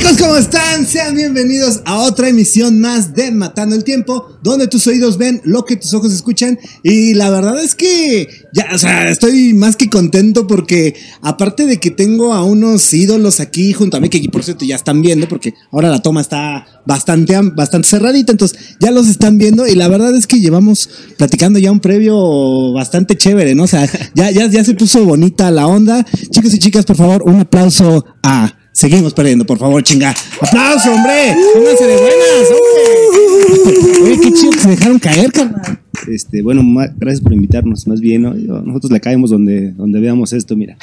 Chicos, 0.00 0.16
¿cómo 0.16 0.36
están? 0.36 0.86
Sean 0.86 1.14
bienvenidos 1.14 1.82
a 1.84 1.98
otra 1.98 2.30
emisión 2.30 2.80
más 2.80 3.14
de 3.14 3.30
Matando 3.32 3.76
el 3.76 3.84
Tiempo, 3.84 4.38
donde 4.42 4.66
tus 4.66 4.86
oídos 4.86 5.18
ven 5.18 5.42
lo 5.44 5.66
que 5.66 5.76
tus 5.76 5.92
ojos 5.92 6.10
escuchan. 6.10 6.58
Y 6.82 7.12
la 7.12 7.28
verdad 7.28 7.62
es 7.62 7.74
que 7.74 8.26
ya, 8.54 8.68
o 8.72 8.78
sea, 8.78 9.10
estoy 9.10 9.52
más 9.52 9.76
que 9.76 9.90
contento 9.90 10.46
porque 10.46 10.94
aparte 11.20 11.66
de 11.66 11.78
que 11.78 11.90
tengo 11.90 12.32
a 12.32 12.42
unos 12.42 12.94
ídolos 12.94 13.40
aquí 13.40 13.74
junto 13.74 13.98
a 13.98 14.00
mí, 14.00 14.08
que 14.08 14.26
por 14.30 14.42
cierto 14.42 14.64
ya 14.64 14.76
están 14.76 15.02
viendo, 15.02 15.28
porque 15.28 15.52
ahora 15.70 15.90
la 15.90 16.00
toma 16.00 16.22
está 16.22 16.66
bastante, 16.86 17.38
bastante 17.54 17.86
cerradita, 17.86 18.32
entonces 18.32 18.58
ya 18.80 18.90
los 18.92 19.06
están 19.06 19.36
viendo 19.36 19.66
y 19.66 19.74
la 19.74 19.88
verdad 19.88 20.16
es 20.16 20.26
que 20.26 20.40
llevamos 20.40 20.88
platicando 21.18 21.58
ya 21.58 21.70
un 21.70 21.80
previo 21.80 22.72
bastante 22.72 23.18
chévere, 23.18 23.54
¿no? 23.54 23.64
O 23.64 23.68
sea, 23.68 23.86
ya, 24.14 24.30
ya, 24.30 24.46
ya 24.46 24.64
se 24.64 24.72
puso 24.72 25.04
bonita 25.04 25.50
la 25.50 25.66
onda. 25.66 26.06
Chicos 26.30 26.54
y 26.54 26.58
chicas, 26.58 26.86
por 26.86 26.96
favor, 26.96 27.22
un 27.26 27.40
aplauso 27.40 28.06
a... 28.22 28.59
Seguimos 28.72 29.12
perdiendo, 29.14 29.44
por 29.44 29.58
favor, 29.58 29.82
chinga. 29.82 30.14
¡Aplauso, 30.40 30.92
hombre! 30.92 31.34
¡Pónganse 31.54 31.84
de 31.86 31.96
buenas, 31.96 32.48
hombre! 32.50 34.02
Oye, 34.04 34.20
qué 34.22 34.32
chido 34.32 34.52
que 34.52 34.58
se 34.60 34.68
dejaron 34.68 34.98
caer, 34.98 35.32
carnal. 35.32 35.80
Este, 36.08 36.40
bueno, 36.40 36.62
gracias 36.96 37.20
por 37.20 37.34
invitarnos, 37.34 37.86
más 37.86 38.00
bien, 38.00 38.22
¿no? 38.22 38.32
Nosotros 38.32 38.90
le 38.92 39.00
caemos 39.00 39.30
donde, 39.30 39.72
donde 39.72 40.00
veamos 40.00 40.32
esto, 40.32 40.56
mira. 40.56 40.78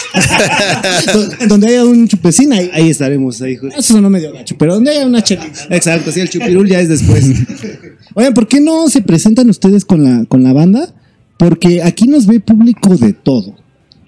Do- 1.14 1.48
Donde 1.48 1.68
haya 1.70 1.86
un 1.86 2.08
chupecín, 2.08 2.54
ahí, 2.54 2.70
Ahí 2.74 2.90
estaremos, 2.90 3.42
ahí. 3.42 3.58
Eso 3.76 4.00
no 4.00 4.10
medio 4.10 4.32
gacho, 4.34 4.56
pero 4.60 4.76
donde 4.76 4.92
haya 4.92 5.06
una 5.06 5.24
chelita. 5.24 5.66
Exacto, 5.72 6.12
sí, 6.12 6.20
el 6.20 6.30
chupirul 6.30 6.68
ya 6.70 6.80
es 6.82 6.90
después. 6.90 7.26
Oigan, 8.14 8.34
¿por 8.34 8.48
qué 8.48 8.60
no 8.60 8.90
se 8.90 9.02
presentan 9.02 9.50
ustedes 9.50 9.86
con 9.86 10.04
la, 10.04 10.26
con 10.26 10.44
la 10.44 10.54
banda? 10.54 10.94
Porque 11.38 11.82
aquí 11.82 12.08
nos 12.08 12.28
ve 12.28 12.40
público 12.40 12.96
de 12.96 13.14
todo. 13.14 13.56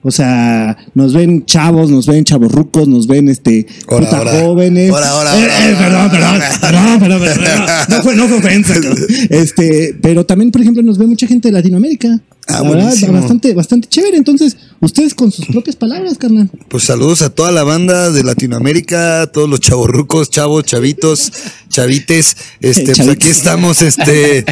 O 0.02 0.12
sea, 0.12 0.78
nos 0.94 1.14
ven 1.14 1.46
chavos, 1.46 1.90
nos 1.90 2.06
ven 2.06 2.24
chavorrucos, 2.24 2.88
nos 2.88 3.06
ven 3.08 3.28
este 3.28 3.68
puta 3.88 4.22
ora. 4.22 4.32
jóvenes. 4.32 4.92
Ora, 4.92 5.14
ora, 5.16 5.38
Eh, 5.38 5.46
eh, 5.46 5.76
perdón, 5.78 6.10
perdón, 6.10 6.40
perdón, 6.62 7.00
perdón, 7.00 7.22
perdón. 7.22 7.66
No 7.90 8.02
fue, 8.04 8.16
no 8.16 8.28
fue 8.28 8.38
ofensa, 8.38 8.74
cabrón. 8.76 8.98
Este, 9.30 9.98
pero 10.02 10.26
también, 10.26 10.52
por 10.52 10.62
ejemplo, 10.62 10.82
nos 10.84 10.98
ve 10.98 11.06
mucha 11.06 11.28
gente 11.28 11.50
de 11.50 11.54
Latinoamérica. 11.54 12.22
Ah, 12.48 12.64
la 12.64 12.70
verdad, 12.70 12.94
bastante, 13.12 13.54
bastante 13.54 13.88
chévere. 13.90 14.18
Entonces, 14.18 14.58
ustedes 14.80 15.14
con 15.14 15.32
sus 15.32 15.46
propias 15.46 15.76
palabras, 15.76 16.18
carnal. 16.18 16.50
Pues 16.70 16.84
saludos 16.86 17.22
a 17.22 17.30
toda 17.30 17.52
la 17.52 17.64
banda 17.64 18.10
de 18.10 18.24
Latinoamérica, 18.24 19.22
a 19.24 19.28
todos 19.28 19.48
los 19.48 19.60
chavorrucos, 19.60 20.30
chavos, 20.32 20.64
chavitos, 20.64 21.32
chavites. 21.70 22.36
Este, 22.62 22.96
pues 22.96 23.08
aquí 23.08 23.28
estamos, 23.28 23.82
este, 23.84 24.46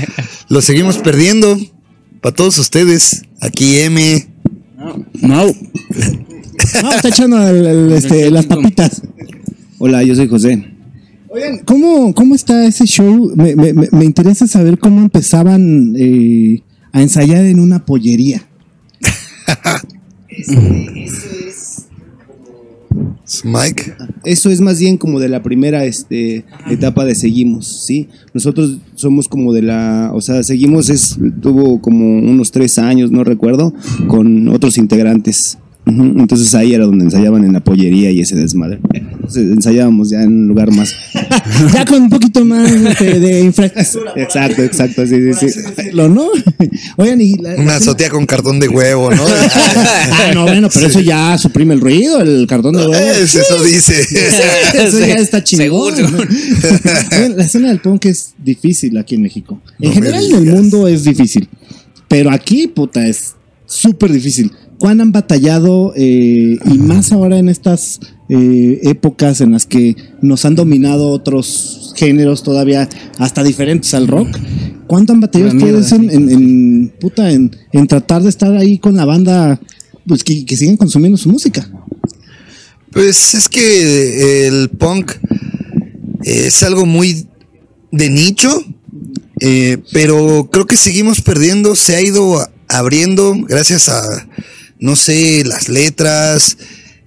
lo 0.49 0.61
seguimos 0.61 0.97
perdiendo. 0.97 1.57
Para 2.21 2.35
todos 2.35 2.57
ustedes, 2.57 3.23
aquí 3.41 3.79
M. 3.79 4.27
Mau. 5.21 5.53
No, 6.83 6.91
está 6.91 7.09
echando 7.09 7.47
el- 7.47 7.65
el, 7.65 7.91
este, 7.93 8.29
las 8.31 8.45
papitas. 8.45 9.01
Hola, 9.79 10.03
yo 10.03 10.15
soy 10.15 10.27
José. 10.27 10.73
Oigan, 11.29 11.59
¿cómo, 11.65 12.13
cómo 12.13 12.35
está 12.35 12.65
ese 12.65 12.85
show? 12.85 13.31
Me, 13.35 13.55
me- 13.55 13.73
me- 13.73 13.89
me 13.91 14.05
interesa 14.05 14.47
saber 14.47 14.77
cómo 14.79 15.01
empezaban 15.01 15.93
eh, 15.97 16.61
a 16.91 17.01
ensayar 17.01 17.45
en 17.45 17.59
una 17.59 17.85
pollería. 17.85 18.43
Mike. 23.43 23.93
Eso 24.23 24.49
es 24.49 24.61
más 24.61 24.79
bien 24.79 24.97
como 24.97 25.19
de 25.19 25.29
la 25.29 25.43
primera 25.43 25.85
este, 25.85 26.45
etapa 26.69 27.05
de 27.05 27.15
Seguimos, 27.15 27.85
¿sí? 27.85 28.09
Nosotros 28.33 28.77
somos 28.95 29.27
como 29.27 29.53
de 29.53 29.61
la, 29.61 30.11
o 30.13 30.21
sea, 30.21 30.43
Seguimos 30.43 30.89
es, 30.89 31.17
tuvo 31.41 31.81
como 31.81 32.19
unos 32.19 32.51
tres 32.51 32.79
años, 32.79 33.11
no 33.11 33.23
recuerdo, 33.23 33.73
con 34.07 34.49
otros 34.49 34.77
integrantes. 34.77 35.57
Entonces 35.87 36.53
ahí 36.53 36.73
era 36.73 36.85
donde 36.85 37.05
ensayaban 37.05 37.45
en 37.45 37.53
la 37.53 37.61
pollería 37.61 38.11
y 38.11 38.19
ese 38.21 38.35
desmadre. 38.35 38.79
Entonces 38.93 39.51
ensayábamos 39.51 40.09
ya 40.09 40.21
en 40.23 40.29
un 40.29 40.47
lugar 40.49 40.71
más. 40.71 40.93
ya 41.73 41.85
con 41.85 42.03
un 42.03 42.09
poquito 42.09 42.43
más 42.43 42.69
de 42.99 43.41
infraestructura. 43.45 44.11
Exacto, 44.17 44.63
exacto, 44.63 45.05
sí, 45.07 45.33
sí, 45.33 45.49
sí. 45.49 45.61
decirlo, 45.75 46.09
¿no? 46.09 46.27
Oigan, 46.97 47.21
y 47.21 47.35
la, 47.37 47.55
Una 47.55 47.75
azotea 47.77 48.09
con 48.09 48.25
cartón 48.25 48.59
de 48.59 48.67
huevo, 48.67 49.13
¿no? 49.13 49.23
Ah, 49.25 50.31
no, 50.33 50.43
bueno, 50.43 50.69
pero 50.73 50.87
eso 50.87 50.99
ya 50.99 51.37
suprime 51.37 51.73
el 51.73 51.79
ruido, 51.81 52.19
el 52.21 52.45
cartón 52.47 52.75
de 52.75 52.85
huevo. 52.87 52.93
Es- 52.93 53.35
Eso 53.35 53.63
dice. 53.63 54.01
Eso 54.01 54.99
ya 54.99 55.15
está 55.15 55.43
chingón. 55.43 55.95
Seguro. 55.95 56.17
Oigan, 57.13 57.37
la 57.37 57.43
escena 57.45 57.69
del 57.69 57.79
punk 57.79 58.05
es 58.05 58.33
difícil 58.43 58.97
aquí 58.97 59.15
en 59.15 59.21
México. 59.21 59.61
En 59.79 59.89
No 59.89 59.95
general 59.95 60.25
en 60.25 60.35
el 60.35 60.45
mundo 60.53 60.87
es 60.87 61.03
difícil. 61.05 61.47
Pero 62.07 62.31
aquí, 62.31 62.67
puta, 62.67 63.05
es 63.07 63.35
súper 63.65 64.11
difícil. 64.11 64.51
¿Cuán 64.79 65.01
han 65.01 65.11
batallado? 65.11 65.93
eh, 65.95 66.57
y 66.65 66.77
más 66.77 67.11
ahora 67.11 67.39
en 67.39 67.49
estas 67.49 67.99
eh, 68.29 68.79
épocas 68.83 69.41
en 69.41 69.51
las 69.53 69.65
que 69.65 69.95
nos 70.21 70.45
han 70.45 70.55
dominado 70.55 71.09
otros 71.09 71.93
géneros 71.95 72.43
todavía 72.43 72.87
hasta 73.17 73.43
diferentes 73.43 73.93
al 73.93 74.07
rock. 74.07 74.27
¿Cuánto 74.85 75.13
han 75.13 75.19
batallado 75.21 75.55
ustedes 75.57 75.91
en, 75.91 76.09
en- 76.11 76.29
en, 76.29 76.93
puta, 76.99 77.31
en, 77.31 77.55
en 77.73 77.87
tratar 77.87 78.21
de 78.23 78.29
estar 78.29 78.55
ahí 78.55 78.77
con 78.77 78.95
la 78.95 79.05
banda? 79.05 79.59
Pues 80.05 80.23
que, 80.23 80.45
que 80.45 80.55
siguen 80.55 80.77
consumiendo 80.77 81.17
su 81.17 81.29
música. 81.29 81.69
Pues 82.91 83.33
es 83.33 83.49
que 83.49 84.47
el 84.47 84.69
punk 84.69 85.11
es 86.23 86.63
algo 86.63 86.85
muy 86.85 87.27
de 87.91 88.09
nicho, 88.09 88.63
eh, 89.39 89.77
pero 89.91 90.49
creo 90.51 90.65
que 90.67 90.77
seguimos 90.77 91.21
perdiendo, 91.21 91.75
se 91.75 91.95
ha 91.95 92.01
ido 92.01 92.39
abriendo 92.69 93.35
gracias 93.47 93.89
a, 93.89 94.01
no 94.79 94.95
sé, 94.95 95.43
las 95.45 95.69
letras, 95.69 96.57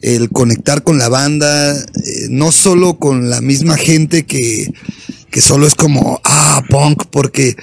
el 0.03 0.31
conectar 0.31 0.83
con 0.83 0.99
la 0.99 1.09
banda, 1.09 1.77
eh, 1.77 2.27
no 2.31 2.53
solo 2.53 2.99
con 2.99 3.31
la 3.31 3.41
misma 3.41 3.77
gente 3.77 4.25
que, 4.25 4.73
que 5.31 5.41
solo 5.41 5.67
es 5.67 5.75
como, 5.75 6.21
ah, 6.25 6.63
punk, 6.69 7.05
porque 7.11 7.57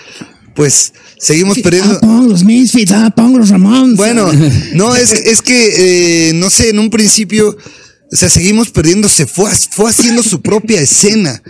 pues 0.55 0.93
seguimos 1.19 1.59
perdiendo... 1.59 1.95
Ah, 1.95 1.99
punk, 2.01 2.29
los 2.29 2.43
Misfits, 2.43 2.91
ah, 2.91 3.11
punk, 3.15 3.37
los 3.37 3.49
Ramones. 3.49 3.97
Bueno, 3.97 4.31
no, 4.73 4.95
es, 4.95 5.11
es 5.11 5.41
que, 5.41 6.29
eh, 6.29 6.33
no 6.33 6.49
sé, 6.49 6.69
en 6.69 6.79
un 6.79 6.89
principio, 6.89 7.49
o 7.49 8.15
sea, 8.15 8.29
seguimos 8.29 8.69
perdiendo, 8.69 9.09
se 9.09 9.25
fue, 9.25 9.51
fue 9.71 9.89
haciendo 9.89 10.23
su 10.23 10.41
propia 10.41 10.81
escena, 10.81 11.41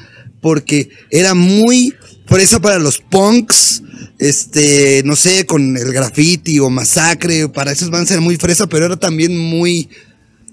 porque 0.42 0.90
era 1.12 1.34
muy 1.34 1.94
fresa 2.26 2.60
para 2.60 2.80
los 2.80 3.00
punks, 3.00 3.84
este, 4.20 5.02
no 5.06 5.16
sé, 5.16 5.46
con 5.46 5.78
el 5.78 5.92
graffiti 5.94 6.60
o 6.60 6.70
masacre, 6.70 7.50
para 7.50 7.72
esos 7.72 7.90
van 7.90 8.04
a 8.04 8.08
ser 8.08 8.22
muy 8.22 8.38
fresa, 8.38 8.68
pero 8.68 8.86
era 8.86 8.98
también 8.98 9.38
muy, 9.38 9.90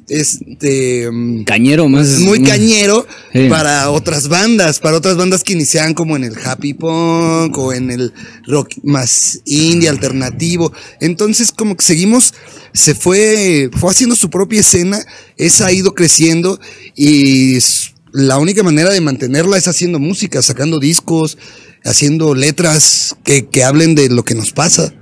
este, 0.09 1.11
mm, 1.11 1.45
Cañero 1.45 1.89
más. 1.89 2.19
muy 2.21 2.43
cañero 2.43 3.07
Sí. 3.33 3.49
para 3.49 3.91
otras 3.91 4.29
bandas, 4.29 4.79
para 4.81 4.99
otras 4.99 5.17
bandas 5.17 5.43
que 5.43 5.55
iniciaban 5.55 5.95
como 5.95 6.15
en 6.17 6.25
el 6.25 6.35
happy 6.45 6.75
punk 6.75 7.57
o 7.57 7.73
en 7.73 7.91
el 7.91 8.13
rock 8.47 8.75
más 8.83 9.41
indie 9.47 9.89
alternativo. 9.89 10.73
Entonces 11.01 11.53
como 11.53 11.77
que 11.77 11.85
seguimos, 11.85 12.35
se 12.75 12.95
fue, 12.95 13.71
fue 13.79 13.91
haciendo 13.91 14.15
su 14.15 14.29
propia 14.29 14.61
escena, 14.61 15.05
esa 15.39 15.67
ha 15.69 15.73
ido 15.73 15.95
creciendo 15.95 16.61
y 16.95 17.59
la 18.13 18.37
única 18.39 18.63
manera 18.63 18.91
de 18.91 19.01
mantenerla 19.01 19.57
es 19.57 19.69
haciendo 19.69 19.99
música, 19.99 20.43
sacando 20.43 20.79
discos, 20.79 21.39
haciendo 21.85 22.35
letras 22.35 23.17
que, 23.25 23.47
que 23.47 23.65
hablen 23.65 23.95
de 23.95 24.09
lo 24.09 24.25
que 24.25 24.35
nos 24.35 24.53
pasa. 24.53 24.95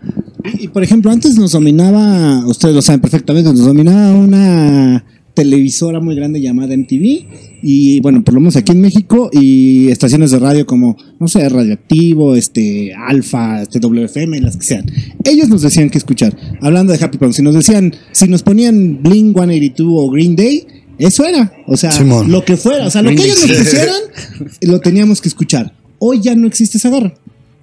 Y, 0.44 0.64
y, 0.64 0.68
por 0.68 0.82
ejemplo, 0.82 1.10
antes 1.10 1.36
nos 1.36 1.52
dominaba, 1.52 2.44
ustedes 2.46 2.74
lo 2.74 2.82
saben 2.82 3.00
perfectamente, 3.00 3.50
nos 3.50 3.64
dominaba 3.64 4.14
una 4.14 5.04
televisora 5.34 6.00
muy 6.00 6.14
grande 6.14 6.40
llamada 6.40 6.76
MTV 6.76 7.26
y 7.62 8.00
bueno, 8.00 8.22
por 8.22 8.34
lo 8.34 8.40
menos 8.40 8.56
aquí 8.56 8.72
en 8.72 8.80
México 8.80 9.30
y 9.32 9.88
estaciones 9.88 10.30
de 10.30 10.38
radio 10.38 10.66
como, 10.66 10.96
no 11.18 11.28
sé, 11.28 11.48
Radioactivo, 11.48 12.34
este, 12.34 12.92
Alfa, 12.94 13.62
este, 13.62 13.78
WFM, 13.78 14.40
las 14.40 14.56
que 14.56 14.64
sean. 14.64 14.84
Ellos 15.24 15.48
nos 15.48 15.62
decían 15.62 15.88
que 15.88 15.98
escuchar. 15.98 16.36
Hablando 16.60 16.92
de 16.92 17.02
Happy 17.02 17.18
Punk, 17.18 17.32
si 17.32 17.42
nos 17.42 17.54
decían, 17.54 17.94
si 18.12 18.28
nos 18.28 18.42
ponían 18.42 19.02
Blink 19.02 19.34
182 19.36 19.94
o 19.96 20.10
Green 20.10 20.36
Day, 20.36 20.66
eso 20.98 21.24
era, 21.24 21.52
o 21.66 21.76
sea, 21.76 21.90
Simón. 21.90 22.30
lo 22.30 22.44
que 22.44 22.56
fuera, 22.56 22.86
o 22.86 22.90
sea, 22.90 23.02
lo 23.02 23.10
que 23.10 23.24
ellos 23.24 23.46
nos 23.46 23.56
pusieran, 23.56 24.00
lo 24.60 24.80
teníamos 24.80 25.20
que 25.20 25.28
escuchar. 25.28 25.72
Hoy 26.04 26.20
ya 26.20 26.34
no 26.34 26.48
existe 26.48 26.78
esa 26.78 26.90
garra. 26.90 27.14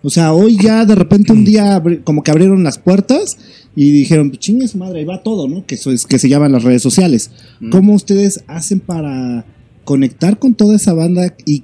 O 0.01 0.09
sea, 0.09 0.31
hoy 0.31 0.55
ya 0.57 0.85
de 0.85 0.95
repente 0.95 1.33
un 1.33 1.43
día 1.43 1.75
abri- 1.77 2.01
como 2.05 2.23
que 2.23 2.31
abrieron 2.31 2.63
las 2.63 2.77
puertas 2.77 3.37
y 3.75 3.91
dijeron, 3.91 4.29
pues 4.29 4.39
chingue 4.39 4.65
su 4.69 4.77
madre, 4.77 4.99
ahí 4.99 5.05
va 5.05 5.21
todo, 5.23 5.49
¿no? 5.49 5.65
Que 5.65 5.75
eso 5.75 5.91
es 5.91 6.05
que 6.05 6.17
se 6.19 6.29
llaman 6.29 6.53
las 6.53 6.63
redes 6.63 6.81
sociales. 6.81 7.31
¿Cómo 7.69 7.93
ustedes 7.93 8.43
hacen 8.47 8.79
para 8.79 9.45
conectar 9.83 10.39
con 10.39 10.53
toda 10.53 10.77
esa 10.77 10.93
banda? 10.93 11.35
Y 11.45 11.63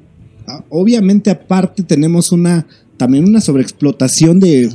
obviamente 0.69 1.30
aparte 1.30 1.81
tenemos 1.83 2.31
una 2.33 2.66
también 2.98 3.25
una 3.27 3.42
sobreexplotación 3.42 4.39
de, 4.39 4.69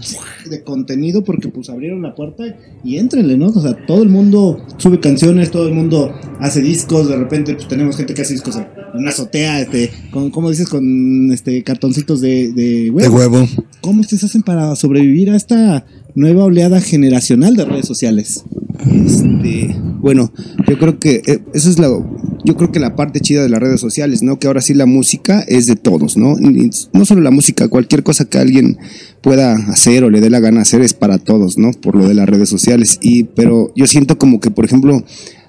de 0.51 0.63
contenido 0.63 1.25
porque 1.25 1.49
pues 1.49 1.71
abrieron 1.71 2.03
la 2.03 2.15
puerta 2.15 2.45
y 2.85 2.97
éntrenle, 2.99 3.39
¿no? 3.39 3.47
O 3.49 3.61
sea, 3.63 3.75
todo 3.87 4.03
el 4.03 4.11
mundo 4.11 4.63
sube 4.77 5.01
canciones, 5.01 5.51
todo 5.51 5.67
el 5.69 5.75
mundo 5.75 6.13
hace 6.39 6.61
discos, 6.61 7.09
de 7.09 7.17
repente 7.17 7.55
pues 7.55 7.67
tenemos 7.69 7.97
gente 7.97 8.13
que 8.13 8.21
hace 8.21 8.35
discos 8.35 8.57
una 8.95 9.11
azotea, 9.11 9.61
este, 9.61 9.91
con, 10.11 10.31
¿cómo 10.31 10.51
dices? 10.51 10.69
Con 10.69 11.31
este 11.33 11.63
cartoncitos 11.63 12.21
de, 12.21 12.53
de 12.53 12.91
huevo. 12.91 13.01
De 13.01 13.09
huevo. 13.09 13.49
¿Cómo 13.81 14.01
ustedes 14.01 14.25
hacen 14.25 14.43
para 14.43 14.75
sobrevivir 14.77 15.31
a 15.31 15.37
esta 15.37 15.87
nueva 16.15 16.45
oleada 16.45 16.81
generacional 16.81 17.57
de 17.57 17.65
redes 17.65 17.87
sociales? 17.87 18.45
Este, 18.91 19.77
bueno, 20.01 20.33
yo 20.69 20.79
creo 20.79 20.99
que 20.99 21.23
eh, 21.27 21.41
eso 21.53 21.69
es 21.69 21.79
lo, 21.79 22.05
yo 22.45 22.57
creo 22.57 22.73
que 22.73 22.81
la 22.81 22.97
parte 22.97 23.21
chida 23.21 23.43
de 23.43 23.49
las 23.49 23.61
redes 23.61 23.81
sociales, 23.81 24.23
¿no? 24.23 24.39
Que 24.39 24.47
ahora 24.47 24.61
sí 24.61 24.75
la 24.75 24.87
música 24.87 25.41
es 25.47 25.67
de 25.67 25.77
todos, 25.77 26.17
¿no? 26.17 26.39
Y 26.39 26.71
No 26.93 27.05
solo 27.05 27.21
la 27.21 27.31
música, 27.31 27.69
cualquier 27.69 28.03
cosa 28.03 28.25
que 28.25 28.39
alguien 28.39 28.79
pueda 29.21 29.55
hacer 29.55 30.05
o 30.05 30.11
le 30.11 30.21
dé 30.21 30.31
la 30.31 30.41
gana 30.41 30.63
hacer 30.63 30.81
es 30.81 30.95
para 30.95 31.19
todos, 31.19 31.59
¿no? 31.59 31.73
Por 31.73 31.97
lo 31.97 32.09
de 32.09 32.15
las 32.15 32.29
redes 32.29 32.49
sociales. 32.49 32.99
Y, 33.03 33.25
pero 33.25 33.73
yo 33.77 33.87
siento 33.87 34.19
como 34.19 34.41
que, 34.41 34.51
por 34.51 34.65
ejemplo, 34.65 35.05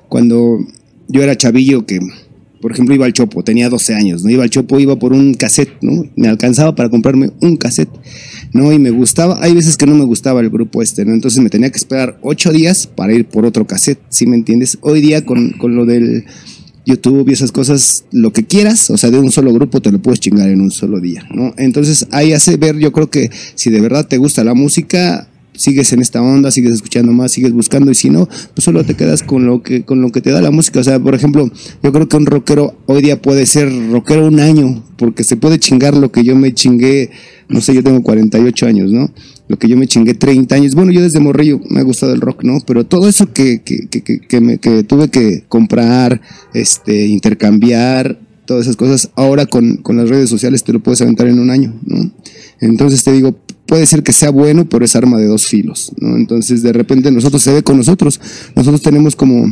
cuando 0.10 0.60
yo 1.08 1.24
era 1.24 1.38
chavillo 1.38 1.86
que 1.86 2.00
por 2.62 2.72
ejemplo, 2.72 2.94
iba 2.94 3.06
al 3.06 3.13
Chopo, 3.13 3.44
tenía 3.44 3.69
12 3.69 3.96
años, 3.96 4.24
¿no? 4.24 4.30
Iba 4.30 4.44
al 4.44 4.50
Chopo, 4.50 4.80
iba 4.80 4.96
por 4.98 5.13
un 5.13 5.34
cassette, 5.34 5.74
¿no? 5.81 6.06
Me 6.16 6.28
alcanzaba 6.28 6.75
para 6.75 6.90
comprarme 6.90 7.31
un 7.42 7.58
cassette, 7.58 7.90
¿no? 8.54 8.72
Y 8.72 8.80
me 8.80 8.92
gustaba, 8.92 9.40
hay 9.42 9.54
veces 9.54 9.78
que 9.78 9.86
no 9.88 9.96
me 9.96 10.06
gustaba 10.06 10.42
el 10.42 10.50
grupo 10.50 10.81
este, 10.81 11.04
¿no? 11.04 11.13
Entonces 11.13 11.42
me 11.42 11.50
tenía 11.50 11.69
que 11.69 11.78
esperar 11.78 12.19
8 12.22 12.52
días 12.52 12.88
para 12.88 13.13
ir 13.13 13.25
por 13.25 13.46
otro 13.46 13.66
cassette, 13.66 14.00
¿sí 14.10 14.28
me 14.28 14.36
entiendes? 14.36 14.78
Hoy 14.81 15.02
día 15.02 15.25
con, 15.25 15.52
con 15.52 15.75
lo 15.75 15.86
del 15.86 16.25
YouTube 16.86 17.30
y 17.30 17.34
esas 17.34 17.52
cosas, 17.52 18.06
lo 18.12 18.31
que 18.34 18.46
quieras, 18.46 18.90
o 18.90 18.98
sea, 18.98 19.10
de 19.10 19.19
un 19.19 19.31
solo 19.31 19.54
grupo 19.54 19.81
te 19.81 19.92
lo 19.92 20.02
puedes 20.02 20.19
chingar 20.19 20.50
en 20.50 20.62
un 20.62 20.72
solo 20.72 21.00
día, 21.00 21.28
¿no? 21.34 21.54
Entonces 21.58 22.08
ahí 22.12 22.34
hace 22.34 22.58
ver, 22.58 22.78
yo 22.78 22.92
creo 22.92 23.10
que 23.10 23.30
si 23.56 23.69
de 23.69 23.81
verdad 23.81 24.08
te 24.08 24.18
gusta 24.18 24.44
la 24.44 24.54
música, 24.54 25.28
sigues 25.53 25.94
en 25.94 26.01
esta 26.01 26.21
onda, 26.21 26.51
sigues 26.51 26.74
escuchando 26.74 27.12
más, 27.12 27.31
sigues 27.31 27.53
buscando 27.53 27.92
y 27.92 27.95
si 27.95 28.09
no, 28.09 28.27
pues 28.27 28.63
solo 28.63 28.83
te 28.83 28.95
quedas 28.95 29.24
con 29.24 29.45
lo 29.45 29.62
que 29.63 29.83
con 29.83 30.01
lo 30.01 30.12
que 30.12 30.21
te 30.21 30.31
da 30.31 30.42
la 30.42 30.51
música, 30.51 30.80
o 30.80 30.83
sea, 30.83 31.00
por 31.00 31.15
ejemplo, 31.15 31.51
yo 31.83 31.92
creo 31.92 32.07
que 32.07 32.18
un 32.18 32.25
rockero 32.25 32.75
hoy 32.86 33.01
día 33.01 33.21
puede 33.21 33.45
ser 33.45 33.71
rockero 33.92 34.27
un 34.27 34.39
año, 34.39 34.83
porque 34.98 35.24
se 35.24 35.36
puede 35.36 35.59
chingar 35.59 35.95
lo 35.95 36.12
que 36.12 36.24
yo 36.24 36.36
me 36.36 36.53
chingué, 36.53 37.09
no 37.50 37.62
sé, 37.62 37.74
yo 37.74 37.83
tengo 37.83 38.01
48 38.03 38.65
años, 38.68 38.92
¿no? 38.92 39.12
Lo 39.48 39.57
que 39.57 39.68
yo 39.68 39.75
me 39.75 39.88
chingué 39.88 40.13
30 40.13 40.56
años. 40.56 40.75
Bueno, 40.75 40.92
yo 40.92 41.01
desde 41.01 41.19
morrillo 41.19 41.59
me 41.69 41.81
ha 41.81 41.83
gustado 41.83 42.13
el 42.13 42.21
rock, 42.21 42.44
¿no? 42.44 42.59
Pero 42.65 42.86
todo 42.86 43.09
eso 43.09 43.33
que, 43.33 43.62
que, 43.63 43.88
que, 43.88 44.21
que, 44.21 44.39
me, 44.39 44.57
tuve 44.57 45.09
que 45.09 45.44
comprar, 45.50 46.21
este, 46.53 47.07
intercambiar, 47.07 48.19
todas 48.45 48.65
esas 48.65 48.75
cosas, 48.75 49.09
ahora 49.15 49.45
con, 49.45 49.77
con 49.77 49.98
las 49.98 50.09
redes 50.09 50.30
sociales 50.30 50.63
te 50.63 50.74
lo 50.74 50.81
puedes 50.81 51.01
aventar 51.01 51.27
en 51.27 51.39
un 51.39 51.50
año, 51.50 51.74
¿no? 51.86 52.12
Entonces 52.59 53.03
te 53.03 53.12
digo, 53.12 53.36
puede 53.72 53.88
ser 53.88 54.04
que 54.04 54.12
sea 54.12 54.32
bueno, 54.32 54.68
pero 54.68 54.84
es 54.84 54.98
arma 54.98 55.18
de 55.18 55.28
dos 55.28 55.48
filos, 55.48 55.94
¿no? 55.98 56.18
Entonces 56.18 56.62
de 56.62 56.74
repente 56.74 57.10
nosotros 57.10 57.42
se 57.42 57.54
ve 57.54 57.64
con 57.64 57.78
nosotros, 57.78 58.20
nosotros 58.54 58.82
tenemos 58.82 59.16
como 59.16 59.46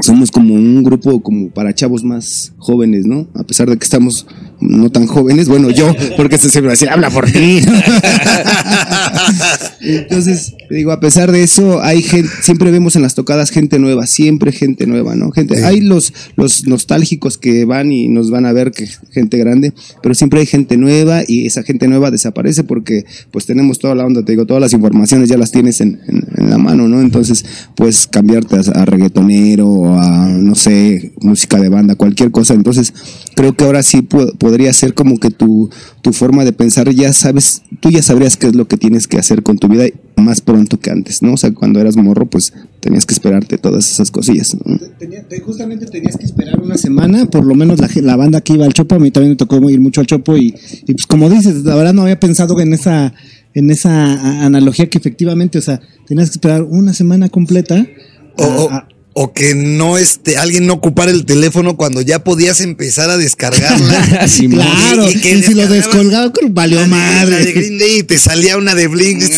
somos 0.00 0.32
como 0.32 0.52
un 0.52 0.82
grupo 0.82 1.22
como 1.22 1.50
para 1.50 1.72
chavos 1.72 2.02
más 2.02 2.52
jóvenes, 2.58 3.06
¿no? 3.06 3.28
A 3.36 3.44
pesar 3.44 3.70
de 3.70 3.76
que 3.76 3.84
estamos 3.84 4.26
no 4.60 4.90
tan 4.90 5.06
jóvenes, 5.06 5.48
bueno, 5.48 5.70
yo, 5.70 5.94
porque 6.16 6.38
se 6.38 6.50
siempre 6.50 6.72
así, 6.72 6.88
habla 6.88 7.08
por 7.08 7.30
ti. 7.30 7.60
Entonces, 9.86 10.54
digo, 10.68 10.90
a 10.90 11.00
pesar 11.00 11.30
de 11.30 11.42
eso, 11.42 11.80
hay 11.80 12.02
gente, 12.02 12.28
siempre 12.42 12.70
vemos 12.70 12.96
en 12.96 13.02
las 13.02 13.14
tocadas 13.14 13.50
gente 13.50 13.78
nueva, 13.78 14.06
siempre 14.06 14.52
gente 14.52 14.86
nueva, 14.86 15.14
¿no? 15.14 15.30
Gente, 15.30 15.64
hay 15.64 15.80
los, 15.80 16.12
los 16.34 16.66
nostálgicos 16.66 17.38
que 17.38 17.64
van 17.64 17.92
y 17.92 18.08
nos 18.08 18.30
van 18.30 18.46
a 18.46 18.52
ver 18.52 18.72
que 18.72 18.88
gente 19.12 19.38
grande, 19.38 19.72
pero 20.02 20.14
siempre 20.14 20.40
hay 20.40 20.46
gente 20.46 20.76
nueva 20.76 21.22
y 21.26 21.46
esa 21.46 21.62
gente 21.62 21.86
nueva 21.88 22.10
desaparece 22.10 22.64
porque 22.64 23.04
pues 23.30 23.46
tenemos 23.46 23.78
toda 23.78 23.94
la 23.94 24.04
onda, 24.04 24.24
te 24.24 24.32
digo, 24.32 24.46
todas 24.46 24.60
las 24.60 24.72
informaciones 24.72 25.28
ya 25.28 25.36
las 25.36 25.52
tienes 25.52 25.80
en, 25.80 26.00
la 26.36 26.58
mano, 26.58 26.88
¿no? 26.88 27.00
Entonces, 27.00 27.44
pues 27.74 28.06
cambiarte 28.06 28.56
a, 28.74 28.84
reggaetonero 28.84 29.68
o 29.68 29.98
a, 29.98 30.28
no 30.28 30.54
sé, 30.54 31.12
música 31.20 31.58
de 31.58 31.68
banda, 31.68 31.94
cualquier 31.94 32.30
cosa. 32.30 32.54
Entonces, 32.54 32.92
creo 33.34 33.54
que 33.54 33.64
ahora 33.64 33.82
sí 33.82 34.02
podría 34.02 34.72
ser 34.72 34.94
como 34.94 35.18
que 35.18 35.30
tu, 35.30 35.70
tu 36.02 36.12
forma 36.12 36.44
de 36.44 36.52
pensar, 36.52 36.90
ya 36.90 37.12
sabes, 37.12 37.62
tú 37.80 37.90
ya 37.90 38.02
sabrías 38.02 38.36
qué 38.36 38.48
es 38.48 38.54
lo 38.54 38.68
que 38.68 38.76
tienes 38.76 39.06
que 39.06 39.18
hacer 39.18 39.42
con 39.42 39.58
tu 39.58 39.68
vida 39.68 39.86
más 40.16 40.40
pronto 40.40 40.78
que 40.78 40.90
antes, 40.90 41.22
¿no? 41.22 41.34
O 41.34 41.36
sea, 41.36 41.52
cuando 41.52 41.80
eras 41.80 41.96
morro, 41.96 42.26
pues 42.26 42.52
tenías 42.80 43.04
que 43.04 43.14
esperarte 43.14 43.58
todas 43.58 43.90
esas 43.90 44.10
cosillas, 44.10 44.56
¿no? 44.64 44.78
justamente 45.44 45.86
tenías 45.86 46.16
que 46.16 46.24
esperar 46.24 46.60
una 46.60 46.76
semana, 46.76 47.26
por 47.26 47.44
lo 47.44 47.54
menos 47.54 47.78
la, 47.80 47.88
la, 48.02 48.16
banda 48.16 48.40
que 48.40 48.54
iba 48.54 48.64
al 48.64 48.72
Chopo, 48.72 48.96
a 48.96 48.98
mí 48.98 49.10
también 49.10 49.32
me 49.32 49.36
tocó 49.36 49.56
ir 49.70 49.80
mucho 49.80 50.00
al 50.00 50.06
Chopo 50.06 50.36
y, 50.36 50.54
y 50.86 50.92
pues 50.92 51.06
como 51.06 51.28
dices, 51.30 51.64
la 51.64 51.74
verdad 51.74 51.94
no 51.94 52.02
había 52.02 52.18
pensado 52.18 52.58
en 52.60 52.72
esa 52.72 53.12
en 53.56 53.70
esa 53.70 54.44
analogía 54.44 54.90
que 54.90 54.98
efectivamente, 54.98 55.56
o 55.56 55.62
sea, 55.62 55.80
tenías 56.06 56.28
que 56.28 56.34
esperar 56.34 56.62
una 56.62 56.92
semana 56.92 57.30
completa. 57.30 57.86
O, 58.36 58.70
o 59.18 59.32
que 59.32 59.54
no 59.54 59.96
este 59.96 60.36
alguien 60.36 60.66
no 60.66 60.74
ocupara 60.74 61.10
el 61.10 61.24
teléfono 61.24 61.78
cuando 61.78 62.02
ya 62.02 62.22
podías 62.22 62.60
empezar 62.60 63.08
a 63.08 63.16
descargarla. 63.16 64.28
sí, 64.28 64.46
claro, 64.46 65.10
y, 65.10 65.18
que 65.18 65.42
si 65.42 65.54
lo 65.54 65.66
descolgaba, 65.68 66.30
valió 66.50 66.86
madre. 66.86 67.42
de 67.42 67.52
Green 67.54 67.78
Day 67.78 68.00
y 68.00 68.02
te 68.02 68.18
salía 68.18 68.58
una 68.58 68.74
de 68.74 68.88
Blink. 68.88 69.22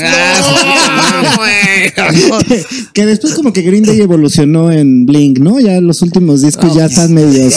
Ah, 1.97 2.13
no, 2.13 2.39
que 2.93 3.07
después 3.07 3.35
como 3.35 3.53
que 3.53 3.63
Green 3.63 3.83
Day 3.83 4.01
evolucionó 4.01 4.71
en 4.71 5.07
Blink, 5.07 5.39
¿no? 5.39 5.59
Ya 5.59 5.81
los 5.81 6.03
últimos 6.03 6.43
discos 6.43 6.75
ya 6.75 6.87
están 6.87 7.13
medios. 7.13 7.55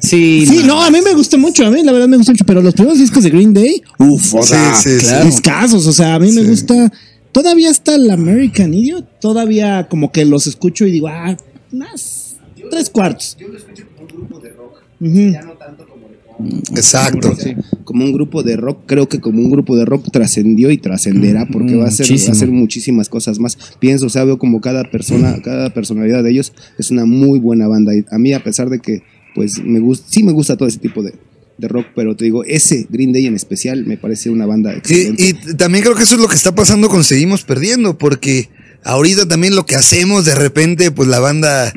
sí, 0.00 0.44
sí, 0.46 0.62
no, 0.64 0.82
a 0.82 0.90
mí 0.90 1.00
me 1.02 1.12
gustó 1.14 1.38
mucho, 1.38 1.66
a 1.66 1.70
mí 1.70 1.82
la 1.82 1.92
verdad 1.92 2.08
me 2.08 2.16
gustó 2.16 2.32
mucho, 2.32 2.44
pero 2.44 2.60
los 2.62 2.74
primeros 2.74 2.98
discos 2.98 3.22
de 3.22 3.30
Green 3.30 3.54
Day, 3.54 3.82
uff, 3.98 4.34
o 4.34 4.42
sea, 4.42 4.74
sí, 4.74 4.90
o 4.96 5.92
sea, 5.92 6.14
a 6.14 6.18
mí 6.18 6.32
me 6.32 6.42
gusta 6.42 6.90
Todavía 7.34 7.68
está 7.68 7.96
el 7.96 8.08
American 8.12 8.72
Idiot, 8.72 9.18
todavía 9.18 9.88
como 9.88 10.12
que 10.12 10.24
los 10.24 10.46
escucho 10.46 10.86
y 10.86 10.92
digo, 10.92 11.08
ah, 11.08 11.36
más 11.72 12.36
tres 12.70 12.88
cuartos. 12.88 13.36
Yo 13.40 13.48
lo 13.48 13.58
escucho 13.58 13.84
como 13.88 14.06
un 14.08 14.16
grupo 14.16 14.38
de 14.38 14.50
rock, 14.50 14.82
ya 15.00 15.42
no 15.42 15.52
tanto 15.54 15.84
como 15.84 16.06
de 16.06 16.78
Exacto. 16.78 17.36
Como 17.82 18.04
un 18.04 18.12
grupo 18.12 18.44
de 18.44 18.56
rock, 18.56 18.82
creo 18.86 19.08
que 19.08 19.18
como 19.20 19.40
un 19.40 19.50
grupo 19.50 19.76
de 19.76 19.84
rock 19.84 20.12
trascendió 20.12 20.70
y 20.70 20.78
trascenderá 20.78 21.44
porque 21.46 21.74
va 21.74 21.86
a, 21.86 21.90
ser, 21.90 22.08
va 22.08 22.28
a 22.28 22.30
hacer 22.30 22.52
muchísimas 22.52 23.08
cosas 23.08 23.40
más. 23.40 23.58
Pienso, 23.80 24.06
o 24.06 24.10
sea, 24.10 24.22
veo 24.22 24.38
como 24.38 24.60
cada 24.60 24.84
persona, 24.84 25.36
cada 25.42 25.74
personalidad 25.74 26.22
de 26.22 26.30
ellos 26.30 26.52
es 26.78 26.92
una 26.92 27.04
muy 27.04 27.40
buena 27.40 27.66
banda. 27.66 27.96
Y 27.96 28.04
a 28.12 28.18
mí, 28.18 28.32
a 28.32 28.44
pesar 28.44 28.70
de 28.70 28.78
que, 28.78 29.02
pues, 29.34 29.60
me 29.60 29.80
gusta, 29.80 30.06
sí 30.08 30.22
me 30.22 30.30
gusta 30.30 30.56
todo 30.56 30.68
ese 30.68 30.78
tipo 30.78 31.02
de, 31.02 31.14
de 31.58 31.68
rock, 31.68 31.86
pero 31.94 32.16
te 32.16 32.24
digo, 32.24 32.44
ese 32.44 32.86
Green 32.90 33.12
Day 33.12 33.26
en 33.26 33.34
especial 33.34 33.86
me 33.86 33.96
parece 33.96 34.30
una 34.30 34.46
banda 34.46 34.74
excelente. 34.74 35.22
Y, 35.22 35.50
y, 35.50 35.54
también 35.54 35.84
creo 35.84 35.94
que 35.94 36.02
eso 36.02 36.16
es 36.16 36.20
lo 36.20 36.28
que 36.28 36.36
está 36.36 36.54
pasando 36.54 36.88
con 36.88 37.04
Seguimos 37.04 37.44
Perdiendo, 37.44 37.96
porque 37.98 38.48
ahorita 38.82 39.26
también 39.28 39.54
lo 39.56 39.66
que 39.66 39.76
hacemos, 39.76 40.24
de 40.24 40.34
repente, 40.34 40.90
pues 40.90 41.08
la 41.08 41.20
banda 41.20 41.72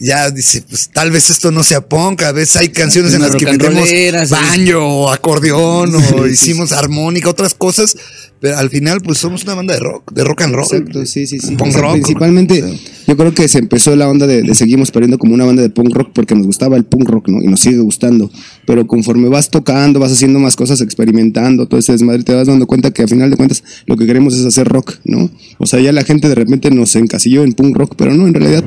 ya 0.00 0.30
dice, 0.30 0.62
pues 0.68 0.90
tal 0.92 1.10
vez 1.10 1.30
esto 1.30 1.50
no 1.50 1.62
sea 1.62 1.80
punk, 1.86 2.22
a 2.22 2.32
veces 2.32 2.56
hay 2.56 2.68
canciones 2.68 3.14
en 3.14 3.22
las 3.22 3.36
que 3.36 3.46
metemos 3.46 3.88
baño 4.30 4.84
o 4.84 5.10
acordeón 5.10 5.94
o 5.94 6.26
hicimos 6.28 6.72
armónica, 6.72 7.30
otras 7.30 7.54
cosas, 7.54 7.96
pero 8.40 8.58
al 8.58 8.70
final 8.70 9.00
pues 9.00 9.18
somos 9.18 9.44
una 9.44 9.54
banda 9.54 9.74
de 9.74 9.80
rock, 9.80 10.12
de 10.12 10.24
rock 10.24 10.42
and 10.42 10.54
roll. 10.54 10.66
Exacto, 10.70 11.06
sí, 11.06 11.26
sí, 11.26 11.38
sí. 11.38 11.56
Punk 11.56 11.74
rock. 11.76 11.92
Principalmente 11.92 12.62
yo 13.06 13.16
creo 13.16 13.34
que 13.34 13.48
se 13.48 13.58
empezó 13.58 13.94
la 13.96 14.08
onda 14.08 14.26
de, 14.26 14.54
seguimos 14.54 14.90
perdiendo 14.90 15.18
como 15.18 15.34
una 15.34 15.44
banda 15.44 15.62
de 15.62 15.70
punk 15.70 15.94
rock 15.94 16.10
porque 16.14 16.34
nos 16.34 16.46
gustaba 16.46 16.76
el 16.76 16.84
punk 16.84 17.08
rock, 17.08 17.28
¿no? 17.28 17.42
Y 17.42 17.46
nos 17.46 17.60
sigue 17.60 17.78
gustando, 17.78 18.30
pero 18.66 18.86
conforme 18.86 19.28
vas 19.28 19.50
tocando, 19.50 20.00
vas 20.00 20.12
haciendo 20.12 20.38
más 20.40 20.56
cosas, 20.56 20.80
experimentando, 20.80 21.66
todo 21.66 21.78
ese 21.80 21.92
desmadre, 21.92 22.22
te 22.22 22.34
vas 22.34 22.46
dando 22.46 22.66
cuenta 22.66 22.90
que 22.90 23.02
al 23.02 23.08
final 23.08 23.30
de 23.30 23.36
cuentas 23.36 23.62
lo 23.86 23.96
que 23.96 24.06
queremos 24.06 24.34
es 24.34 24.44
hacer 24.44 24.68
rock, 24.68 24.96
¿no? 25.04 25.30
O 25.58 25.66
sea, 25.66 25.80
ya 25.80 25.92
la 25.92 26.04
gente 26.04 26.28
de 26.28 26.34
repente 26.34 26.70
nos 26.70 26.96
encasilló 26.96 27.44
en 27.44 27.52
punk 27.52 27.76
rock, 27.76 27.94
pero 27.96 28.12
no, 28.14 28.26
en 28.26 28.34
realidad 28.34 28.64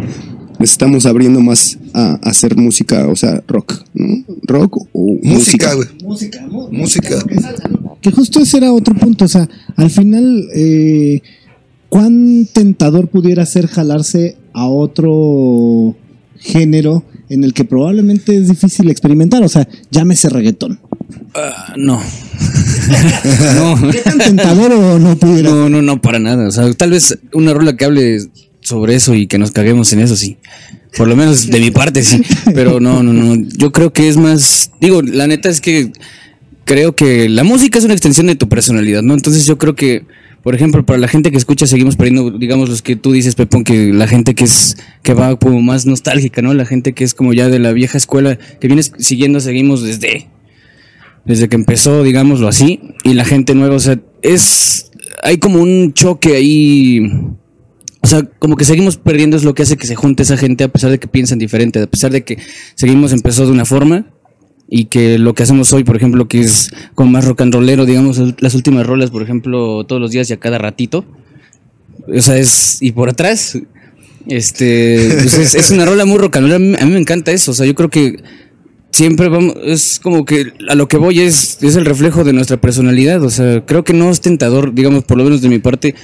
estamos 0.59 1.05
abriendo 1.05 1.39
más 1.39 1.77
a, 1.93 2.13
hacer 2.23 2.55
música, 2.55 3.07
o 3.07 3.15
sea, 3.15 3.43
rock, 3.47 3.83
¿no? 3.93 4.23
Rock 4.43 4.87
o 4.93 5.17
música. 5.21 5.71
Música, 6.03 6.45
música. 6.71 7.15
Que 8.01 8.11
justo 8.11 8.39
ese 8.39 8.57
era 8.57 8.73
otro 8.73 8.95
punto, 8.95 9.25
o 9.25 9.27
sea, 9.27 9.47
al 9.75 9.89
final, 9.89 10.47
eh, 10.55 11.21
¿cuán 11.89 12.47
tentador 12.51 13.07
pudiera 13.09 13.45
ser 13.45 13.67
jalarse 13.67 14.37
a 14.53 14.67
otro 14.67 15.95
género 16.39 17.03
en 17.29 17.43
el 17.43 17.53
que 17.53 17.65
probablemente 17.65 18.37
es 18.37 18.49
difícil 18.49 18.89
experimentar? 18.89 19.43
O 19.43 19.49
sea, 19.49 19.67
llámese 19.91 20.29
reggaetón. 20.29 20.79
Uh, 21.35 21.77
no. 21.77 22.01
no. 23.55 23.91
¿Qué 23.91 23.99
tan 23.99 24.17
tentador 24.17 24.71
o 24.71 24.99
no 24.99 25.17
pudiera? 25.17 25.49
No, 25.49 25.69
no, 25.69 25.81
no, 25.81 26.01
para 26.01 26.19
nada. 26.19 26.47
O 26.47 26.51
sea, 26.51 26.71
tal 26.73 26.91
vez 26.91 27.19
una 27.33 27.53
rola 27.53 27.75
que 27.75 27.85
hable 27.85 28.19
sobre 28.67 28.95
eso 28.95 29.15
y 29.15 29.27
que 29.27 29.37
nos 29.37 29.51
caguemos 29.51 29.91
en 29.93 29.99
eso, 29.99 30.15
sí. 30.15 30.37
Por 30.95 31.07
lo 31.07 31.15
menos 31.15 31.47
de 31.47 31.59
mi 31.59 31.71
parte, 31.71 32.03
sí. 32.03 32.21
Pero 32.53 32.79
no, 32.79 33.01
no, 33.01 33.13
no. 33.13 33.47
Yo 33.57 33.71
creo 33.71 33.93
que 33.93 34.07
es 34.07 34.17
más. 34.17 34.71
Digo, 34.81 35.01
la 35.01 35.27
neta 35.27 35.49
es 35.49 35.61
que 35.61 35.91
creo 36.65 36.95
que 36.95 37.29
la 37.29 37.43
música 37.43 37.79
es 37.79 37.85
una 37.85 37.93
extensión 37.93 38.27
de 38.27 38.35
tu 38.35 38.49
personalidad, 38.49 39.01
¿no? 39.01 39.13
Entonces 39.13 39.45
yo 39.45 39.57
creo 39.57 39.73
que, 39.73 40.03
por 40.43 40.53
ejemplo, 40.53 40.85
para 40.85 40.99
la 40.99 41.07
gente 41.07 41.31
que 41.31 41.37
escucha, 41.37 41.65
seguimos 41.65 41.95
perdiendo, 41.95 42.31
digamos, 42.31 42.69
los 42.69 42.81
que 42.81 42.97
tú 42.97 43.13
dices, 43.13 43.35
Pepón, 43.35 43.63
que 43.63 43.93
la 43.93 44.05
gente 44.05 44.35
que 44.35 44.43
es, 44.43 44.77
que 45.01 45.13
va 45.13 45.37
como 45.39 45.61
más 45.61 45.85
nostálgica, 45.85 46.41
¿no? 46.41 46.53
La 46.53 46.65
gente 46.65 46.93
que 46.93 47.05
es 47.05 47.13
como 47.13 47.33
ya 47.33 47.47
de 47.47 47.59
la 47.59 47.71
vieja 47.71 47.97
escuela, 47.97 48.37
que 48.59 48.67
vienes 48.67 48.91
siguiendo, 48.97 49.39
seguimos 49.39 49.81
desde, 49.81 50.27
desde 51.25 51.47
que 51.47 51.55
empezó, 51.55 52.03
digámoslo 52.03 52.49
así, 52.49 52.81
y 53.03 53.13
la 53.13 53.23
gente 53.23 53.55
nueva, 53.55 53.75
o 53.75 53.79
sea, 53.79 53.97
es, 54.21 54.91
hay 55.23 55.37
como 55.37 55.61
un 55.61 55.93
choque 55.93 56.35
ahí 56.35 57.09
o 58.01 58.07
sea, 58.07 58.23
como 58.39 58.55
que 58.55 58.65
seguimos 58.65 58.97
perdiendo 58.97 59.37
es 59.37 59.43
lo 59.43 59.53
que 59.53 59.63
hace 59.63 59.77
que 59.77 59.87
se 59.87 59.95
junte 59.95 60.23
esa 60.23 60.37
gente 60.37 60.63
a 60.63 60.67
pesar 60.67 60.91
de 60.91 60.99
que 60.99 61.07
piensan 61.07 61.39
diferente, 61.39 61.81
a 61.81 61.87
pesar 61.87 62.11
de 62.11 62.23
que 62.23 62.37
seguimos 62.75 63.11
empezó 63.11 63.45
de 63.45 63.51
una 63.51 63.65
forma 63.65 64.07
y 64.69 64.85
que 64.85 65.17
lo 65.17 65.33
que 65.33 65.43
hacemos 65.43 65.71
hoy, 65.73 65.83
por 65.83 65.95
ejemplo, 65.95 66.27
que 66.27 66.41
es 66.41 66.71
con 66.93 67.11
más 67.11 67.25
rock 67.25 67.41
and 67.41 67.53
rollero, 67.53 67.85
digamos, 67.85 68.21
las 68.39 68.53
últimas 68.53 68.85
rolas, 68.85 69.11
por 69.11 69.21
ejemplo, 69.21 69.85
todos 69.85 70.01
los 70.01 70.11
días 70.11 70.29
y 70.29 70.33
a 70.33 70.37
cada 70.37 70.57
ratito. 70.57 71.05
O 72.07 72.21
sea, 72.21 72.37
es 72.37 72.81
y 72.81 72.91
por 72.91 73.09
atrás 73.09 73.57
Este, 74.27 75.09
pues 75.09 75.37
es, 75.37 75.55
es 75.55 75.71
una 75.71 75.85
rola 75.85 76.05
muy 76.05 76.17
rock 76.17 76.37
and 76.37 76.53
a 76.53 76.59
mí 76.59 76.91
me 76.91 76.99
encanta 76.99 77.31
eso. 77.31 77.51
O 77.51 77.53
sea, 77.53 77.65
yo 77.65 77.75
creo 77.75 77.89
que 77.89 78.17
siempre 78.91 79.29
vamos, 79.29 79.55
es 79.63 79.99
como 80.01 80.25
que 80.25 80.53
a 80.69 80.75
lo 80.75 80.87
que 80.87 80.97
voy 80.97 81.19
es, 81.21 81.59
es 81.61 81.75
el 81.75 81.85
reflejo 81.85 82.23
de 82.23 82.33
nuestra 82.33 82.57
personalidad. 82.57 83.23
O 83.23 83.29
sea, 83.29 83.65
creo 83.65 83.83
que 83.83 83.93
no 83.93 84.09
es 84.09 84.21
tentador, 84.21 84.73
digamos, 84.73 85.03
por 85.05 85.17
lo 85.17 85.23
menos 85.23 85.41
de 85.41 85.49
mi 85.49 85.59
parte. 85.59 85.95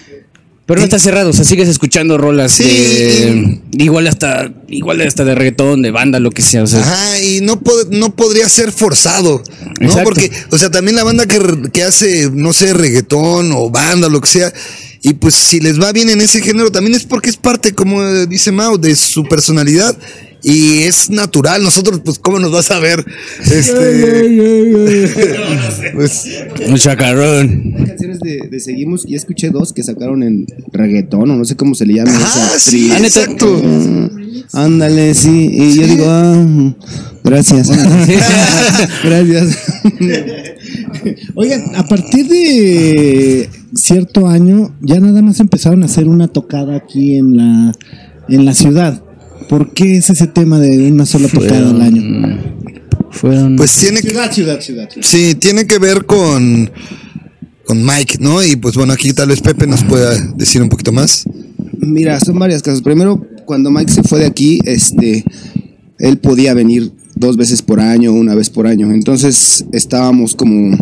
Pero 0.66 0.80
no 0.80 0.86
está 0.86 0.98
cerrado, 0.98 1.32
o 1.32 1.34
sea, 1.34 1.44
sigues 1.44 1.68
escuchando 1.68 2.18
rolas 2.18 2.54
Sí, 2.54 2.64
de, 2.64 3.60
igual 3.84 4.08
hasta, 4.08 4.50
igual 4.70 5.02
hasta 5.02 5.26
de 5.26 5.36
reggaetón, 5.36 5.82
de 5.82 5.92
banda, 5.92 6.20
lo 6.22 6.32
que 6.32 6.42
sea. 6.42 6.64
O 6.64 6.68
sea, 6.68 6.80
Ajá, 6.80 7.20
y 7.22 7.42
no, 7.42 7.60
pod- 7.60 7.90
no 7.90 8.16
podría 8.16 8.48
ser 8.48 8.72
forzado, 8.72 9.44
¿no? 9.82 9.86
Exacto. 9.88 10.04
Porque, 10.06 10.32
o 10.52 10.58
sea, 10.58 10.72
también 10.72 10.96
la 10.96 11.04
banda 11.04 11.26
que, 11.26 11.40
que 11.74 11.84
hace, 11.84 12.30
no 12.34 12.54
sé, 12.54 12.74
reggaetón 12.74 13.52
o 13.52 13.70
banda, 13.72 14.08
lo 14.08 14.22
que 14.22 14.30
sea, 14.30 14.54
y 15.02 15.16
pues 15.16 15.36
si 15.36 15.60
les 15.60 15.82
va 15.82 15.92
bien 15.92 16.10
en 16.10 16.22
ese 16.22 16.42
género, 16.42 16.72
también 16.72 16.96
es 16.96 17.04
porque 17.04 17.30
es 17.30 17.36
parte, 17.36 17.74
como 17.74 18.02
dice 18.26 18.54
Mao, 18.54 18.78
de 18.78 18.96
su 18.96 19.26
personalidad. 19.26 19.98
Y 20.44 20.84
es 20.84 21.10
natural, 21.10 21.64
nosotros, 21.64 22.02
pues, 22.04 22.20
¿cómo 22.20 22.38
nos 22.38 22.52
vas 22.52 22.70
a 22.72 22.80
ver? 22.80 23.04
Este. 23.50 23.74
pues, 25.96 26.28
un 26.68 26.76
chacarrón. 26.76 27.74
canciones 27.88 28.20
de, 28.20 28.50
de 28.52 28.60
Seguimos, 28.60 29.06
ya 29.08 29.16
escuché 29.16 29.52
dos 29.52 29.72
que 29.72 29.84
sacaron 29.84 30.22
en 30.22 30.46
reggaetón 30.74 31.32
o 31.32 31.36
no 31.36 31.46
sé 31.46 31.56
cómo 31.56 31.76
se 31.76 31.86
le 31.86 31.94
llama. 31.96 32.12
sí, 32.58 32.90
Ah, 32.92 33.00
neta. 33.00 33.08
exacto. 33.22 33.62
Ándale, 34.52 35.14
sí. 35.14 35.50
Y 35.52 35.76
yo 35.80 35.88
digo, 35.88 36.06
ah, 36.08 36.46
gracias. 37.24 37.70
gracias. 39.04 39.58
Oigan, 41.36 41.76
a 41.76 41.88
partir 41.88 42.28
de 42.28 43.50
cierto 43.76 44.28
año 44.28 44.76
ya 44.82 45.00
nada 45.00 45.22
más 45.22 45.40
empezaron 45.40 45.84
a 45.84 45.86
hacer 45.86 46.08
una 46.08 46.28
tocada 46.28 46.76
aquí 46.76 47.18
en 47.18 47.38
la 47.38 47.74
en 48.30 48.46
la 48.46 48.54
ciudad. 48.54 49.02
¿Por 49.48 49.74
qué 49.74 49.98
es 49.98 50.10
ese 50.10 50.28
tema 50.28 50.60
de 50.60 50.92
una 50.92 51.06
sola 51.06 51.28
tocada 51.28 51.70
al 51.70 51.82
año? 51.82 52.40
Fueron. 53.12 53.56
Pues 53.56 53.76
tiene 53.78 54.02
que. 54.02 54.10
Ciudad, 54.10 54.32
ciudad, 54.32 54.60
ciudad. 54.62 54.90
Sí, 55.02 55.36
tiene 55.36 55.68
que 55.68 55.80
ver 55.80 56.06
con, 56.06 56.72
con 57.66 57.86
Mike, 57.86 58.18
¿no? 58.20 58.44
Y 58.44 58.56
pues 58.56 58.76
bueno, 58.76 58.94
aquí 58.94 59.14
tal 59.14 59.30
vez 59.30 59.42
Pepe 59.42 59.68
nos 59.68 59.84
pueda 59.84 60.20
decir 60.36 60.62
un 60.62 60.70
poquito 60.70 60.92
más. 60.92 61.26
Mira, 61.80 62.20
son 62.20 62.40
varias 62.40 62.62
cosas. 62.64 62.82
Primero, 62.82 63.26
cuando 63.46 63.72
Mike 63.72 63.92
se 63.92 64.04
fue 64.04 64.20
de 64.20 64.26
aquí, 64.26 64.60
este, 64.66 65.24
él 66.00 66.18
podía 66.18 66.54
venir 66.54 66.92
dos 67.16 67.38
veces 67.38 67.62
por 67.62 67.80
año, 67.80 68.14
una 68.14 68.36
vez 68.36 68.50
por 68.50 68.68
año. 68.68 68.92
Entonces 68.92 69.66
estábamos 69.72 70.36
como, 70.36 70.78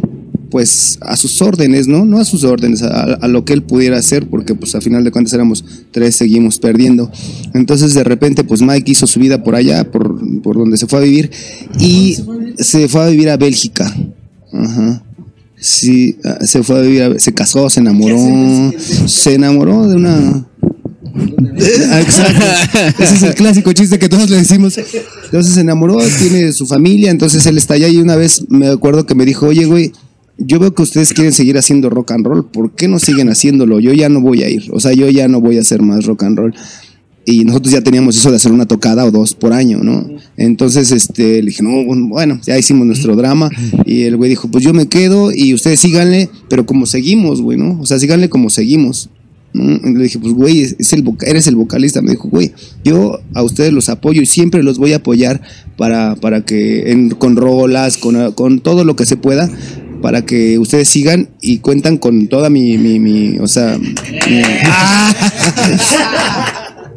pues, 0.51 0.99
a 1.01 1.17
sus 1.17 1.41
órdenes, 1.41 1.87
¿no? 1.87 2.05
No 2.05 2.19
a 2.19 2.25
sus 2.25 2.43
órdenes, 2.43 2.83
a, 2.83 3.03
a 3.15 3.27
lo 3.27 3.43
que 3.45 3.53
él 3.53 3.63
pudiera 3.63 3.97
hacer, 3.97 4.27
porque 4.27 4.53
pues 4.53 4.75
a 4.75 4.81
final 4.81 5.03
de 5.03 5.09
cuentas 5.11 5.33
éramos 5.33 5.63
tres, 5.91 6.15
seguimos 6.17 6.59
perdiendo. 6.59 7.09
Entonces 7.55 7.93
de 7.95 8.03
repente, 8.03 8.43
pues 8.43 8.61
Mike 8.61 8.91
hizo 8.91 9.07
su 9.07 9.19
vida 9.19 9.43
por 9.43 9.55
allá, 9.55 9.89
por, 9.89 10.19
por 10.41 10.57
donde 10.57 10.77
se 10.77 10.85
fue 10.85 10.99
a 10.99 11.01
vivir, 11.01 11.31
y 11.79 12.17
se 12.59 12.87
fue 12.87 13.01
a 13.03 13.07
vivir 13.07 13.29
a 13.29 13.37
Bélgica. 13.37 13.91
Ajá. 14.53 15.03
Sí, 15.63 16.17
ah, 16.25 16.39
se 16.45 16.61
fue 16.63 16.79
a 16.79 16.81
vivir, 16.81 17.01
a- 17.03 17.19
se 17.19 17.33
casó, 17.33 17.69
se 17.69 17.79
enamoró, 17.79 18.17
se 19.07 19.35
enamoró 19.35 19.87
de 19.87 19.95
una 19.95 20.45
Exacto. 21.55 22.45
Ese 23.03 23.15
es 23.15 23.23
el 23.23 23.35
clásico 23.35 23.71
chiste 23.73 23.99
que 23.99 24.09
todos 24.09 24.29
le 24.29 24.37
decimos. 24.37 24.77
Entonces 25.25 25.53
se 25.53 25.61
enamoró, 25.61 25.97
tiene 26.19 26.51
su 26.53 26.65
familia, 26.65 27.11
entonces 27.11 27.45
él 27.45 27.57
está 27.57 27.75
allá 27.75 27.87
y 27.89 27.97
una 27.97 28.15
vez 28.15 28.43
me 28.49 28.67
acuerdo 28.67 29.05
que 29.05 29.15
me 29.15 29.25
dijo, 29.25 29.47
oye, 29.47 29.65
güey, 29.65 29.91
yo 30.45 30.59
veo 30.59 30.73
que 30.73 30.81
ustedes 30.83 31.13
quieren 31.13 31.33
seguir 31.33 31.57
haciendo 31.57 31.89
rock 31.89 32.11
and 32.11 32.25
roll, 32.25 32.45
¿por 32.45 32.71
qué 32.71 32.87
no 32.87 32.99
siguen 32.99 33.29
haciéndolo? 33.29 33.79
Yo 33.79 33.93
ya 33.93 34.09
no 34.09 34.21
voy 34.21 34.43
a 34.43 34.49
ir, 34.49 34.63
o 34.71 34.79
sea, 34.79 34.93
yo 34.93 35.09
ya 35.09 35.27
no 35.27 35.41
voy 35.41 35.57
a 35.57 35.61
hacer 35.61 35.81
más 35.81 36.05
rock 36.05 36.23
and 36.23 36.37
roll. 36.37 36.53
Y 37.23 37.45
nosotros 37.45 37.71
ya 37.71 37.81
teníamos 37.81 38.17
eso 38.17 38.31
de 38.31 38.37
hacer 38.37 38.51
una 38.51 38.65
tocada 38.65 39.05
o 39.05 39.11
dos 39.11 39.35
por 39.35 39.53
año, 39.53 39.83
¿no? 39.83 40.09
Entonces, 40.37 40.91
este, 40.91 41.43
le 41.43 41.51
dije, 41.51 41.61
no, 41.61 41.85
bueno, 42.07 42.41
ya 42.43 42.57
hicimos 42.57 42.87
nuestro 42.87 43.15
drama. 43.15 43.51
Y 43.85 44.01
el 44.03 44.17
güey 44.17 44.31
dijo, 44.31 44.49
pues 44.49 44.63
yo 44.63 44.73
me 44.73 44.87
quedo 44.87 45.31
y 45.31 45.53
ustedes 45.53 45.79
síganle, 45.81 46.29
pero 46.49 46.65
como 46.65 46.87
seguimos, 46.87 47.39
güey, 47.41 47.59
¿no? 47.59 47.79
O 47.79 47.85
sea, 47.85 47.99
síganle 47.99 48.27
como 48.27 48.49
seguimos. 48.49 49.11
¿no? 49.53 49.63
Y 49.87 49.93
le 49.93 50.03
dije, 50.05 50.17
pues 50.17 50.33
güey, 50.33 50.61
es 50.61 50.93
el 50.93 51.03
eres 51.27 51.45
el 51.45 51.55
vocalista. 51.57 52.01
Me 52.01 52.11
dijo, 52.11 52.27
güey, 52.27 52.53
yo 52.83 53.19
a 53.35 53.43
ustedes 53.43 53.71
los 53.71 53.89
apoyo 53.89 54.23
y 54.23 54.25
siempre 54.25 54.63
los 54.63 54.79
voy 54.79 54.93
a 54.93 54.97
apoyar 54.97 55.41
para, 55.77 56.15
para 56.15 56.43
que, 56.43 56.91
en- 56.91 57.11
con 57.11 57.35
rolas, 57.35 57.97
con, 57.97 58.31
con 58.31 58.61
todo 58.61 58.83
lo 58.83 58.95
que 58.95 59.05
se 59.05 59.15
pueda, 59.17 59.47
para 60.01 60.25
que 60.25 60.59
ustedes 60.59 60.89
sigan 60.89 61.29
y 61.41 61.59
cuentan 61.59 61.97
con 61.97 62.27
toda 62.27 62.49
mi, 62.49 62.77
mi, 62.77 62.99
mi 62.99 63.39
o 63.39 63.47
sea, 63.47 63.79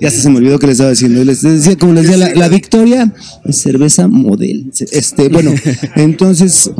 ya 0.00 0.10
se 0.10 0.28
me 0.30 0.38
olvidó 0.38 0.58
que 0.58 0.66
les 0.66 0.74
estaba 0.74 0.90
diciendo. 0.90 1.24
Les 1.24 1.42
decía, 1.42 1.76
como 1.76 1.92
les 1.94 2.08
decía, 2.08 2.32
la, 2.34 2.48
Victoria 2.48 3.12
es 3.44 3.56
cerveza 3.56 4.08
model. 4.08 4.70
Este, 4.92 5.28
bueno, 5.28 5.52
entonces, 5.96 6.70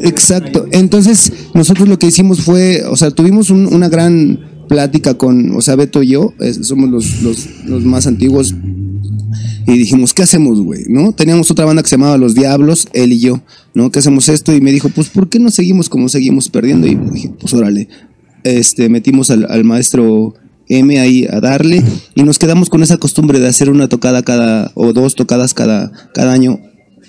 exacto. 0.00 0.66
Entonces, 0.72 1.32
nosotros 1.54 1.88
lo 1.88 1.98
que 1.98 2.06
hicimos 2.06 2.42
fue, 2.42 2.82
o 2.88 2.96
sea, 2.96 3.10
tuvimos 3.10 3.50
un- 3.50 3.72
una 3.72 3.88
gran 3.88 4.40
plática 4.68 5.14
con, 5.14 5.54
o 5.54 5.60
sea, 5.60 5.76
Beto 5.76 6.02
y 6.02 6.08
yo, 6.08 6.32
somos 6.62 6.90
los, 6.90 7.22
los, 7.22 7.46
los 7.66 7.84
más 7.84 8.06
antiguos. 8.06 8.54
Y 9.66 9.78
dijimos, 9.78 10.12
¿qué 10.12 10.22
hacemos, 10.24 10.60
güey? 10.60 10.84
¿No? 10.88 11.12
Teníamos 11.12 11.50
otra 11.50 11.64
banda 11.64 11.82
que 11.82 11.88
se 11.88 11.96
llamaba 11.96 12.18
Los 12.18 12.34
Diablos, 12.34 12.88
él 12.94 13.12
y 13.12 13.20
yo, 13.20 13.40
¿no? 13.74 13.90
¿Qué 13.90 13.98
hacemos 13.98 14.28
esto? 14.28 14.54
Y 14.54 14.60
me 14.60 14.72
dijo, 14.72 14.88
pues, 14.88 15.08
¿por 15.08 15.28
qué 15.28 15.38
no 15.38 15.50
seguimos 15.50 15.88
como 15.88 16.08
seguimos 16.08 16.48
perdiendo? 16.48 16.86
Y 16.86 16.94
dije, 16.94 17.30
pues, 17.40 17.52
órale. 17.54 17.88
Este, 18.44 18.88
metimos 18.88 19.30
al, 19.30 19.46
al 19.48 19.64
maestro 19.64 20.34
M 20.68 20.98
ahí 20.98 21.26
a 21.30 21.40
darle 21.40 21.82
y 22.14 22.22
nos 22.22 22.38
quedamos 22.38 22.70
con 22.70 22.82
esa 22.82 22.96
costumbre 22.96 23.38
de 23.38 23.48
hacer 23.48 23.70
una 23.70 23.88
tocada 23.88 24.22
cada, 24.22 24.72
o 24.74 24.92
dos 24.92 25.14
tocadas 25.14 25.54
cada, 25.54 25.92
cada 26.14 26.32
año. 26.32 26.60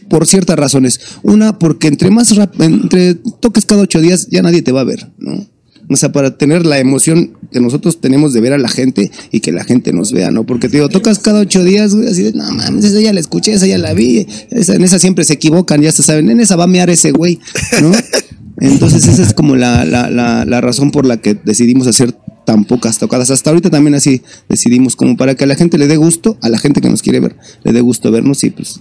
Por 0.10 0.28
ciertas 0.28 0.58
razones. 0.58 1.00
Una, 1.24 1.58
porque 1.58 1.88
entre 1.88 2.12
más 2.12 2.36
rap, 2.36 2.60
entre 2.62 3.16
toques 3.16 3.66
cada 3.66 3.84
ocho 3.84 4.02
días, 4.02 4.28
ya 4.30 4.42
nadie 4.42 4.62
te 4.62 4.72
va 4.72 4.82
a 4.82 4.86
ver, 4.86 5.12
¿no? 5.18 5.48
O 5.94 5.98
sea, 5.98 6.12
para 6.12 6.38
tener 6.38 6.66
la 6.66 6.80
emoción 6.80 7.38
que 7.52 7.60
nosotros 7.60 8.02
tenemos 8.02 8.34
de 8.34 8.42
ver 8.42 8.54
a 8.54 8.58
la 8.58 8.70
gente 8.70 9.12
y 9.32 9.40
que 9.40 9.52
la 9.52 9.64
gente 9.64 9.94
nos 9.94 10.12
vea, 10.12 10.32
¿no? 10.32 10.46
Porque 10.46 10.68
te 10.70 10.78
digo, 10.78 10.90
tocas 10.90 11.20
cada 11.20 11.40
ocho 11.42 11.64
días, 11.64 11.94
güey, 11.96 12.08
así 12.08 12.24
de, 12.24 12.34
no 12.34 12.44
mames, 12.52 12.86
esa 12.86 13.00
ya 13.00 13.14
la 13.14 13.20
escuché, 13.20 13.54
esa 13.54 13.68
ya 13.68 13.78
la 13.78 13.94
vi, 13.94 14.26
esa- 14.52 14.76
en 14.76 14.84
esa 14.84 15.00
siempre 15.00 15.24
se 15.26 15.34
equivocan, 15.34 15.82
ya 15.82 15.92
se 15.92 16.04
saben, 16.04 16.30
en 16.30 16.40
esa 16.40 16.56
va 16.56 16.64
a 16.66 16.68
mear 16.68 16.90
ese 16.90 17.12
güey, 17.12 17.40
¿no? 17.82 17.92
Entonces 18.60 19.08
esa 19.08 19.24
es 19.24 19.34
como 19.34 19.56
la, 19.56 19.84
la, 19.86 20.10
la, 20.10 20.46
la 20.46 20.62
razón 20.62 20.92
por 20.92 21.06
la 21.06 21.18
que 21.18 21.34
decidimos 21.34 21.88
hacer 21.88 22.16
tan 22.46 22.66
pocas 22.66 22.98
tocadas. 23.00 23.32
Hasta 23.32 23.50
ahorita 23.50 23.70
también 23.70 23.96
así 23.96 24.22
decidimos, 24.48 24.96
como 24.96 25.18
para 25.18 25.36
que 25.36 25.44
a 25.44 25.48
la 25.48 25.56
gente 25.56 25.78
le 25.78 25.88
dé 25.88 25.98
gusto, 25.98 26.38
a 26.42 26.50
la 26.50 26.60
gente 26.60 26.80
que 26.82 26.90
nos 26.90 27.02
quiere 27.02 27.20
ver, 27.20 27.36
le 27.64 27.74
dé 27.74 27.82
gusto 27.82 28.12
vernos 28.12 28.44
y 28.44 28.52
pues 28.52 28.80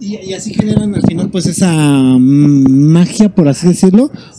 Y, 0.00 0.16
y 0.16 0.34
así 0.34 0.52
generan 0.52 0.94
al 0.94 1.02
final 1.02 1.30
pues 1.30 1.46
esa 1.46 1.70
mm, 1.72 2.90
magia, 2.92 3.28
por 3.28 3.48
así 3.48 3.68
decirlo. 3.68 4.10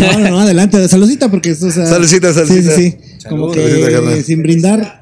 no, 0.00 0.18
no, 0.18 0.30
no, 0.30 0.40
adelante, 0.40 0.88
saludcita 0.88 1.30
porque 1.30 1.50
esto, 1.50 1.66
o 1.66 1.70
sea, 1.70 1.86
Saludcita, 1.86 2.32
saludcita. 2.32 2.74
Sí, 2.74 2.92
sí, 2.92 2.96
sí. 3.18 3.28
Como 3.28 3.50
que 3.50 4.22
sin 4.24 4.42
brindar. 4.42 5.00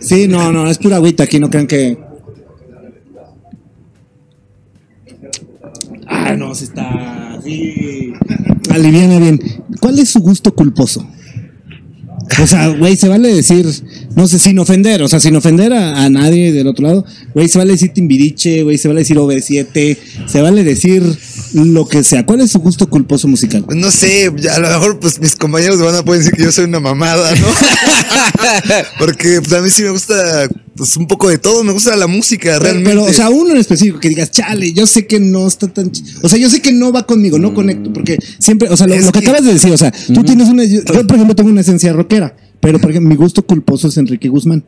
Sí, 0.00 0.28
no, 0.28 0.50
no, 0.50 0.70
es 0.70 0.78
pura 0.78 0.96
agüita 0.96 1.24
aquí, 1.24 1.38
no 1.38 1.50
crean 1.50 1.66
que. 1.66 1.98
Ah, 6.06 6.34
no, 6.36 6.54
se 6.54 6.64
está 6.64 7.34
así. 7.34 8.12
Aliviana 8.70 9.18
bien. 9.18 9.40
¿Cuál 9.78 9.98
es 9.98 10.08
su 10.08 10.20
gusto 10.20 10.54
culposo? 10.54 11.06
O 12.38 12.46
sea, 12.46 12.68
güey, 12.68 12.96
se 12.96 13.08
vale 13.08 13.34
decir, 13.34 13.66
no 14.14 14.28
sé, 14.28 14.38
sin 14.38 14.58
ofender, 14.58 15.02
o 15.02 15.08
sea, 15.08 15.20
sin 15.20 15.34
ofender 15.36 15.72
a, 15.72 16.04
a 16.04 16.10
nadie 16.10 16.52
del 16.52 16.68
otro 16.68 16.86
lado, 16.86 17.04
güey, 17.34 17.48
se 17.48 17.58
vale 17.58 17.72
decir 17.72 17.90
Timbiriche, 17.90 18.62
güey, 18.62 18.78
se 18.78 18.88
vale 18.88 19.00
decir 19.00 19.16
OV7, 19.16 19.96
se 20.26 20.40
vale 20.40 20.64
decir 20.64 21.02
lo 21.54 21.86
que 21.88 22.02
sea. 22.04 22.24
¿Cuál 22.26 22.40
es 22.42 22.50
su 22.52 22.58
gusto 22.60 22.88
culposo 22.88 23.26
musical? 23.28 23.64
Pues 23.64 23.76
no 23.78 23.90
sé, 23.90 24.32
ya 24.38 24.54
a 24.54 24.58
lo 24.60 24.68
mejor 24.68 24.98
pues 25.00 25.20
mis 25.20 25.34
compañeros 25.36 25.78
de 25.78 25.84
banda 25.84 26.04
pueden 26.04 26.22
decir 26.22 26.36
que 26.36 26.44
yo 26.44 26.52
soy 26.52 26.64
una 26.64 26.80
mamada, 26.80 27.34
¿no? 27.34 27.46
Porque 28.98 29.40
pues 29.40 29.52
a 29.52 29.60
mí 29.60 29.70
sí 29.70 29.82
me 29.82 29.90
gusta 29.90 30.48
pues 30.76 30.96
un 30.96 31.06
poco 31.06 31.28
de 31.28 31.38
todo, 31.38 31.62
me 31.64 31.72
gusta 31.72 31.94
la 31.96 32.06
música 32.06 32.58
realmente. 32.58 32.90
pero, 32.90 33.04
o 33.04 33.12
sea, 33.12 33.28
uno 33.30 33.50
en 33.50 33.58
específico 33.58 33.98
que 34.00 34.08
digas, 34.08 34.30
chale, 34.30 34.72
yo 34.72 34.86
sé 34.86 35.06
que 35.06 35.20
no 35.20 35.46
está 35.46 35.68
tan. 35.68 35.90
ch- 35.92 36.02
O 36.22 36.28
sea, 36.28 36.38
yo 36.38 36.48
sé 36.48 36.62
que 36.62 36.72
no 36.72 36.90
va 36.92 37.06
conmigo, 37.06 37.38
no 37.38 37.52
conecto, 37.52 37.92
porque 37.92 38.16
siempre, 38.38 38.68
o 38.68 38.76
sea, 38.76 38.86
lo, 38.86 38.94
que, 38.94 39.12
que- 39.12 39.18
acabas 39.18 39.44
de 39.44 39.52
decir, 39.54 39.70
o 39.72 39.76
sea, 39.76 39.92
tú 40.14 40.22
tienes 40.24 40.48
una. 40.48 40.64
Yo, 40.64 40.80
yo, 40.84 41.06
por 41.06 41.16
ejemplo, 41.16 41.34
tengo 41.34 41.50
una 41.50 41.60
esencia 41.60 41.92
rockera, 41.92 42.34
pero 42.60 42.78
por 42.78 42.90
ejemplo, 42.90 43.10
mi 43.10 43.16
gusto 43.16 43.42
culposo 43.42 43.88
es 43.88 43.96
Enrique 43.98 44.28
Guzmán. 44.28 44.64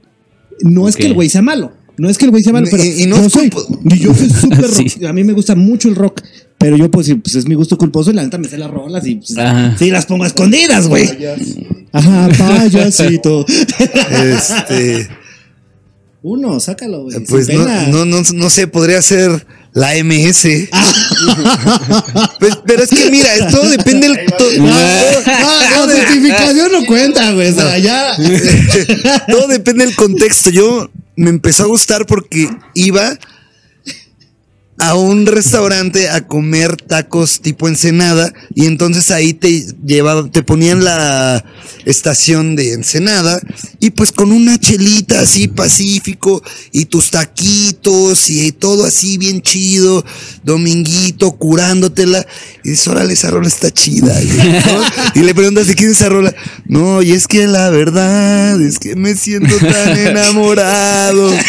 No 0.61 0.87
es 0.89 0.97
que 0.97 1.07
el 1.07 1.15
güey 1.15 1.29
sea 1.31 1.41
malo, 1.43 1.73
no 1.97 2.11
es 2.11 2.19
que 2.19 2.27
el 2.27 2.31
güey 2.31 2.43
sea 2.43 2.53
malo, 2.53 2.67
Y- 2.67 2.71
pero 2.71 2.85
y 2.85 3.07
no 3.07 3.17
yo 3.17 3.27
es 3.27 3.33
soy. 3.33 3.51
y 3.85 3.99
yo 3.99 4.15
soy 4.15 4.29
súper 4.41 4.61
rock. 4.61 4.89
Sí. 4.89 5.05
A 5.07 5.13
mí 5.15 5.25
me 5.25 5.33
gusta 5.33 5.55
mucho 5.55 5.89
el 5.89 5.95
rock, 5.97 6.21
pero 6.63 6.77
yo 6.77 6.91
decir, 7.07 7.21
pues 7.21 7.35
es 7.35 7.47
mi 7.47 7.55
gusto 7.57 7.77
culposo 7.77 8.11
y 8.11 8.15
la 8.15 8.23
neta 8.23 8.39
me 8.39 8.49
sé 8.49 8.57
las 8.57 8.71
rolas 8.71 9.05
y 9.07 9.17
pues, 9.17 9.35
sí 9.79 9.91
las 9.91 10.07
pongo 10.07 10.25
escondidas, 10.25 10.87
güey. 10.87 11.11
Ajá, 11.93 12.29
payasito. 12.39 13.45
Este, 13.49 15.09
Uno, 16.23 16.61
sácalo, 16.61 17.03
güey. 17.03 17.19
pues 17.25 17.49
no, 17.53 17.67
no, 17.89 18.05
no, 18.05 18.23
no 18.33 18.51
sé, 18.51 18.69
podría 18.69 19.03
ser 19.03 19.45
la 19.73 19.93
MS. 20.03 20.47
Pues, 22.41 22.59
pero 22.67 22.83
es 22.83 22.91
que 22.91 23.11
mira, 23.11 23.29
todo 23.49 23.69
depende 23.71 24.09
del. 24.09 24.27
to- 24.27 24.51
No, 24.59 24.67
no, 24.67 25.87
la 25.87 25.95
justificación 26.05 26.73
no 26.73 26.85
cuenta, 26.85 27.31
güey. 27.33 27.51
O 27.51 27.55
sea, 27.55 27.79
ya. 27.79 28.17
todo 29.29 29.47
depende 29.47 29.87
del 29.87 29.95
contexto. 29.95 30.51
Yo 30.51 30.91
me 31.15 31.31
empezó 31.31 31.63
a 31.63 31.67
gustar 31.67 32.07
porque 32.07 32.49
iba 32.75 33.17
a 34.83 34.97
un 34.97 35.27
restaurante 35.27 36.09
a 36.09 36.27
comer 36.27 36.77
tacos 36.77 37.41
tipo 37.41 37.69
Ensenada 37.69 38.35
y 38.53 38.67
entonces 38.67 39.13
ahí 39.13 39.33
te 39.33 39.65
llevaba, 39.87 40.29
te 40.29 40.43
ponían 40.43 40.83
la 40.83 41.45
estación 41.85 42.57
de 42.57 42.73
Ensenada 42.73 43.41
y 43.79 43.91
pues 43.91 44.11
con 44.11 44.33
una 44.33 44.59
chelita 44.59 45.21
así 45.21 45.47
pacífico 45.47 46.43
y 46.73 46.87
tus 46.87 47.13
taquitos 47.13 48.29
y 48.29 48.51
todo 48.51 48.85
así 48.85 49.19
bien 49.19 49.41
chido, 49.41 50.05
dominguito 50.45 51.33
curándotela 51.33 52.27
y 52.65 52.71
dices, 52.71 52.89
órale, 52.89 53.13
esa 53.15 53.31
rola 53.31 53.49
está 53.49 53.71
chida. 53.71 54.13
güey", 54.15 54.53
¿no? 54.53 54.83
Y 55.15 55.25
le 55.25 55.35
preguntas 55.35 55.67
de 55.67 55.75
quién 55.75 55.91
es 55.91 55.97
esa 55.97 56.09
rola. 56.09 56.35
No, 56.67 57.03
y 57.03 57.13
es 57.13 57.27
que 57.29 57.47
la 57.47 57.71
verdad 57.71 58.61
es 58.61 58.79
que 58.79 58.97
me 58.97 59.15
siento 59.15 59.55
tan 59.57 59.97
enamorado. 59.99 61.33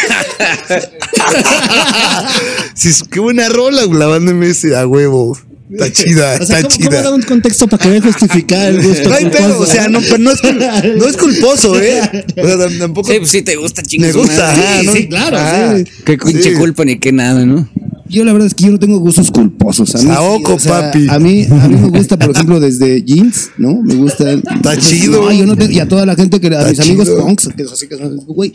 Sí, 2.75 2.89
es- 2.89 3.03
qué 3.09 3.19
buena 3.19 3.49
rola, 3.49 3.83
güey, 3.83 3.99
la 3.99 4.07
banda 4.07 4.33
MS 4.33 4.73
a 4.75 4.87
huevo. 4.87 5.37
Está 5.71 5.91
chida, 5.91 6.37
O 6.39 6.45
sea, 6.45 6.59
está 6.59 6.61
¿cómo, 6.61 6.75
cómo 6.75 6.89
chida. 6.89 7.01
da 7.01 7.13
un 7.15 7.21
contexto 7.23 7.67
para 7.67 7.97
a 7.97 8.01
justificar 8.01 8.67
el 8.69 8.83
gusto? 8.83 9.09
No 9.09 9.15
hay 9.15 9.25
pedo, 9.29 9.59
o 9.59 9.65
sea, 9.65 9.87
no, 9.87 10.01
pero 10.01 10.19
no 10.19 10.31
es, 10.31 10.39
no 10.43 11.07
es 11.07 11.17
culposo, 11.17 11.79
¿eh? 11.81 11.99
O 12.37 12.45
sea, 12.45 12.55
tam- 12.57 12.77
tampoco. 12.79 13.11
Sí, 13.11 13.17
pues 13.19 13.31
sí 13.31 13.41
te 13.41 13.55
gusta, 13.55 13.81
chingos. 13.81 14.07
Me 14.07 14.13
gusta, 14.13 14.51
ajá, 14.51 14.83
¿no? 14.83 14.91
sí, 14.93 15.07
claro, 15.07 15.37
Ajá. 15.37 15.77
sí. 15.77 15.83
Qué 16.05 16.17
pinche 16.17 16.51
Sí. 16.51 16.55
culpa 16.57 16.85
ni 16.85 16.99
qué 16.99 17.11
nada, 17.11 17.43
¿no? 17.45 17.67
Yo 18.13 18.23
la 18.23 18.31
verdad 18.33 18.47
es 18.47 18.53
que 18.53 18.65
yo 18.65 18.71
no 18.71 18.79
tengo 18.79 18.99
gustos 18.99 19.31
culposos. 19.31 19.93
A 19.95 19.97
mí, 19.97 20.03
sí, 20.03 20.07
Saoco, 20.09 20.53
o 20.53 20.59
sea, 20.59 20.91
papi. 20.91 21.07
A 21.09 21.19
mí, 21.19 21.45
a 21.49 21.67
mí 21.67 21.75
me 21.75 21.89
gusta, 21.97 22.17
por 22.17 22.31
ejemplo, 22.31 22.59
desde 22.59 23.01
jeans, 23.03 23.49
¿no? 23.57 23.81
Me 23.81 23.95
gusta. 23.95 24.31
Está 24.33 24.77
chido. 24.77 25.23
No, 25.23 25.31
yo 25.31 25.45
no 25.45 25.55
tengo- 25.55 25.71
y 25.71 25.79
a 25.79 25.87
toda 25.87 26.05
la 26.05 26.15
gente 26.15 26.39
que 26.39 26.47
a 26.47 26.59
Está 26.59 26.69
mis 26.69 26.79
amigos 26.81 27.09
punks, 27.09 27.49
que 27.55 27.63
es 27.63 27.71
así 27.71 27.87
que 27.87 27.97
son, 27.97 28.15
güey. 28.27 28.53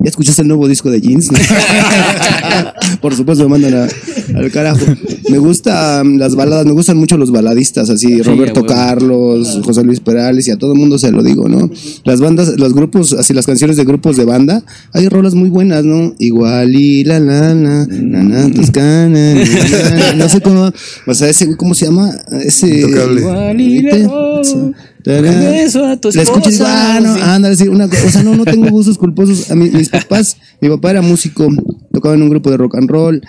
¿Ya 0.00 0.10
escuchaste 0.10 0.42
el 0.42 0.48
nuevo 0.48 0.68
disco 0.68 0.90
de 0.90 1.00
Jeans? 1.00 1.30
Por 3.00 3.14
supuesto, 3.14 3.44
me 3.48 3.58
mandan 3.58 3.74
a- 3.74 4.38
al 4.38 4.50
carajo. 4.50 4.84
Me 5.30 5.38
gustan 5.38 6.18
las 6.18 6.34
baladas, 6.34 6.66
me 6.66 6.72
gustan 6.72 6.96
mucho 6.98 7.16
los 7.16 7.30
baladistas, 7.30 7.88
así, 7.90 8.20
Roberto. 8.20 8.66
Carlos, 8.66 9.60
José 9.64 9.82
Luis 9.84 10.00
Perales, 10.00 10.46
y 10.48 10.50
a 10.50 10.56
todo 10.56 10.72
el 10.72 10.78
mundo 10.78 10.98
se 10.98 11.10
lo 11.10 11.22
digo, 11.22 11.48
¿no? 11.48 11.70
Las 12.04 12.20
bandas, 12.20 12.58
los 12.58 12.74
grupos, 12.74 13.12
así 13.14 13.32
las 13.32 13.46
canciones 13.46 13.76
de 13.76 13.84
grupos 13.84 14.16
de 14.16 14.24
banda, 14.24 14.62
hay 14.92 15.08
rolas 15.08 15.34
muy 15.34 15.48
buenas, 15.48 15.84
¿no? 15.84 16.14
Igual 16.18 16.74
y 16.74 17.04
la 17.04 17.20
la 17.20 17.54
la, 17.54 17.86
la 17.88 18.22
la 18.22 18.50
toscana, 18.50 19.08
na, 19.08 19.34
na, 19.34 19.96
na, 20.06 20.12
no 20.14 20.28
sé 20.28 20.40
cómo, 20.40 20.70
o 21.06 21.14
sea, 21.14 21.28
ese, 21.28 21.56
¿cómo 21.56 21.74
se 21.74 21.86
llama? 21.86 22.10
Ese. 22.44 22.80
Intocable. 22.82 23.20
Igual 23.20 23.60
y 23.60 23.82
¿Viste? 23.82 24.08
Beso 25.04 25.84
a 25.84 25.96
tu 25.98 26.10
La 26.12 26.22
escucho 26.22 26.48
y 26.48 26.52
digo, 26.52 26.64
esposa, 26.64 26.96
ah, 26.96 27.00
no, 27.00 27.14
sí. 27.14 27.20
ándale, 27.22 27.56
sí, 27.56 27.68
una, 27.68 27.84
o 27.86 28.10
sea, 28.10 28.22
no, 28.22 28.34
no 28.36 28.44
tengo 28.44 28.68
gustos 28.70 28.96
culposos. 28.98 29.50
A 29.50 29.54
mí, 29.54 29.70
mis 29.70 29.88
papás, 29.90 30.36
mi 30.60 30.68
papá 30.68 30.90
era 30.92 31.02
músico, 31.02 31.48
tocaba 31.92 32.14
en 32.14 32.22
un 32.22 32.30
grupo 32.30 32.50
de 32.50 32.56
rock 32.56 32.76
and 32.76 32.88
roll, 32.90 33.20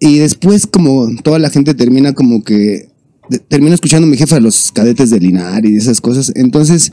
y 0.00 0.18
después 0.18 0.66
como 0.66 1.08
toda 1.22 1.38
la 1.38 1.50
gente 1.50 1.74
termina 1.74 2.12
como 2.14 2.42
que, 2.42 2.90
de- 3.30 3.38
termina 3.38 3.74
escuchando 3.74 4.06
a 4.06 4.10
mi 4.10 4.16
jefa 4.16 4.40
los 4.40 4.72
cadetes 4.72 5.10
de 5.10 5.20
Linares 5.20 5.70
y 5.70 5.76
esas 5.76 6.00
cosas, 6.00 6.32
entonces, 6.34 6.92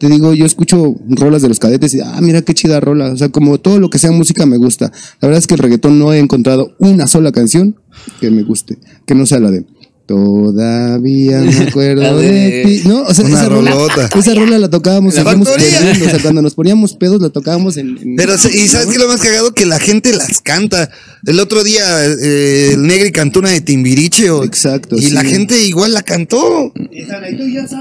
te 0.00 0.08
digo, 0.08 0.34
yo 0.34 0.44
escucho 0.44 0.96
rolas 1.08 1.40
de 1.40 1.48
los 1.48 1.60
cadetes 1.60 1.94
y, 1.94 2.00
ah, 2.00 2.18
mira 2.20 2.42
qué 2.42 2.52
chida 2.52 2.80
rola, 2.80 3.12
o 3.12 3.16
sea, 3.16 3.28
como 3.28 3.58
todo 3.58 3.78
lo 3.78 3.88
que 3.88 3.98
sea 3.98 4.10
música 4.10 4.44
me 4.44 4.56
gusta. 4.56 4.90
La 5.20 5.28
verdad 5.28 5.38
es 5.38 5.46
que 5.46 5.54
el 5.54 5.60
reggaetón 5.60 6.00
no 6.00 6.12
he 6.12 6.18
encontrado 6.18 6.74
una 6.80 7.06
sola 7.06 7.30
canción 7.30 7.76
que 8.20 8.30
me 8.32 8.42
guste, 8.42 8.78
que 9.06 9.14
no 9.14 9.24
sea 9.24 9.38
la 9.38 9.52
de... 9.52 9.64
Todavía 10.06 11.40
me 11.40 11.56
acuerdo 11.68 12.18
de, 12.18 12.28
de- 12.30 12.64
ti. 12.64 12.88
No, 12.88 13.02
o 13.02 13.14
sea, 13.14 13.24
Una 13.24 13.34
esa 13.40 13.48
rola, 13.48 13.74
esa 14.18 14.34
rola 14.34 14.58
la 14.58 14.68
tocábamos, 14.68 15.14
La 15.14 15.24
perdiendo, 15.24 15.50
o 15.50 16.10
sea, 16.10 16.18
cuando 16.20 16.42
nos 16.42 16.54
poníamos 16.54 16.94
pedos 16.94 17.20
la 17.22 17.30
tocábamos 17.30 17.76
en... 17.78 17.96
en- 17.98 18.16
Pero, 18.16 18.34
y 18.34 18.68
sabes 18.68 18.86
que 18.88 18.98
lo 18.98 19.08
más 19.08 19.20
cagado 19.20 19.54
que 19.54 19.64
la 19.66 19.78
gente 19.78 20.12
las 20.14 20.40
canta. 20.42 20.90
El 21.26 21.40
otro 21.40 21.64
día, 21.64 21.82
eh, 22.04 22.72
el 22.74 22.82
Negri 22.86 23.10
cantó 23.12 23.38
una 23.40 23.50
de 23.50 23.62
Timbiriche. 23.62 24.30
o- 24.30 24.44
Exacto, 24.44 24.96
Y 24.96 25.04
sí. 25.04 25.10
la 25.12 25.24
gente 25.24 25.64
igual 25.64 25.94
la 25.94 26.02
cantó. 26.02 26.72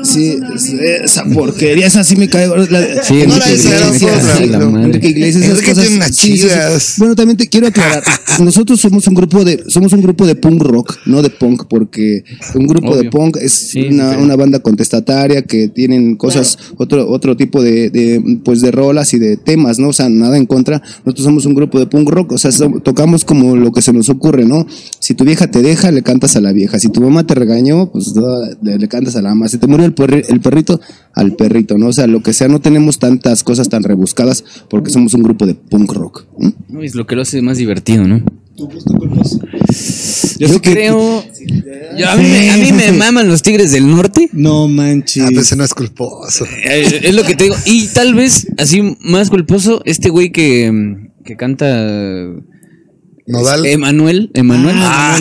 Sí, 0.04 0.38
es- 0.56 0.70
esa 1.04 1.26
porquería, 1.26 1.88
esa 1.88 2.04
sí 2.04 2.16
me 2.16 2.30
cae. 2.30 2.48
La, 2.70 3.04
Sí, 3.04 3.16
No, 3.28 3.36
Enrique 3.36 3.40
la 3.40 3.52
Iglesias, 3.54 3.98
sí. 4.38 4.44
Enrique 4.54 5.08
Iglesias, 5.10 5.44
esas 5.46 5.60
cosas. 5.62 5.80
tiene 5.84 5.96
unas 5.98 6.12
chidas. 6.12 6.94
Bueno, 6.98 7.16
también 7.16 7.38
te 7.38 7.50
quiero 7.50 7.68
aclarar. 7.68 8.04
Nosotros 8.40 8.80
somos 8.80 9.06
un 9.08 9.14
grupo 9.16 9.44
de, 9.44 9.64
somos 9.68 9.92
un 9.94 10.02
grupo 10.02 10.26
de 10.26 10.36
punk 10.36 10.62
rock, 10.62 10.98
no 11.06 11.22
de 11.22 11.30
punk, 11.30 11.66
porque 11.70 12.13
un 12.56 12.68
grupo 12.68 12.96
de 12.96 13.10
punk 13.10 13.38
es 13.38 13.52
Sí, 13.54 13.88
una, 13.88 14.36
banda 14.36 14.60
contestataria 14.60 15.42
que 15.44 15.68
tienen 15.68 16.16
cosas, 16.16 16.58
otro, 16.78 17.10
otro 17.10 17.36
tipo 17.38 17.62
de, 17.62 17.90
de, 17.90 18.40
pues 18.44 18.62
de 18.62 18.72
rolas 18.72 19.14
y 19.14 19.20
de 19.20 19.38
temas, 19.38 19.80
¿no? 19.80 19.90
O 19.90 19.94
sea, 19.94 20.10
nada 20.10 20.38
en 20.38 20.46
contra. 20.46 20.82
Nosotros 21.06 21.26
somos 21.26 21.46
un 21.46 21.54
grupo 21.54 21.80
de 21.80 21.88
punk 21.88 22.10
rock, 22.10 22.34
o 22.34 22.38
sea, 22.38 22.52
so- 22.52 22.80
tocamos 22.84 23.26
como 23.26 23.56
lo 23.56 23.72
que 23.72 23.82
se 23.82 23.94
nos 23.94 24.10
ocurre, 24.10 24.46
¿no? 24.46 24.66
Si 25.00 25.14
tu 25.14 25.24
vieja 25.24 25.50
te 25.50 25.62
deja, 25.62 25.92
le 25.92 26.02
cantas 26.04 26.36
a 26.36 26.42
la 26.42 26.52
vieja. 26.52 26.80
Si 26.80 26.90
tu 26.90 27.02
mamá 27.02 27.26
te 27.26 27.36
regañó, 27.36 27.92
pues 27.92 28.14
no, 28.16 28.24
le, 28.62 28.78
le 28.78 28.88
cantas 28.88 29.16
a 29.16 29.22
la 29.22 29.30
mamá. 29.30 29.48
Si 29.48 29.58
te 29.58 29.68
murió 29.68 29.86
el, 29.86 29.96
perri- 29.96 30.26
el 30.30 30.40
perrito, 30.42 30.80
al 31.14 31.36
perrito, 31.36 31.78
¿no? 31.78 31.88
O 31.88 31.94
sea, 31.94 32.08
lo 32.08 32.22
que 32.22 32.34
sea, 32.34 32.48
no 32.48 32.60
tenemos 32.62 33.00
tantas 33.00 33.44
cosas 33.44 33.70
tan 33.70 33.84
rebuscadas 33.84 34.44
porque 34.70 34.90
somos 34.92 35.14
un 35.14 35.24
grupo 35.24 35.46
de 35.46 35.56
punk 35.56 35.92
rock. 35.94 36.26
No, 36.70 36.82
Es 36.82 36.96
lo 36.96 37.06
que 37.06 37.16
lo 37.16 37.22
hace 37.22 37.42
más 37.42 37.58
divertido, 37.58 38.08
¿no? 38.08 38.22
¿Tu 38.56 38.68
gusto 38.68 38.94
culposo? 38.94 39.40
Yo, 40.40 40.62
creo. 40.62 41.24
Yo- 41.98 42.10
a, 42.10 42.16
mí, 42.16 42.24
me- 42.24 42.50
a 42.52 42.58
mí 42.58 42.72
me 42.72 42.92
maman 42.92 43.28
los 43.28 43.42
Tigres 43.42 43.72
del 43.72 43.90
Norte. 43.90 44.30
No 44.34 44.68
manches. 44.68 45.24
Ah, 45.24 45.30
pues 45.34 45.48
ese 45.48 45.56
no 45.56 45.64
es 45.64 45.74
culposo. 45.74 46.46
Eh, 46.66 47.02
Es 47.04 47.16
lo 47.16 47.24
que 47.24 47.36
te 47.36 47.46
digo. 47.46 47.56
Y 47.66 47.88
tal 47.88 48.14
vez, 48.16 48.48
así 48.58 48.82
más 49.02 49.30
culposo, 49.30 49.82
este 49.86 50.10
güey 50.10 50.32
que, 50.32 50.72
mm, 50.72 51.24
que 51.24 51.36
canta. 51.38 51.66
Nodal. 53.28 53.66
Emanuel. 53.66 54.32
Emanuel. 54.34 54.76
Ah, 54.80 55.18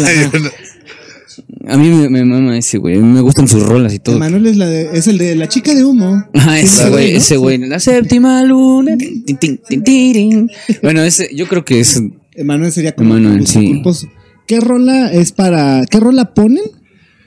A 1.68 1.76
mí 1.76 1.88
me, 1.88 2.08
me 2.08 2.24
mama 2.24 2.58
ese 2.58 2.78
güey. 2.78 2.98
Me 2.98 3.20
gustan 3.20 3.46
sus 3.46 3.62
rolas 3.62 3.94
y 3.94 3.98
todo. 4.00 4.18
Manuel 4.18 4.46
es, 4.46 4.56
la 4.56 4.66
de, 4.66 4.90
es 4.94 5.06
el 5.06 5.16
de 5.18 5.36
la 5.36 5.48
chica 5.48 5.74
de 5.74 5.84
humo. 5.84 6.24
Ah, 6.34 6.58
ese 6.58 6.90
güey, 6.90 7.14
ese 7.16 7.36
güey. 7.36 7.58
La 7.58 7.78
séptima 7.78 8.42
luna. 8.42 8.96
tin, 8.96 9.24
tin, 9.24 9.36
tin, 9.38 9.60
tin, 9.68 9.84
tirin. 9.84 10.50
Bueno, 10.82 11.02
ese, 11.02 11.28
yo 11.34 11.46
creo 11.46 11.64
que 11.64 11.78
es. 11.80 12.02
Emanuel 12.34 12.72
sería 12.72 12.92
como 12.92 13.16
Emanuel, 13.16 13.46
sí. 13.46 13.66
culposo. 13.68 14.08
¿Qué 14.46 14.61
rola 14.61 15.11
es 15.12 15.33
para. 15.33 15.83
¿Qué 15.90 15.98
rola 16.00 16.35
ponen 16.35 16.64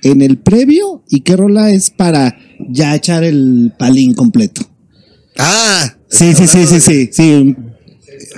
en 0.03 0.21
el 0.21 0.37
previo 0.37 1.03
y 1.09 1.21
qué 1.21 1.35
rola 1.35 1.71
es 1.71 1.89
para 1.89 2.37
ya 2.69 2.95
echar 2.95 3.23
el 3.23 3.73
palín 3.77 4.13
completo? 4.13 4.61
Ah. 5.37 5.95
Sí, 6.09 6.33
sí, 6.33 6.47
sí, 6.47 6.65
sí, 6.67 6.79
sí, 6.79 7.09
sí. 7.11 7.55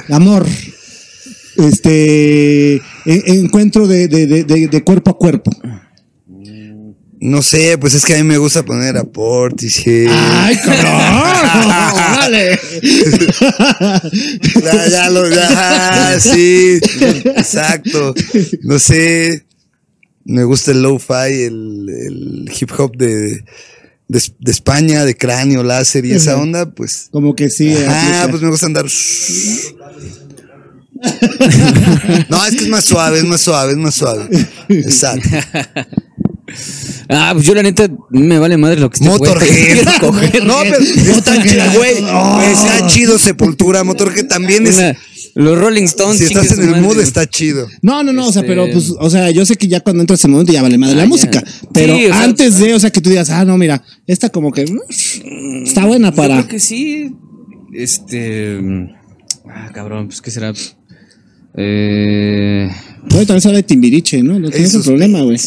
Amor. 0.10 0.46
Este. 1.58 2.76
e- 2.76 2.82
encuentro 3.06 3.88
de, 3.88 4.08
de, 4.08 4.28
de, 4.28 4.44
de- 4.44 4.68
de 4.68 4.84
cuerpo 4.84 5.12
a 5.12 5.18
cuerpo. 5.18 5.52
No 7.19 7.41
sé, 7.41 7.77
pues 7.80 7.95
es 7.95 8.06
que 8.06 8.13
a 8.13 8.17
mí 8.17 8.23
me 8.23 8.38
gusta 8.38 8.63
poner 8.63 8.95
a 8.95 9.03
Portishead. 9.03 10.08
¡Ay, 10.12 10.56
cabrón! 10.63 11.67
¡Vale! 11.69 12.60
Ya, 14.63 14.88
ya 14.89 15.10
lo, 15.10 15.30
ya, 15.30 15.47
ah, 15.49 16.19
sí, 16.19 16.80
exacto. 17.36 18.13
No 18.63 18.80
sé, 18.80 19.45
me 20.25 20.43
gusta 20.43 20.71
el 20.71 20.82
lo-fi, 20.82 21.43
el, 21.43 21.88
el 21.89 22.51
hip 22.60 22.71
hop 22.77 22.97
de, 22.97 23.43
de, 24.08 24.23
de 24.39 24.51
España, 24.51 25.06
de 25.06 25.15
cráneo, 25.15 25.63
láser 25.63 26.06
y 26.06 26.12
esa 26.12 26.38
onda, 26.38 26.69
pues. 26.69 27.08
Como 27.12 27.36
que 27.36 27.49
sí. 27.49 27.73
Ah, 27.88 28.27
pues 28.30 28.41
me 28.41 28.49
gusta 28.49 28.65
andar. 28.65 28.86
No, 32.30 32.43
es 32.43 32.56
que 32.56 32.63
es 32.63 32.69
más 32.69 32.86
suave, 32.86 33.19
es 33.19 33.25
más 33.25 33.39
suave, 33.39 33.73
es 33.73 33.77
más 33.77 33.93
suave. 33.93 34.27
Exacto. 34.69 35.30
Ah, 37.10 37.32
pues 37.34 37.46
yo 37.46 37.54
la 37.56 37.64
neta 37.64 37.90
me 38.10 38.40
vale 38.40 38.58
madre 38.58 38.80
lo 38.80 38.90
que 38.90 38.96
esté 38.96 39.08
Motorhead. 39.10 39.86
coger. 40.00 40.46
No, 40.46 40.56
pero 40.64 40.78
está 41.18 41.42
chido, 41.44 41.64
güey. 41.76 41.96
Oh. 42.10 42.42
Pues 42.44 42.58
sea 42.60 42.88
chido 42.88 43.18
Sepultura, 43.20 43.84
Motorhead 43.84 44.28
también 44.28 44.66
es. 44.68 44.78
Una- 44.78 44.96
los 45.36 45.56
Rolling 45.60 45.84
Stones. 45.84 46.18
Si 46.18 46.24
estás 46.24 46.52
en 46.54 46.62
el 46.64 46.70
madre. 46.72 46.82
mood, 46.82 47.00
está 47.00 47.28
chido. 47.30 47.68
No, 47.84 48.02
no, 48.02 48.12
no, 48.12 48.28
o 48.28 48.32
sea, 48.32 48.42
Este- 48.42 48.54
pero 48.56 48.72
pues, 48.72 48.92
o 49.00 49.10
sea, 49.10 49.30
yo 49.30 49.46
sé 49.46 49.56
que 49.56 49.68
ya 49.68 49.82
cuando 49.82 50.02
entras 50.02 50.24
en 50.24 50.30
el 50.30 50.32
momento 50.32 50.52
ya 50.52 50.64
vale 50.64 50.80
madre 50.80 50.94
Ah, 50.94 50.98
la 50.98 51.04
ya. 51.04 51.10
música. 51.10 51.44
Pero 51.74 51.96
Sí, 51.96 52.06
o 52.06 52.08
sea- 52.10 52.24
antes 52.24 52.58
de, 52.58 52.74
o 52.74 52.80
sea, 52.80 52.90
que 52.90 53.02
tú 53.02 53.10
digas, 53.12 53.30
ah, 53.30 53.46
no, 53.46 53.56
mira, 53.56 53.84
esta 54.08 54.30
como 54.30 54.52
que 54.52 54.66
mm, 54.66 55.64
está 55.64 55.86
buena 55.86 56.10
Yo 56.10 56.16
para. 56.16 56.36
creo 56.38 56.48
que 56.48 56.60
sí. 56.60 57.12
Este. 57.72 58.58
Ah, 59.48 59.70
cabrón, 59.74 60.08
pues 60.08 60.22
qué 60.22 60.32
será. 60.32 60.54
Eh. 61.56 62.68
Hoy 63.16 63.26
también 63.26 63.42
se 63.42 63.48
habla 63.48 63.58
de 63.58 63.64
Timbiriche, 63.64 64.22
¿no? 64.24 64.40
No 64.40 64.50
tienes 64.50 64.70
Esos 64.72 64.86
problema, 64.86 65.22
güey. 65.22 65.38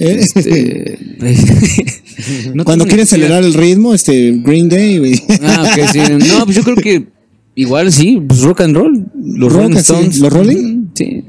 Este 0.00 0.98
no 2.54 2.64
Cuando 2.64 2.86
idea. 2.86 3.02
acelerar 3.04 3.44
el 3.44 3.54
ritmo, 3.54 3.94
este, 3.94 4.32
Green 4.44 4.68
Day, 4.68 4.98
güey. 4.98 5.22
Ah, 5.42 5.64
ok, 5.72 5.88
sí. 5.92 5.98
No, 6.28 6.44
pues 6.44 6.56
yo 6.56 6.62
creo 6.62 6.76
que 6.76 7.06
igual 7.54 7.92
sí, 7.92 8.20
pues 8.26 8.40
rock 8.42 8.62
and 8.62 8.74
roll. 8.76 9.06
Los 9.22 9.52
Rock 9.52 9.62
Rolling 9.62 9.76
Stones. 9.76 10.18
¿los 10.18 10.32
Rolling? 10.32 10.86
Sí. 10.94 11.24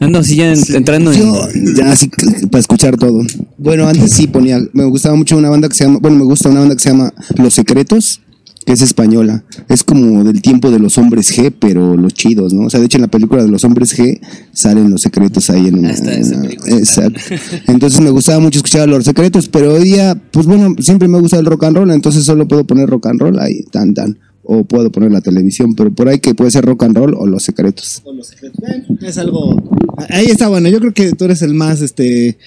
Ando 0.00 0.18
así 0.20 0.36
ya 0.36 0.52
en- 0.52 0.74
entrando 0.76 1.12
en. 1.12 1.74
Ya 1.76 1.92
así 1.92 2.08
para 2.50 2.60
escuchar 2.60 2.96
todo. 2.96 3.20
Bueno, 3.56 3.88
antes 3.88 4.12
sí 4.12 4.26
ponía, 4.26 4.60
me 4.72 4.84
gustaba 4.84 5.16
mucho 5.16 5.36
una 5.36 5.48
banda 5.50 5.68
que 5.68 5.74
se 5.74 5.84
llama, 5.84 5.98
bueno, 6.00 6.16
me 6.18 6.24
gusta 6.24 6.48
una 6.48 6.60
banda 6.60 6.74
que 6.76 6.82
se 6.82 6.90
llama 6.90 7.12
Los 7.36 7.54
Secretos, 7.54 8.20
que 8.68 8.74
es 8.74 8.82
española. 8.82 9.42
Es 9.70 9.82
como 9.82 10.22
del 10.24 10.42
tiempo 10.42 10.70
de 10.70 10.78
los 10.78 10.98
hombres 10.98 11.34
G, 11.34 11.50
pero 11.58 11.96
los 11.96 12.12
chidos, 12.12 12.52
¿no? 12.52 12.66
O 12.66 12.70
sea, 12.70 12.78
de 12.80 12.84
hecho 12.84 12.98
en 12.98 13.02
la 13.02 13.08
película 13.08 13.42
de 13.42 13.48
los 13.48 13.64
hombres 13.64 13.98
G 13.98 14.20
salen 14.52 14.90
los 14.90 15.00
secretos 15.00 15.48
ahí 15.48 15.68
en 15.68 15.78
una. 15.78 15.88
Ah, 15.88 15.92
está 15.92 16.12
esa 16.12 16.36
una- 16.36 16.50
exacto. 16.76 17.18
Entonces 17.66 17.98
me 18.02 18.10
gustaba 18.10 18.40
mucho 18.40 18.58
escuchar 18.58 18.86
los 18.86 19.06
secretos, 19.06 19.48
pero 19.48 19.72
hoy 19.72 19.84
día, 19.84 20.20
pues 20.32 20.44
bueno, 20.44 20.74
siempre 20.80 21.08
me 21.08 21.16
ha 21.16 21.20
gustado 21.22 21.40
el 21.40 21.46
rock 21.46 21.64
and 21.64 21.76
roll, 21.78 21.90
entonces 21.92 22.26
solo 22.26 22.46
puedo 22.46 22.66
poner 22.66 22.90
rock 22.90 23.06
and 23.06 23.18
roll 23.22 23.38
ahí, 23.38 23.62
tan 23.72 23.94
tan. 23.94 24.18
O 24.50 24.64
puedo 24.64 24.90
poner 24.90 25.12
la 25.12 25.20
televisión, 25.20 25.74
pero 25.74 25.92
por 25.94 26.08
ahí 26.08 26.20
que 26.20 26.34
puede 26.34 26.50
ser 26.50 26.64
rock 26.64 26.84
and 26.84 26.96
roll 26.96 27.14
o 27.18 27.26
los 27.26 27.42
secretos. 27.42 28.00
Con 28.02 28.16
los 28.16 28.28
secretos. 28.28 28.58
Bueno, 28.60 28.84
es 29.02 29.18
algo. 29.18 29.78
Ahí 30.08 30.24
está 30.24 30.48
bueno. 30.48 30.70
Yo 30.70 30.80
creo 30.80 30.94
que 30.94 31.12
tú 31.12 31.26
eres 31.26 31.42
el 31.42 31.52
más, 31.52 31.82
este. 31.82 32.38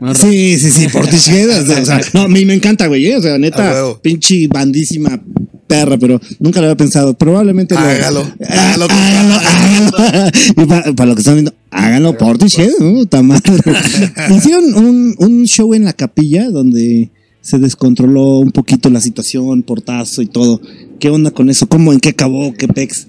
Más 0.00 0.16
Sí, 0.16 0.58
sí, 0.58 0.70
sí, 0.70 0.88
Portishead. 0.88 1.50
o 1.80 1.84
sea, 1.84 2.00
no, 2.14 2.22
a 2.22 2.28
mí 2.28 2.46
me 2.46 2.54
encanta, 2.54 2.86
güey. 2.86 3.06
eh, 3.08 3.16
O 3.18 3.20
sea, 3.20 3.36
neta, 3.36 3.72
huevo. 3.74 4.00
pinche 4.00 4.48
bandísima 4.48 5.22
perra, 5.66 5.98
pero 5.98 6.18
nunca 6.40 6.60
lo 6.60 6.66
había 6.68 6.78
pensado. 6.78 7.12
Probablemente 7.12 7.74
lo. 7.74 7.80
Hágalo, 7.82 8.22
Ah, 8.48 8.72
hágalo, 8.74 8.86
hágalo, 8.88 9.98
hágalo. 9.98 10.30
Y 10.62 10.64
para, 10.66 10.92
para 10.94 11.08
lo 11.10 11.14
que 11.14 11.20
están 11.20 11.34
viendo, 11.34 11.52
háganlo 11.70 12.16
Portishead, 12.16 12.70
¿no? 12.80 12.94
Puta 13.00 13.22
madre. 13.22 13.52
Hicieron 14.34 14.74
un, 14.74 15.14
un 15.18 15.44
show 15.46 15.74
en 15.74 15.84
la 15.84 15.92
capilla 15.92 16.48
donde 16.48 17.10
se 17.40 17.58
descontroló 17.58 18.38
un 18.38 18.50
poquito 18.52 18.90
la 18.90 19.00
situación, 19.00 19.62
portazo 19.62 20.22
y 20.22 20.26
todo. 20.26 20.60
¿Qué 20.98 21.10
onda 21.10 21.30
con 21.30 21.48
eso? 21.50 21.66
¿Cómo? 21.68 21.92
¿En 21.92 22.00
qué 22.00 22.10
acabó? 22.10 22.52
¿Qué 22.54 22.68
pex? 22.68 23.08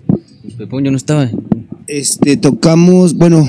Pepón, 0.57 0.83
yo 0.83 0.91
no 0.91 0.97
estaba. 0.97 1.29
Este, 1.87 2.37
tocamos, 2.37 3.15
bueno, 3.15 3.47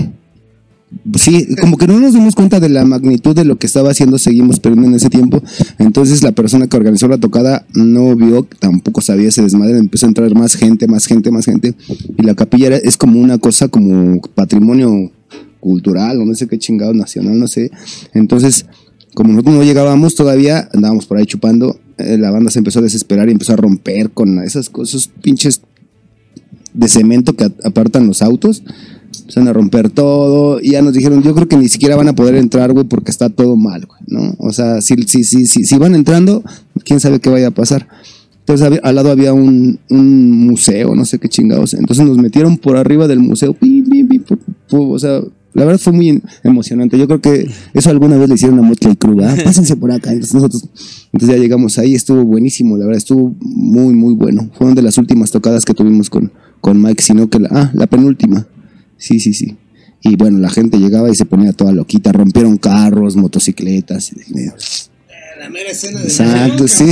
sí, 1.16 1.46
como 1.60 1.76
que 1.76 1.86
no 1.86 1.98
nos 2.00 2.14
dimos 2.14 2.34
cuenta 2.34 2.58
de 2.60 2.68
la 2.68 2.84
magnitud 2.84 3.34
de 3.34 3.44
lo 3.44 3.56
que 3.56 3.66
estaba 3.66 3.90
haciendo, 3.90 4.18
seguimos 4.18 4.60
perdiendo 4.60 4.88
en 4.88 4.94
ese 4.94 5.10
tiempo. 5.10 5.42
Entonces 5.78 6.22
la 6.22 6.32
persona 6.32 6.66
que 6.66 6.76
organizó 6.76 7.06
la 7.08 7.18
tocada 7.18 7.66
no 7.74 8.16
vio, 8.16 8.46
tampoco 8.58 9.00
sabía 9.00 9.28
ese 9.28 9.42
desmadre, 9.42 9.78
empezó 9.78 10.06
a 10.06 10.08
entrar 10.08 10.34
más 10.34 10.54
gente, 10.54 10.86
más 10.88 11.06
gente, 11.06 11.30
más 11.30 11.44
gente. 11.44 11.74
Y 12.16 12.22
la 12.22 12.34
capilla 12.34 12.68
era- 12.68 12.76
es 12.78 12.96
como 12.96 13.20
una 13.20 13.38
cosa 13.38 13.68
como 13.68 14.20
patrimonio 14.34 15.12
cultural 15.60 16.20
o 16.20 16.24
no 16.24 16.34
sé 16.34 16.46
qué 16.48 16.58
chingado 16.58 16.94
nacional, 16.94 17.38
no 17.38 17.46
sé. 17.46 17.70
Entonces, 18.14 18.66
como 19.14 19.32
nosotros 19.32 19.56
no 19.56 19.62
llegábamos 19.64 20.14
todavía, 20.14 20.68
andábamos 20.72 21.06
por 21.06 21.18
ahí 21.18 21.26
chupando, 21.26 21.78
eh, 21.98 22.16
la 22.18 22.30
banda 22.30 22.50
se 22.50 22.58
empezó 22.60 22.78
a 22.78 22.82
desesperar 22.82 23.28
y 23.28 23.32
empezó 23.32 23.52
a 23.52 23.56
romper 23.56 24.10
con 24.10 24.38
esas 24.42 24.70
cosas, 24.70 25.10
pinches 25.22 25.60
de 26.72 26.88
cemento 26.88 27.34
que 27.34 27.50
apartan 27.64 28.06
los 28.06 28.22
autos. 28.22 28.62
Empezaron 29.22 29.48
a 29.48 29.52
romper 29.52 29.90
todo 29.90 30.60
y 30.62 30.70
ya 30.72 30.82
nos 30.82 30.94
dijeron, 30.94 31.22
yo 31.22 31.34
creo 31.34 31.48
que 31.48 31.56
ni 31.56 31.68
siquiera 31.68 31.96
van 31.96 32.08
a 32.08 32.14
poder 32.14 32.36
entrar, 32.36 32.72
güey, 32.72 32.84
porque 32.86 33.10
está 33.10 33.28
todo 33.28 33.56
mal, 33.56 33.84
güey, 33.86 34.00
¿no? 34.06 34.34
O 34.38 34.52
sea, 34.52 34.80
si, 34.80 34.94
si, 35.02 35.24
si, 35.24 35.46
si, 35.46 35.78
van 35.78 35.94
entrando, 35.96 36.44
quién 36.84 37.00
sabe 37.00 37.18
qué 37.18 37.28
vaya 37.28 37.48
a 37.48 37.50
pasar. 37.52 37.88
Entonces 38.46 38.80
al 38.82 38.94
lado 38.94 39.10
había 39.10 39.32
un, 39.32 39.78
un 39.90 40.30
museo, 40.46 40.94
no 40.94 41.04
sé 41.04 41.18
qué 41.18 41.28
chingados. 41.28 41.74
Entonces 41.74 42.04
nos 42.06 42.18
metieron 42.18 42.56
por 42.56 42.76
arriba 42.76 43.08
del 43.08 43.18
museo, 43.18 43.52
pim, 43.52 43.88
pim, 43.88 44.08
pim, 44.08 44.24
pu- 44.24 44.38
pu- 44.68 44.94
o 44.94 44.98
sea, 44.98 45.20
la 45.52 45.64
verdad 45.64 45.80
fue 45.80 45.92
muy 45.92 46.22
emocionante. 46.44 46.98
Yo 46.98 47.06
creo 47.06 47.20
que 47.20 47.50
eso 47.74 47.90
alguna 47.90 48.16
vez 48.16 48.28
le 48.28 48.34
hicieron 48.36 48.58
a 48.58 48.62
Motley 48.62 48.96
Crue, 48.96 49.16
¿verdad? 49.16 49.38
Pásense 49.44 49.76
por 49.76 49.90
acá. 49.90 50.12
Entonces 50.12 50.34
nosotros, 50.34 50.68
entonces 51.12 51.36
ya 51.36 51.42
llegamos 51.42 51.78
ahí, 51.78 51.94
estuvo 51.94 52.24
buenísimo, 52.24 52.76
la 52.76 52.86
verdad, 52.86 52.98
estuvo 52.98 53.34
muy, 53.40 53.94
muy 53.94 54.14
bueno. 54.14 54.50
Fueron 54.56 54.74
de 54.74 54.82
las 54.82 54.96
últimas 54.98 55.30
tocadas 55.30 55.64
que 55.64 55.74
tuvimos 55.74 56.08
con, 56.08 56.32
con 56.60 56.80
Mike, 56.80 57.02
sino 57.02 57.28
que 57.28 57.40
la, 57.40 57.48
ah, 57.50 57.70
la 57.74 57.86
penúltima. 57.86 58.46
Sí, 58.96 59.18
sí, 59.18 59.34
sí. 59.34 59.56
Y 60.02 60.16
bueno, 60.16 60.38
la 60.38 60.50
gente 60.50 60.78
llegaba 60.78 61.10
y 61.10 61.14
se 61.14 61.24
ponía 61.24 61.52
toda 61.52 61.72
loquita, 61.72 62.12
rompieron 62.12 62.56
carros, 62.56 63.16
motocicletas. 63.16 64.12
y 64.12 64.34
La 65.38 65.50
mera 65.50 65.70
escena 65.70 66.00
Exacto, 66.00 66.68
sí. 66.68 66.86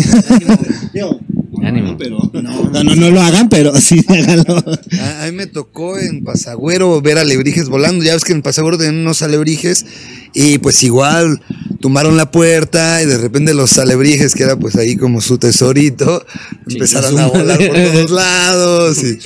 Yo, 0.94 1.18
Ánimo. 1.64 1.96
pero 1.98 2.18
no, 2.32 2.70
no, 2.70 2.94
no 2.94 3.10
lo 3.10 3.20
hagan, 3.20 3.48
pero 3.48 3.78
sí 3.80 4.04
háganlo. 4.08 4.64
A, 5.00 5.24
a 5.24 5.26
mí 5.26 5.32
me 5.32 5.46
tocó 5.46 5.98
en 5.98 6.24
Pasagüero 6.24 7.00
ver 7.00 7.18
alebrijes 7.18 7.68
volando. 7.68 8.04
Ya 8.04 8.14
ves 8.14 8.24
que 8.24 8.32
en 8.32 8.42
Pasagüero 8.42 8.78
tenían 8.78 8.98
unos 8.98 9.22
alebrijes 9.22 9.86
y 10.34 10.58
pues 10.58 10.82
igual 10.82 11.40
tumbaron 11.80 12.16
la 12.16 12.30
puerta 12.30 13.02
y 13.02 13.06
de 13.06 13.18
repente 13.18 13.54
los 13.54 13.78
alebrijes, 13.78 14.34
que 14.34 14.42
era 14.42 14.56
pues 14.56 14.76
ahí 14.76 14.96
como 14.96 15.20
su 15.20 15.38
tesorito, 15.38 16.24
empezaron 16.68 17.18
a 17.18 17.26
volar 17.26 17.58
por 17.58 17.76
todos 17.92 18.10
lados. 18.10 18.98
Y, 19.02 19.18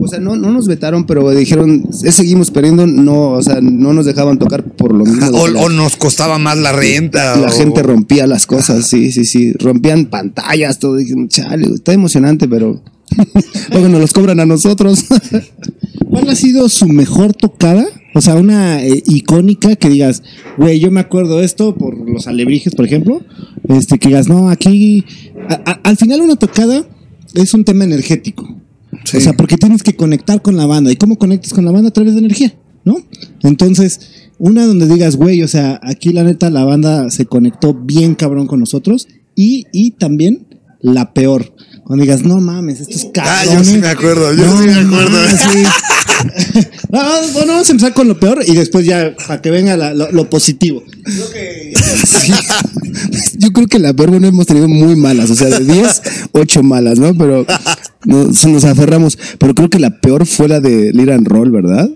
O 0.00 0.08
sea, 0.08 0.18
no, 0.20 0.36
no 0.36 0.50
nos 0.50 0.66
vetaron, 0.68 1.06
pero 1.06 1.28
dijeron, 1.30 1.88
"Eh, 2.04 2.12
seguimos 2.12 2.50
perdiendo, 2.50 2.86
no, 2.86 3.30
o 3.32 3.42
sea, 3.42 3.60
no 3.60 3.92
nos 3.92 4.06
dejaban 4.06 4.38
tocar 4.38 4.62
por 4.64 4.92
lo 4.94 5.04
mismo. 5.04 5.26
O, 5.38 5.48
la- 5.48 5.60
o 5.60 5.68
nos 5.68 5.96
costaba 5.96 6.38
más 6.38 6.56
la 6.58 6.72
renta. 6.72 7.36
la 7.36 7.48
o- 7.48 7.50
gente 7.50 7.82
rompía 7.82 8.26
las 8.26 8.46
cosas, 8.46 8.86
sí, 8.86 9.12
sí, 9.12 9.24
sí. 9.24 9.52
Rompían 9.54 10.06
pantallas, 10.06 10.78
todo. 10.78 10.96
Dije, 10.96 11.14
chale, 11.28 11.66
está 11.74 11.92
emocionante, 11.92 12.46
pero 12.48 12.80
luego 13.70 13.88
nos 13.88 14.00
los 14.00 14.12
cobran 14.12 14.40
a 14.40 14.46
nosotros. 14.46 15.04
¿Cuál 16.10 16.28
ha 16.30 16.34
sido 16.36 16.68
su 16.68 16.86
mejor 16.88 17.32
tocada? 17.34 17.84
O 18.14 18.20
sea, 18.22 18.34
una 18.36 18.82
eh, 18.82 19.02
icónica 19.06 19.76
que 19.76 19.88
digas, 19.90 20.22
güey, 20.56 20.80
yo 20.80 20.90
me 20.90 21.00
acuerdo 21.00 21.42
esto 21.42 21.74
por 21.74 21.96
los 22.08 22.26
alebrijes, 22.26 22.74
por 22.74 22.86
ejemplo. 22.86 23.20
Este, 23.68 23.98
que 23.98 24.08
digas, 24.08 24.28
no, 24.28 24.48
aquí. 24.48 25.04
a- 25.48 25.70
a- 25.72 25.80
al 25.82 25.96
final, 25.96 26.20
una 26.22 26.36
tocada 26.36 26.86
es 27.34 27.52
un 27.52 27.64
tema 27.64 27.84
energético. 27.84 28.56
Sí. 29.06 29.16
O 29.18 29.20
sea, 29.20 29.32
porque 29.34 29.56
tienes 29.56 29.82
que 29.82 29.94
conectar 29.96 30.42
con 30.42 30.56
la 30.56 30.66
banda. 30.66 30.90
¿Y 30.92 30.96
cómo 30.96 31.16
conectas 31.16 31.52
con 31.54 31.64
la 31.64 31.70
banda? 31.70 31.88
A 31.88 31.92
través 31.92 32.12
de 32.14 32.18
energía, 32.20 32.54
¿no? 32.84 32.96
Entonces, 33.42 34.00
una 34.38 34.66
donde 34.66 34.86
digas, 34.86 35.16
güey, 35.16 35.42
o 35.42 35.48
sea, 35.48 35.80
aquí 35.82 36.12
la 36.12 36.24
neta 36.24 36.50
la 36.50 36.64
banda 36.64 37.08
se 37.10 37.26
conectó 37.26 37.72
bien 37.72 38.14
cabrón 38.14 38.46
con 38.46 38.60
nosotros. 38.60 39.08
Y, 39.34 39.66
y 39.72 39.92
también 39.92 40.46
la 40.80 41.12
peor. 41.14 41.54
Cuando 41.84 42.02
digas, 42.04 42.22
no 42.24 42.40
mames, 42.40 42.80
estos 42.80 43.04
Ah, 43.06 43.42
cabrones. 43.44 43.52
yo 43.68 43.72
sí 43.74 43.78
me 43.78 43.88
acuerdo, 43.88 44.34
yo 44.34 44.44
No 44.44 44.58
sí 44.60 44.66
me 44.66 44.74
acuerdo. 44.74 45.10
mames, 45.10 45.40
sí. 45.52 45.62
Bueno, 46.88 47.52
vamos 47.52 47.68
a 47.68 47.72
empezar 47.72 47.92
con 47.94 48.08
lo 48.08 48.18
peor 48.18 48.42
y 48.46 48.54
después 48.54 48.86
ya 48.86 49.14
para 49.26 49.42
que 49.42 49.50
venga 49.50 49.76
la- 49.76 49.92
lo, 49.94 50.10
lo 50.12 50.30
positivo. 50.30 50.82
Creo 51.04 51.30
que 51.30 51.72
Sí. 52.06 52.32
Yo 53.38 53.52
creo 53.52 53.66
que 53.66 53.78
la 53.78 53.92
peor, 53.92 54.10
bueno, 54.10 54.26
hemos 54.28 54.46
tenido 54.46 54.68
muy 54.68 54.96
malas, 54.96 55.30
o 55.30 55.34
sea, 55.34 55.48
de 55.48 55.64
10, 55.64 56.02
8 56.32 56.62
malas, 56.62 56.98
¿no? 56.98 57.16
Pero 57.16 57.44
nos, 58.04 58.44
nos 58.46 58.64
aferramos. 58.64 59.18
Pero 59.38 59.54
creo 59.54 59.68
que 59.70 59.78
la 59.78 60.00
peor 60.00 60.26
fue 60.26 60.48
la 60.48 60.60
de 60.60 60.90
and 61.12 61.26
Roll, 61.28 61.50
¿verdad? 61.50 61.88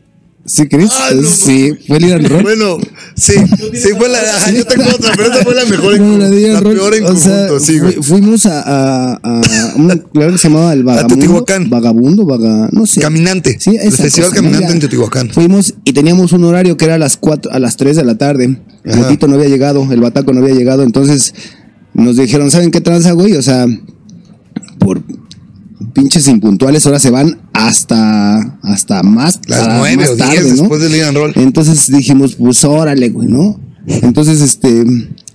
¿Sí, 0.52 0.66
Chris? 0.66 0.90
Ah, 0.92 1.10
no. 1.14 1.22
sí, 1.28 1.72
fue 1.86 2.00
Lead 2.00 2.12
and 2.14 2.26
Roll. 2.26 2.42
Bueno, 2.42 2.78
sí, 3.14 3.34
sí 3.72 3.88
fue 3.96 4.08
la. 4.08 4.18
yo 4.52 4.64
tengo 4.64 4.82
otra, 4.92 5.12
pero 5.16 5.32
esa 5.32 5.44
fue 5.44 5.54
la 5.54 5.64
mejor 5.64 5.94
en 5.94 6.10
No, 6.12 6.18
la 6.18 6.28
de 6.28 6.40
Lead 6.40 6.52
la 6.54 6.60
peor 6.60 6.94
en 6.96 7.04
o 7.04 7.16
sea, 7.16 7.30
conjunto, 7.46 7.60
sí, 7.60 7.78
güey. 7.78 7.92
fu- 7.94 8.02
fuimos 8.02 8.46
a, 8.46 8.60
a, 8.62 9.20
a 9.22 9.40
un 9.76 10.02
lugar 10.12 10.32
que 10.32 10.38
se 10.38 10.48
llamaba 10.48 10.72
El 10.72 10.82
Vagabundo. 10.82 11.14
Teotihuacán. 11.14 11.70
Vagabundo, 11.70 12.26
vaga, 12.26 12.68
no 12.72 12.84
sé. 12.84 13.00
Caminante. 13.00 13.58
Sí, 13.60 13.76
El 13.80 13.92
Festival 13.92 14.30
cosa. 14.30 14.42
Caminante 14.42 14.66
Ya. 14.66 14.72
en 14.74 14.80
Teotihuacán. 14.80 15.30
Fuimos 15.30 15.74
y 15.84 15.92
teníamos 15.92 16.32
un 16.32 16.42
horario 16.42 16.76
que 16.76 16.84
era 16.86 16.96
a 16.96 16.98
las 16.98 17.16
cuatro, 17.16 17.52
a 17.52 17.60
las 17.60 17.76
3 17.76 17.94
de 17.96 18.04
la 18.04 18.16
tarde. 18.18 18.60
El. 18.82 18.96
Motito 18.98 19.28
no 19.28 19.36
había 19.36 19.48
llegado, 19.48 19.86
el 19.92 20.00
Bataco 20.00 20.32
no 20.32 20.40
había 20.42 20.54
llegado, 20.56 20.82
entonces 20.82 21.32
nos 21.94 22.16
dijeron, 22.16 22.50
¿saben 22.50 22.72
qué 22.72 22.80
tranza, 22.80 23.12
güey? 23.12 23.34
O 23.36 23.42
sea, 23.42 23.66
por 24.80 25.00
pinches 25.92 26.29
impuntuales 26.29 26.85
ahora 26.87 26.98
se 26.98 27.11
van 27.11 27.40
hasta 27.53 28.59
hasta 28.62 29.03
más 29.03 29.40
Las 29.46 29.61
a- 29.66 29.79
nueve 29.79 29.96
más 29.96 30.11
o 30.11 30.16
tarde, 30.16 30.40
¿no? 30.42 30.48
después 30.62 30.81
del 30.81 31.03
and 31.05 31.16
Roll. 31.16 31.33
Entonces 31.37 31.90
dijimos, 31.90 32.35
pues 32.37 32.64
órale, 32.64 33.09
güey, 33.11 33.29
¿no? 33.29 33.59
Entonces, 33.87 34.40
este, 34.40 34.85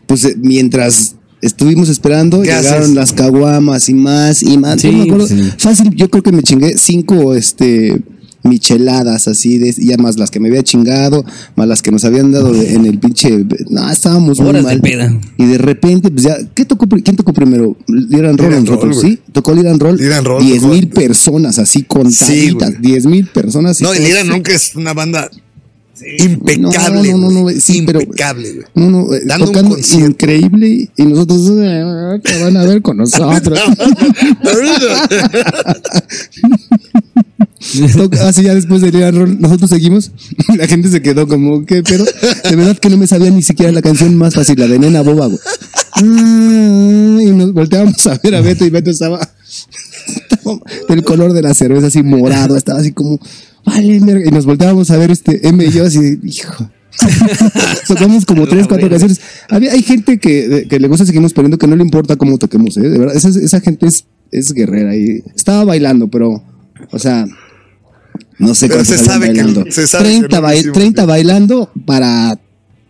pues 0.07 0.23
eh, 0.25 0.35
mientras 0.39 1.15
estuvimos 1.41 1.89
esperando, 1.89 2.41
¿Qué 2.41 2.47
llegaron 2.51 2.83
haces? 2.83 2.95
las 2.95 3.11
caguamas 3.13 3.89
y 3.89 3.93
más 3.93 4.41
y 4.43 4.57
más. 4.57 4.79
Sí, 4.81 4.87
Yo 4.91 4.93
me 4.97 5.03
acuerdo, 5.03 5.27
sí. 5.27 5.41
fácil, 5.57 5.89
yo 5.95 6.09
creo 6.09 6.23
que 6.23 6.31
me 6.31 6.43
chingué 6.43 6.77
cinco, 6.77 7.33
este, 7.35 8.01
micheladas 8.45 9.27
así, 9.27 9.57
de, 9.57 9.73
ya 9.77 9.97
más 9.97 10.17
las 10.17 10.31
que 10.31 10.39
me 10.39 10.49
había 10.49 10.63
chingado, 10.63 11.25
más 11.55 11.67
las 11.67 11.81
que 11.81 11.91
nos 11.91 12.05
habían 12.05 12.31
dado 12.31 12.53
de- 12.53 12.73
en 12.75 12.85
el 12.85 12.99
pinche, 12.99 13.45
no, 13.69 13.89
estábamos 13.91 14.39
muy 14.39 14.49
Horas 14.49 14.63
de 14.63 14.67
mal. 14.69 14.81
peda. 14.81 15.19
Y 15.37 15.45
de 15.45 15.57
repente, 15.57 16.09
pues 16.11 16.23
ya, 16.23 16.37
¿qué 16.53 16.65
tocó, 16.65 16.87
¿quién 16.87 17.15
tocó 17.15 17.33
primero? 17.33 17.75
Liran 17.87 18.37
Roll 18.37 18.63
nosotros, 18.65 18.97
Roll, 18.97 19.05
¿sí? 19.11 19.19
Tocó 19.31 19.53
Liran 19.53 19.79
Roll. 19.79 19.99
Roll 20.23 20.49
tocó. 20.55 20.67
mil 20.67 20.87
personas 20.89 21.59
así 21.59 21.83
contaditas, 21.83 22.69
güey. 22.71 22.81
diez 22.81 23.05
mil 23.05 23.27
personas. 23.27 23.81
No, 23.81 23.93
y 23.93 23.97
todo- 23.97 24.07
Lira 24.07 24.23
nunca 24.23 24.53
es 24.53 24.75
una 24.75 24.93
banda 24.93 25.29
impecable. 26.19 27.11
No, 27.13 27.17
no, 27.17 27.31
no, 27.31 27.43
no, 27.43 27.49
sí, 27.59 27.77
impecable, 27.77 28.51
güey. 28.53 28.65
No, 28.75 28.89
no, 28.91 29.13
eh, 29.13 29.21
Dando 29.25 29.45
un 29.47 29.51
tocando 29.53 29.75
concierto. 29.75 30.11
increíble 30.11 30.89
y 30.95 31.03
nosotros 31.03 31.41
eh, 31.57 32.19
que 32.23 32.43
van 32.43 32.57
a 32.57 32.63
ver 32.65 32.81
con 32.81 32.97
nosotros. 32.97 33.59
Así 38.25 38.43
ya 38.43 38.53
después 38.53 38.81
de 38.81 38.91
Leon 38.91 39.15
Roll, 39.15 39.41
nosotros 39.41 39.69
seguimos. 39.69 40.11
La 40.57 40.67
gente 40.67 40.89
se 40.89 41.01
quedó 41.01 41.27
como, 41.27 41.65
¿qué? 41.65 41.83
Pero 41.83 42.05
de 42.05 42.55
verdad 42.55 42.77
que 42.77 42.89
no 42.89 42.97
me 42.97 43.07
sabía 43.07 43.31
ni 43.31 43.41
siquiera 43.41 43.71
la 43.71 43.81
canción 43.81 44.15
más 44.15 44.35
fácil, 44.35 44.59
la 44.59 44.67
de 44.67 44.79
Nena 44.79 45.01
Boba, 45.01 45.27
güey. 45.27 45.39
Ah, 45.93 46.01
Y 46.01 47.31
nos 47.31 47.53
volteábamos 47.53 48.05
a 48.07 48.19
ver 48.21 48.35
a 48.35 48.41
Beto 48.41 48.65
y 48.65 48.69
Beto 48.69 48.91
estaba, 48.91 49.19
estaba 50.29 50.59
del 50.89 51.03
color 51.03 51.33
de 51.33 51.41
la 51.41 51.53
cerveza, 51.53 51.87
así 51.87 52.03
morado, 52.03 52.55
estaba 52.55 52.79
así 52.79 52.91
como. 52.91 53.19
vale, 53.65 53.99
verga", 53.99 54.27
y 54.27 54.31
nos 54.31 54.45
volteábamos 54.45 54.91
a 54.91 54.97
ver 54.97 55.11
este 55.11 55.47
M 55.47 55.63
y 55.65 55.71
yo 55.71 55.85
así, 55.85 56.19
hijo. 56.23 56.69
Tocamos 57.87 58.25
como 58.25 58.47
tres, 58.47 58.67
cuatro 58.67 58.89
canciones. 58.89 59.19
Había, 59.49 59.73
hay 59.73 59.81
gente 59.81 60.17
que, 60.17 60.67
que 60.69 60.79
le 60.79 60.87
gusta 60.87 61.05
seguirnos 61.05 61.33
poniendo 61.33 61.57
que 61.57 61.67
no 61.67 61.75
le 61.75 61.83
importa 61.83 62.15
cómo 62.15 62.37
toquemos, 62.37 62.77
¿eh? 62.77 62.89
De 62.89 62.97
verdad, 62.97 63.15
esa, 63.15 63.29
esa 63.29 63.59
gente 63.59 63.87
es, 63.87 64.05
es 64.31 64.53
guerrera 64.53 64.95
y 64.95 65.23
estaba 65.35 65.65
bailando, 65.65 66.07
pero, 66.07 66.41
o 66.91 66.99
sea, 66.99 67.25
no 68.39 68.53
sé 68.55 68.67
Pero 68.67 68.79
cuántos 68.79 68.97
se 68.99 69.05
sabe 69.05 69.27
que 69.31 69.39
bailando. 69.39 69.65
no- 69.65 69.71
se 69.71 69.87
sabe 69.87 70.03
que 70.05 70.09
30, 70.19 70.35
no 70.35 70.41
lo 70.41 70.47
bai- 70.47 70.57
hicimos 70.59 70.73
30 70.77 71.01
bien. 71.01 71.07
bailando 71.07 71.71
para 71.85 72.39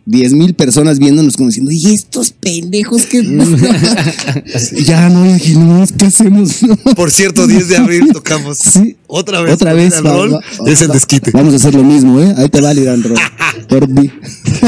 10 0.08 0.32
mil 0.34 0.54
personas 0.54 0.98
viéndonos 1.00 1.36
como 1.36 1.48
diciendo, 1.48 1.72
¿y 1.72 1.92
estos 1.94 2.30
pendejos 2.32 3.06
que 3.06 3.22
ya 4.84 5.08
no, 5.08 5.24
no, 5.24 5.84
¿qué 5.98 6.06
hacemos? 6.06 6.62
No. 6.62 6.76
Por 6.94 7.10
cierto, 7.10 7.46
10 7.46 7.68
de 7.68 7.76
abril 7.76 8.08
tocamos. 8.12 8.58
Sí. 8.58 8.96
Otra 9.08 9.40
vez. 9.42 9.54
Otra 9.54 9.72
vez. 9.72 9.94
el 9.96 10.06
va- 10.06 10.12
rol, 10.12 10.34
va- 10.34 10.70
es 10.70 10.82
el 10.82 10.88
desquite. 10.88 11.30
Vamos 11.32 11.52
a 11.54 11.56
hacer 11.56 11.74
lo 11.74 11.82
mismo, 11.84 12.20
¿eh? 12.20 12.34
Ahí 12.36 12.48
te 12.48 12.60
va 12.60 12.72
Roll. 12.72 13.18
Por 13.68 13.88
mí. 13.88 14.10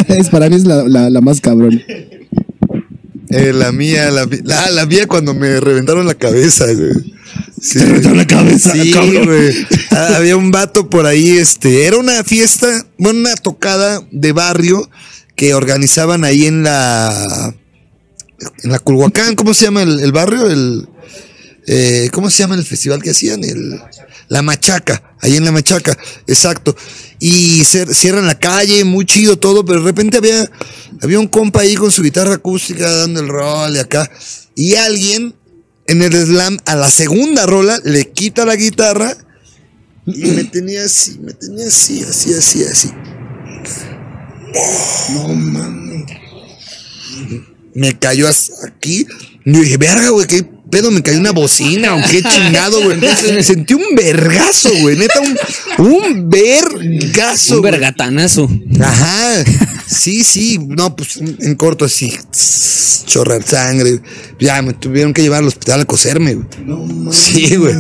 es 0.09 0.29
para 0.29 0.49
mí 0.49 0.57
es 0.57 0.65
la, 0.65 0.83
la, 0.89 1.09
la 1.11 1.21
más 1.21 1.41
cabrón. 1.41 1.81
Eh, 3.31 3.53
la 3.53 3.73
mía, 3.73 4.11
la, 4.11 4.27
la, 4.45 4.71
la 4.71 4.87
mía 4.87 5.07
cuando 5.07 5.35
me 5.35 5.61
reventaron 5.61 6.07
la 6.07 6.15
cabeza, 6.15 6.65
güey. 6.73 7.15
Sí. 7.61 7.79
Te 7.79 7.85
reventaron 7.87 8.19
la 8.19 8.27
cabeza, 8.27 8.73
Sí, 8.73 8.91
cabrón. 8.93 9.27
güey. 9.27 9.67
Ah, 9.91 10.17
Había 10.17 10.37
un 10.37 10.51
vato 10.51 10.89
por 10.91 11.07
ahí, 11.07 11.39
este, 11.39 11.87
era 11.87 11.97
una 11.99 12.23
fiesta, 12.25 12.87
bueno, 12.99 13.21
una 13.21 13.35
tocada 13.35 14.03
de 14.11 14.33
barrio 14.33 14.89
que 15.37 15.55
organizaban 15.55 16.25
ahí 16.25 16.47
en 16.47 16.63
la, 16.63 17.55
en 18.63 18.71
la 18.73 18.79
Culhuacán, 18.79 19.35
¿cómo 19.35 19.55
se 19.55 19.65
llama 19.67 19.83
el, 19.83 20.01
el 20.01 20.13
barrio? 20.13 20.51
El, 20.51 20.89
eh, 21.67 22.09
¿cómo 22.13 22.31
se 22.31 22.39
llama 22.39 22.55
el 22.55 22.65
festival 22.65 23.03
que 23.03 23.11
hacían? 23.11 23.45
El, 23.45 23.81
la 24.29 24.43
Machaca, 24.43 25.15
ahí 25.21 25.37
en 25.37 25.45
la 25.45 25.53
Machaca, 25.53 25.97
exacto. 26.27 26.77
Y 27.21 27.65
cierran 27.65 28.27
la 28.27 28.39
calle, 28.39 28.85
muy 28.85 29.05
chido 29.05 29.39
todo, 29.39 29.65
pero 29.65 29.81
de 29.81 29.87
repente 29.87 30.19
había, 30.19 30.51
había 31.03 31.19
un 31.19 31.27
compa 31.29 31.61
ahí 31.63 31.75
con 31.75 31.91
su 31.91 32.03
guitarra 32.03 32.35
acústica 32.35 32.91
dando 32.91 33.21
el 33.21 33.29
rol 33.29 33.75
y 33.75 33.79
acá. 33.79 34.09
Y 34.55 34.75
alguien 34.77 35.35
en 35.89 36.03
el 36.03 36.13
slam 36.13 36.59
a 36.67 36.77
la 36.77 36.91
segunda 36.91 37.47
rola 37.47 37.81
le 37.85 38.11
quita 38.11 38.45
la 38.45 38.57
guitarra 38.57 39.17
y 40.07 40.27
me 40.31 40.45
tenía 40.53 40.85
así, 40.85 41.19
me 41.19 41.33
tenía 41.33 41.67
así, 41.67 42.03
así, 42.03 42.33
así, 42.33 42.65
así. 42.65 42.91
No 45.13 45.29
mames. 45.35 46.05
Me 47.75 47.99
cayó 47.99 48.29
aquí. 48.29 49.07
Y 49.45 49.53
yo 49.53 49.61
dije, 49.61 49.77
verga, 49.77 50.11
güey, 50.11 50.27
qué 50.27 50.49
pedo, 50.71 50.91
me 50.91 51.03
cayó 51.03 51.19
una 51.19 51.33
bocina 51.33 51.95
o 51.95 52.01
qué 52.11 52.23
chingado, 52.23 52.83
güey. 52.83 52.99
Sentí 53.43 53.75
un 53.75 53.95
vergazo, 53.97 54.71
güey, 54.81 54.97
neta, 54.97 55.21
un, 55.21 55.87
un 55.87 56.31
vergazo. 56.31 57.57
Un 57.57 57.63
vergatanazo. 57.63 58.49
Ajá, 58.81 59.45
sí, 59.87 60.25
sí, 60.25 60.59
no, 60.59 60.95
pues 60.97 61.17
en 61.19 61.55
corto 61.57 61.85
así, 61.85 62.13
chorrar 63.07 63.43
sangre. 63.43 64.01
Ya 64.41 64.63
me 64.63 64.73
tuvieron 64.73 65.13
que 65.13 65.23
llevar 65.23 65.41
al 65.41 65.49
hospital 65.49 65.81
a 65.81 65.85
coserme, 65.85 66.35
güey. 66.35 66.47
Sí, 67.13 67.57
güey. 67.57 67.75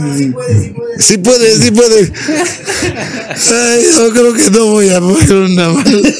Sí 0.98 1.18
puede, 1.18 1.56
sí 1.62 1.70
puede. 1.70 2.12
Ay, 3.52 3.82
yo 3.94 4.10
creo 4.12 4.32
que 4.34 4.50
no 4.50 4.66
voy 4.66 4.88
a 4.90 5.00
poner 5.00 5.32
una 5.32 5.68
mal. 5.68 6.14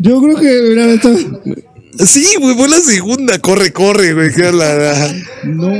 Yo 0.00 0.20
creo 0.20 0.36
que, 0.36 0.62
mira, 0.68 0.92
esto- 0.92 1.40
Sí, 2.06 2.24
güey, 2.40 2.56
fue 2.56 2.68
la 2.68 2.80
segunda. 2.80 3.38
Corre, 3.40 3.72
corre, 3.72 4.14
güey. 4.14 4.32
que 4.32 4.42
No, 5.44 5.72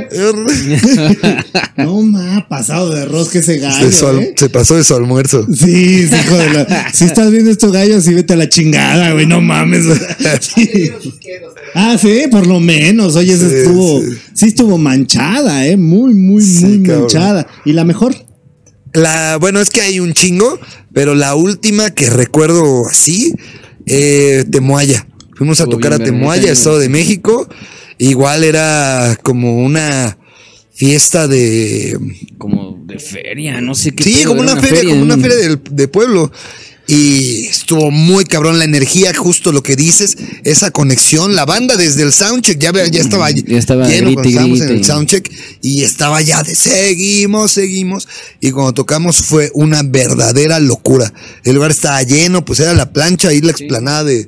no, 1.77 2.01
ma, 2.01 2.45
pasado 2.49 2.91
de 2.93 3.05
rosca 3.05 3.39
ese 3.39 3.57
gallo. 3.57 4.07
al- 4.07 4.19
¿eh? 4.19 4.33
Se 4.37 4.49
pasó 4.49 4.75
de 4.75 4.83
su 4.83 4.95
almuerzo. 4.95 5.45
Sí, 5.51 6.07
sí, 6.07 6.15
hijo 6.15 6.37
de 6.37 6.53
la- 6.53 6.91
Si 6.93 7.05
estás 7.05 7.31
viendo 7.31 7.49
estos 7.51 7.71
gallos, 7.71 8.03
sí 8.03 8.13
vete 8.13 8.33
a 8.33 8.37
la 8.37 8.49
chingada, 8.49 9.11
güey, 9.13 9.25
no 9.25 9.41
mames. 9.41 9.85
Sí. 10.41 10.91
Ah, 11.75 11.97
sí, 11.99 12.23
por 12.31 12.47
lo 12.47 12.59
menos. 12.59 13.15
Oye, 13.15 13.37
Sí, 13.37 13.45
estuvo, 13.45 14.01
sí. 14.01 14.07
sí. 14.33 14.45
estuvo 14.47 14.77
manchada, 14.77 15.67
eh, 15.67 15.77
muy, 15.77 16.13
muy, 16.13 16.43
muy 16.43 16.83
cabrón. 16.83 17.01
manchada. 17.03 17.47
¿Y 17.65 17.73
la 17.73 17.85
mejor? 17.85 18.15
La, 18.93 19.37
bueno, 19.37 19.59
es 19.61 19.69
que 19.69 19.81
hay 19.81 19.99
un 19.99 20.13
chingo, 20.13 20.59
pero 20.93 21.13
la 21.15 21.35
última 21.35 21.91
que 21.91 22.09
recuerdo 22.09 22.87
así, 22.89 23.33
eh, 23.85 24.45
Temoaya. 24.51 25.05
Fuimos 25.39 25.61
a 25.61 25.63
Estuvo 25.63 25.77
tocar 25.77 25.93
a 25.93 25.99
Temoaya, 26.03 26.51
Estado 26.51 26.79
de 26.79 26.89
México. 26.89 27.47
Igual 27.97 28.43
era 28.43 29.17
como 29.23 29.63
una 29.63 30.17
fiesta 30.73 31.29
de. 31.29 31.97
Como 32.37 32.77
de 32.85 32.99
feria, 32.99 33.61
no 33.61 33.73
sé 33.73 33.91
qué. 33.93 34.03
Sí, 34.03 34.15
pedo, 34.15 34.27
como 34.31 34.41
una 34.41 34.57
feria, 34.57 34.89
como 34.89 35.01
una 35.01 35.17
feria 35.17 35.37
del- 35.37 35.61
de 35.71 35.87
pueblo. 35.87 36.29
Y 36.87 37.45
estuvo 37.45 37.89
muy 37.89 38.25
cabrón 38.25 38.59
la 38.59 38.65
energía, 38.65 39.13
justo 39.13 39.53
lo 39.53 39.63
que 39.63 39.77
dices, 39.77 40.17
esa 40.43 40.71
conexión. 40.71 41.35
La 41.37 41.45
banda 41.45 41.77
desde 41.77 42.03
el 42.03 42.11
soundcheck 42.11 42.59
ya, 42.59 42.73
ya 42.73 42.99
estaba, 42.99 43.31
Ya 43.31 43.59
estaba 43.59 43.87
lleno 43.87 44.07
grite, 44.09 44.33
cuando 44.33 44.55
en 44.63 44.69
el 44.71 44.83
soundcheck 44.83 45.31
y 45.61 45.83
estaba 45.83 46.21
ya 46.21 46.43
de 46.43 46.53
seguimos, 46.53 47.53
seguimos. 47.53 48.09
Y 48.41 48.51
cuando 48.51 48.73
tocamos 48.73 49.21
fue 49.21 49.51
una 49.53 49.83
verdadera 49.83 50.59
locura. 50.59 51.13
El 51.45 51.55
lugar 51.55 51.71
estaba 51.71 52.03
lleno, 52.03 52.43
pues 52.43 52.59
era 52.59 52.73
la 52.73 52.91
plancha 52.91 53.31
y 53.31 53.39
la 53.39 53.51
explanada 53.51 54.03
de, 54.03 54.27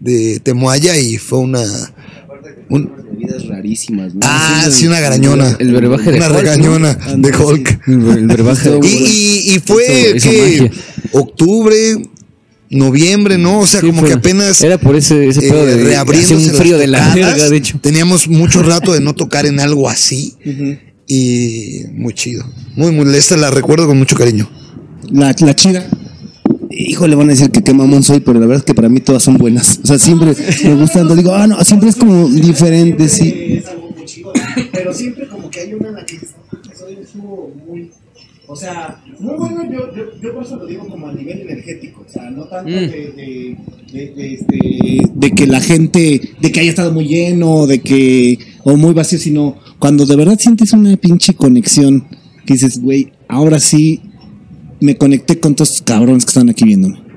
de 0.00 0.40
Temoaya 0.42 0.98
y 0.98 1.16
fue 1.18 1.38
una. 1.38 1.62
un- 2.68 2.90
Bebidas 3.10 3.46
rarísimas, 3.48 4.14
¿no? 4.14 4.20
ah, 4.22 4.66
sí, 4.70 4.86
una 4.86 4.98
garañona. 5.00 5.56
el 5.58 5.72
brebaje 5.74 6.10
de 6.10 6.16
Una 6.16 6.26
Hulk, 6.28 6.34
¿no? 6.36 6.40
regañona 6.40 6.94
de 7.16 7.36
Hulk. 7.36 7.80
El, 7.88 8.08
el 8.18 8.26
brebaje 8.28 8.70
de 8.70 8.78
Y, 8.82 8.88
y, 8.88 9.54
y 9.56 9.58
fue 9.60 10.16
que 10.22 10.70
octubre, 11.12 12.00
noviembre, 12.70 13.36
¿no? 13.36 13.58
O 13.60 13.66
sea, 13.66 13.80
Sí, 13.80 13.88
como 13.88 14.00
fue- 14.00 14.08
que 14.10 14.14
apenas 14.14 14.62
Era 14.62 14.78
por 14.78 14.96
ese, 14.96 15.28
ese 15.28 15.40
pedo 15.42 15.68
eh, 15.68 15.76
de 15.76 15.84
reabriéndose 15.84 16.34
hacía 16.36 16.52
un 16.52 16.58
frío 16.58 16.78
de 16.78 16.86
la 16.86 16.98
tocadas. 16.98 17.14
verga, 17.34 17.48
de 17.50 17.56
hecho. 17.56 17.78
Teníamos 17.82 18.26
mucho 18.28 18.62
rato 18.62 18.92
de 18.94 19.00
no 19.00 19.14
tocar 19.14 19.44
en 19.46 19.60
algo 19.60 19.88
así. 19.90 20.34
Y 21.06 21.82
muy 21.92 22.14
chido. 22.14 22.44
Muy, 22.76 22.92
muy. 22.92 23.14
Esta 23.16 23.36
la 23.36 23.50
recuerdo 23.50 23.86
con 23.86 23.98
mucho 23.98 24.16
cariño. 24.16 24.48
La, 25.10 25.34
la 25.40 25.56
chida. 25.56 25.86
Híjole, 26.88 27.14
van 27.16 27.28
a 27.28 27.30
decir 27.30 27.50
que 27.50 27.62
qué 27.62 27.74
mamón 27.74 28.02
soy, 28.02 28.20
pero 28.20 28.34
la 28.40 28.46
verdad 28.46 28.58
es 28.58 28.64
que 28.64 28.74
para 28.74 28.88
mí 28.88 29.00
todas 29.00 29.22
son 29.22 29.36
buenas. 29.38 29.80
O 29.82 29.86
sea, 29.86 29.98
siempre 29.98 30.34
me 30.64 30.74
gustan, 30.76 31.06
no 31.08 31.14
digo, 31.16 31.34
ah, 31.34 31.46
no, 31.46 31.62
siempre 31.64 31.88
es 31.90 31.96
como 31.96 32.28
diferente, 32.28 33.08
sí. 33.08 33.32
Es 33.58 33.66
algo 33.66 33.90
muy 33.96 34.04
chido, 34.06 34.32
pero 34.72 34.92
siempre 34.92 35.28
como 35.28 35.50
que 35.50 35.60
hay 35.60 35.74
una 35.74 35.88
en 35.88 35.94
la 35.96 36.06
que 36.06 36.16
estuvo 36.16 37.52
muy, 37.68 37.90
o 38.46 38.56
sea, 38.56 39.00
muy 39.18 39.36
bueno, 39.36 39.64
yo, 39.70 39.94
yo, 39.94 40.04
yo 40.22 40.34
por 40.34 40.44
eso 40.44 40.56
lo 40.56 40.66
digo 40.66 40.86
como 40.88 41.08
a 41.08 41.12
nivel 41.12 41.40
energético, 41.42 42.04
o 42.08 42.12
sea, 42.12 42.30
no 42.30 42.44
tanto 42.44 42.70
Mm. 42.70 42.74
de, 42.74 42.88
de, 42.88 43.56
de- 43.92 44.14
de 44.14 44.34
este, 44.34 45.02
de 45.14 45.30
que 45.32 45.46
la 45.46 45.60
gente, 45.60 46.20
de 46.40 46.52
que 46.52 46.60
haya 46.60 46.70
estado 46.70 46.92
muy 46.92 47.06
lleno, 47.06 47.66
de 47.66 47.80
que, 47.80 48.38
o 48.64 48.76
muy 48.76 48.94
vacío, 48.94 49.18
sino 49.18 49.56
cuando 49.78 50.06
de 50.06 50.16
verdad 50.16 50.38
sientes 50.38 50.72
una 50.72 50.96
pinche 50.96 51.34
conexión, 51.34 52.06
que 52.46 52.54
dices, 52.54 52.80
güey, 52.80 53.12
ahora 53.28 53.58
sí 53.60 54.00
me 54.80 54.96
conecté 54.96 55.38
con 55.38 55.54
todos 55.54 55.70
estos 55.70 55.82
cabrones 55.86 56.24
que 56.24 56.30
están 56.30 56.48
aquí 56.48 56.64
viéndome. 56.64 57.09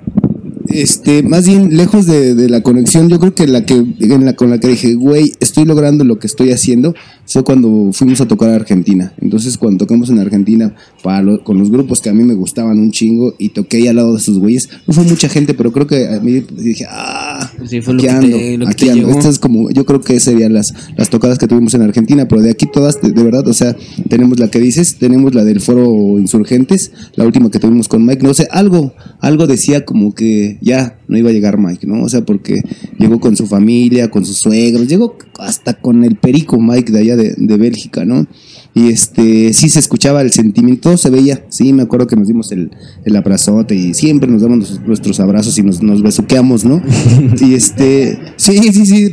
Este, 0.74 1.24
más 1.24 1.46
bien, 1.48 1.76
lejos 1.78 2.06
de, 2.06 2.36
de 2.36 2.50
la 2.50 2.62
conexión, 2.62 3.10
yo 3.10 3.20
creo 3.20 3.34
que 3.36 3.48
la 3.48 3.66
que 3.66 3.76
en 3.76 4.26
la 4.26 4.34
con 4.36 4.50
la 4.50 4.60
que 4.60 4.68
dije, 4.70 4.96
güey, 4.96 5.34
estoy 5.40 5.66
logrando 5.66 6.04
lo 6.04 6.20
que 6.20 6.28
estoy 6.28 6.52
haciendo, 6.52 6.94
fue 7.26 7.44
cuando 7.44 7.92
fuimos 7.94 8.20
a 8.22 8.28
tocar 8.28 8.50
a 8.50 8.56
Argentina. 8.56 9.14
Entonces, 9.22 9.58
cuando 9.58 9.86
tocamos 9.86 10.10
en 10.10 10.20
Argentina 10.20 10.76
para 11.04 11.22
lo- 11.22 11.44
con 11.44 11.58
los 11.58 11.70
grupos 11.72 12.02
que 12.02 12.10
a 12.10 12.14
mí 12.14 12.24
me 12.24 12.34
gustaban 12.34 12.80
un 12.80 12.92
chingo 12.92 13.34
y 13.38 13.50
toqué 13.50 13.78
ahí 13.78 13.88
al 13.88 13.96
lado 13.98 14.14
de 14.14 14.20
esos 14.20 14.40
güeyes, 14.40 14.70
no 14.88 14.94
fue 14.94 15.04
mucha 15.04 15.30
gente, 15.30 15.54
pero 15.54 15.72
creo 15.72 15.88
que 15.88 16.08
a 16.08 16.20
mí 16.20 16.44
dije, 16.58 16.86
ah, 16.90 17.50
Sí, 17.70 17.82
fue 17.82 17.94
lo 17.94 18.02
que 18.02 18.10
ando, 18.10 18.38
te- 18.38 18.58
lo 18.58 18.66
que 18.66 18.72
aquí 18.72 18.86
te 18.86 18.92
ando. 18.92 19.08
llegó. 19.08 19.18
Estas 19.20 19.34
es 19.34 19.40
como, 19.40 19.70
yo 19.70 19.86
creo 19.86 20.02
que 20.02 20.20
serían 20.20 20.54
las, 20.54 20.74
las 20.98 21.10
tocadas 21.10 21.38
que 21.38 21.48
tuvimos 21.48 21.74
en 21.76 21.82
Argentina, 21.84 22.28
pero 22.28 22.42
de 22.42 22.52
aquí 22.52 22.66
todas, 22.72 23.02
de, 23.02 23.12
de 23.12 23.24
verdad, 23.24 23.48
o 23.48 23.54
sea, 23.54 23.76
tenemos 24.10 24.40
la 24.40 24.50
que 24.50 24.60
dices, 24.60 24.98
tenemos 24.98 25.34
la 25.36 25.44
del 25.46 25.62
foro 25.62 26.20
Insurgentes, 26.20 26.92
la 27.16 27.26
última 27.26 27.50
que 27.52 27.60
tuvimos 27.60 27.88
con 27.88 28.06
Mike, 28.06 28.24
no 28.24 28.34
sé, 28.34 28.48
algo, 28.52 28.94
algo 29.20 29.48
decía 29.48 29.86
como 29.86 30.14
que 30.14 30.58
ya 30.64 30.98
no 31.08 31.18
iba 31.18 31.30
a 31.30 31.34
llegar 31.34 31.58
Mike, 31.60 31.86
¿no? 31.86 32.04
O 32.04 32.10
sea, 32.10 32.24
porque 32.26 32.62
llegó 32.98 33.20
con 33.20 33.36
su 33.36 33.46
familia, 33.48 34.10
con 34.10 34.26
sus 34.26 34.38
suegros, 34.38 34.88
llegó 34.88 35.18
hasta 35.40 35.74
con 35.74 36.04
el 36.04 36.16
perico 36.16 36.60
Mike 36.60 36.92
de 36.92 37.00
allá 37.00 37.16
de, 37.16 37.36
de 37.38 37.58
Bélgica, 37.58 38.06
¿no? 38.06 38.26
Y 38.76 38.88
este, 38.90 39.54
sí 39.54 39.70
se 39.70 39.78
escuchaba 39.80 40.22
el 40.22 40.32
sentimiento, 40.32 40.98
se 40.98 41.12
veía, 41.12 41.46
sí, 41.50 41.74
me 41.74 41.84
acuerdo 41.84 42.08
que 42.08 42.16
nos 42.16 42.28
dimos 42.28 42.52
el, 42.52 42.72
el 43.06 43.16
abrazote 43.16 43.76
y 43.76 43.94
siempre 43.94 44.28
nos 44.28 44.42
damos 44.42 44.58
nuestros- 44.58 44.88
nuestros 44.88 45.20
abrazos 45.20 45.58
y 45.60 45.64
nos, 45.64 45.84
nos 45.84 46.02
besuqueamos, 46.02 46.66
¿no? 46.66 46.82
Y 47.42 47.54
este, 47.54 48.18
sí, 48.38 48.58
sí, 48.72 48.86
sí, 48.86 49.12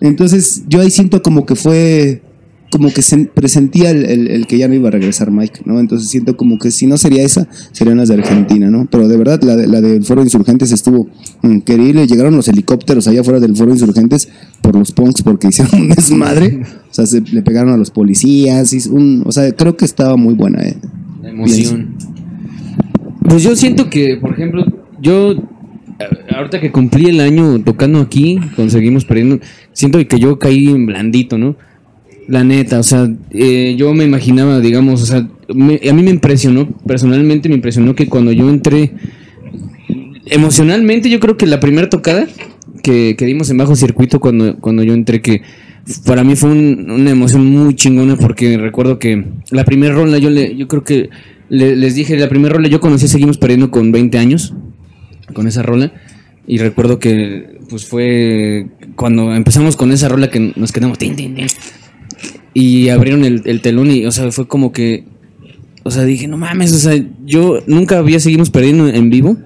entonces 0.00 0.62
yo 0.68 0.80
ahí 0.80 0.90
siento 0.90 1.22
como 1.22 1.46
que 1.46 1.54
fue, 1.54 2.22
como 2.72 2.90
que 2.92 3.02
se 3.02 3.18
presentía 3.26 3.90
el, 3.90 4.04
el- 4.06 4.28
el 4.28 4.46
que 4.48 4.58
ya 4.58 4.66
no 4.66 4.74
iba 4.74 4.88
a 4.88 4.90
regresar 4.90 5.30
Mike, 5.30 5.60
¿no? 5.66 5.78
Entonces 5.78 6.08
siento 6.08 6.36
como 6.36 6.58
que 6.58 6.70
si 6.72 6.86
no 6.88 6.96
sería 6.96 7.22
esa, 7.22 7.46
serían 7.70 7.98
las 7.98 8.08
de 8.08 8.14
Argentina, 8.14 8.70
¿no? 8.70 8.88
Pero 8.90 9.06
de 9.06 9.16
verdad, 9.16 9.40
la, 9.42 9.54
de- 9.54 9.68
la 9.68 9.80
del 9.80 10.02
Foro 10.04 10.22
Insurgentes 10.22 10.72
estuvo 10.72 11.08
increíble. 11.44 12.06
Llegaron 12.06 12.34
los 12.34 12.48
helicópteros 12.48 13.06
allá 13.06 13.20
afuera 13.20 13.38
del 13.38 13.54
Foro 13.54 13.70
Insurgentes 13.70 14.28
por 14.62 14.74
los 14.76 14.90
punks 14.90 15.22
porque 15.22 15.48
hicieron 15.52 15.82
un 15.82 15.88
desmadre. 15.90 16.62
O 16.90 16.94
sea, 16.94 17.06
se 17.06 17.20
le 17.20 17.42
pegaron 17.42 17.72
a 17.72 17.76
los 17.76 17.90
policías. 17.90 18.72
un- 18.86 19.22
o 19.26 19.30
sea, 19.32 19.52
creo 19.52 19.76
que 19.76 19.84
estaba 19.84 20.16
muy 20.16 20.34
buena, 20.34 20.62
¿eh? 20.64 20.76
La 21.22 21.30
emoción. 21.30 21.94
Pues 23.28 23.42
yo 23.42 23.54
siento 23.54 23.88
que, 23.88 24.16
por 24.16 24.32
ejemplo, 24.32 24.64
yo 25.00 25.32
a- 26.00 26.36
ahorita 26.36 26.60
que 26.60 26.72
cumplí 26.72 27.06
el 27.06 27.20
año 27.20 27.60
tocando 27.62 28.00
aquí, 28.00 28.38
conseguimos 28.56 29.04
perdiendo, 29.04 29.38
siento 29.72 29.98
que 30.06 30.18
yo 30.18 30.38
caí 30.38 30.68
en 30.68 30.86
blandito, 30.86 31.38
¿no? 31.38 31.56
La 32.28 32.44
neta, 32.44 32.78
o 32.78 32.82
sea, 32.82 33.10
eh, 33.30 33.74
yo 33.76 33.92
me 33.94 34.04
imaginaba, 34.04 34.60
digamos, 34.60 35.02
o 35.02 35.06
sea, 35.06 35.28
me- 35.54 35.80
a 35.88 35.92
mí 35.92 36.02
me 36.02 36.10
impresionó, 36.10 36.68
personalmente 36.86 37.48
me 37.48 37.56
impresionó 37.56 37.94
que 37.94 38.06
cuando 38.08 38.32
yo 38.32 38.48
entré, 38.48 38.92
emocionalmente 40.26 41.10
yo 41.10 41.20
creo 41.20 41.36
que 41.36 41.46
la 41.46 41.60
primera 41.60 41.88
tocada 41.88 42.26
que, 42.82 43.16
que 43.16 43.26
dimos 43.26 43.50
en 43.50 43.58
bajo 43.58 43.76
circuito 43.76 44.20
cuando, 44.20 44.56
cuando 44.58 44.82
yo 44.82 44.94
entré, 44.94 45.20
que 45.20 45.42
para 46.06 46.22
mí 46.24 46.36
fue 46.36 46.50
un- 46.50 46.90
una 46.90 47.10
emoción 47.10 47.44
muy 47.46 47.74
chingona 47.74 48.16
porque 48.16 48.56
recuerdo 48.56 48.98
que 48.98 49.24
la 49.50 49.64
primera 49.64 49.94
rola 49.94 50.18
yo 50.18 50.30
le, 50.30 50.56
yo 50.56 50.68
creo 50.68 50.84
que 50.84 51.10
le- 51.48 51.76
les 51.76 51.94
dije, 51.96 52.16
la 52.16 52.28
primera 52.28 52.54
rola 52.54 52.68
yo 52.68 52.80
conocí 52.80 53.08
Seguimos 53.08 53.36
Perdiendo 53.38 53.70
con 53.70 53.90
20 53.92 54.18
años, 54.18 54.54
con 55.34 55.46
esa 55.48 55.62
rola. 55.62 55.92
Y 56.46 56.58
recuerdo 56.58 56.98
que 56.98 57.58
pues 57.68 57.86
fue 57.86 58.66
cuando 58.96 59.34
empezamos 59.34 59.76
con 59.76 59.92
esa 59.92 60.08
rola 60.08 60.28
que 60.30 60.52
nos 60.56 60.72
quedamos 60.72 60.98
tin, 60.98 61.14
tin, 61.14 61.34
tin. 61.34 61.46
Y 62.54 62.88
abrieron 62.88 63.24
el, 63.24 63.42
el 63.44 63.60
telón 63.60 63.90
y 63.90 64.04
o 64.04 64.12
sea 64.12 64.30
fue 64.30 64.46
como 64.46 64.72
que 64.72 65.04
o 65.82 65.90
sea 65.90 66.04
dije 66.04 66.28
no 66.28 66.36
mames 66.36 66.72
o 66.72 66.78
sea 66.78 67.02
yo 67.24 67.60
nunca 67.66 67.98
había 67.98 68.20
seguimos 68.20 68.50
perdiendo 68.50 68.88
en 68.88 69.10
vivo 69.10 69.36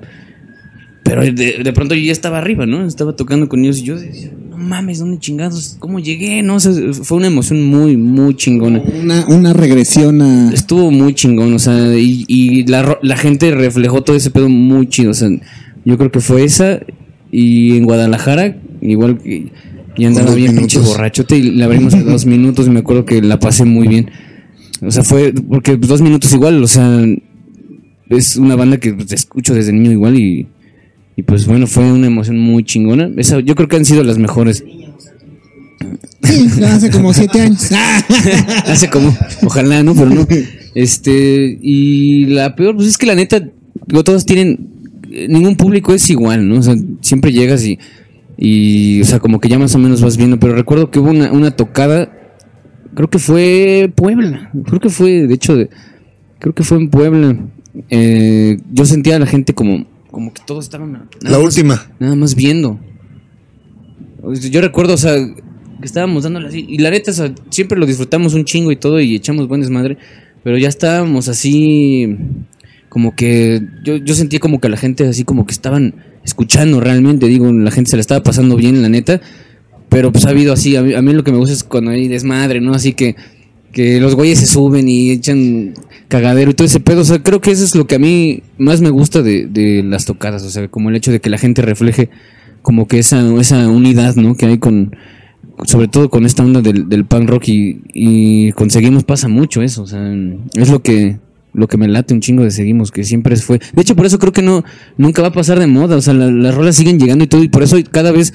pero 1.04 1.22
de, 1.22 1.32
de 1.62 1.72
pronto 1.72 1.94
yo 1.94 2.02
ya 2.02 2.12
estaba 2.12 2.38
arriba 2.38 2.66
no 2.66 2.84
estaba 2.84 3.14
tocando 3.14 3.48
con 3.48 3.60
ellos 3.60 3.78
y 3.78 3.84
yo 3.84 3.98
decía 3.98 4.30
no 4.48 4.58
mames 4.58 4.98
dónde 4.98 5.18
chingados 5.18 5.76
cómo 5.78 6.00
llegué 6.00 6.42
no 6.42 6.56
o 6.56 6.60
sea, 6.60 6.72
fue 6.92 7.18
una 7.18 7.28
emoción 7.28 7.62
muy 7.64 7.96
muy 7.96 8.34
chingona. 8.34 8.80
Una, 8.80 9.26
una 9.28 9.52
regresión 9.52 10.22
a. 10.22 10.52
estuvo 10.52 10.90
muy 10.90 11.14
chingón, 11.14 11.52
o 11.52 11.58
sea, 11.58 11.96
y, 11.96 12.24
y 12.26 12.66
la, 12.66 12.98
la 13.02 13.16
gente 13.16 13.50
reflejó 13.50 14.02
todo 14.02 14.16
ese 14.16 14.30
pedo 14.30 14.48
muy 14.48 14.88
chido, 14.88 15.10
o 15.10 15.14
sea, 15.14 15.28
yo 15.84 15.98
creo 15.98 16.10
que 16.10 16.20
fue 16.20 16.44
esa, 16.44 16.80
y 17.30 17.76
en 17.76 17.84
Guadalajara, 17.84 18.56
igual 18.80 19.18
que 19.18 19.52
ya 19.96 20.08
andaba 20.08 20.34
bien 20.34 20.56
pinche 20.56 20.78
minutos. 20.78 20.96
borrachote, 20.96 21.36
y 21.36 21.50
la 21.52 21.66
abrimos 21.66 22.04
dos 22.04 22.26
minutos, 22.26 22.66
y 22.66 22.70
me 22.70 22.80
acuerdo 22.80 23.04
que 23.04 23.22
la 23.22 23.38
pasé 23.38 23.64
muy 23.64 23.88
bien, 23.88 24.10
o 24.82 24.90
sea, 24.90 25.02
fue, 25.02 25.32
porque 25.32 25.76
dos 25.76 26.02
minutos 26.02 26.32
igual, 26.32 26.62
o 26.62 26.68
sea, 26.68 27.04
es 28.08 28.36
una 28.36 28.56
banda 28.56 28.78
que 28.78 28.94
pues, 28.94 29.12
escucho 29.12 29.54
desde 29.54 29.72
niño 29.72 29.92
igual, 29.92 30.18
y, 30.18 30.46
y 31.16 31.22
pues 31.22 31.46
bueno, 31.46 31.66
fue 31.66 31.90
una 31.90 32.06
emoción 32.06 32.38
muy 32.38 32.64
chingona, 32.64 33.10
esa, 33.16 33.40
yo 33.40 33.54
creo 33.54 33.68
que 33.68 33.76
han 33.76 33.84
sido 33.84 34.04
las 34.04 34.18
mejores, 34.18 34.64
Sí, 36.22 36.48
hace 36.64 36.90
como 36.90 37.12
siete 37.12 37.40
años. 37.40 37.70
Hace 38.64 38.88
como, 38.88 39.16
ojalá, 39.42 39.82
¿no? 39.82 39.94
Pero 39.94 40.06
no. 40.06 40.26
Este, 40.74 41.58
y 41.60 42.26
la 42.26 42.54
peor, 42.56 42.76
pues 42.76 42.88
es 42.88 42.98
que 42.98 43.06
la 43.06 43.14
neta, 43.14 43.40
digo, 43.86 44.04
todos 44.04 44.26
tienen, 44.26 44.68
eh, 45.10 45.26
ningún 45.28 45.56
público 45.56 45.94
es 45.94 46.08
igual, 46.10 46.48
¿no? 46.48 46.58
O 46.58 46.62
sea, 46.62 46.74
siempre 47.00 47.32
llegas 47.32 47.64
y, 47.64 47.78
y, 48.38 49.00
o 49.00 49.04
sea, 49.04 49.18
como 49.20 49.40
que 49.40 49.48
ya 49.48 49.58
más 49.58 49.74
o 49.74 49.78
menos 49.78 50.02
vas 50.02 50.16
viendo, 50.16 50.38
pero 50.38 50.54
recuerdo 50.54 50.90
que 50.90 50.98
hubo 50.98 51.10
una, 51.10 51.32
una 51.32 51.50
tocada, 51.52 52.12
creo 52.94 53.08
que 53.08 53.18
fue 53.18 53.90
Puebla, 53.94 54.50
creo 54.66 54.80
que 54.80 54.90
fue, 54.90 55.26
de 55.26 55.34
hecho, 55.34 55.56
de- 55.56 55.70
creo 56.38 56.54
que 56.54 56.62
fue 56.64 56.78
en 56.78 56.88
Puebla. 56.90 57.36
Eh, 57.90 58.58
yo 58.72 58.84
sentía 58.86 59.16
a 59.16 59.18
la 59.18 59.26
gente 59.26 59.54
como, 59.54 59.86
como 60.10 60.32
que 60.32 60.42
todos 60.46 60.64
estaban 60.64 60.92
La 61.22 61.30
más- 61.30 61.40
última. 61.40 61.86
Nada 61.98 62.14
más 62.16 62.34
viendo. 62.34 62.78
Yo 64.50 64.60
recuerdo, 64.60 64.94
o 64.94 64.96
sea, 64.98 65.14
que 65.14 65.84
estábamos 65.86 66.24
dándole 66.24 66.48
así. 66.48 66.64
Y 66.68 66.78
la 66.78 66.90
neta, 66.90 67.10
o 67.10 67.14
sea, 67.14 67.32
siempre 67.50 67.78
lo 67.78 67.86
disfrutamos 67.86 68.34
un 68.34 68.44
chingo 68.44 68.72
y 68.72 68.76
todo 68.76 68.98
y 69.00 69.14
echamos 69.14 69.46
buen 69.46 69.60
desmadre. 69.60 69.98
Pero 70.42 70.58
ya 70.58 70.68
estábamos 70.68 71.28
así. 71.28 72.16
Como 72.96 73.14
que. 73.14 73.60
Yo, 73.84 73.96
yo 73.96 74.14
sentía 74.14 74.40
como 74.40 74.58
que 74.58 74.70
la 74.70 74.78
gente 74.78 75.06
así 75.06 75.22
como 75.22 75.44
que 75.44 75.52
estaban 75.52 75.96
escuchando 76.24 76.80
realmente. 76.80 77.26
Digo, 77.26 77.52
la 77.52 77.70
gente 77.70 77.90
se 77.90 77.98
la 77.98 78.00
estaba 78.00 78.22
pasando 78.22 78.56
bien, 78.56 78.80
la 78.80 78.88
neta. 78.88 79.20
Pero 79.90 80.12
pues 80.12 80.24
ha 80.24 80.30
habido 80.30 80.54
así. 80.54 80.76
A 80.76 80.82
mí, 80.82 80.94
a 80.94 81.02
mí 81.02 81.12
lo 81.12 81.22
que 81.22 81.30
me 81.30 81.36
gusta 81.36 81.52
es 81.52 81.62
cuando 81.62 81.90
hay 81.90 82.08
desmadre, 82.08 82.62
¿no? 82.62 82.72
Así 82.72 82.94
que. 82.94 83.14
Que 83.70 84.00
los 84.00 84.14
güeyes 84.14 84.38
se 84.38 84.46
suben 84.46 84.88
y 84.88 85.10
echan 85.10 85.74
cagadero 86.08 86.52
y 86.52 86.54
todo 86.54 86.64
ese 86.64 86.80
pedo. 86.80 87.02
O 87.02 87.04
sea, 87.04 87.22
creo 87.22 87.42
que 87.42 87.50
eso 87.50 87.64
es 87.64 87.74
lo 87.74 87.86
que 87.86 87.96
a 87.96 87.98
mí 87.98 88.42
más 88.56 88.80
me 88.80 88.88
gusta 88.88 89.20
de, 89.20 89.44
de 89.44 89.82
las 89.82 90.06
tocadas. 90.06 90.42
O 90.44 90.48
sea, 90.48 90.66
como 90.68 90.88
el 90.88 90.96
hecho 90.96 91.12
de 91.12 91.20
que 91.20 91.28
la 91.28 91.36
gente 91.36 91.60
refleje 91.60 92.08
como 92.62 92.88
que 92.88 92.98
esa, 92.98 93.30
esa 93.38 93.68
unidad, 93.68 94.16
¿no? 94.16 94.36
Que 94.36 94.46
hay 94.46 94.56
con, 94.56 94.96
sobre 95.64 95.88
todo 95.88 96.08
con 96.08 96.24
esta 96.24 96.42
onda 96.42 96.62
del, 96.62 96.88
del 96.88 97.04
punk 97.04 97.28
rock 97.28 97.48
y, 97.48 97.82
y 97.92 98.52
con 98.52 98.70
Seguimos 98.70 99.04
pasa 99.04 99.28
mucho 99.28 99.60
eso, 99.60 99.82
o 99.82 99.86
sea, 99.86 100.00
es 100.54 100.70
lo 100.70 100.80
que, 100.80 101.18
lo 101.56 101.66
que 101.68 101.76
me 101.78 101.88
late 101.88 102.14
un 102.14 102.20
chingo 102.20 102.42
de 102.44 102.50
Seguimos, 102.50 102.90
que 102.92 103.02
siempre 103.04 103.34
fue, 103.36 103.58
de 103.74 103.82
hecho 103.82 103.96
por 103.96 104.06
eso 104.06 104.18
creo 104.18 104.32
que 104.32 104.42
no, 104.42 104.62
nunca 104.98 105.22
va 105.22 105.28
a 105.28 105.32
pasar 105.32 105.58
de 105.58 105.66
moda, 105.66 105.96
o 105.96 106.00
sea, 106.02 106.14
la- 106.14 106.30
las 106.30 106.54
rolas 106.54 106.76
siguen 106.76 106.98
llegando 107.00 107.24
y 107.24 107.26
todo, 107.26 107.42
y 107.42 107.48
por 107.48 107.62
eso 107.62 107.76
cada 107.90 108.12
vez, 108.12 108.32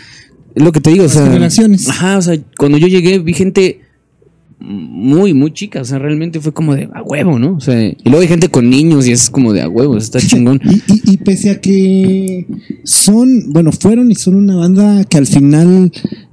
es 0.55 0.63
lo 0.63 0.71
que 0.71 0.81
te 0.81 0.89
digo, 0.89 1.05
o 1.05 1.09
sea, 1.09 1.25
generaciones. 1.25 1.87
ajá, 1.87 2.17
o 2.17 2.21
sea, 2.21 2.37
cuando 2.57 2.77
yo 2.77 2.87
llegué 2.87 3.19
vi 3.19 3.33
gente 3.33 3.81
muy, 4.59 5.33
muy 5.33 5.51
chica, 5.53 5.81
o 5.81 5.85
sea, 5.85 5.97
realmente 5.97 6.39
fue 6.39 6.53
como 6.53 6.75
de 6.75 6.87
a 6.93 7.01
huevo, 7.01 7.39
¿no? 7.39 7.55
O 7.55 7.59
sea, 7.59 7.81
y 7.83 7.95
luego 8.05 8.19
hay 8.21 8.27
gente 8.27 8.49
con 8.49 8.69
niños 8.69 9.07
y 9.07 9.11
es 9.11 9.29
como 9.31 9.53
de 9.53 9.61
a 9.61 9.67
huevo, 9.69 9.97
está 9.97 10.19
chingón. 10.21 10.61
Y, 10.63 10.75
y- 10.93 11.13
y 11.13 11.17
pese 11.17 11.49
a 11.49 11.59
que 11.61 12.45
son, 12.83 13.51
bueno, 13.51 13.71
fueron 13.71 14.11
y 14.11 14.15
son 14.15 14.35
una 14.35 14.55
banda 14.57 15.03
que 15.05 15.17
al 15.17 15.25
final, 15.25 15.91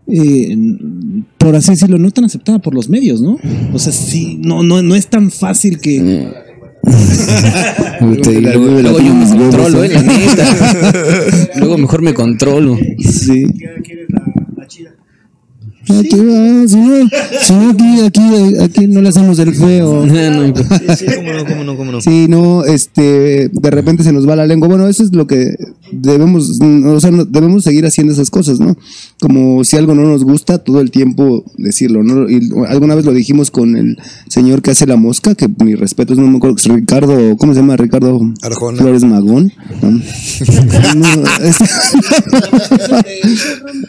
eh, 0.08 0.56
por 1.38 1.56
así 1.56 1.70
decirlo, 1.70 1.96
no 1.98 2.10
tan 2.10 2.24
aceptada 2.26 2.58
por 2.58 2.74
los 2.74 2.90
medios, 2.90 3.22
¿no? 3.22 3.38
O 3.72 3.78
sea, 3.78 3.92
sí, 3.92 4.38
no, 4.42 4.62
no, 4.62 4.82
no 4.82 4.94
es 4.94 5.06
tan 5.06 5.30
fácil 5.30 5.80
que. 5.80 6.28
Puta, 8.00 8.30
y 8.30 8.40
luego, 8.40 8.66
luego 8.80 9.00
yo 9.00 9.14
me 9.14 9.26
controlo, 9.26 9.84
eh, 9.84 9.88
la 9.88 10.02
neta. 10.02 10.44
luego 11.56 11.78
mejor 11.78 12.02
me 12.02 12.14
controlo. 12.14 12.78
Sí. 12.98 13.46
Aquí 15.88 16.16
va, 16.16 16.68
si 16.68 16.76
no, 16.76 17.08
si 17.42 17.52
no, 17.54 17.70
aquí, 17.70 18.00
aquí, 18.06 18.58
aquí 18.62 18.86
no 18.88 19.00
le 19.02 19.08
hacemos 19.08 19.38
el 19.38 19.54
feo. 19.54 20.06
No, 20.08 20.52
pues, 20.52 20.98
Sí, 20.98 21.06
cómo 21.16 21.32
no, 21.32 21.44
cómo 21.46 21.64
no, 21.64 21.76
cómo 21.76 21.92
no. 21.92 22.00
Sí, 22.00 22.26
no, 22.28 22.64
este, 22.64 23.48
de 23.48 23.70
repente 23.70 24.02
se 24.02 24.12
nos 24.12 24.28
va 24.28 24.36
la 24.36 24.46
lengua. 24.46 24.68
Bueno, 24.68 24.86
eso 24.88 25.02
es 25.02 25.12
lo 25.14 25.26
que 25.26 25.54
debemos, 25.92 26.60
o 26.60 27.00
sea, 27.00 27.10
no- 27.10 27.24
debemos 27.24 27.64
seguir 27.64 27.86
haciendo 27.86 28.12
esas 28.12 28.30
cosas, 28.30 28.60
¿no? 28.60 28.76
Como 29.20 29.64
si 29.64 29.76
algo 29.76 29.94
no 29.94 30.02
nos 30.02 30.24
gusta, 30.24 30.58
todo 30.58 30.80
el 30.80 30.90
tiempo 30.90 31.44
decirlo, 31.56 32.02
¿no? 32.02 32.28
Y 32.28 32.50
alguna 32.68 32.94
vez 32.94 33.04
lo 33.04 33.12
dijimos 33.12 33.50
con 33.50 33.76
el 33.76 33.98
señor 34.28 34.60
que 34.62 34.72
hace 34.72 34.86
la 34.86 34.96
mosca, 34.96 35.34
que 35.34 35.48
mi 35.64 35.74
respeto 35.74 36.14
no 36.14 36.26
me 36.26 36.36
acuerdo, 36.36 36.56
es 36.56 36.64
Ricardo, 36.66 37.36
¿cómo 37.36 37.54
se 37.54 37.60
llama? 37.60 37.76
Ricardo 37.76 38.20
Arjona. 38.42 38.78
Flores 38.78 39.04
Magón. 39.04 39.52
¿no? 39.82 39.88
No, 40.98 41.08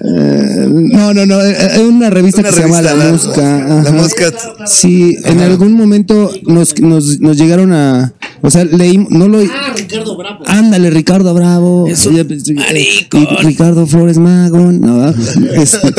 Eh, 0.01 0.67
no, 0.69 1.13
no, 1.13 1.25
no, 1.25 1.41
es 1.41 1.77
una 1.89 2.09
revista 2.09 2.41
Una 2.41 2.49
que 2.49 2.55
se 2.55 2.61
llama 2.61 2.81
La 2.81 2.93
la- 2.95 3.11
Mosca. 3.11 3.81
La. 3.83 3.91
Mosca. 3.91 4.23
Sí, 4.65 5.15
en 5.25 5.39
algún 5.39 5.73
momento 5.73 6.31
nos, 6.47 6.79
nos, 6.79 7.19
nos 7.19 7.37
llegaron 7.37 7.73
a. 7.73 8.13
O 8.41 8.49
sea, 8.49 8.63
leímos. 8.63 9.09
No 9.11 9.27
lo. 9.27 9.39
Ah, 9.39 9.73
Ricardo 9.75 10.17
Bravo. 10.17 10.43
Ándale, 10.47 10.89
Ricardo 10.89 11.33
Bravo. 11.33 11.87
Eso, 11.87 12.11
pues, 12.27 12.47
y 12.49 13.45
Ricardo 13.45 13.85
Flores 13.87 14.17
Magón. 14.17 14.79
Este, 15.53 15.93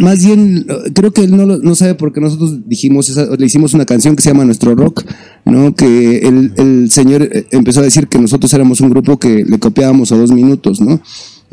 más 0.00 0.24
bien, 0.24 0.66
creo 0.94 1.12
que 1.12 1.22
él 1.22 1.36
no, 1.36 1.46
lo- 1.46 1.58
no 1.58 1.74
sabe 1.74 1.94
porque 1.94 2.20
nosotros 2.20 2.58
dijimos, 2.66 3.08
esa- 3.08 3.26
le 3.36 3.46
hicimos 3.46 3.74
una 3.74 3.84
canción 3.86 4.16
que 4.16 4.22
se 4.22 4.30
llama 4.30 4.44
Nuestro 4.44 4.74
Rock, 4.74 5.04
¿no? 5.44 5.74
Que 5.74 6.18
el, 6.18 6.52
el 6.56 6.90
señor 6.90 7.22
eh, 7.22 7.46
empezó 7.50 7.80
a 7.80 7.84
decir 7.84 8.08
que 8.08 8.18
nosotros 8.18 8.52
éramos 8.52 8.80
un 8.80 8.90
grupo 8.90 9.18
que 9.18 9.44
le 9.44 9.58
copiábamos 9.58 10.10
a 10.12 10.16
dos 10.16 10.30
minutos, 10.32 10.80
¿no? 10.80 11.00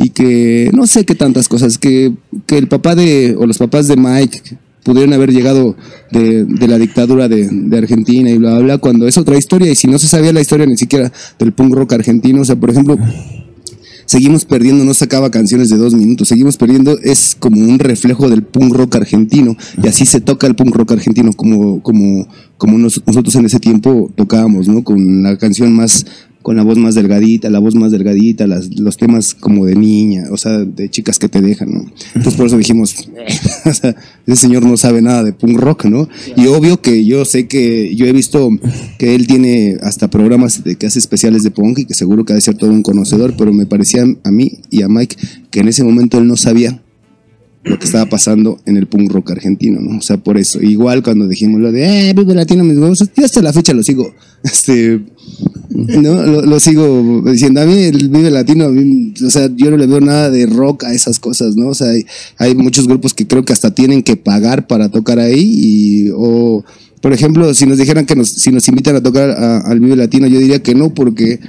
Y 0.01 0.11
que 0.11 0.69
no 0.73 0.87
sé 0.87 1.03
qué 1.03 1.13
tantas 1.13 1.49
cosas, 1.49 1.77
que, 1.77 2.13
que 2.45 2.57
el 2.57 2.67
papá 2.69 2.95
de, 2.95 3.35
o 3.37 3.45
los 3.45 3.57
papás 3.57 3.87
de 3.89 3.97
Mike 3.97 4.41
pudieron 4.83 5.13
haber 5.13 5.31
llegado 5.33 5.75
de, 6.09 6.45
de 6.45 6.67
la 6.69 6.77
dictadura 6.77 7.27
de, 7.27 7.49
de 7.51 7.77
Argentina 7.77 8.29
y 8.31 8.37
bla, 8.37 8.57
bla, 8.59 8.77
cuando 8.77 9.07
es 9.07 9.17
otra 9.17 9.37
historia. 9.37 9.69
Y 9.69 9.75
si 9.75 9.87
no 9.87 9.99
se 9.99 10.07
sabía 10.07 10.31
la 10.31 10.39
historia 10.39 10.65
ni 10.65 10.77
siquiera 10.77 11.11
del 11.37 11.51
punk 11.51 11.73
rock 11.75 11.93
argentino, 11.93 12.41
o 12.41 12.45
sea, 12.45 12.55
por 12.55 12.69
ejemplo, 12.69 12.97
seguimos 14.05 14.45
perdiendo, 14.45 14.85
no 14.85 14.93
sacaba 14.93 15.29
canciones 15.29 15.69
de 15.69 15.77
dos 15.77 15.93
minutos, 15.93 16.29
seguimos 16.29 16.57
perdiendo, 16.57 16.97
es 17.03 17.35
como 17.37 17.61
un 17.61 17.77
reflejo 17.77 18.29
del 18.29 18.41
punk 18.43 18.73
rock 18.73 18.95
argentino, 18.95 19.55
y 19.83 19.87
así 19.87 20.05
se 20.05 20.21
toca 20.21 20.47
el 20.47 20.55
punk 20.55 20.75
rock 20.75 20.93
argentino 20.93 21.33
como, 21.33 21.83
como, 21.83 22.27
como 22.57 22.77
nos- 22.77 23.03
nosotros 23.05 23.35
en 23.35 23.45
ese 23.45 23.59
tiempo 23.59 24.11
tocábamos, 24.15 24.67
¿no? 24.67 24.83
Con 24.83 25.21
la 25.23 25.37
canción 25.37 25.73
más, 25.73 26.05
con 26.41 26.55
la 26.55 26.63
voz 26.63 26.77
más 26.77 26.95
delgadita, 26.95 27.49
la 27.49 27.59
voz 27.59 27.75
más 27.75 27.91
delgadita, 27.91 28.47
las, 28.47 28.79
los 28.79 28.97
temas 28.97 29.35
como 29.35 29.65
de 29.65 29.75
niña, 29.75 30.25
o 30.31 30.37
sea, 30.37 30.59
de 30.59 30.89
chicas 30.89 31.19
que 31.19 31.27
te 31.27 31.41
dejan, 31.41 31.71
¿no? 31.71 31.85
Entonces 32.15 32.35
por 32.35 32.45
eso 32.47 32.57
dijimos, 32.57 33.09
o 33.65 33.73
sea, 33.73 33.95
ese 34.25 34.35
señor 34.35 34.63
no 34.63 34.77
sabe 34.77 35.01
nada 35.01 35.23
de 35.23 35.33
punk 35.33 35.57
rock, 35.57 35.85
¿no? 35.85 36.07
Y 36.37 36.47
obvio 36.47 36.81
que 36.81 37.05
yo 37.05 37.25
sé 37.25 37.47
que, 37.47 37.93
yo 37.95 38.05
he 38.05 38.13
visto 38.13 38.49
que 38.97 39.15
él 39.15 39.27
tiene 39.27 39.77
hasta 39.81 40.09
programas 40.09 40.63
de 40.63 40.75
que 40.75 40.87
hace 40.87 40.99
especiales 40.99 41.43
de 41.43 41.51
punk 41.51 41.79
y 41.79 41.85
que 41.85 41.93
seguro 41.93 42.23
que 42.23 42.33
ha 42.33 42.35
de 42.35 42.41
ser 42.41 42.55
todo 42.55 42.71
un 42.71 42.83
conocedor, 42.83 43.35
pero 43.37 43.51
me 43.51 43.65
parecía 43.65 44.03
a 44.23 44.31
mí 44.31 44.59
y 44.69 44.81
a 44.81 44.87
Mike 44.87 45.17
que 45.51 45.59
en 45.59 45.67
ese 45.67 45.83
momento 45.83 46.19
él 46.19 46.27
no 46.27 46.37
sabía 46.37 46.81
lo 47.69 47.77
que 47.77 47.85
estaba 47.85 48.07
pasando 48.07 48.59
en 48.65 48.77
el 48.77 48.87
punk 48.87 49.11
rock 49.11 49.31
argentino, 49.31 49.79
¿no? 49.79 49.99
O 49.99 50.01
sea, 50.01 50.17
por 50.17 50.37
eso. 50.37 50.59
Igual 50.61 51.03
cuando 51.03 51.27
dijimos 51.27 51.61
lo 51.61 51.71
de, 51.71 52.09
eh, 52.09 52.13
Vive 52.13 52.33
Latino, 52.33 52.63
mis 52.63 52.77
huevos, 52.77 52.99
yo 53.15 53.25
hasta 53.25 53.41
la 53.41 53.53
fecha 53.53 53.73
lo 53.73 53.83
sigo, 53.83 54.13
este, 54.43 54.99
¿no? 55.69 56.23
Lo, 56.23 56.59
sigo 56.59 57.21
diciendo. 57.31 57.61
A 57.61 57.65
mí 57.65 57.73
el 57.83 58.09
Vive 58.09 58.31
Latino, 58.31 58.67
o 59.25 59.29
sea, 59.29 59.49
yo 59.55 59.69
no 59.69 59.77
le 59.77 59.87
veo 59.87 60.01
nada 60.01 60.29
de 60.29 60.47
rock 60.47 60.85
a 60.85 60.93
esas 60.93 61.19
cosas, 61.19 61.55
¿no? 61.55 61.69
O 61.69 61.75
sea, 61.75 61.89
hay, 61.89 62.05
hay 62.37 62.55
muchos 62.55 62.87
grupos 62.87 63.13
que 63.13 63.27
creo 63.27 63.45
que 63.45 63.53
hasta 63.53 63.73
tienen 63.73 64.01
que 64.03 64.15
pagar 64.15 64.67
para 64.67 64.89
tocar 64.89 65.19
ahí 65.19 65.39
y, 65.39 66.09
o, 66.15 66.65
por 67.01 67.13
ejemplo, 67.13 67.53
si 67.53 67.65
nos 67.65 67.77
dijeran 67.77 68.05
que 68.05 68.15
nos, 68.15 68.29
si 68.29 68.51
nos 68.51 68.67
invitan 68.67 68.95
a 68.95 69.01
tocar 69.01 69.29
al 69.29 69.79
Vive 69.79 69.95
Latino, 69.95 70.27
yo 70.27 70.39
diría 70.39 70.61
que 70.61 70.75
no, 70.75 70.93
porque 70.93 71.39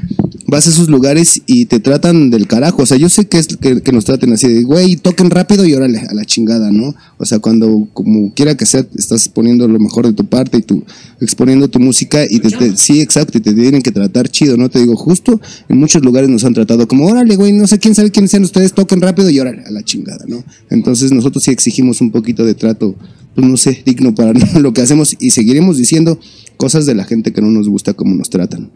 vas 0.47 0.67
a 0.67 0.71
esos 0.71 0.89
lugares 0.89 1.43
y 1.47 1.67
te 1.67 1.81
tratan 1.81 2.31
del 2.31 2.47
carajo. 2.47 2.83
O 2.83 2.87
sea, 2.87 2.97
yo 2.97 3.09
sé 3.09 3.27
que 3.27 3.39
es 3.39 3.49
que, 3.57 3.93
nos 3.93 4.05
traten 4.05 4.33
así 4.33 4.49
de, 4.49 4.63
güey, 4.63 4.97
toquen 4.97 5.31
rápido 5.31 5.65
y 5.65 5.75
órale, 5.75 5.99
a 6.01 6.15
la 6.15 6.25
chingada, 6.25 6.71
¿no? 6.71 6.95
O 7.19 7.25
sea, 7.25 7.39
cuando, 7.41 7.89
como 7.93 8.33
quiera 8.35 8.57
que 8.57 8.65
sea, 8.67 8.87
estás 8.97 9.29
poniendo 9.29 9.67
lo 9.67 9.79
mejor 9.79 10.07
de 10.07 10.13
tu 10.13 10.25
parte 10.27 10.59
y 10.59 10.63
tú 10.63 10.85
exponiendo 11.21 11.69
tu 11.69 11.81
música 11.81 12.25
y 12.29 12.41
te- 12.41 12.77
sí, 12.77 13.01
exacto, 13.01 13.39
y 13.39 13.41
te 13.41 13.53
tienen 13.53 13.83
que 13.83 13.93
tratar 13.93 14.29
chido, 14.29 14.57
¿no? 14.57 14.69
Te 14.69 14.79
digo, 14.79 14.97
justo 14.97 15.41
en 15.69 15.79
muchos 15.79 16.03
lugares 16.05 16.31
nos 16.31 16.45
han 16.45 16.55
tratado 16.55 16.87
como, 16.87 17.07
órale, 17.07 17.37
güey, 17.37 17.53
no 17.53 17.67
sé 17.67 17.79
quién 17.79 17.95
sabe 17.95 18.11
quiénes 18.11 18.31
sean 18.31 18.45
ustedes, 18.45 18.73
toquen 18.73 19.01
rápido 19.01 19.31
y 19.31 19.39
órale, 19.41 19.63
a 19.65 19.71
la 19.71 19.83
chingada, 19.83 20.25
¿no? 20.29 20.45
Entonces 20.71 21.13
nosotros 21.13 21.43
sí 21.45 21.51
exigimos 21.51 22.01
un 22.01 22.11
poquito 22.11 22.45
de 22.45 22.55
trato, 22.55 22.95
pues 23.41 23.51
no 23.51 23.57
sé, 23.57 23.83
digno 23.85 24.15
para 24.15 24.33
lo 24.61 24.73
que 24.73 24.83
hacemos 24.83 25.17
y 25.19 25.31
seguiremos 25.31 25.79
diciendo 25.79 26.19
cosas 26.57 26.87
de 26.87 26.95
la 26.95 27.05
gente 27.05 27.33
que 27.33 27.41
no 27.41 27.49
nos 27.49 27.69
gusta 27.69 27.95
como 27.95 28.15
nos 28.15 28.31
tratan. 28.31 28.71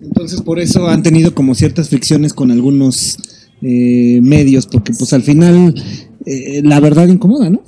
Entonces 0.00 0.40
por 0.40 0.58
eso 0.58 0.88
han 0.88 1.02
tenido 1.02 1.34
como 1.34 1.54
ciertas 1.54 1.88
fricciones 1.88 2.32
con 2.32 2.50
algunos 2.50 3.18
eh, 3.60 4.20
medios, 4.22 4.66
porque 4.66 4.92
pues 4.92 5.12
al 5.12 5.22
final 5.22 5.74
eh, 6.24 6.62
la 6.64 6.80
verdad 6.80 7.08
incomoda, 7.08 7.50
¿no? 7.50 7.62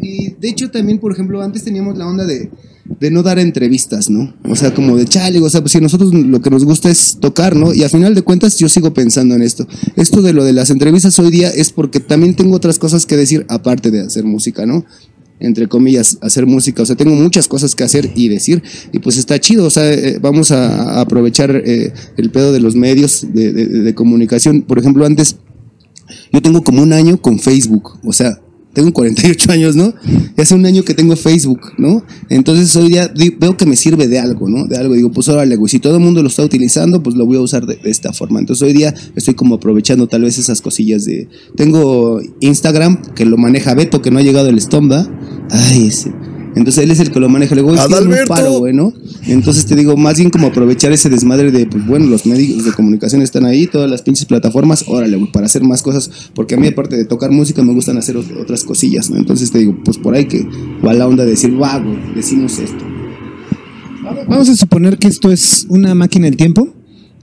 Y 0.00 0.30
de 0.40 0.48
hecho 0.48 0.70
también, 0.70 0.98
por 0.98 1.12
ejemplo, 1.12 1.42
antes 1.42 1.64
teníamos 1.64 1.98
la 1.98 2.06
onda 2.06 2.24
de, 2.24 2.50
de 3.00 3.10
no 3.10 3.22
dar 3.22 3.38
entrevistas, 3.38 4.08
¿no? 4.08 4.34
O 4.48 4.56
sea, 4.56 4.72
como 4.72 4.96
de 4.96 5.04
chale, 5.04 5.40
o 5.40 5.50
sea, 5.50 5.60
pues 5.60 5.72
si 5.72 5.80
nosotros 5.80 6.14
lo 6.14 6.40
que 6.40 6.50
nos 6.50 6.64
gusta 6.64 6.88
es 6.88 7.18
tocar, 7.20 7.54
¿no? 7.54 7.74
Y 7.74 7.82
a 7.82 7.88
final 7.88 8.14
de 8.14 8.22
cuentas 8.22 8.58
yo 8.58 8.68
sigo 8.68 8.94
pensando 8.94 9.34
en 9.34 9.42
esto. 9.42 9.66
Esto 9.96 10.22
de 10.22 10.32
lo 10.32 10.44
de 10.44 10.52
las 10.52 10.70
entrevistas 10.70 11.18
hoy 11.18 11.30
día 11.30 11.50
es 11.50 11.72
porque 11.72 12.00
también 12.00 12.34
tengo 12.34 12.56
otras 12.56 12.78
cosas 12.78 13.04
que 13.04 13.16
decir 13.16 13.44
aparte 13.48 13.90
de 13.90 14.00
hacer 14.00 14.24
música, 14.24 14.64
¿no? 14.64 14.84
Entre 15.40 15.68
comillas, 15.68 16.18
hacer 16.20 16.46
música. 16.46 16.82
O 16.82 16.86
sea, 16.86 16.96
tengo 16.96 17.14
muchas 17.14 17.48
cosas 17.48 17.74
que 17.74 17.84
hacer 17.84 18.10
y 18.14 18.28
decir. 18.28 18.62
Y 18.92 18.98
pues 18.98 19.16
está 19.16 19.38
chido. 19.38 19.66
O 19.66 19.70
sea, 19.70 19.92
eh, 19.92 20.18
vamos 20.20 20.50
a, 20.50 20.98
a 20.98 21.00
aprovechar 21.00 21.50
eh, 21.64 21.92
el 22.16 22.30
pedo 22.30 22.52
de 22.52 22.60
los 22.60 22.74
medios 22.74 23.26
de, 23.32 23.52
de- 23.52 23.66
de 23.66 23.94
comunicación. 23.94 24.62
Por 24.62 24.78
ejemplo, 24.78 25.04
antes 25.06 25.36
yo 26.32 26.40
tengo 26.42 26.62
como 26.62 26.82
un 26.82 26.92
año 26.92 27.20
con 27.20 27.38
Facebook. 27.38 27.98
O 28.04 28.12
sea, 28.12 28.40
tengo 28.78 28.92
48 28.92 29.50
años, 29.50 29.74
¿no? 29.74 29.92
Es 30.36 30.52
un 30.52 30.64
año 30.64 30.84
que 30.84 30.94
tengo 30.94 31.16
Facebook, 31.16 31.72
¿no? 31.78 32.04
Entonces 32.28 32.76
hoy 32.76 32.90
día 32.90 33.12
veo 33.40 33.56
que 33.56 33.66
me 33.66 33.74
sirve 33.74 34.06
de 34.06 34.20
algo, 34.20 34.48
¿no? 34.48 34.68
De 34.68 34.76
algo. 34.76 34.94
Digo, 34.94 35.10
pues 35.10 35.26
órale, 35.28 35.56
güey, 35.56 35.68
si 35.68 35.80
todo 35.80 35.96
el 35.96 36.00
mundo 36.00 36.22
lo 36.22 36.28
está 36.28 36.44
utilizando, 36.44 37.02
pues 37.02 37.16
lo 37.16 37.26
voy 37.26 37.38
a 37.38 37.40
usar 37.40 37.66
de, 37.66 37.74
de 37.74 37.90
esta 37.90 38.12
forma. 38.12 38.38
Entonces 38.38 38.64
hoy 38.64 38.72
día 38.72 38.94
estoy 39.16 39.34
como 39.34 39.56
aprovechando 39.56 40.06
tal 40.06 40.22
vez 40.22 40.38
esas 40.38 40.60
cosillas 40.60 41.04
de... 41.04 41.28
Tengo 41.56 42.20
Instagram, 42.38 43.02
que 43.16 43.24
lo 43.24 43.36
maneja 43.36 43.74
Beto, 43.74 44.00
que 44.00 44.12
no 44.12 44.20
ha 44.20 44.22
llegado 44.22 44.48
el 44.48 44.60
Stomba. 44.60 45.10
Ay, 45.50 45.88
ese. 45.88 46.12
Entonces 46.58 46.84
él 46.84 46.90
es 46.90 47.00
el 47.00 47.10
que 47.10 47.20
lo 47.20 47.28
maneja. 47.28 47.54
Le 47.54 47.62
digo, 47.62 47.72
"Oye, 47.72 47.80
tírame 47.88 48.06
un 48.22 48.28
paro, 48.28 48.58
güey, 48.58 48.74
¿no? 48.74 48.92
Entonces 49.26 49.64
te 49.66 49.74
digo, 49.76 49.96
más 49.96 50.16
bien 50.18 50.28
como 50.30 50.48
aprovechar 50.48 50.92
ese 50.92 51.08
desmadre 51.08 51.50
de, 51.50 51.66
pues 51.66 51.86
bueno, 51.86 52.06
los 52.06 52.26
medios 52.26 52.64
de 52.64 52.72
comunicación 52.72 53.22
están 53.22 53.46
ahí, 53.46 53.66
todas 53.66 53.90
las 53.90 54.02
pinches 54.02 54.26
plataformas, 54.26 54.84
órale, 54.88 55.16
güey, 55.16 55.30
para 55.32 55.46
hacer 55.46 55.62
más 55.62 55.82
cosas, 55.82 56.10
porque 56.34 56.54
a 56.56 56.58
mí 56.58 56.66
aparte 56.66 56.96
de 56.96 57.04
tocar 57.04 57.30
música 57.30 57.62
me 57.62 57.72
gustan 57.72 57.96
hacer 57.96 58.16
ot- 58.16 58.40
otras 58.40 58.64
cosillas, 58.64 59.08
¿no? 59.10 59.16
Entonces 59.16 59.50
te 59.50 59.58
digo, 59.58 59.76
pues 59.84 59.96
por 59.98 60.14
ahí 60.14 60.26
que 60.26 60.46
va 60.86 60.92
la 60.94 61.06
onda 61.06 61.24
de 61.24 61.30
decir, 61.30 61.50
va, 61.60 61.78
güey, 61.78 61.96
decimos 62.14 62.58
esto. 62.58 62.84
Vamos 64.28 64.48
a 64.48 64.56
suponer 64.56 64.98
que 64.98 65.08
esto 65.08 65.30
es 65.30 65.66
una 65.68 65.94
máquina 65.94 66.26
del 66.26 66.36
tiempo 66.36 66.68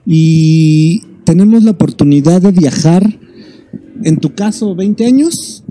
y 0.05 1.01
tenemos 1.25 1.63
la 1.63 1.71
oportunidad 1.71 2.41
de 2.41 2.51
viajar, 2.51 3.19
en 4.03 4.17
tu 4.17 4.33
caso 4.35 4.75
20 4.75 5.05
años, 5.05 5.63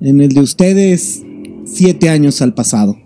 en 0.00 0.20
el 0.20 0.30
de 0.30 0.40
ustedes 0.40 1.22
7 1.66 2.08
años 2.08 2.40
al 2.42 2.54
pasado. 2.54 2.96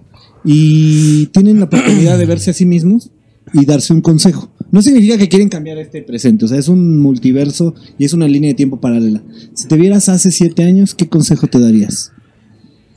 Y 0.51 1.27
tienen 1.27 1.59
la 1.59 1.67
oportunidad 1.67 2.17
de 2.17 2.25
verse 2.25 2.53
a 2.53 2.55
sí 2.55 2.65
mismos 2.65 3.11
y 3.53 3.67
darse 3.67 3.93
un 3.93 4.01
consejo. 4.01 4.51
No 4.71 4.81
significa 4.81 5.19
que 5.19 5.29
quieren 5.29 5.51
cambiar 5.51 5.77
este 5.77 6.01
presente, 6.01 6.47
o 6.47 6.49
sea, 6.49 6.59
es 6.59 6.69
un 6.69 7.01
multiverso 7.01 7.75
y 7.99 8.07
es 8.07 8.15
una 8.15 8.27
línea 8.27 8.49
de 8.49 8.55
tiempo 8.55 8.81
paralela. 8.81 9.23
Si 9.53 9.69
te 9.69 9.77
vieras 9.77 10.09
hace 10.09 10.31
7 10.31 10.63
años, 10.63 10.95
¿qué 10.95 11.07
consejo 11.07 11.49
te 11.49 11.61
darías? 11.61 12.13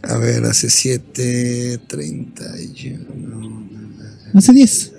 A 0.04 0.18
ver, 0.18 0.46
hace 0.46 0.70
7, 0.70 1.80
30 1.88 2.44
y 2.62 2.96
Hace 4.34 4.54
10. 4.54 4.94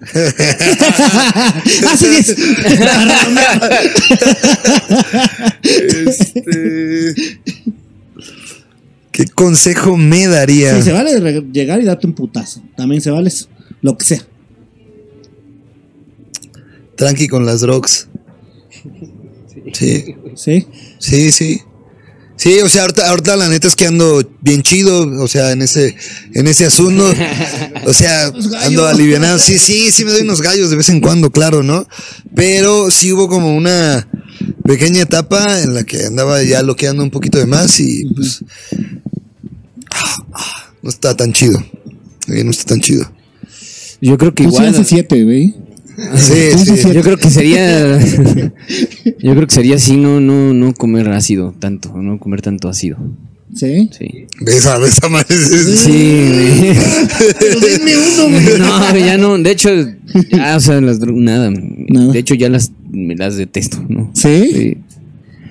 hace 1.86 2.08
10. 2.08 2.36
Este... 6.06 7.14
¿Qué 9.12 9.26
consejo 9.26 9.96
me 9.96 10.26
daría? 10.26 10.76
Sí, 10.76 10.82
se 10.82 10.92
vale 10.92 11.42
llegar 11.52 11.80
y 11.80 11.84
darte 11.84 12.06
un 12.06 12.14
putazo. 12.14 12.62
También 12.76 13.02
se 13.02 13.10
vale. 13.10 13.32
Lo 13.82 13.96
que 13.98 14.04
sea. 14.04 14.24
Tranqui 16.96 17.28
con 17.28 17.44
las 17.46 17.60
drugs. 17.60 18.08
Sí, 19.72 20.16
¿Sí? 20.36 20.66
sí, 20.98 21.32
sí. 21.32 21.60
Sí, 22.36 22.58
o 22.60 22.70
sea, 22.70 22.82
ahorita, 22.82 23.06
ahorita 23.10 23.36
la 23.36 23.48
neta 23.50 23.68
es 23.68 23.76
que 23.76 23.86
ando 23.86 24.26
bien 24.40 24.62
chido, 24.62 25.06
o 25.22 25.28
sea, 25.28 25.52
en 25.52 25.60
ese, 25.60 25.94
en 26.32 26.46
ese 26.46 26.64
asunto. 26.64 27.04
O 27.84 27.92
sea, 27.92 28.32
ando 28.64 28.86
alivianado. 28.86 29.38
Sí, 29.38 29.58
sí, 29.58 29.92
sí 29.92 30.06
me 30.06 30.12
doy 30.12 30.22
unos 30.22 30.40
gallos 30.40 30.70
de 30.70 30.76
vez 30.76 30.88
en 30.88 31.02
cuando, 31.02 31.30
claro, 31.30 31.62
¿no? 31.62 31.86
Pero 32.34 32.90
sí 32.90 33.12
hubo 33.12 33.28
como 33.28 33.54
una 33.54 34.08
pequeña 34.64 35.02
etapa 35.02 35.60
en 35.60 35.74
la 35.74 35.84
que 35.84 36.06
andaba 36.06 36.42
ya 36.42 36.62
loqueando 36.62 37.02
un 37.02 37.10
poquito 37.10 37.36
de 37.36 37.44
más 37.44 37.78
y 37.78 38.06
pues 38.14 38.42
no 40.82 40.90
está 40.90 41.16
tan 41.16 41.32
chido. 41.32 41.58
Eh, 42.28 42.44
No 42.44 42.50
está 42.50 42.64
tan 42.64 42.80
chido. 42.80 43.10
Yo 44.00 44.16
creo 44.16 44.34
que 44.34 44.44
Tú 44.44 44.50
sí 44.50 44.56
igual. 44.56 44.74
hace 44.74 44.84
siete, 44.84 45.24
güey. 45.24 45.54
Sí, 46.16 46.52
sí. 46.64 46.92
Yo 46.94 47.02
creo 47.02 47.16
que 47.18 47.28
sería. 47.30 47.98
yo 47.98 49.34
creo 49.34 49.46
que 49.46 49.54
sería 49.54 49.76
así, 49.76 49.96
no, 49.96 50.20
no, 50.20 50.54
no 50.54 50.72
comer 50.72 51.08
ácido 51.10 51.54
tanto, 51.58 51.92
no 51.96 52.18
comer 52.18 52.40
tanto 52.40 52.68
ácido. 52.68 52.96
¿Sí? 53.54 53.90
Sí. 53.98 54.26
Besa, 54.40 54.78
besa, 54.78 55.08
madre. 55.08 55.36
Sí, 55.36 56.30
güey. 56.32 56.74
No, 58.58 58.96
ya 58.96 59.18
no. 59.18 59.36
De 59.38 59.50
hecho, 59.50 59.68
ya, 60.30 60.56
o 60.56 60.60
sea, 60.60 60.80
las 60.80 61.00
dro- 61.00 61.20
nada. 61.20 61.50
Nada. 61.52 62.12
De 62.12 62.18
hecho, 62.20 62.34
ya 62.34 62.48
las, 62.48 62.70
me 62.90 63.16
las 63.16 63.36
detesto, 63.36 63.84
¿no? 63.88 64.10
¿Sí? 64.14 64.50
Sí. 64.52 64.76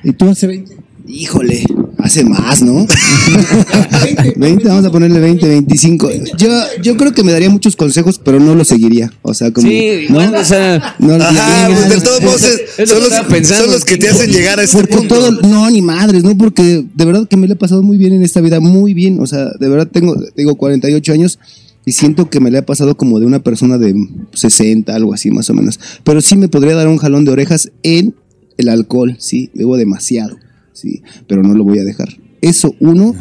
¿Y 0.04 0.14
tú 0.14 0.30
hace 0.30 0.48
20? 0.48 0.76
Híjole, 1.08 1.64
hace 2.10 2.24
más, 2.26 2.62
¿no? 2.64 2.86
20, 4.36 4.68
vamos 4.68 4.86
a 4.86 4.92
ponerle 4.92 5.20
20, 5.20 5.48
25. 5.48 6.10
Yo, 6.38 6.50
yo 6.82 6.98
creo 6.98 7.14
que 7.14 7.24
me 7.24 7.32
daría 7.32 7.50
muchos 7.50 7.76
consejos, 7.76 8.20
pero 8.24 8.40
no 8.40 8.56
los 8.56 8.68
seguiría. 8.68 9.12
O 9.22 9.34
sea, 9.34 9.52
como. 9.52 9.68
Sí, 9.68 10.08
¿no? 10.10 10.22
igual, 10.22 10.36
o 10.36 10.44
sea. 10.46 10.96
No, 11.00 11.14
Ajá, 11.16 11.32
ya- 11.34 11.76
pues 11.76 11.90
de 11.90 12.02
todos 12.02 12.22
modos 12.22 12.42
lo 12.78 12.86
son, 12.86 13.46
son 13.46 13.72
los 13.72 13.86
que 13.86 13.98
te 13.98 14.10
hacen 14.10 14.32
llegar 14.32 14.60
a 14.60 14.64
este 14.64 14.78
Porque 14.78 14.98
punto. 14.98 15.16
todo, 15.16 15.32
no, 15.44 15.70
ni 15.70 15.82
madres, 15.82 16.24
¿no? 16.24 16.38
Porque 16.38 16.84
de 16.94 17.06
verdad 17.06 17.28
que 17.28 17.38
me 17.38 17.48
lo 17.48 17.54
he 17.54 17.58
pasado 17.58 17.84
muy 17.84 17.98
bien 17.98 18.14
en 18.14 18.24
esta 18.24 18.42
vida, 18.42 18.60
muy 18.60 18.94
bien. 18.94 19.20
O 19.20 19.28
sea, 19.28 19.46
de 19.60 19.70
verdad 19.70 19.88
tengo, 19.92 20.16
digo, 20.36 20.56
48 20.56 21.14
años 21.14 21.40
y 21.86 21.92
siento 21.94 22.30
que 22.30 22.40
me 22.40 22.52
le 22.52 22.58
ha 22.60 22.66
pasado 22.66 22.96
como 22.98 23.20
de 23.20 23.26
una 23.26 23.40
persona 23.40 23.78
de 23.78 23.96
60, 24.34 24.94
algo 24.96 25.14
así 25.14 25.32
más 25.32 25.50
o 25.50 25.54
menos. 25.54 25.80
Pero 26.04 26.22
sí 26.22 26.36
me 26.36 26.48
podría 26.50 26.76
dar 26.76 26.88
un 26.88 26.98
jalón 26.98 27.26
de 27.26 27.32
orejas 27.32 27.72
en 27.84 28.16
el 28.58 28.68
alcohol, 28.70 29.16
sí, 29.20 29.50
bebo 29.54 29.78
demasiado, 29.78 30.38
sí, 30.80 31.02
pero 31.28 31.44
no 31.44 31.54
lo 31.54 31.64
voy 31.64 31.80
a 31.80 31.84
dejar. 31.84 32.10
Eso, 32.42 32.74
uno. 32.80 33.16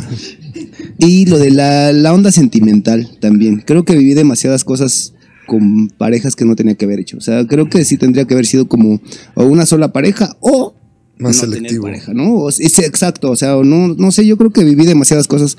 Y 0.99 1.27
lo 1.27 1.39
de 1.39 1.51
la, 1.51 1.93
la 1.93 2.13
onda 2.13 2.33
sentimental 2.33 3.11
también. 3.21 3.63
Creo 3.65 3.85
que 3.85 3.97
viví 3.97 4.15
demasiadas 4.15 4.65
cosas 4.65 5.15
con 5.49 5.89
parejas 5.89 6.37
que 6.37 6.45
no 6.45 6.55
tenía 6.55 6.75
que 6.75 6.85
haber 6.85 7.01
hecho. 7.01 7.17
O 7.17 7.21
sea, 7.21 7.47
creo 7.47 7.69
que 7.69 7.85
sí 7.85 7.97
tendría 7.97 8.27
que 8.27 8.35
haber 8.35 8.47
sido 8.47 8.69
como 8.69 9.01
o 9.35 9.45
una 9.45 9.67
sola 9.67 9.93
pareja 9.93 10.37
o 10.41 10.75
Más 11.19 11.43
no 11.43 11.53
tener 11.53 11.81
pareja, 11.81 12.13
¿no? 12.15 12.35
O 12.37 12.53
sea, 12.53 12.67
es 12.67 12.79
exacto, 12.79 13.31
o 13.31 13.37
sea, 13.37 13.57
no, 13.65 13.89
no 13.89 14.13
sé, 14.13 14.27
yo 14.27 14.37
creo 14.37 14.51
que 14.51 14.63
viví 14.63 14.85
demasiadas 14.85 15.27
cosas 15.27 15.57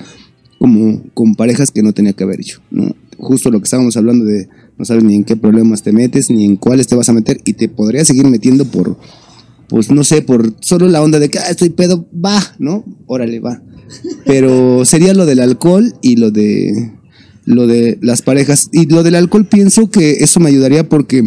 como 0.58 1.02
con 1.12 1.34
parejas 1.34 1.70
que 1.70 1.82
no 1.82 1.92
tenía 1.92 2.12
que 2.12 2.24
haber 2.24 2.40
hecho, 2.40 2.60
¿no? 2.70 2.94
Justo 3.18 3.50
lo 3.50 3.58
que 3.58 3.64
estábamos 3.64 3.96
hablando 3.96 4.24
de 4.24 4.48
no 4.78 4.84
sabes 4.84 5.04
ni 5.04 5.14
en 5.14 5.24
qué 5.24 5.36
problemas 5.36 5.82
te 5.82 5.92
metes, 5.92 6.30
ni 6.30 6.44
en 6.44 6.56
cuáles 6.56 6.86
te 6.86 6.96
vas 6.96 7.08
a 7.08 7.12
meter, 7.12 7.40
y 7.44 7.54
te 7.54 7.68
podría 7.68 8.04
seguir 8.04 8.26
metiendo 8.26 8.64
por, 8.64 8.96
pues 9.70 9.90
no 9.90 10.02
sé, 10.04 10.20
por 10.20 10.52
solo 10.60 10.88
la 10.88 11.00
onda 11.00 11.20
de 11.20 11.30
que 11.30 11.38
ah, 11.38 11.48
estoy 11.48 11.70
pedo, 11.70 12.06
va, 12.12 12.42
¿no? 12.58 12.84
Órale, 13.06 13.38
va. 13.38 13.62
Pero 14.26 14.84
sería 14.84 15.14
lo 15.14 15.26
del 15.26 15.40
alcohol 15.40 15.94
y 16.02 16.16
lo 16.16 16.30
de 16.30 16.92
lo 17.44 17.66
de 17.66 17.98
las 18.02 18.22
parejas. 18.22 18.68
Y 18.72 18.86
lo 18.86 19.02
del 19.02 19.14
alcohol 19.14 19.46
pienso 19.46 19.90
que 19.90 20.18
eso 20.24 20.40
me 20.40 20.48
ayudaría 20.48 20.88
porque 20.88 21.22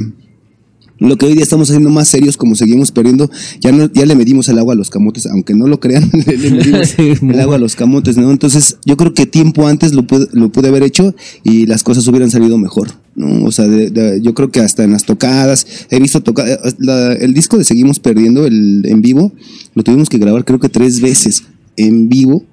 Lo 0.99 1.17
que 1.17 1.25
hoy 1.25 1.33
día 1.33 1.43
estamos 1.43 1.69
haciendo 1.69 1.89
más 1.89 2.07
serios, 2.07 2.37
como 2.37 2.55
seguimos 2.55 2.91
perdiendo, 2.91 3.29
ya 3.59 3.71
no, 3.71 3.91
ya 3.91 4.05
le 4.05 4.15
medimos 4.15 4.47
el 4.47 4.59
agua 4.59 4.73
a 4.73 4.77
los 4.77 4.89
camotes, 4.89 5.25
aunque 5.25 5.53
no 5.55 5.67
lo 5.67 5.79
crean, 5.79 6.09
le, 6.27 6.37
le 6.37 6.51
medimos 6.55 6.89
Sí, 6.89 7.13
el 7.21 7.39
agua 7.39 7.55
a 7.55 7.59
los 7.59 7.75
camotes, 7.75 8.15
¿no? 8.15 8.29
Entonces, 8.31 8.77
yo 8.85 8.95
creo 8.95 9.13
que 9.13 9.25
tiempo 9.25 9.67
antes 9.67 9.93
lo 9.93 10.05
pude, 10.07 10.27
lo 10.31 10.49
pude 10.51 10.69
haber 10.69 10.83
hecho 10.83 11.13
y 11.43 11.65
las 11.65 11.83
cosas 11.83 12.07
hubieran 12.07 12.29
salido 12.31 12.57
mejor, 12.57 12.91
¿no? 13.15 13.43
O 13.45 13.51
sea, 13.51 13.67
de- 13.67 13.89
de- 13.89 14.21
yo 14.21 14.33
creo 14.33 14.51
que 14.51 14.59
hasta 14.61 14.83
en 14.83 14.91
las 14.91 15.03
tocadas, 15.03 15.65
he 15.89 15.99
visto 15.99 16.21
tocadas, 16.21 16.75
el 17.19 17.33
disco 17.33 17.57
de 17.57 17.63
Seguimos 17.65 17.99
Perdiendo, 17.99 18.45
el 18.45 18.83
en 18.85 19.01
vivo, 19.01 19.33
lo 19.75 19.83
tuvimos 19.83 20.09
que 20.09 20.19
grabar 20.19 20.45
creo 20.45 20.59
que 20.59 20.69
tres 20.69 21.01
veces 21.01 21.43
en 21.75 22.07
vivo, 22.07 22.45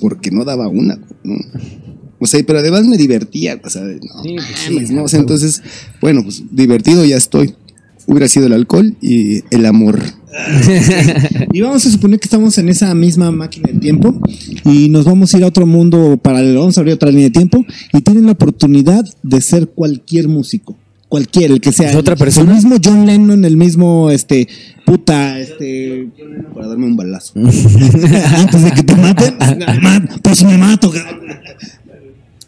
porque 0.00 0.30
no 0.30 0.44
daba 0.44 0.68
una, 0.68 0.98
¿no? 1.24 1.36
O 2.20 2.26
sea, 2.26 2.40
pero 2.46 2.58
además 2.58 2.84
me 2.86 2.96
divertía, 2.96 3.60
o 3.62 3.70
sea, 3.70 3.82
no, 3.82 4.22
Sí, 4.22 4.34
pues 4.36 4.46
sí, 4.66 4.74
mames, 4.74 4.90
¿no? 4.90 5.04
O 5.04 5.08
sea, 5.08 5.20
entonces, 5.20 5.62
bueno, 6.00 6.22
pues 6.24 6.42
divertido 6.50 7.04
ya 7.04 7.16
estoy. 7.16 7.54
Hubiera 8.06 8.26
sido 8.28 8.46
el 8.46 8.54
alcohol 8.54 8.96
y 9.02 9.42
el 9.54 9.66
amor. 9.66 10.00
Y 11.52 11.60
vamos 11.60 11.84
a 11.86 11.90
suponer 11.90 12.20
que 12.20 12.26
estamos 12.26 12.56
en 12.58 12.68
esa 12.68 12.94
misma 12.94 13.30
máquina 13.30 13.68
del 13.70 13.80
tiempo 13.80 14.20
y 14.64 14.88
nos 14.88 15.04
vamos 15.04 15.34
a 15.34 15.38
ir 15.38 15.44
a 15.44 15.46
otro 15.48 15.66
mundo 15.66 16.18
paralelo, 16.22 16.60
vamos 16.60 16.76
a 16.76 16.80
abrir 16.80 16.94
otra 16.94 17.10
línea 17.10 17.24
de 17.26 17.30
tiempo 17.30 17.64
y 17.92 18.00
tienen 18.02 18.26
la 18.26 18.32
oportunidad 18.32 19.04
de 19.22 19.40
ser 19.40 19.68
cualquier 19.68 20.28
músico, 20.28 20.76
cualquier, 21.08 21.50
el 21.50 21.60
que 21.60 21.72
sea. 21.72 21.90
¿Es 21.90 21.96
otra 21.96 22.14
persona? 22.16 22.50
El 22.50 22.56
mismo 22.56 22.76
John 22.82 23.06
Lennon, 23.06 23.44
el 23.44 23.56
mismo, 23.56 24.10
este, 24.10 24.48
puta, 24.86 25.38
este, 25.40 26.08
Para 26.54 26.68
darme 26.68 26.86
un 26.86 26.96
balazo. 26.96 27.32
antes 27.36 28.62
de 28.62 28.70
que 28.74 28.82
te 28.82 28.94
maten, 28.96 29.36
ma- 29.82 30.04
pues 30.22 30.44
me 30.44 30.56
mato. 30.58 30.90
cabrón. 30.90 31.18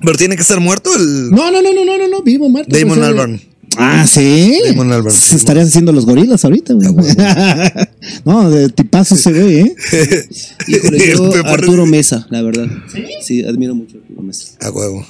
Pero 0.01 0.17
tiene 0.17 0.37
que 0.37 0.43
estar 0.43 0.61
muerto 0.61 0.91
el 0.97 1.31
No, 1.31 1.51
no, 1.51 1.63
no, 1.63 1.73
no, 1.73 1.85
no, 1.85 1.99
no, 1.99 2.09
no, 2.09 2.23
vivo, 2.23 2.49
Marta. 2.49 2.77
Damon 2.77 2.99
o 2.99 3.01
sea, 3.01 3.09
Albarn. 3.09 3.41
Ah, 3.77 4.07
sí. 4.07 4.59
Damon 4.67 4.93
Albarn, 4.93 5.15
Se 5.15 5.31
sí. 5.31 5.37
estarían 5.37 5.67
haciendo 5.67 5.93
los 5.93 6.07
gorilas 6.07 6.45
ahorita, 6.45 6.75
güey. 6.75 6.95
no, 8.25 8.51
de 8.51 8.69
tipazo 8.71 9.17
se 9.17 9.33
ve, 9.33 9.61
¿eh? 9.61 9.77
Híjole, 10.67 11.13
yo 11.15 11.33
Arturo 11.45 11.87
Mesa, 11.87 12.27
la 12.31 12.43
verdad. 12.43 12.69
¿Sí? 13.23 13.45
admiro 13.45 13.75
mucho 13.75 13.99
a 13.99 14.01
Arturo 14.01 14.23
Mesa. 14.23 14.57
A 14.61 14.71
huevo. 14.71 15.07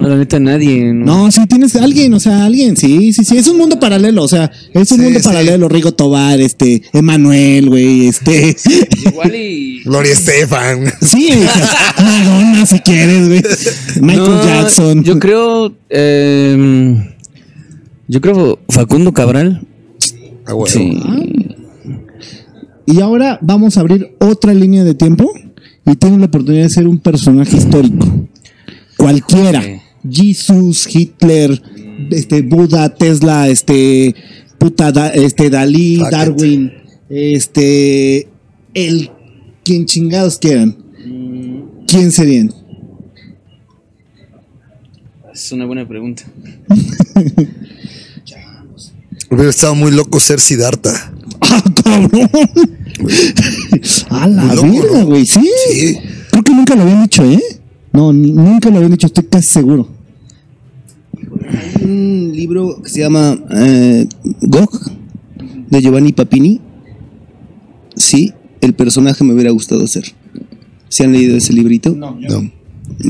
No, 0.00 0.08
la 0.08 0.16
neta, 0.16 0.40
nadie. 0.40 0.92
No. 0.92 1.24
No, 1.24 1.30
sí 1.30 1.46
tienes 1.46 1.76
alguien, 1.76 2.12
o 2.14 2.20
sea, 2.20 2.44
alguien, 2.44 2.76
sí, 2.76 3.12
sí, 3.12 3.24
sí, 3.24 3.36
es 3.36 3.46
un 3.48 3.58
mundo 3.58 3.78
paralelo, 3.78 4.22
o 4.24 4.28
sea, 4.28 4.50
es 4.72 4.90
un 4.90 4.98
Sí, 4.98 5.04
mundo 5.04 5.20
sí. 5.20 5.24
paralelo, 5.24 5.68
Rigo 5.68 5.92
Tobar, 5.92 6.40
este, 6.40 6.82
Emanuel, 6.92 7.68
güey, 7.68 8.08
este, 8.08 8.56
Igual 9.06 9.34
y. 9.34 9.82
Gloria 9.84 10.12
Estefan. 10.12 10.84
sí, 11.00 11.28
Madonna, 11.98 12.66
si 12.66 12.80
quieres, 12.80 13.28
güey, 13.28 13.42
Michael 14.00 14.28
No, 14.30 14.44
Jackson. 14.44 15.04
Yo 15.04 15.18
creo. 15.18 15.72
eh, 15.90 17.10
yo 18.08 18.20
creo 18.20 18.58
Facundo 18.68 19.12
Cabral. 19.12 19.66
A 20.46 20.54
huevo. 20.54 20.66
Sí. 20.66 21.00
Y 22.86 23.00
ahora 23.00 23.38
vamos 23.40 23.76
a 23.76 23.80
abrir 23.80 24.14
otra 24.20 24.52
línea 24.52 24.84
de 24.84 24.94
tiempo 24.94 25.32
y 25.86 25.96
tienen 25.96 26.20
la 26.20 26.26
oportunidad 26.26 26.64
de 26.64 26.70
ser 26.70 26.86
un 26.86 26.98
personaje 26.98 27.56
histórico, 27.56 28.06
cualquiera. 28.98 29.62
Jesus, 30.08 30.86
Hitler, 30.94 31.60
este, 32.10 32.42
Buda, 32.42 32.94
Tesla, 32.94 33.48
este, 33.48 34.14
puta, 34.58 34.92
Da- 34.92 35.08
este, 35.08 35.50
Dalí, 35.50 35.96
Fuck 35.96 36.06
it. 36.06 36.12
Darwin, 36.12 36.72
este, 37.08 38.28
el, 38.74 39.10
quien 39.64 39.86
chingados 39.86 40.38
quieran. 40.38 40.76
¿Quién 41.86 42.10
serían? 42.12 42.52
Es 45.32 45.50
una 45.52 45.66
buena 45.66 45.86
pregunta. 45.86 46.22
Hubiera 49.30 49.50
estado 49.50 49.74
muy 49.74 49.90
loco 49.90 50.20
ser 50.20 50.38
Siddhartha. 50.40 51.12
¡Ah, 51.40 51.62
cabrón! 51.82 52.30
A 54.10 54.28
la 54.28 54.44
verga, 54.54 54.68
¿no? 54.92 55.06
güey, 55.06 55.26
¿sí? 55.26 55.40
Sí. 55.72 55.96
Creo 56.30 56.42
que 56.44 56.52
nunca 56.52 56.74
lo 56.76 56.82
habían 56.82 57.02
dicho, 57.02 57.24
¿eh? 57.24 57.40
No, 57.92 58.12
nunca 58.12 58.70
lo 58.70 58.76
habían 58.76 58.92
dicho, 58.92 59.06
estoy 59.08 59.24
casi 59.24 59.48
seguro. 59.48 59.88
Hay 61.56 61.84
un 61.84 62.32
libro 62.34 62.80
que 62.82 62.88
se 62.90 63.00
llama 63.00 63.38
eh, 63.50 64.06
Gog, 64.42 64.70
de 65.70 65.80
Giovanni 65.82 66.12
Papini. 66.12 66.60
Sí, 67.96 68.32
el 68.60 68.74
personaje 68.74 69.24
me 69.24 69.34
hubiera 69.34 69.50
gustado 69.50 69.86
ser. 69.86 70.04
¿Se 70.88 71.04
han 71.04 71.12
leído 71.12 71.36
ese 71.36 71.52
librito? 71.52 71.94
No, 71.94 72.18
No. 72.20 72.50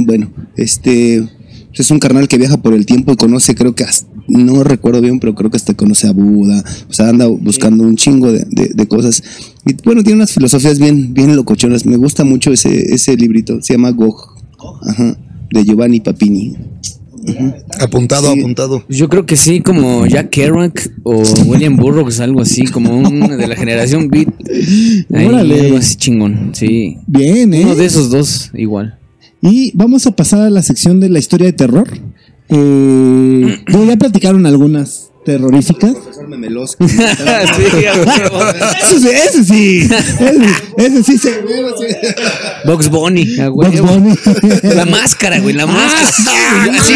Bueno, 0.07 0.31
este 0.57 1.27
es 1.73 1.91
un 1.91 1.99
carnal 1.99 2.29
que 2.29 2.39
viaja 2.39 2.57
por 2.59 2.75
el 2.75 2.87
tiempo 2.87 3.13
y 3.13 3.17
conoce, 3.17 3.55
creo 3.55 3.75
que 3.75 3.85
hasta- 3.85 4.09
no 4.29 4.63
recuerdo 4.65 5.01
bien, 5.03 5.19
pero 5.21 5.35
creo 5.35 5.51
que 5.51 5.57
hasta 5.57 5.75
conoce 5.75 6.07
a 6.07 6.13
Buda, 6.13 6.65
o 6.89 6.93
sea, 6.93 7.09
anda 7.11 7.27
buscando 7.27 7.83
un 7.85 7.97
chingo 7.97 8.31
de, 8.33 8.47
de- 8.51 8.69
de 8.75 8.87
cosas. 8.89 9.23
Y 9.67 9.75
bueno, 9.85 10.03
tiene 10.03 10.17
unas 10.19 10.33
filosofías 10.33 10.79
bien, 10.79 11.13
bien 11.13 11.35
locochonas. 11.37 11.85
Me 11.85 11.97
gusta 11.97 12.25
mucho 12.25 12.53
ese, 12.53 12.95
ese 12.95 13.17
librito, 13.17 13.61
se 13.61 13.75
llama 13.75 13.91
Gog, 13.91 14.17
Ajá, 14.89 15.19
de 15.51 15.65
Giovanni 15.65 16.01
Papini. 16.01 16.55
Apuntado, 17.81 18.33
Sí. 18.33 18.41
apuntado. 18.41 18.85
Yo 18.89 19.09
creo 19.09 19.27
que 19.27 19.37
sí, 19.37 19.61
como 19.61 20.07
Jack 20.07 20.31
Kerouac 20.31 20.91
o 21.05 21.23
William 21.47 21.77
Burroughs, 21.77 22.21
algo 22.21 22.41
así, 22.43 22.65
como 22.67 22.97
un 22.97 23.21
de 23.37 23.47
la 23.47 23.57
generación 23.57 24.09
Beat. 24.09 24.29
Ahí, 25.15 25.27
Órale. 25.27 25.61
algo 25.61 25.77
así 25.79 25.97
chingón, 25.97 26.51
sí. 26.53 26.99
Bien, 27.07 27.53
¿eh? 27.55 27.63
Uno 27.65 27.75
de 27.75 27.87
esos 27.87 28.11
dos, 28.11 28.51
igual. 28.55 28.99
Y 29.41 29.73
vamos 29.75 30.07
a 30.07 30.11
pasar 30.13 30.41
a 30.43 30.51
la 30.51 30.63
sección 30.63 31.01
de 31.01 31.09
la 31.11 31.19
historia 31.19 31.47
de 31.47 31.53
terror. 31.53 31.89
Eh, 32.49 33.59
ya 33.87 33.97
platicaron 33.97 34.47
algunas 34.47 35.11
terroríficas. 35.25 35.95
Sí, 38.85 39.09
ese 39.09 39.45
sí. 39.45 39.89
Ese, 40.77 41.03
sí 41.03 41.19
se 41.19 41.43
Box 42.65 42.89
Bunny, 42.89 43.37
huevo. 43.39 43.87
Bunny. 43.87 44.15
La 44.63 44.85
máscara, 44.85 45.39
güey, 45.41 45.55
la 45.55 45.67
máscara. 45.67 46.13
sí, 46.13 46.95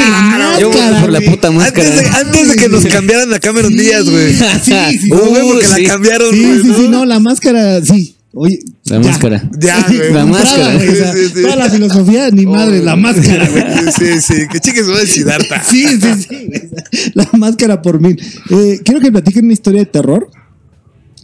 yo 0.61 0.71
voy 0.71 1.01
por 1.01 1.11
la 1.11 1.21
puta 1.21 1.51
máscara. 1.51 1.89
Antes 2.19 2.49
de, 2.49 2.57
que 2.57 2.69
nos 2.69 2.85
cambiaran 2.87 3.33
a 3.33 3.39
Cameron 3.39 3.75
Díaz, 3.75 4.09
güey. 4.09 4.35
Sí, 4.63 4.99
sí, 5.01 5.09
porque 5.11 5.67
sí. 5.67 5.83
la 5.83 5.89
cambiaron, 5.89 6.31
Sí, 6.33 6.61
sí, 6.63 6.69
¿no? 6.69 6.77
sí, 6.77 6.89
no, 6.89 7.05
la 7.05 7.19
máscara, 7.21 7.85
sí. 7.85 8.15
Oye, 8.35 8.61
La 8.91 9.01
ya. 9.01 9.09
máscara. 9.09 9.51
Ya, 9.59 9.87
güey. 9.87 10.13
La 10.13 10.27
máscara. 10.27 10.75
güey, 10.75 10.89
o 10.89 10.95
sea, 10.95 11.13
Sí, 11.13 11.19
sí, 11.27 11.33
sí. 11.35 11.43
Toda 11.43 11.57
la 11.57 11.71
filosofía, 11.71 12.31
ni 12.31 12.47
madre, 12.47 12.83
la 12.83 12.97
máscara, 12.97 13.49
güey. 13.49 13.65
Sí, 13.97 14.21
sí, 14.21 14.49
que 14.51 14.61
chiques 14.61 14.89
va 14.91 14.97
a 15.01 15.07
Siddhartha. 15.07 15.63
Sí, 15.69 15.87
sí, 16.01 16.27
sí. 16.29 17.11
La 17.15 17.29
máscara 17.37 17.83
por 17.83 18.01
mil. 18.01 18.21
Eh, 18.51 18.81
quiero 18.85 19.01
que 19.01 19.11
platiquen 19.13 19.45
una 19.45 19.53
historia 19.55 19.81
de 19.81 19.87
terror. 19.87 20.31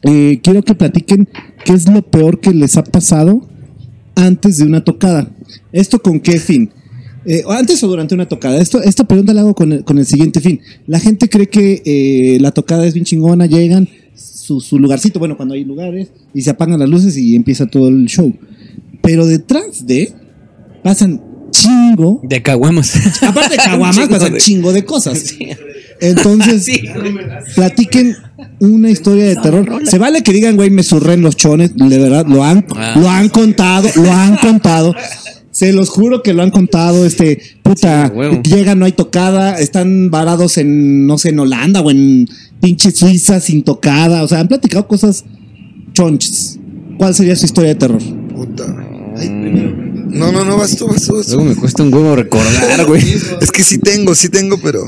Eh, 0.03 0.41
quiero 0.43 0.62
que 0.62 0.75
platiquen 0.75 1.29
qué 1.65 1.73
es 1.73 1.89
lo 1.89 2.03
peor 2.03 2.41
que 2.41 2.53
les 2.53 2.77
ha 2.77 2.85
pasado 2.85 3.49
antes 4.17 4.59
de 4.59 4.65
una 4.65 4.85
tocada. 4.85 5.31
¿Esto 5.73 6.01
con 6.03 6.21
qué 6.21 6.39
fin? 6.39 6.71
Eh, 7.27 7.43
antes 7.49 7.83
o 7.83 7.89
durante 7.89 8.15
una 8.15 8.29
tocada. 8.29 8.59
Esto, 8.59 8.83
esta 8.83 9.05
pregunta 9.05 9.33
la 9.33 9.41
hago 9.41 9.55
con 9.55 9.73
el, 9.73 9.85
con 9.85 9.99
el 9.99 10.05
siguiente 10.07 10.41
fin. 10.41 10.61
La 10.87 11.01
gente 11.01 11.29
cree 11.31 11.49
que 11.49 11.83
eh, 11.87 12.39
la 12.41 12.51
tocada 12.51 12.87
es 12.87 12.93
bien 12.95 13.07
chingona, 13.07 13.47
llegan, 13.47 13.89
su, 14.45 14.61
su 14.61 14.78
lugarcito, 14.78 15.18
bueno, 15.18 15.36
cuando 15.36 15.55
hay 15.55 15.64
lugares, 15.64 16.09
y 16.34 16.42
se 16.42 16.51
apagan 16.51 16.78
las 16.78 16.88
luces 16.88 17.16
y 17.16 17.34
empieza 17.36 17.66
todo 17.66 17.88
el 17.88 18.07
show. 18.07 18.32
Pero 19.03 19.26
detrás 19.26 19.86
de 19.86 20.12
pasan 20.82 21.20
chingo 21.51 22.20
De 22.24 22.42
caguamas. 22.42 22.95
Aparte 23.22 23.57
de 23.57 23.62
caguamas, 23.62 23.97
Un 23.97 24.03
chingo 24.09 24.18
de- 24.18 24.38
chingo 24.38 24.72
de 24.72 24.84
cosas. 24.84 25.34
Entonces, 26.01 26.64
Sí. 26.64 26.82
platiquen 27.55 28.16
una 28.61 28.90
historia 28.90 29.24
de 29.26 29.36
terror. 29.36 29.82
Se 29.86 29.99
vale 29.99 30.22
que 30.22 30.32
digan, 30.32 30.57
güey, 30.57 30.70
me 30.70 30.82
surren 30.82 31.22
los 31.22 31.36
chones, 31.36 31.70
de 31.76 31.99
verdad, 31.99 32.26
lo 32.26 32.42
han, 32.45 32.66
Ah. 32.76 32.95
lo 32.97 33.09
han 33.09 33.28
contado, 33.28 33.88
lo 33.97 34.11
han 34.12 34.36
contado. 34.36 34.95
Se 35.53 35.72
los 35.72 35.88
juro 35.88 36.22
que 36.24 36.32
lo 36.34 36.42
han 36.42 36.51
contado, 36.51 37.07
este, 37.07 37.38
puta, 37.62 38.07
Sí, 38.09 38.12
a 38.12 38.14
huevo. 38.16 38.42
llegan, 38.42 38.80
no 38.80 38.86
hay 38.86 38.92
tocada, 38.92 39.57
están 39.61 40.11
varados 40.11 40.59
en, 40.59 41.07
no 41.07 41.16
sé, 41.16 41.28
en 41.28 41.38
Holanda 41.38 41.80
o 41.80 41.92
en 41.92 42.28
pinche 42.65 42.91
Suiza 42.93 43.41
sin 43.41 43.62
tocada, 43.62 44.23
o 44.23 44.29
sea, 44.29 44.41
han 44.41 44.49
platicado 44.49 44.89
cosas 44.89 45.23
chonches. 45.93 46.59
¿Cuál 46.97 47.15
sería 47.15 47.37
su 47.37 47.45
historia 47.45 47.71
de 47.71 47.75
terror? 47.75 48.03
Puta. 48.35 48.65
Ay, 49.19 49.29
No, 49.29 50.33
no, 50.33 50.45
no, 50.47 50.57
vas 50.57 50.75
tú, 50.77 50.87
vas 50.87 51.03
tú, 51.03 51.17
vas 51.17 51.27
tú. 51.27 51.35
Luego 51.37 51.51
me 51.51 51.57
cuesta 51.57 51.83
un 51.83 51.93
huevo 51.93 52.17
recordar, 52.17 52.85
güey. 52.87 53.03
Es 53.43 53.51
que 53.51 53.62
sí 53.65 53.79
tengo, 53.79 54.15
sí 54.15 54.29
tengo, 54.31 54.59
pero. 54.62 54.85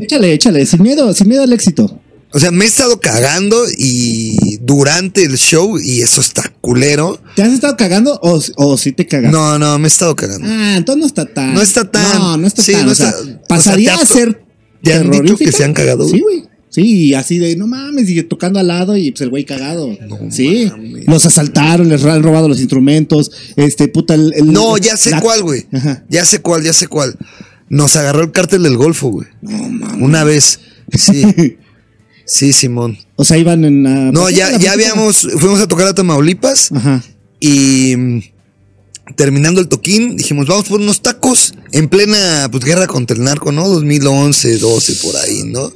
Échale, 0.00 0.32
échale, 0.32 0.66
sin 0.66 0.82
miedo, 0.82 1.12
sin 1.14 1.28
miedo 1.28 1.42
al 1.44 1.52
éxito. 1.52 2.00
O 2.32 2.40
sea, 2.40 2.50
me 2.50 2.64
he 2.64 2.66
estado 2.68 2.98
cagando 2.98 3.62
y 3.78 4.56
durante 4.62 5.22
el 5.22 5.36
show, 5.38 5.78
y 5.78 6.00
eso 6.00 6.20
está 6.20 6.52
culero. 6.60 7.20
¿Te 7.36 7.42
has 7.42 7.52
estado 7.52 7.76
cagando 7.76 8.18
o, 8.22 8.40
o 8.56 8.76
sí 8.76 8.90
te 8.90 9.06
cagas? 9.06 9.30
No, 9.30 9.56
no, 9.56 9.78
me 9.78 9.86
he 9.86 9.88
estado 9.88 10.16
cagando. 10.16 10.48
Ah, 10.50 10.74
entonces 10.76 11.00
no 11.00 11.06
está 11.06 11.26
tan. 11.26 11.54
No 11.54 11.62
está 11.62 11.88
tan- 11.88 12.18
No, 12.18 12.36
no 12.38 12.46
está 12.48 12.60
sí, 12.62 12.72
tan. 12.72 12.86
no 12.86 12.90
o 12.92 12.94
sea, 12.96 13.10
está- 13.10 13.20
o 13.20 13.24
sea, 13.24 13.42
pasaría 13.48 13.94
a 13.94 14.04
ser. 14.04 14.42
¿te 14.82 14.92
han 14.94 15.10
dicho 15.10 15.36
que 15.36 15.52
se 15.52 15.62
han 15.64 15.72
cagado, 15.74 16.08
Sí, 16.08 16.18
güey? 16.20 16.42
Sí, 16.74 17.14
así 17.14 17.38
de, 17.38 17.54
no 17.54 17.68
mames, 17.68 18.10
y 18.10 18.20
tocando 18.24 18.58
al 18.58 18.66
lado 18.66 18.96
y 18.96 19.12
pues 19.12 19.20
el 19.20 19.30
güey 19.30 19.44
cagado. 19.44 19.96
sí. 20.30 20.66
mames. 20.70 21.06
Los 21.06 21.24
asaltaron, 21.24 21.88
les 21.88 22.04
han 22.04 22.22
robado 22.24 22.48
los 22.48 22.58
instrumentos. 22.58 23.30
Este, 23.54 23.86
puta, 23.86 24.14
el. 24.14 24.32
el- 24.34 24.52
No, 24.52 24.76
ya 24.76 24.96
sé 24.96 25.10
la- 25.10 25.20
cuál, 25.20 25.42
güey. 25.44 25.66
Ajá. 25.72 26.04
Ya 26.08 26.24
sé 26.24 26.40
cuál, 26.40 26.64
ya 26.64 26.72
sé 26.72 26.88
cuál. 26.88 27.14
nos 27.68 27.94
agarró 27.96 28.22
el 28.24 28.32
cártel 28.32 28.64
del 28.64 28.76
Golfo, 28.76 29.08
güey. 29.08 29.28
Una 30.00 30.24
vez. 30.24 30.58
Sí. 30.92 31.24
Sí, 32.26 32.54
Simón. 32.54 32.96
O 33.16 33.24
sea, 33.24 33.36
iban 33.36 33.66
en 33.66 33.82
la. 33.82 34.10
No, 34.10 34.24
¿la 34.24 34.30
ya, 34.30 34.58
ya 34.58 34.72
habíamos, 34.72 35.28
fuimos 35.38 35.60
a 35.60 35.68
tocar 35.68 35.88
a 35.88 35.94
Tamaulipas 35.94 36.72
Ajá. 36.72 37.02
y 37.38 37.94
terminando 39.16 39.60
el 39.60 39.68
toquín, 39.68 40.16
dijimos, 40.16 40.46
vamos 40.46 40.66
por 40.68 40.80
unos 40.80 41.02
tacos 41.02 41.54
en 41.72 41.88
plena 41.88 42.48
pues, 42.50 42.64
guerra 42.64 42.86
contra 42.86 43.16
el 43.16 43.22
narco, 43.22 43.52
¿no? 43.52 43.68
2011, 43.68 44.58
12, 44.58 44.94
por 44.96 45.16
ahí, 45.16 45.42
¿no? 45.44 45.72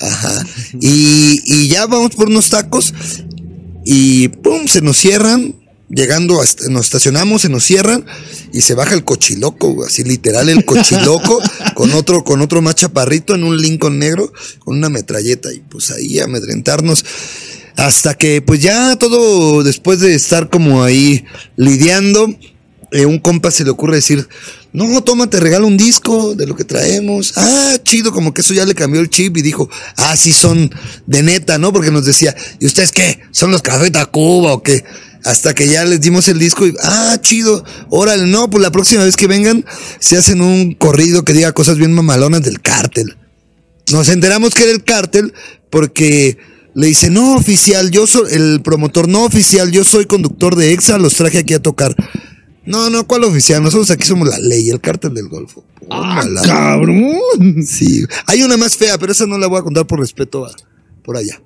Ajá. 0.00 0.44
Y, 0.80 1.40
y 1.46 1.68
ya 1.68 1.86
vamos 1.86 2.14
por 2.16 2.28
unos 2.28 2.50
tacos 2.50 2.92
y 3.84 4.28
pum, 4.28 4.66
se 4.66 4.80
nos 4.80 4.96
cierran. 4.96 5.56
Llegando, 5.90 6.40
hasta- 6.40 6.68
nos 6.70 6.86
estacionamos, 6.86 7.42
se 7.42 7.50
nos 7.50 7.62
cierran 7.62 8.04
y 8.52 8.62
se 8.62 8.74
baja 8.74 8.94
el 8.94 9.04
cochiloco, 9.04 9.84
así 9.84 10.02
literal 10.02 10.48
el 10.48 10.64
cochiloco 10.64 11.40
con 11.74 11.92
otro, 11.92 12.24
con 12.24 12.40
otro 12.40 12.62
más 12.62 12.74
chaparrito 12.74 13.34
en 13.34 13.44
un 13.44 13.60
Lincoln 13.60 13.98
negro 13.98 14.32
con 14.60 14.78
una 14.78 14.88
metralleta 14.88 15.52
y 15.52 15.60
pues 15.60 15.90
ahí 15.92 16.18
a 16.18 16.24
amedrentarnos 16.24 17.04
hasta 17.76 18.14
que 18.14 18.40
pues 18.42 18.60
ya 18.60 18.96
todo 18.96 19.62
después 19.62 20.00
de 20.00 20.14
estar 20.14 20.48
como 20.48 20.82
ahí 20.82 21.26
lidiando, 21.56 22.34
eh, 22.90 23.06
un 23.06 23.18
compa 23.18 23.50
se 23.50 23.64
le 23.64 23.70
ocurre 23.70 23.96
decir, 23.96 24.28
no, 24.72 25.02
toma, 25.02 25.28
te 25.28 25.38
regalo 25.38 25.66
un 25.66 25.76
disco 25.76 26.34
de 26.34 26.46
lo 26.46 26.56
que 26.56 26.64
traemos. 26.64 27.32
Ah, 27.36 27.76
chido, 27.82 28.12
como 28.12 28.34
que 28.34 28.40
eso 28.40 28.54
ya 28.54 28.64
le 28.64 28.74
cambió 28.74 29.00
el 29.00 29.10
chip 29.10 29.36
y 29.36 29.42
dijo, 29.42 29.68
ah, 29.96 30.16
sí 30.16 30.32
son 30.32 30.70
de 31.06 31.22
neta, 31.22 31.58
¿no? 31.58 31.72
Porque 31.72 31.90
nos 31.90 32.04
decía, 32.04 32.34
¿y 32.58 32.66
ustedes 32.66 32.92
qué? 32.92 33.20
¿Son 33.30 33.50
los 33.50 33.62
Café 33.62 33.90
Tacuba 33.90 34.52
o 34.52 34.62
qué? 34.62 34.84
Hasta 35.24 35.54
que 35.54 35.68
ya 35.68 35.84
les 35.84 36.00
dimos 36.00 36.28
el 36.28 36.38
disco 36.38 36.66
y, 36.66 36.74
ah, 36.82 37.18
chido, 37.20 37.64
órale, 37.88 38.26
no, 38.26 38.50
pues 38.50 38.62
la 38.62 38.72
próxima 38.72 39.04
vez 39.04 39.16
que 39.16 39.26
vengan, 39.26 39.64
se 40.00 40.16
hacen 40.16 40.40
un 40.40 40.74
corrido 40.74 41.24
que 41.24 41.32
diga 41.32 41.52
cosas 41.52 41.78
bien 41.78 41.92
mamalonas 41.92 42.42
del 42.42 42.60
cártel. 42.60 43.16
Nos 43.92 44.08
enteramos 44.08 44.54
que 44.54 44.64
era 44.64 44.72
el 44.72 44.84
cártel 44.84 45.34
porque 45.70 46.36
le 46.74 46.88
dice, 46.88 47.10
no 47.10 47.36
oficial, 47.36 47.90
yo 47.90 48.06
soy 48.06 48.32
el 48.32 48.60
promotor, 48.62 49.08
no 49.08 49.24
oficial, 49.24 49.70
yo 49.70 49.84
soy 49.84 50.06
conductor 50.06 50.56
de 50.56 50.72
EXA, 50.72 50.98
los 50.98 51.14
traje 51.14 51.38
aquí 51.38 51.54
a 51.54 51.62
tocar. 51.62 51.94
No, 52.66 52.88
no, 52.90 53.06
¿cuál 53.06 53.24
oficial? 53.24 53.62
Nosotros 53.62 53.90
aquí 53.90 54.06
somos 54.06 54.28
la 54.28 54.38
ley, 54.38 54.70
el 54.70 54.80
cártel 54.80 55.12
del 55.14 55.28
Golfo. 55.28 55.64
Tómala. 55.88 56.42
Cabrón. 56.42 57.62
Sí. 57.66 58.04
Hay 58.26 58.42
una 58.42 58.56
más 58.56 58.76
fea, 58.76 58.96
pero 58.98 59.12
esa 59.12 59.26
no 59.26 59.36
la 59.38 59.46
voy 59.46 59.58
a 59.58 59.62
contar 59.62 59.86
por 59.86 60.00
respeto 60.00 60.46
a 60.46 60.52
por 61.04 61.16
allá. 61.16 61.40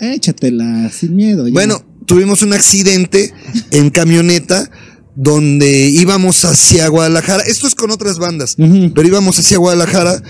Échatela 0.00 0.90
sin 0.90 1.16
miedo. 1.16 1.46
ya. 1.46 1.52
Bueno, 1.52 1.82
tuvimos 2.06 2.42
un 2.42 2.52
accidente 2.52 3.32
en 3.70 3.90
camioneta 3.90 4.70
donde 5.16 5.88
íbamos 5.88 6.44
hacia 6.44 6.88
Guadalajara. 6.88 7.42
Esto 7.42 7.66
es 7.66 7.74
con 7.74 7.90
otras 7.90 8.18
bandas, 8.18 8.56
pero 8.56 9.06
íbamos 9.06 9.38
hacia 9.38 9.58
Guadalajara 9.58 10.22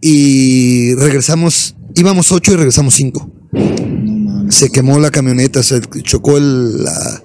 y 0.00 0.94
regresamos, 0.94 1.76
íbamos 1.94 2.32
ocho 2.32 2.52
y 2.52 2.56
regresamos 2.56 2.94
cinco. 2.94 3.30
No 3.52 4.12
mames. 4.16 4.54
Se 4.54 4.70
quemó 4.70 4.98
la 4.98 5.10
camioneta, 5.10 5.62
se 5.62 5.80
chocó 6.02 6.38
el- 6.38 6.82
la, 6.84 7.22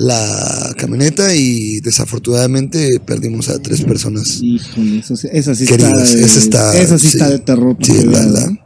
la 0.00 0.74
camioneta 0.78 1.34
y 1.34 1.80
desafortunadamente 1.80 3.00
perdimos 3.04 3.48
a 3.48 3.58
tres 3.60 3.82
personas. 3.82 4.40
Híjole, 4.40 5.00
eso, 5.00 5.14
esa 5.14 5.54
sí 5.56 5.66
Queridas, 5.66 6.14
está. 6.14 6.16
de- 6.16 6.24
esa 6.24 6.38
está- 6.38 6.80
esa 6.80 6.98
sí, 6.98 7.08
sí. 7.08 7.16
está 7.16 7.28
de 7.30 7.38
terror. 7.40 7.76
Sí, 7.80 7.92
la- 8.04 8.24
la- 8.26 8.46
sí, 8.46 8.58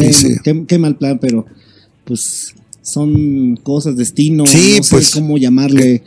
Bueno, 0.00 0.12
sí. 0.12 0.28
Qué, 0.42 0.64
qué 0.66 0.78
mal 0.78 0.96
plan, 0.98 1.18
pero 1.20 1.46
pues 2.04 2.54
son 2.82 3.56
cosas, 3.62 3.96
destino. 3.96 4.44
Sí, 4.46 4.74
no 4.78 4.82
sé 4.82 4.90
pues, 4.90 5.10
cómo 5.12 5.38
llamarle. 5.38 6.02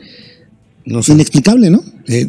No 0.84 1.02
sé. 1.02 1.12
Inexplicable, 1.12 1.70
¿no? 1.70 1.82
Eh, 2.06 2.28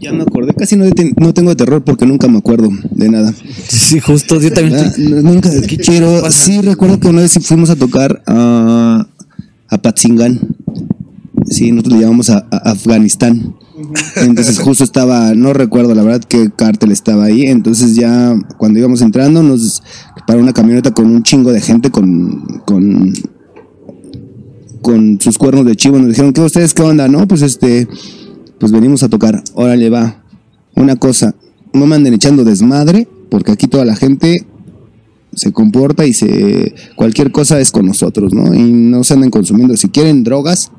Ya 0.00 0.12
me 0.12 0.22
acordé, 0.22 0.54
casi 0.54 0.76
no, 0.76 0.90
tengo 1.34 1.50
de 1.50 1.56
terror 1.56 1.84
porque 1.84 2.06
nunca 2.06 2.26
me 2.26 2.38
acuerdo 2.38 2.70
de 2.90 3.08
nada. 3.10 3.32
Sí, 3.68 4.00
justo, 4.00 4.40
yo 4.40 4.50
también. 4.52 4.76
Ah, 4.80 4.92
no, 4.98 5.20
nunca, 5.22 5.50
pero 5.86 6.30
sí 6.32 6.60
recuerdo 6.62 6.98
que 6.98 7.08
una 7.08 7.20
vez 7.20 7.38
fuimos 7.42 7.68
a 7.70 7.76
tocar 7.76 8.22
a, 8.26 9.06
a 9.68 9.78
Patzingán. 9.82 10.40
Sí, 11.50 11.72
nosotros 11.72 11.94
le 11.94 12.04
llamamos 12.04 12.30
a, 12.30 12.46
a 12.50 12.70
Afganistán. 12.70 13.56
Entonces 14.16 14.60
justo 14.60 14.84
estaba, 14.84 15.34
no 15.34 15.52
recuerdo 15.52 15.94
la 15.96 16.02
verdad 16.02 16.22
qué 16.22 16.48
cártel 16.54 16.92
estaba 16.92 17.24
ahí. 17.24 17.42
Entonces 17.42 17.96
ya 17.96 18.34
cuando 18.56 18.78
íbamos 18.78 19.02
entrando 19.02 19.42
nos 19.42 19.82
paró 20.28 20.40
una 20.40 20.52
camioneta 20.52 20.92
con 20.92 21.06
un 21.06 21.24
chingo 21.24 21.50
de 21.52 21.60
gente 21.60 21.90
con, 21.90 22.62
con, 22.64 23.12
con 24.80 25.20
sus 25.20 25.38
cuernos 25.38 25.66
de 25.66 25.74
chivo. 25.74 25.98
Nos 25.98 26.08
dijeron, 26.08 26.32
¿qué 26.32 26.40
ustedes 26.40 26.72
qué 26.72 26.82
onda? 26.82 27.08
No, 27.08 27.26
pues 27.26 27.42
este, 27.42 27.88
pues 28.60 28.70
venimos 28.70 29.02
a 29.02 29.08
tocar. 29.08 29.42
Órale, 29.54 29.90
va. 29.90 30.22
Una 30.76 30.94
cosa, 30.94 31.34
no 31.72 31.86
me 31.86 31.96
anden 31.96 32.14
echando 32.14 32.44
desmadre, 32.44 33.08
porque 33.28 33.50
aquí 33.50 33.66
toda 33.66 33.84
la 33.84 33.96
gente 33.96 34.46
se 35.34 35.52
comporta 35.52 36.06
y 36.06 36.12
se 36.12 36.74
cualquier 36.94 37.32
cosa 37.32 37.60
es 37.60 37.72
con 37.72 37.86
nosotros, 37.86 38.32
¿no? 38.32 38.54
Y 38.54 38.72
no 38.72 39.02
se 39.02 39.14
anden 39.14 39.30
consumiendo. 39.30 39.76
Si 39.76 39.88
quieren 39.88 40.22
drogas, 40.22 40.70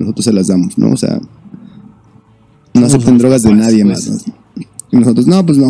nosotros 0.00 0.24
se 0.24 0.32
las 0.32 0.48
damos, 0.48 0.76
¿no? 0.78 0.90
O 0.90 0.96
sea, 0.96 1.20
no 2.74 2.86
acepten 2.86 3.18
drogas 3.18 3.42
de 3.42 3.54
nadie 3.54 3.84
más. 3.84 4.08
¿no? 4.08 4.18
Y 4.90 4.96
nosotros, 4.96 5.26
no, 5.26 5.44
pues 5.44 5.58
no. 5.58 5.68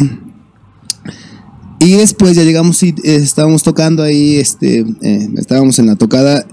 Y 1.80 1.92
después 1.92 2.36
ya 2.36 2.44
llegamos 2.44 2.82
y 2.82 2.90
eh, 2.90 3.16
estábamos 3.16 3.62
tocando 3.62 4.02
ahí, 4.02 4.36
este, 4.36 4.84
eh, 5.00 5.28
estábamos 5.36 5.78
en 5.78 5.86
la 5.86 5.96
tocada 5.96 6.46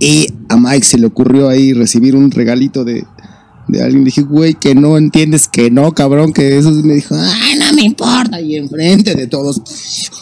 y 0.00 0.26
a 0.48 0.56
Mike 0.56 0.84
se 0.84 0.98
le 0.98 1.06
ocurrió 1.06 1.48
ahí 1.48 1.72
recibir 1.74 2.16
un 2.16 2.30
regalito 2.30 2.82
de, 2.82 3.04
de 3.68 3.82
alguien. 3.82 4.04
Dije, 4.04 4.22
güey, 4.22 4.54
que 4.54 4.74
no 4.74 4.96
entiendes, 4.96 5.46
que 5.46 5.70
no, 5.70 5.92
cabrón, 5.92 6.32
que 6.32 6.58
eso 6.58 6.70
me 6.70 6.94
dijo, 6.94 7.14
ay, 7.14 7.58
no 7.58 7.72
me 7.74 7.82
importa. 7.82 8.40
Y 8.40 8.56
enfrente 8.56 9.14
de 9.14 9.26
todos. 9.26 9.62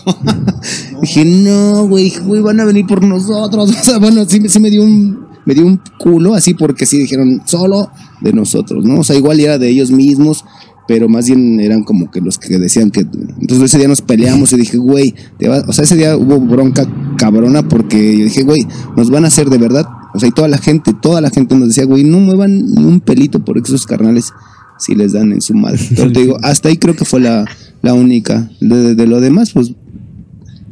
Dije, 1.00 1.24
no, 1.24 1.86
güey, 1.86 2.12
güey, 2.24 2.42
van 2.42 2.60
a 2.60 2.64
venir 2.64 2.86
por 2.86 3.02
nosotros. 3.04 3.70
O 3.80 3.84
sea, 3.84 3.98
bueno, 3.98 4.24
sí, 4.28 4.40
sí 4.48 4.60
me 4.60 4.70
dio 4.70 4.82
un, 4.82 5.29
me 5.46 5.54
dio 5.54 5.64
un 5.66 5.80
culo 5.98 6.34
así 6.34 6.54
porque 6.54 6.86
sí 6.86 6.98
dijeron 6.98 7.42
solo 7.46 7.90
de 8.20 8.32
nosotros, 8.32 8.84
¿no? 8.84 9.00
O 9.00 9.04
sea, 9.04 9.16
igual 9.16 9.40
era 9.40 9.58
de 9.58 9.68
ellos 9.68 9.90
mismos, 9.90 10.44
pero 10.88 11.08
más 11.08 11.26
bien 11.26 11.60
eran 11.60 11.84
como 11.84 12.10
que 12.10 12.20
los 12.20 12.38
que 12.38 12.58
decían 12.58 12.90
que. 12.90 13.00
Entonces 13.00 13.62
ese 13.66 13.78
día 13.78 13.88
nos 13.88 14.02
peleamos 14.02 14.52
y 14.52 14.56
dije, 14.56 14.76
güey, 14.78 15.14
te 15.38 15.48
va- 15.48 15.64
o 15.66 15.72
sea, 15.72 15.84
ese 15.84 15.96
día 15.96 16.16
hubo 16.16 16.38
bronca 16.40 16.86
cabrona 17.16 17.66
porque 17.68 18.18
yo 18.18 18.24
dije, 18.24 18.42
güey, 18.42 18.66
nos 18.96 19.10
van 19.10 19.24
a 19.24 19.28
hacer 19.28 19.48
de 19.50 19.58
verdad. 19.58 19.86
O 20.14 20.18
sea, 20.18 20.28
y 20.28 20.32
toda 20.32 20.48
la 20.48 20.58
gente, 20.58 20.92
toda 21.00 21.20
la 21.20 21.30
gente 21.30 21.54
nos 21.54 21.68
decía, 21.68 21.84
güey, 21.84 22.02
no 22.04 22.18
muevan 22.18 22.74
ni 22.74 22.82
un 22.84 23.00
pelito 23.00 23.44
por 23.44 23.56
esos 23.58 23.86
carnales 23.86 24.32
si 24.78 24.94
les 24.96 25.12
dan 25.12 25.32
en 25.32 25.40
su 25.40 25.54
madre. 25.54 25.78
Pero 25.96 26.10
te 26.10 26.20
digo, 26.20 26.36
hasta 26.42 26.68
ahí 26.68 26.76
creo 26.76 26.96
que 26.96 27.04
fue 27.04 27.20
la, 27.20 27.44
la 27.82 27.94
única. 27.94 28.50
De, 28.60 28.94
de 28.96 29.06
lo 29.06 29.20
demás, 29.20 29.52
pues 29.52 29.72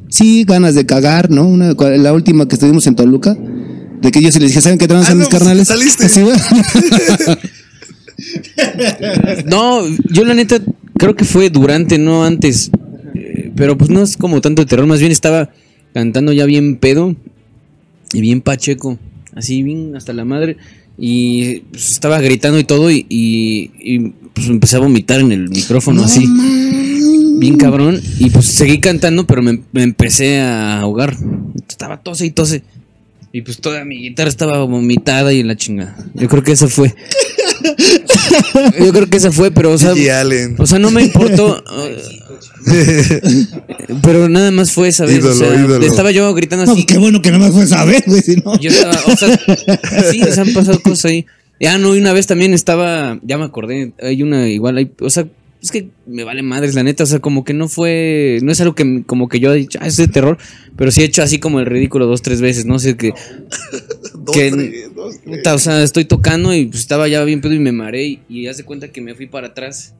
sí, 0.08 0.44
ganas 0.44 0.74
de 0.74 0.86
cagar, 0.86 1.30
¿no? 1.30 1.46
Una, 1.46 1.74
la 1.74 2.12
última 2.12 2.48
que 2.48 2.54
estuvimos 2.56 2.86
en 2.86 2.96
Toluca, 2.96 3.36
de 4.00 4.10
que 4.10 4.22
yo 4.22 4.30
sí 4.32 4.38
les 4.40 4.50
dije, 4.50 4.60
¿saben 4.60 4.78
qué 4.78 4.88
transan 4.88 5.12
Ah, 5.12 5.14
mis 5.16 5.24
no, 5.24 5.30
pues, 5.30 5.38
carnales? 5.40 5.68
saliste. 5.68 6.06
Así. 6.06 6.20
No, 9.46 9.82
yo 10.10 10.24
la 10.24 10.34
neta 10.34 10.58
creo 10.98 11.14
que 11.14 11.24
fue 11.24 11.50
durante, 11.50 11.98
no 11.98 12.24
antes. 12.24 12.70
Eh, 13.14 13.52
Pero 13.56 13.78
pues 13.78 13.90
no 13.90 14.02
es 14.02 14.16
como 14.16 14.40
tanto 14.40 14.62
de 14.62 14.66
terror, 14.66 14.86
más 14.86 15.00
bien 15.00 15.12
estaba 15.12 15.50
cantando 15.94 16.32
ya 16.32 16.44
bien 16.44 16.76
pedo 16.76 17.14
y 18.12 18.20
bien 18.20 18.40
pacheco, 18.40 18.98
así 19.34 19.62
bien 19.62 19.94
hasta 19.96 20.12
la 20.12 20.24
madre. 20.24 20.56
Y 20.98 21.60
pues, 21.70 21.92
estaba 21.92 22.20
gritando 22.20 22.58
y 22.58 22.64
todo 22.64 22.90
y, 22.90 23.06
y- 23.08 23.70
y, 23.78 23.98
pues 24.34 24.48
empecé 24.48 24.76
a 24.76 24.80
vomitar 24.80 25.20
en 25.20 25.30
el 25.32 25.48
micrófono 25.48 26.02
así. 26.02 26.26
Bien 27.38 27.56
cabrón. 27.56 28.00
Y 28.18 28.30
pues 28.30 28.46
seguí 28.46 28.80
cantando, 28.80 29.24
pero 29.26 29.42
me, 29.42 29.60
me 29.72 29.84
empecé 29.84 30.40
a 30.40 30.80
ahogar. 30.80 31.16
Estaba 31.68 32.02
tose 32.02 32.26
y 32.26 32.30
tose. 32.32 32.64
Y 33.38 33.42
pues 33.42 33.58
toda 33.60 33.84
mi 33.84 33.98
guitarra 34.00 34.28
estaba 34.28 34.64
vomitada 34.64 35.32
y 35.32 35.38
en 35.38 35.46
la 35.46 35.54
chingada. 35.54 35.96
Yo 36.14 36.28
creo 36.28 36.42
que 36.42 36.50
eso 36.50 36.68
fue. 36.68 36.92
Yo 38.80 38.92
creo 38.92 39.08
que 39.08 39.16
esa 39.16 39.30
fue, 39.30 39.52
pero 39.52 39.70
o 39.70 39.78
sea, 39.78 39.92
o 39.92 40.66
sea, 40.66 40.80
no 40.80 40.90
me 40.90 41.04
importó. 41.04 41.62
pero 44.02 44.28
nada 44.28 44.50
más 44.50 44.72
fue 44.72 44.88
esa 44.88 45.04
vez. 45.04 45.24
o 45.24 45.32
sea, 45.34 45.54
ídolo. 45.54 45.86
estaba 45.86 46.10
yo 46.10 46.34
gritando 46.34 46.66
No, 46.66 46.72
así. 46.72 46.84
qué 46.84 46.98
bueno 46.98 47.22
que 47.22 47.30
nada 47.30 47.44
más 47.44 47.54
fue 47.54 47.68
saber, 47.68 48.02
güey, 48.08 48.22
si 48.22 48.34
no. 48.38 48.58
Yo 48.58 48.70
estaba, 48.70 48.98
o 49.06 49.16
sea, 49.16 49.38
sí, 50.10 50.20
se 50.20 50.40
han 50.40 50.52
pasado 50.52 50.80
cosas 50.80 51.04
ahí. 51.04 51.24
Ya 51.60 51.78
no, 51.78 51.94
y 51.94 52.00
una 52.00 52.12
vez 52.12 52.26
también 52.26 52.54
estaba, 52.54 53.20
ya 53.22 53.38
me 53.38 53.44
acordé, 53.44 53.92
hay 54.02 54.20
una 54.24 54.48
igual, 54.48 54.78
hay, 54.78 54.90
o 55.00 55.10
sea, 55.10 55.28
es 55.62 55.70
que 55.72 55.88
me 56.06 56.24
vale 56.24 56.42
madres, 56.42 56.74
la 56.74 56.82
neta, 56.82 57.02
o 57.04 57.06
sea, 57.06 57.18
como 57.18 57.44
que 57.44 57.52
no 57.54 57.68
fue, 57.68 58.38
no 58.42 58.52
es 58.52 58.60
algo 58.60 58.74
que 58.74 59.02
como 59.04 59.28
que 59.28 59.40
yo 59.40 59.52
he 59.52 59.56
dicho, 59.58 59.78
ah, 59.82 59.86
es 59.88 59.96
de 59.96 60.06
terror, 60.08 60.38
pero 60.76 60.90
sí 60.90 61.00
he 61.02 61.04
hecho 61.04 61.22
así 61.22 61.38
como 61.38 61.58
el 61.60 61.66
ridículo 61.66 62.06
dos, 62.06 62.22
tres 62.22 62.40
veces, 62.40 62.64
no 62.64 62.78
sé, 62.78 62.96
que, 62.96 63.12
Dos, 64.14 64.34
que- 64.36 64.50
tres, 64.50 64.94
dos, 64.94 65.14
tres. 65.22 65.36
puta, 65.38 65.54
o 65.54 65.58
sea, 65.58 65.82
estoy 65.82 66.04
tocando 66.04 66.54
y 66.54 66.66
pues 66.66 66.80
estaba 66.80 67.08
ya 67.08 67.24
bien 67.24 67.40
pedo 67.40 67.54
y 67.54 67.58
me 67.58 67.72
mareé 67.72 68.06
y, 68.06 68.20
y 68.28 68.46
haz 68.46 68.56
de 68.58 68.64
cuenta 68.64 68.88
que 68.88 69.00
me 69.00 69.14
fui 69.14 69.26
para 69.26 69.48
atrás 69.48 69.94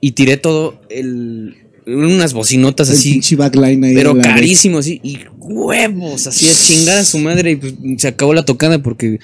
y 0.00 0.12
tiré 0.12 0.36
todo 0.36 0.80
el, 0.88 1.56
unas 1.86 2.32
bocinotas 2.32 2.88
El 2.88 2.94
así. 2.96 3.12
pinche 3.12 3.36
backline 3.36 3.84
ahí. 3.84 3.94
Pero 3.94 4.16
carísimo, 4.18 4.78
así, 4.78 5.00
y 5.02 5.18
huevos, 5.38 6.26
así 6.26 6.46
a 6.48 6.52
chingar 6.52 6.98
a 6.98 7.04
su 7.04 7.18
madre, 7.18 7.50
y 7.52 7.56
pues 7.56 7.74
se 7.98 8.08
acabó 8.08 8.32
la 8.34 8.44
tocada 8.44 8.80
porque 8.82 9.18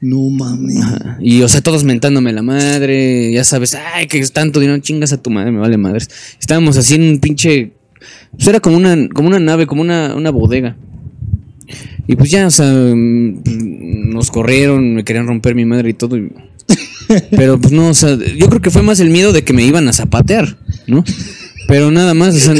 No 0.00 0.28
mames. 0.30 0.80
Ajá. 0.80 1.18
Y, 1.20 1.42
o 1.42 1.48
sea, 1.48 1.60
todos 1.60 1.84
mentándome 1.84 2.32
la 2.32 2.42
madre, 2.42 3.30
ya 3.32 3.44
sabes, 3.44 3.74
ay, 3.94 4.06
que 4.06 4.18
es 4.18 4.32
tanto 4.32 4.58
dinero, 4.60 4.78
chingas 4.80 5.12
a 5.12 5.20
tu 5.22 5.30
madre, 5.30 5.52
me 5.52 5.58
vale 5.60 5.76
madres. 5.76 6.08
Estábamos 6.40 6.76
así 6.76 6.94
en 6.94 7.02
un 7.02 7.18
pinche. 7.18 7.72
Pues 8.32 8.48
era 8.48 8.60
como 8.60 8.76
una, 8.76 9.08
como 9.10 9.28
una 9.28 9.38
nave, 9.38 9.66
como 9.66 9.82
una, 9.82 10.14
una 10.14 10.30
bodega. 10.30 10.76
Y 12.06 12.16
pues 12.16 12.30
ya, 12.30 12.46
o 12.46 12.50
sea, 12.50 12.66
mm, 12.72 13.42
nos 14.10 14.30
corrieron, 14.30 14.94
me 14.94 15.04
querían 15.04 15.26
romper 15.26 15.54
mi 15.54 15.64
madre 15.66 15.90
y 15.90 15.94
todo. 15.94 16.16
y- 16.16 16.32
Pero 17.30 17.60
pues 17.60 17.72
no, 17.72 17.88
o 17.88 17.94
sea, 17.94 18.16
yo 18.16 18.48
creo 18.48 18.62
que 18.62 18.70
fue 18.70 18.82
más 18.82 19.00
el 19.00 19.10
miedo 19.10 19.32
de 19.32 19.44
que 19.44 19.52
me 19.52 19.64
iban 19.64 19.86
a 19.88 19.92
zapatear, 19.92 20.56
¿no? 20.86 21.04
Pero 21.68 21.90
nada 21.90 22.14
más, 22.14 22.34
o 22.34 22.38
sea, 22.38 22.54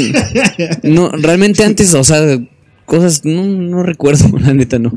no, 0.83 1.09
realmente 1.09 1.63
antes, 1.63 1.93
o 1.95 2.03
sea, 2.03 2.39
cosas, 2.91 3.21
no, 3.23 3.45
no 3.45 3.83
recuerdo, 3.83 4.37
la 4.39 4.53
neta 4.53 4.77
no. 4.77 4.91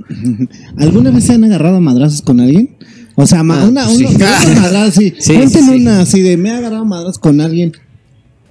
¿Alguna 0.76 1.11
vez 1.12 1.24
se 1.24 1.34
han 1.34 1.45
agarrado 1.45 1.76
a 1.76 1.80
madrazos 1.80 2.22
con 2.22 2.40
alguien? 2.40 2.76
O 3.14 3.24
sea, 3.26 3.45
ma- 3.45 3.62
Ah, 3.62 3.68
una, 3.68 3.84
pues 3.84 3.99
sí. 3.99 4.05
una, 4.07 4.14
una 4.47 4.61
madrada 4.61 4.84
así. 4.86 5.14
Sí, 5.20 5.34
Cuenten 5.34 5.62
sí, 5.64 5.68
sí. 5.70 5.76
una 5.80 6.01
así 6.01 6.20
de 6.20 6.36
me 6.36 6.49
he 6.49 6.53
agarrado 6.53 6.82
a 6.82 6.84
madrazos 6.84 7.18
con 7.20 7.40
alguien. 7.40 7.72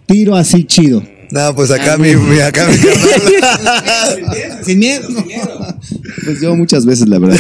Tiro 0.06 0.36
así 0.38 0.64
chido. 0.64 1.04
No, 1.32 1.56
pues 1.56 1.72
Ah, 1.72 1.76
acá 1.76 1.98
mi, 1.98 2.16
mi- 2.16 2.40
acá 2.40 2.68
mi 2.68 2.78
carnal. 2.78 4.60
Sin 4.64 4.80
miedo. 4.80 5.08
Pues 6.24 6.40
yo 6.42 6.56
muchas 6.56 6.86
veces, 6.86 7.10
la 7.10 7.20
verdad. 7.20 7.40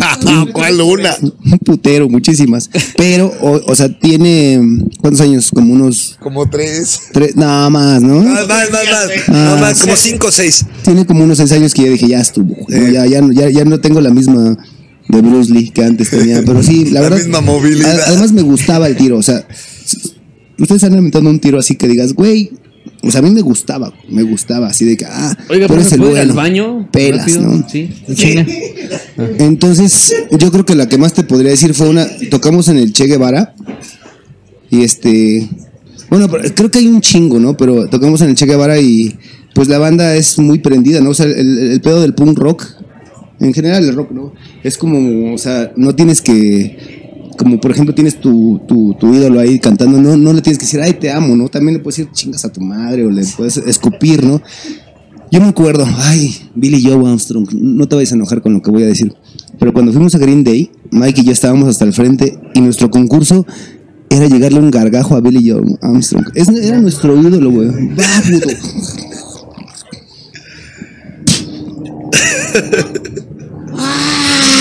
¿Cuál 0.52 0.80
una? 0.80 1.16
Un 1.22 1.58
putero, 1.64 2.08
muchísimas. 2.08 2.70
Pero, 2.96 3.26
o, 3.40 3.60
o 3.70 3.74
sea, 3.76 3.88
tiene. 3.98 4.60
¿Cuántos 5.00 5.20
años? 5.20 5.50
Como 5.52 5.74
unos. 5.74 6.16
Como 6.20 6.48
tres. 6.48 7.00
Tres, 7.12 7.36
nada 7.36 7.68
más, 7.70 8.02
¿no? 8.02 8.22
Más, 8.22 8.48
más, 8.48 8.70
más, 8.70 8.84
más. 8.84 9.08
Ah, 9.28 9.54
No, 9.54 9.60
más, 9.60 9.80
como 9.82 9.96
cinco 9.96 10.28
o 10.28 10.30
seis. 10.32 10.64
Tiene 10.84 11.06
como 11.06 11.24
unos 11.24 11.38
seis 11.38 11.52
años 11.52 11.74
que 11.74 11.82
ya 11.82 11.88
dije, 11.90 12.08
ya 12.08 12.20
estuvo. 12.20 12.54
Eh. 12.70 12.90
Ya, 12.92 13.06
ya, 13.06 13.20
no- 13.20 13.32
ya, 13.32 13.48
ya 13.50 13.64
no 13.64 13.80
tengo 13.80 14.00
la 14.00 14.10
misma 14.10 14.56
de 15.08 15.20
Bruce 15.22 15.52
Lee 15.52 15.70
que 15.70 15.82
antes 15.84 16.10
tenía. 16.10 16.42
Pero 16.44 16.62
sí, 16.62 16.86
la, 16.86 16.92
La 16.92 17.00
verdad. 17.02 17.16
misma 17.18 17.40
movilidad. 17.40 18.00
Además, 18.06 18.32
me 18.32 18.42
gustaba 18.42 18.86
el 18.86 18.96
tiro. 18.96 19.18
O 19.18 19.22
sea, 19.22 19.46
ustedes 20.58 20.84
han 20.84 20.94
inventado 20.94 21.28
un 21.28 21.38
tiro 21.40 21.58
así 21.58 21.74
que 21.76 21.88
digas, 21.88 22.12
güey. 22.14 22.50
O 23.02 23.10
sea, 23.10 23.20
a 23.20 23.22
mí 23.22 23.30
me 23.30 23.40
gustaba, 23.40 23.92
me 24.08 24.22
gustaba, 24.22 24.68
así 24.68 24.84
de 24.84 24.96
que, 24.96 25.06
ah, 25.06 25.34
Oiga, 25.48 25.68
pero 25.68 25.82
¿se 25.82 25.94
el 25.94 26.02
ir 26.02 26.06
al 26.08 26.12
bueno. 26.12 26.34
baño? 26.34 26.88
Pelas, 26.92 27.20
rápido? 27.20 27.40
¿no? 27.42 27.68
Sí, 27.68 27.90
chinga. 28.14 28.46
Entonces, 29.38 30.14
yo 30.30 30.50
creo 30.50 30.66
que 30.66 30.74
la 30.74 30.88
que 30.88 30.98
más 30.98 31.14
te 31.14 31.24
podría 31.24 31.50
decir 31.50 31.72
fue 31.72 31.88
una. 31.88 32.06
Tocamos 32.30 32.68
en 32.68 32.76
el 32.76 32.92
Che 32.92 33.06
Guevara. 33.06 33.54
Y 34.70 34.82
este. 34.82 35.48
Bueno, 36.10 36.28
creo 36.28 36.70
que 36.70 36.80
hay 36.80 36.88
un 36.88 37.00
chingo, 37.00 37.38
¿no? 37.38 37.56
Pero 37.56 37.88
tocamos 37.88 38.20
en 38.20 38.30
el 38.30 38.34
Che 38.34 38.46
Guevara 38.46 38.78
y. 38.78 39.16
Pues 39.54 39.68
la 39.68 39.78
banda 39.78 40.14
es 40.14 40.38
muy 40.38 40.58
prendida, 40.58 41.00
¿no? 41.00 41.10
O 41.10 41.14
sea, 41.14 41.26
el, 41.26 41.58
el 41.58 41.80
pedo 41.80 42.02
del 42.02 42.14
punk 42.14 42.38
rock. 42.38 42.66
En 43.40 43.54
general, 43.54 43.82
el 43.82 43.94
rock, 43.94 44.10
¿no? 44.10 44.34
Es 44.62 44.76
como. 44.76 45.32
O 45.32 45.38
sea, 45.38 45.72
no 45.76 45.94
tienes 45.94 46.20
que. 46.20 46.99
Como 47.38 47.60
por 47.60 47.70
ejemplo 47.70 47.94
tienes 47.94 48.20
tu, 48.20 48.60
tu, 48.68 48.94
tu 48.94 49.14
ídolo 49.14 49.40
ahí 49.40 49.58
cantando, 49.58 50.00
no, 50.00 50.16
no 50.16 50.32
le 50.32 50.42
tienes 50.42 50.58
que 50.58 50.64
decir, 50.66 50.80
ay, 50.80 50.94
te 50.94 51.10
amo, 51.10 51.36
¿no? 51.36 51.48
También 51.48 51.74
le 51.78 51.82
puedes 51.82 51.96
decir 51.98 52.12
chingas 52.12 52.44
a 52.44 52.52
tu 52.52 52.60
madre 52.60 53.04
o 53.06 53.10
le 53.10 53.24
puedes 53.36 53.56
escupir, 53.56 54.22
¿no? 54.24 54.42
Yo 55.32 55.40
me 55.40 55.46
acuerdo, 55.46 55.86
ay, 55.96 56.34
Billy 56.54 56.82
Joe 56.84 57.08
Armstrong, 57.08 57.48
no 57.52 57.86
te 57.88 57.94
vayas 57.96 58.12
a 58.12 58.16
enojar 58.16 58.42
con 58.42 58.52
lo 58.52 58.60
que 58.62 58.70
voy 58.70 58.82
a 58.82 58.86
decir, 58.86 59.14
pero 59.58 59.72
cuando 59.72 59.92
fuimos 59.92 60.14
a 60.14 60.18
Green 60.18 60.42
Day, 60.44 60.70
Mike 60.90 61.20
y 61.20 61.24
yo 61.24 61.32
estábamos 61.32 61.68
hasta 61.68 61.84
el 61.84 61.92
frente 61.92 62.36
y 62.54 62.60
nuestro 62.60 62.90
concurso 62.90 63.46
era 64.10 64.26
llegarle 64.26 64.58
un 64.58 64.72
gargajo 64.72 65.14
a 65.14 65.20
Billy 65.20 65.48
Joe 65.48 65.62
Armstrong. 65.82 66.24
Es- 66.34 66.48
era 66.48 66.80
nuestro 66.80 67.16
ídolo, 67.20 67.50
güey. 67.52 67.70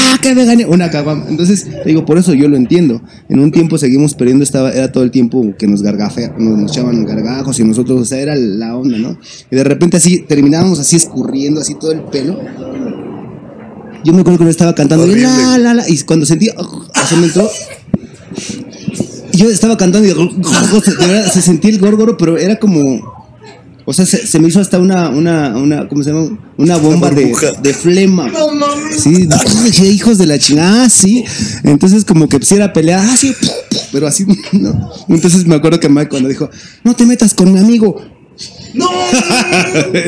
¡Ah! 0.10 0.18
¡Que 0.22 0.34
me 0.34 0.45
gané! 0.45 0.66
Una 0.66 0.89
caguama. 0.89 1.26
Entonces, 1.30 1.68
digo, 1.86 2.05
por 2.05 2.18
eso 2.18 2.34
yo 2.34 2.47
lo 2.47 2.57
entiendo. 2.57 3.01
En 3.30 3.39
un 3.39 3.51
tiempo 3.51 3.78
seguimos 3.78 4.16
perdiendo, 4.16 4.43
estaba, 4.43 4.72
era 4.72 4.91
todo 4.91 5.03
el 5.03 5.12
tiempo 5.12 5.53
que 5.57 5.68
nos 5.68 5.82
gargafe, 5.84 6.32
nos, 6.38 6.57
nos 6.57 6.72
echaban 6.72 7.05
gargajos 7.05 7.60
y 7.60 7.64
nosotros, 7.64 8.01
o 8.01 8.05
sea, 8.05 8.20
era 8.20 8.36
la 8.36 8.76
onda, 8.76 8.97
¿no? 8.97 9.18
Y 9.51 9.55
de 9.55 9.64
repente 9.64 9.97
así, 9.97 10.20
terminábamos 10.20 10.80
así 10.80 10.95
escurriendo, 10.95 11.62
así 11.62 11.76
todo 11.76 11.91
el 11.91 12.01
pelo. 12.01 12.39
Yo 14.03 14.14
me 14.14 14.22
acuerdo 14.22 14.39
que 14.39 14.45
yo 14.45 14.49
estaba 14.49 14.74
cantando, 14.74 15.05
y, 15.05 15.20
la, 15.20 15.57
la, 15.57 15.74
la, 15.74 15.89
y 15.89 15.99
cuando 15.99 16.26
sentí, 16.26 16.47
se 16.47 17.16
me 17.18 17.26
entró. 17.26 17.49
Yo 19.34 19.49
estaba 19.49 19.78
cantando 19.78 20.07
y 20.07 20.12
de 20.12 21.07
verdad 21.07 21.32
se 21.32 21.41
sentía 21.41 21.72
el 21.72 21.80
górgoro, 21.80 22.18
pero 22.18 22.38
era 22.38 22.57
como. 22.57 23.18
O 23.89 23.93
sea, 23.93 24.05
se, 24.05 24.27
se 24.27 24.39
me 24.39 24.49
hizo 24.49 24.59
hasta 24.59 24.77
una, 24.77 25.09
una, 25.09 25.57
una, 25.57 25.87
¿cómo 25.87 26.03
se 26.03 26.11
llama? 26.11 26.37
Una 26.57 26.77
bomba 26.77 27.09
de, 27.09 27.33
de 27.63 27.73
flema. 27.73 28.29
Sí, 28.95 29.27
dije, 29.65 29.87
hijos 29.87 30.19
de 30.19 30.27
la 30.27 30.37
chingada, 30.37 30.83
ah, 30.83 30.89
sí. 30.89 31.25
Entonces, 31.63 32.05
como 32.05 32.29
que 32.29 32.39
quisiera 32.39 32.71
pelear, 32.71 32.99
ah, 33.03 33.17
sí, 33.17 33.33
pero 33.91 34.05
así, 34.05 34.27
no. 34.51 34.91
Entonces 35.09 35.47
me 35.47 35.55
acuerdo 35.55 35.79
que 35.79 35.89
Mike 35.89 36.09
cuando 36.09 36.29
dijo, 36.29 36.51
no 36.83 36.95
te 36.95 37.07
metas 37.07 37.33
con 37.33 37.51
mi 37.51 37.57
amigo. 37.57 37.99
¡No! 38.75 38.87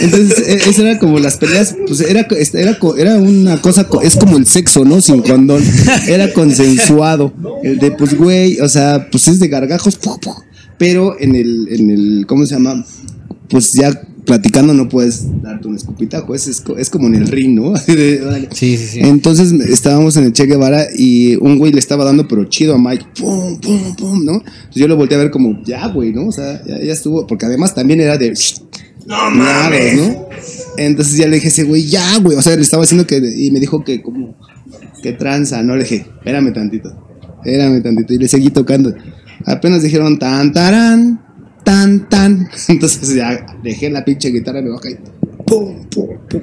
Entonces, 0.00 0.38
e- 0.46 0.70
eso 0.70 0.82
era 0.82 0.98
como 0.98 1.18
las 1.18 1.36
peleas, 1.36 1.74
pues 1.86 2.00
era, 2.00 2.26
era, 2.54 2.78
co- 2.78 2.96
era 2.96 3.16
una 3.16 3.60
cosa, 3.60 3.84
co- 3.84 4.02
es 4.02 4.16
como 4.16 4.36
el 4.36 4.46
sexo, 4.46 4.84
¿no? 4.84 5.00
Sin 5.00 5.22
condón. 5.22 5.62
Era 6.06 6.32
consensuado. 6.32 7.32
El 7.62 7.78
de, 7.78 7.90
pues, 7.92 8.16
güey, 8.16 8.60
o 8.60 8.68
sea, 8.68 9.08
pues 9.10 9.28
es 9.28 9.40
de 9.40 9.48
gargajos. 9.48 9.98
Pero 10.80 11.14
en 11.20 11.36
el, 11.36 11.68
en 11.70 11.90
el, 11.90 12.24
¿cómo 12.26 12.46
se 12.46 12.54
llama? 12.54 12.86
Pues 13.50 13.74
ya 13.74 13.92
platicando 14.24 14.72
no 14.72 14.88
puedes 14.88 15.26
darte 15.42 15.68
un 15.68 15.76
escupitajo, 15.76 16.34
es, 16.34 16.48
es, 16.48 16.64
es 16.78 16.88
como 16.88 17.06
en 17.06 17.16
el 17.16 17.28
ring, 17.28 17.54
¿no? 17.54 17.74
Sí, 18.52 18.78
sí, 18.78 18.86
sí. 18.86 19.00
Entonces 19.00 19.52
estábamos 19.52 20.16
en 20.16 20.24
el 20.24 20.32
Che 20.32 20.46
Guevara 20.46 20.86
y 20.96 21.36
un 21.36 21.58
güey 21.58 21.70
le 21.70 21.80
estaba 21.80 22.06
dando, 22.06 22.26
pero 22.26 22.46
chido 22.46 22.74
a 22.74 22.78
Mike. 22.78 23.04
Pum, 23.20 23.60
pum, 23.60 23.94
pum, 23.94 24.24
¿no? 24.24 24.32
Entonces 24.36 24.74
yo 24.76 24.88
lo 24.88 24.96
volteé 24.96 25.18
a 25.18 25.20
ver 25.20 25.30
como, 25.30 25.62
ya, 25.64 25.86
güey, 25.88 26.14
¿no? 26.14 26.28
O 26.28 26.32
sea, 26.32 26.64
ya, 26.64 26.80
ya 26.80 26.94
estuvo. 26.94 27.26
Porque 27.26 27.44
además 27.44 27.74
también 27.74 28.00
era 28.00 28.16
de. 28.16 28.32
No 29.06 29.30
mames, 29.32 29.96
¿no? 29.96 30.28
Entonces 30.78 31.18
ya 31.18 31.26
le 31.26 31.34
dije 31.34 31.48
a 31.48 31.50
ese 31.50 31.64
güey, 31.64 31.86
ya, 31.86 32.18
güey. 32.20 32.38
O 32.38 32.42
sea, 32.42 32.56
le 32.56 32.62
estaba 32.62 32.84
haciendo 32.84 33.06
que. 33.06 33.16
Y 33.18 33.50
me 33.50 33.60
dijo 33.60 33.84
que, 33.84 34.00
como. 34.00 34.34
Que 35.02 35.12
tranza, 35.12 35.62
¿no? 35.62 35.76
Le 35.76 35.82
dije, 35.82 36.06
espérame 36.18 36.54
tantito. 36.54 36.90
Espérame 37.44 37.82
tantito. 37.82 38.14
Y 38.14 38.18
le 38.18 38.28
seguí 38.28 38.48
tocando. 38.48 38.94
Apenas 39.46 39.82
dijeron 39.82 40.18
tan, 40.18 40.52
tarán, 40.52 41.20
tan, 41.64 42.08
tan. 42.08 42.48
Entonces 42.68 43.14
ya 43.14 43.46
dejé 43.62 43.90
la 43.90 44.04
pinche 44.04 44.30
guitarra, 44.30 44.62
me 44.62 44.70
bajé 44.70 44.92
y. 44.92 44.96
Pum, 45.46 45.84
pum, 45.88 46.08
pum 46.28 46.42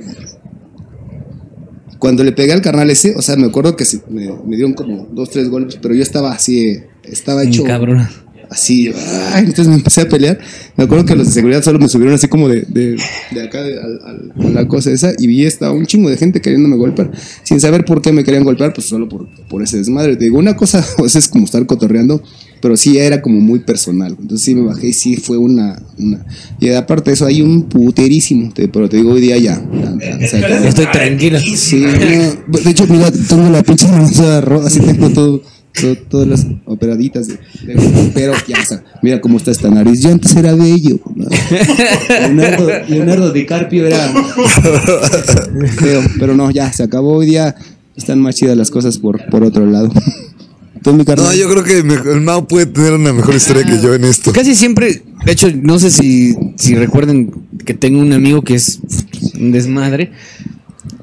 cuando 2.00 2.24
le 2.24 2.32
pegué 2.32 2.54
al 2.54 2.62
carnal 2.62 2.90
ese, 2.90 3.16
o 3.16 3.22
sea, 3.22 3.36
me 3.36 3.48
acuerdo 3.48 3.76
que 3.76 3.86
me, 4.10 4.32
me 4.46 4.56
dieron 4.56 4.74
como 4.74 5.08
dos, 5.12 5.30
tres 5.30 5.50
golpes, 5.50 5.80
pero 5.82 5.96
yo 5.96 6.04
estaba 6.04 6.32
así, 6.32 6.68
eh, 6.68 6.90
estaba 7.04 7.44
hecho. 7.44 7.64
cabrón. 7.64 8.08
Así, 8.50 8.92
ay, 9.34 9.40
entonces 9.46 9.68
me 9.68 9.76
empecé 9.76 10.02
a 10.02 10.10
pelear. 10.10 10.40
Me 10.78 10.86
acuerdo 10.86 11.06
que 11.06 11.16
los 11.16 11.28
de 11.28 11.34
seguridad 11.34 11.62
solo 11.64 11.80
me 11.80 11.90
subieron 11.90 12.14
así 12.16 12.28
como 12.28 12.48
de, 12.48 12.62
de, 12.62 12.98
de 13.32 13.42
acá 13.44 13.62
de- 13.62 13.78
la 14.54 14.68
cosa 14.68 14.92
esa 14.92 15.12
y 15.18 15.28
vi 15.28 15.44
estaba 15.46 15.74
un 15.74 15.86
chingo 15.86 16.10
de 16.10 16.18
gente 16.18 16.40
queriéndome 16.42 16.78
golpear, 16.78 17.12
sin 17.44 17.60
saber 17.60 17.84
por 17.84 18.02
qué 18.02 18.12
me 18.12 18.24
querían 18.24 18.44
golpear, 18.46 18.74
pues 18.74 18.88
solo 18.88 19.10
por, 19.10 19.28
por 19.50 19.62
ese 19.64 19.78
desmadre. 19.78 20.16
Te 20.16 20.26
digo, 20.26 20.38
una 20.40 20.56
cosa 20.56 20.82
sea, 21.08 21.20
es 21.20 21.28
como 21.28 21.46
estar 21.46 21.66
cotorreando, 21.66 22.22
pero 22.62 22.78
sí 22.78 22.98
era 22.98 23.22
como 23.22 23.40
muy 23.42 23.60
personal. 23.60 24.16
Entonces 24.20 24.46
sí 24.46 24.56
me 24.56 24.62
bajé 24.66 24.88
y 24.88 24.94
sí 24.94 25.18
fue 25.18 25.38
una. 25.38 25.82
una 25.98 26.26
y 26.60 26.70
aparte 26.70 27.10
de 27.12 27.16
eso, 27.16 27.26
hay 27.26 27.42
un 27.42 27.64
puterísimo, 27.64 28.54
te- 28.54 28.68
pero 28.70 28.88
te 28.88 28.98
digo, 28.98 29.12
hoy 29.12 29.22
día 29.22 29.38
ya. 29.38 29.62
Estoy 30.66 30.86
tranquilo. 30.92 31.40
Sí, 31.40 31.82
no, 32.48 32.60
de 32.60 32.70
hecho, 32.70 32.86
mira, 32.88 33.12
tengo 33.12 33.50
la 33.50 33.62
pinche 33.64 33.88
toda 34.16 34.42
roja, 34.42 34.68
así 34.68 34.80
tengo 34.80 35.10
todo, 35.10 35.42
todo- 35.80 35.96
todas 36.10 36.28
las 36.28 36.46
operaditas. 36.66 37.28
de- 37.28 37.36
de- 37.66 38.12
pero 38.14 38.34
sea, 38.68 38.84
mira 39.02 39.22
cómo 39.22 39.38
está 39.38 39.52
esta 39.52 39.70
nariz. 39.70 40.02
Yo 40.02 40.12
antes 40.12 40.36
era 40.36 40.54
bello. 40.56 41.00
¿no? 41.16 41.26
Leonardo, 42.10 42.68
Leonardo 42.88 43.32
DiCaprio 43.32 43.88
era 43.88 44.12
pero 46.20 46.36
no, 46.36 46.52
ya, 46.52 46.72
se 46.72 46.84
acabó 46.84 47.14
hoy 47.18 47.28
día. 47.28 47.56
Están 47.96 48.20
más 48.22 48.36
chidas 48.36 48.56
las 48.56 48.70
cosas 48.70 48.98
por, 49.00 49.26
por 49.30 49.44
otro 49.44 49.66
lado. 49.66 49.92
No, 50.86 51.34
yo 51.34 51.50
creo 51.50 51.64
que 51.64 51.80
el 51.80 52.22
Mao 52.22 52.48
puede 52.48 52.68
tener 52.68 52.94
una 52.94 53.12
mejor 53.12 53.36
historia 53.36 53.64
que 53.64 53.82
yo 53.82 53.94
en 53.94 54.04
esto. 54.04 54.32
Casi 54.32 54.56
siempre, 54.56 55.02
de 55.26 55.32
hecho, 55.32 55.50
no 55.62 55.80
sé 55.80 55.90
si, 55.90 56.36
si 56.56 56.76
recuerden 56.76 57.32
que 57.66 57.74
tengo 57.74 58.00
un 58.00 58.14
amigo 58.14 58.44
que 58.44 58.54
es 58.56 58.80
un 59.40 59.52
desmadre. 59.52 60.12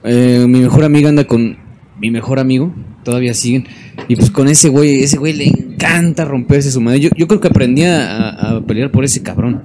Eh, 0.05 0.47
mi 0.49 0.61
mejor 0.61 0.85
amiga 0.85 1.09
anda 1.09 1.27
con 1.27 1.57
mi 2.01 2.11
mejor 2.11 2.39
amigo, 2.39 2.73
todavía 3.05 3.35
siguen. 3.35 3.67
Y 4.09 4.17
pues 4.17 4.31
con 4.31 4.49
ese 4.49 4.69
güey, 4.69 5.03
ese 5.03 5.19
güey 5.19 5.33
le 5.33 5.47
encanta 5.47 6.25
romperse 6.25 6.71
su 6.71 6.81
madre. 6.81 7.01
Yo, 7.01 7.11
yo 7.17 7.27
creo 7.27 7.41
que 7.41 7.49
aprendí 7.49 7.85
a, 7.85 8.29
a 8.29 8.67
pelear 8.67 8.91
por 8.91 9.05
ese 9.05 9.23
cabrón. 9.23 9.65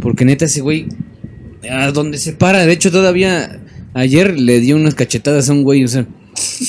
Porque 0.00 0.24
neta, 0.24 0.44
ese 0.44 0.60
güey, 0.60 0.86
a 1.70 1.90
donde 1.92 2.18
se 2.18 2.32
para, 2.32 2.66
de 2.66 2.72
hecho, 2.72 2.90
todavía 2.90 3.60
ayer 3.94 4.38
le 4.38 4.60
dio 4.60 4.76
unas 4.76 4.94
cachetadas 4.94 5.48
a 5.48 5.52
un 5.52 5.62
güey, 5.62 5.84
o 5.84 5.88
sea, 5.88 6.06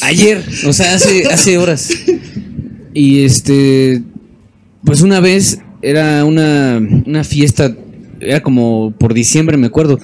ayer, 0.02 0.43
o 0.66 0.74
sea, 0.74 0.96
hace, 0.96 1.26
hace 1.28 1.58
horas. 1.58 1.89
Y 2.93 3.24
este, 3.24 4.04
pues 4.86 5.02
una 5.02 5.20
vez 5.20 5.60
era 5.82 6.24
una, 6.24 6.80
una 7.06 7.24
fiesta, 7.24 7.76
era 8.22 8.41
como 8.41 8.93
por 8.98 9.14
diciembre, 9.14 9.58
me 9.58 9.68
acuerdo. 9.68 10.00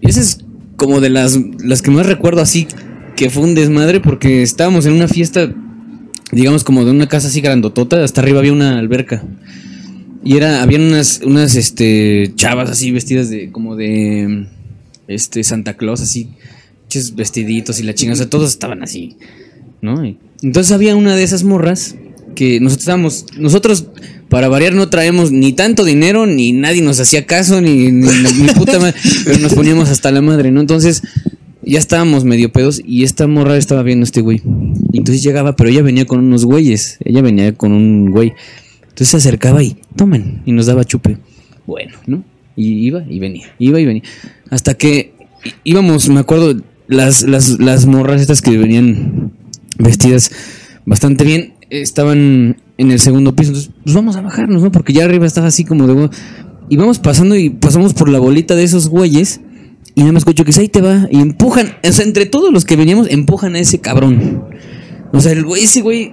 Y 0.00 0.10
ese 0.10 0.20
es 0.20 0.44
como 0.76 1.00
de 1.00 1.08
las, 1.08 1.38
las 1.64 1.80
que 1.80 1.90
más 1.90 2.06
recuerdo 2.06 2.42
así, 2.42 2.66
que 3.16 3.30
fue 3.30 3.42
un 3.42 3.54
desmadre, 3.54 4.00
porque 4.00 4.42
estábamos 4.42 4.86
en 4.86 4.92
una 4.92 5.08
fiesta, 5.08 5.52
digamos 6.30 6.62
como 6.64 6.84
de 6.84 6.90
una 6.90 7.08
casa 7.08 7.28
así 7.28 7.40
grandotota, 7.40 8.04
hasta 8.04 8.20
arriba 8.20 8.38
había 8.38 8.52
una 8.52 8.78
alberca. 8.78 9.24
Y 10.22 10.36
era, 10.36 10.62
habían 10.62 10.82
unas, 10.82 11.20
unas 11.24 11.54
este, 11.54 12.32
chavas 12.36 12.70
así 12.70 12.90
vestidas 12.90 13.30
de, 13.30 13.50
como 13.50 13.76
de, 13.76 14.46
este, 15.08 15.42
Santa 15.44 15.76
Claus, 15.76 16.00
así, 16.00 16.30
vestiditos 17.14 17.80
y 17.80 17.82
la 17.82 17.94
chingada, 17.94 18.14
o 18.14 18.16
sea, 18.18 18.30
todos 18.30 18.50
estaban 18.50 18.82
así, 18.82 19.16
¿no? 19.82 20.02
Entonces 20.42 20.72
había 20.72 20.96
una 20.96 21.16
de 21.16 21.22
esas 21.22 21.42
morras 21.42 21.96
que 22.34 22.60
nosotros 22.60 22.82
estábamos, 22.82 23.26
nosotros 23.38 23.86
para 24.28 24.48
variar 24.48 24.74
no 24.74 24.88
traemos 24.88 25.30
ni 25.30 25.52
tanto 25.52 25.84
dinero, 25.84 26.26
ni 26.26 26.52
nadie 26.52 26.82
nos 26.82 27.00
hacía 27.00 27.26
caso, 27.26 27.60
ni, 27.60 27.90
ni, 27.92 28.08
ni 28.08 28.48
puta 28.54 28.78
madre, 28.78 28.94
pero 29.24 29.38
nos 29.38 29.54
poníamos 29.54 29.88
hasta 29.88 30.10
la 30.10 30.22
madre, 30.22 30.50
¿no? 30.50 30.60
Entonces 30.60 31.02
ya 31.66 31.78
estábamos 31.78 32.24
medio 32.24 32.52
pedos 32.52 32.80
y 32.84 33.04
esta 33.04 33.26
morra 33.26 33.56
estaba 33.56 33.82
viendo 33.82 34.04
a 34.04 34.06
este 34.06 34.20
güey. 34.20 34.40
Entonces 34.92 35.22
llegaba, 35.22 35.56
pero 35.56 35.70
ella 35.70 35.82
venía 35.82 36.06
con 36.06 36.20
unos 36.20 36.44
güeyes, 36.44 36.98
ella 37.04 37.22
venía 37.22 37.54
con 37.54 37.72
un 37.72 38.10
güey. 38.10 38.32
Entonces 38.82 39.08
se 39.08 39.16
acercaba 39.16 39.62
y 39.62 39.76
tomen, 39.96 40.42
y 40.46 40.52
nos 40.52 40.66
daba 40.66 40.84
chupe. 40.84 41.18
Bueno, 41.66 41.96
¿no? 42.06 42.24
Y 42.54 42.86
iba 42.86 43.04
y 43.08 43.18
venía, 43.18 43.52
iba 43.58 43.80
y 43.80 43.84
venía. 43.84 44.02
Hasta 44.48 44.74
que 44.74 45.12
íbamos, 45.64 46.08
me 46.08 46.20
acuerdo, 46.20 46.56
las, 46.86 47.24
las, 47.24 47.58
las 47.58 47.86
morras 47.86 48.20
estas 48.20 48.40
que 48.40 48.56
venían 48.56 49.32
vestidas 49.78 50.30
bastante 50.86 51.24
bien, 51.24 51.54
estaban 51.68 52.56
en 52.78 52.90
el 52.90 53.00
segundo 53.00 53.34
piso. 53.34 53.50
Entonces, 53.50 53.72
pues 53.82 53.94
vamos 53.94 54.16
a 54.16 54.22
bajarnos, 54.22 54.62
¿no? 54.62 54.72
Porque 54.72 54.92
ya 54.92 55.04
arriba 55.04 55.26
estaba 55.26 55.48
así 55.48 55.64
como 55.64 55.86
de... 55.86 56.10
Y 56.68 56.76
vamos 56.76 56.98
pasando 56.98 57.36
y 57.36 57.50
pasamos 57.50 57.94
por 57.94 58.08
la 58.08 58.18
bolita 58.18 58.54
de 58.54 58.64
esos 58.64 58.88
güeyes. 58.88 59.40
Y 59.96 60.02
nada 60.02 60.12
más 60.12 60.20
escucho 60.20 60.44
que 60.44 60.52
ahí 60.60 60.68
te 60.68 60.82
va. 60.82 61.08
Y 61.10 61.20
empujan, 61.20 61.74
o 61.82 61.90
sea, 61.90 62.04
entre 62.04 62.26
todos 62.26 62.52
los 62.52 62.64
que 62.66 62.76
veníamos, 62.76 63.08
empujan 63.10 63.56
a 63.56 63.58
ese 63.58 63.80
cabrón. 63.80 64.44
O 65.12 65.20
sea, 65.20 65.32
el 65.32 65.42
güey, 65.42 65.64
ese 65.64 65.80
güey 65.80 66.12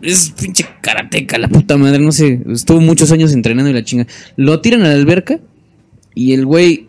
es 0.00 0.30
pinche 0.30 0.64
karateca, 0.80 1.36
la 1.38 1.48
puta 1.48 1.76
madre, 1.76 1.98
no 1.98 2.10
sé. 2.10 2.40
Estuvo 2.50 2.80
muchos 2.80 3.12
años 3.12 3.32
entrenando 3.34 3.70
y 3.70 3.74
la 3.74 3.84
chinga. 3.84 4.06
Lo 4.36 4.60
tiran 4.62 4.80
a 4.82 4.88
la 4.88 4.94
alberca 4.94 5.38
y 6.14 6.32
el 6.32 6.46
güey 6.46 6.88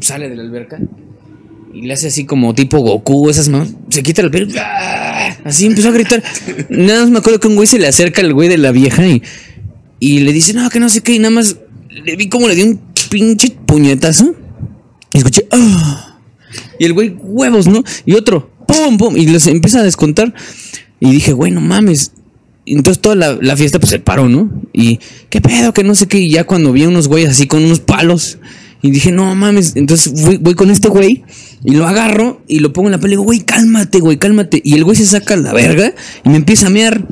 sale 0.00 0.28
de 0.28 0.36
la 0.36 0.42
alberca 0.42 0.78
y 1.72 1.86
le 1.86 1.92
hace 1.94 2.08
así 2.08 2.26
como 2.26 2.54
tipo 2.54 2.78
Goku, 2.80 3.30
esas 3.30 3.48
manos. 3.48 3.70
Se 3.88 4.02
quita 4.02 4.20
la 4.20 4.28
alberca. 4.28 4.62
¡ah! 4.62 5.36
Así 5.44 5.64
empezó 5.64 5.88
a 5.88 5.92
gritar. 5.92 6.22
Nada 6.68 7.00
más 7.00 7.10
me 7.10 7.18
acuerdo 7.18 7.40
que 7.40 7.48
un 7.48 7.56
güey 7.56 7.66
se 7.66 7.78
le 7.78 7.88
acerca 7.88 8.20
al 8.20 8.34
güey 8.34 8.50
de 8.50 8.58
la 8.58 8.70
vieja 8.70 9.06
y, 9.06 9.22
y 9.98 10.20
le 10.20 10.32
dice, 10.32 10.52
no, 10.52 10.68
que 10.68 10.78
no 10.78 10.90
sé 10.90 11.00
qué. 11.00 11.14
Y 11.14 11.18
nada 11.18 11.30
más 11.30 11.56
le 11.88 12.16
vi 12.16 12.28
como 12.28 12.48
le 12.48 12.54
dio 12.54 12.66
un 12.66 12.80
pinche 13.08 13.56
puñetazo. 13.66 14.34
Escuché, 15.20 15.46
"Ah". 15.50 16.18
Y 16.78 16.84
el 16.84 16.92
güey, 16.92 17.14
huevos, 17.18 17.66
¿no? 17.66 17.82
Y 18.06 18.14
otro, 18.14 18.50
pum, 18.66 18.96
pum. 18.98 19.16
Y 19.16 19.26
les 19.26 19.46
empieza 19.46 19.80
a 19.80 19.82
descontar. 19.82 20.34
Y 20.98 21.10
dije, 21.12 21.32
güey, 21.32 21.52
no 21.52 21.60
mames. 21.60 22.12
Entonces 22.66 23.00
toda 23.00 23.14
la, 23.14 23.38
la 23.40 23.56
fiesta 23.56 23.78
pues 23.80 23.90
se 23.90 23.98
paró, 23.98 24.28
¿no? 24.28 24.50
Y, 24.72 25.00
¿qué 25.28 25.40
pedo? 25.40 25.72
Que 25.72 25.82
no 25.82 25.94
sé 25.94 26.06
qué. 26.06 26.18
Y 26.18 26.30
ya 26.30 26.44
cuando 26.44 26.72
vi 26.72 26.84
a 26.84 26.88
unos 26.88 27.08
güeyes 27.08 27.30
así 27.30 27.46
con 27.46 27.64
unos 27.64 27.80
palos. 27.80 28.38
Y 28.82 28.90
dije, 28.90 29.12
no 29.12 29.34
mames. 29.34 29.72
Entonces 29.76 30.12
voy, 30.40 30.54
con 30.54 30.70
este 30.70 30.88
güey. 30.88 31.22
Y 31.64 31.72
lo 31.72 31.86
agarro 31.86 32.40
y 32.48 32.60
lo 32.60 32.72
pongo 32.72 32.88
en 32.88 32.92
la 32.92 32.98
pelea. 32.98 33.12
Y 33.12 33.16
digo, 33.16 33.24
güey, 33.24 33.40
cálmate, 33.40 34.00
güey, 34.00 34.18
cálmate. 34.18 34.60
Y 34.64 34.74
el 34.74 34.84
güey 34.84 34.96
se 34.96 35.06
saca 35.06 35.36
la 35.36 35.52
verga 35.52 35.94
y 36.24 36.28
me 36.28 36.36
empieza 36.36 36.68
a 36.68 36.70
mear. 36.70 37.06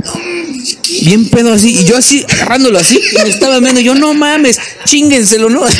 Bien 1.04 1.28
pedo 1.28 1.52
así. 1.52 1.76
Y 1.78 1.84
yo 1.84 1.96
así, 1.96 2.24
agarrándolo 2.30 2.78
así. 2.78 2.98
Y 3.12 3.22
me 3.22 3.28
estaba 3.28 3.60
meando. 3.60 3.80
Yo, 3.80 3.94
no 3.94 4.14
mames, 4.14 4.58
chíngenselo, 4.84 5.50
¿no? 5.50 5.62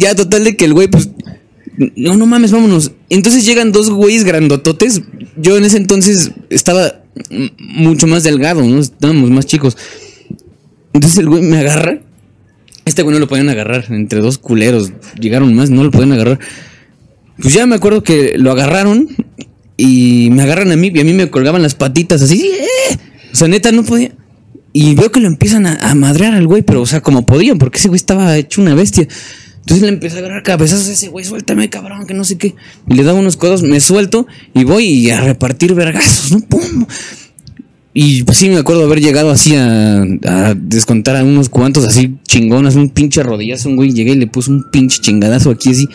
Ya 0.00 0.14
total 0.14 0.44
de 0.44 0.56
que 0.56 0.66
el 0.66 0.74
güey, 0.74 0.88
pues, 0.88 1.08
no, 1.96 2.16
no 2.16 2.26
mames, 2.26 2.50
vámonos. 2.50 2.92
Entonces 3.08 3.46
llegan 3.46 3.72
dos 3.72 3.90
güeyes 3.90 4.24
grandototes. 4.24 5.02
Yo 5.36 5.56
en 5.56 5.64
ese 5.64 5.76
entonces 5.76 6.32
estaba 6.50 7.02
mucho 7.58 8.06
más 8.06 8.24
delgado, 8.24 8.62
¿no? 8.62 8.80
Estábamos 8.80 9.30
más 9.30 9.46
chicos. 9.46 9.76
Entonces 10.92 11.18
el 11.18 11.28
güey 11.28 11.42
me 11.42 11.58
agarra. 11.58 12.00
Este 12.84 13.02
güey 13.02 13.14
no 13.14 13.20
lo 13.20 13.28
podían 13.28 13.48
agarrar. 13.48 13.86
Entre 13.90 14.20
dos 14.20 14.38
culeros 14.38 14.92
llegaron 15.18 15.54
más, 15.54 15.70
no 15.70 15.84
lo 15.84 15.90
podían 15.90 16.12
agarrar. 16.12 16.38
Pues 17.40 17.54
ya 17.54 17.66
me 17.66 17.74
acuerdo 17.74 18.02
que 18.02 18.34
lo 18.36 18.52
agarraron 18.52 19.08
y 19.76 20.28
me 20.30 20.42
agarran 20.42 20.70
a 20.70 20.76
mí 20.76 20.92
y 20.94 21.00
a 21.00 21.04
mí 21.04 21.12
me 21.12 21.30
colgaban 21.30 21.62
las 21.62 21.74
patitas 21.74 22.22
así. 22.22 22.46
¡eh! 22.46 22.98
O 23.32 23.36
sea, 23.36 23.48
neta, 23.48 23.72
no 23.72 23.84
podía. 23.84 24.12
Y 24.72 24.94
veo 24.94 25.10
que 25.12 25.20
lo 25.20 25.28
empiezan 25.28 25.66
a, 25.66 25.94
madrear 25.94 26.34
al 26.34 26.46
güey, 26.46 26.62
pero 26.62 26.82
o 26.82 26.86
sea, 26.86 27.00
como 27.00 27.24
podían, 27.24 27.58
porque 27.58 27.78
ese 27.78 27.88
güey 27.88 27.96
estaba 27.96 28.36
hecho 28.36 28.60
una 28.60 28.74
bestia. 28.74 29.06
Entonces 29.60 29.82
le 29.82 29.88
empecé 29.88 30.16
a 30.16 30.18
agarrar 30.18 30.42
cabezazos 30.42 30.88
a 30.88 30.92
ese 30.92 31.08
güey, 31.08 31.24
suéltame, 31.24 31.70
cabrón, 31.70 32.06
que 32.06 32.12
no 32.12 32.24
sé 32.24 32.38
qué. 32.38 32.54
Y 32.88 32.94
le 32.94 33.04
daba 33.04 33.20
unos 33.20 33.36
codos, 33.36 33.62
me 33.62 33.80
suelto 33.80 34.26
y 34.52 34.64
voy 34.64 35.10
a 35.10 35.20
repartir 35.20 35.74
vergazos, 35.74 36.32
¿no? 36.32 36.40
¡Pum! 36.40 36.86
Y 37.96 38.24
pues 38.24 38.38
sí, 38.38 38.48
me 38.48 38.56
acuerdo 38.56 38.82
haber 38.84 39.00
llegado 39.00 39.30
así 39.30 39.54
a, 39.54 40.02
a 40.02 40.54
descontar 40.56 41.14
a 41.14 41.22
unos 41.22 41.48
cuantos 41.48 41.84
así 41.84 42.16
chingonas, 42.26 42.74
un 42.74 42.88
pinche 42.90 43.22
rodillazo, 43.22 43.68
un 43.68 43.76
güey, 43.76 43.92
llegué 43.92 44.12
y 44.12 44.16
le 44.16 44.26
puse 44.26 44.50
un 44.50 44.68
pinche 44.72 45.00
chingadazo 45.00 45.50
aquí 45.50 45.70
así. 45.70 45.88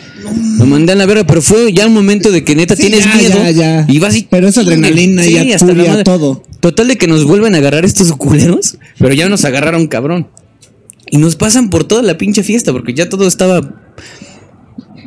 Lo 0.58 0.64
mandé 0.64 0.92
a 0.92 0.96
la 0.96 1.04
verga, 1.04 1.24
pero 1.26 1.42
fue 1.42 1.70
ya 1.74 1.86
un 1.86 1.92
momento 1.92 2.30
de 2.32 2.42
que 2.42 2.56
neta 2.56 2.74
Sí, 2.74 2.84
tienes 2.84 3.04
ya, 3.04 3.14
miedo. 3.16 3.34
ya, 3.34 3.50
ya. 3.50 3.86
Y 3.86 3.98
vas 3.98 4.16
y 4.16 4.26
Pero 4.30 4.48
es 4.48 4.56
adrenalina 4.56 5.26
y 5.26 5.52
hasta 5.52 5.66
la 5.66 5.74
furia, 5.74 5.90
madre. 5.90 6.04
todo. 6.04 6.42
Total 6.60 6.88
de 6.88 6.96
que 6.96 7.06
nos 7.06 7.24
vuelven 7.24 7.54
a 7.54 7.58
agarrar 7.58 7.84
estos 7.84 8.10
culeros, 8.12 8.78
pero 8.98 9.12
ya 9.12 9.28
nos 9.28 9.44
agarraron 9.44 9.86
cabrón. 9.86 10.28
Y 11.10 11.18
nos 11.18 11.36
pasan 11.36 11.68
por 11.68 11.84
toda 11.84 12.00
la 12.02 12.16
pinche 12.16 12.42
fiesta, 12.42 12.72
porque 12.72 12.94
ya 12.94 13.10
todo 13.10 13.26
estaba. 13.28 13.60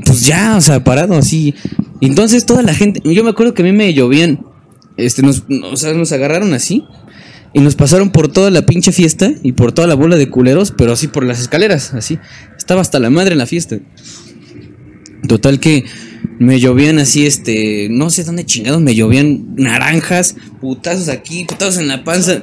Pues 0.05 0.27
ya, 0.27 0.57
o 0.57 0.61
sea, 0.61 0.83
parado 0.83 1.15
así. 1.15 1.55
Entonces 2.01 2.45
toda 2.45 2.61
la 2.61 2.75
gente. 2.75 3.01
Yo 3.03 3.23
me 3.23 3.31
acuerdo 3.31 3.55
que 3.55 3.63
a 3.63 3.65
mí 3.65 3.71
me 3.71 3.91
llovían. 3.95 4.45
Este, 4.97 5.21
nos, 5.21 5.43
o 5.63 5.75
sea, 5.75 5.93
nos 5.93 6.11
agarraron 6.11 6.53
así. 6.53 6.85
Y 7.55 7.59
nos 7.59 7.75
pasaron 7.75 8.11
por 8.11 8.29
toda 8.29 8.49
la 8.49 8.65
pinche 8.65 8.91
fiesta 8.91 9.31
y 9.43 9.51
por 9.51 9.73
toda 9.73 9.87
la 9.87 9.93
bola 9.93 10.15
de 10.15 10.27
culeros, 10.27 10.73
pero 10.75 10.93
así 10.93 11.07
por 11.07 11.23
las 11.23 11.39
escaleras, 11.39 11.93
así. 11.93 12.17
Estaba 12.57 12.81
hasta 12.81 12.99
la 12.99 13.11
madre 13.11 13.33
en 13.33 13.37
la 13.37 13.45
fiesta. 13.45 13.77
Total 15.27 15.59
que 15.59 15.85
me 16.39 16.59
llovían 16.59 16.99
así, 16.99 17.25
este, 17.25 17.87
no 17.89 18.09
sé 18.09 18.23
dónde 18.23 18.45
chingados 18.45 18.81
me 18.81 18.95
llovían 18.95 19.55
naranjas, 19.55 20.35
putazos 20.59 21.09
aquí, 21.09 21.45
putazos 21.45 21.77
en 21.77 21.87
la 21.87 22.03
panza. 22.03 22.41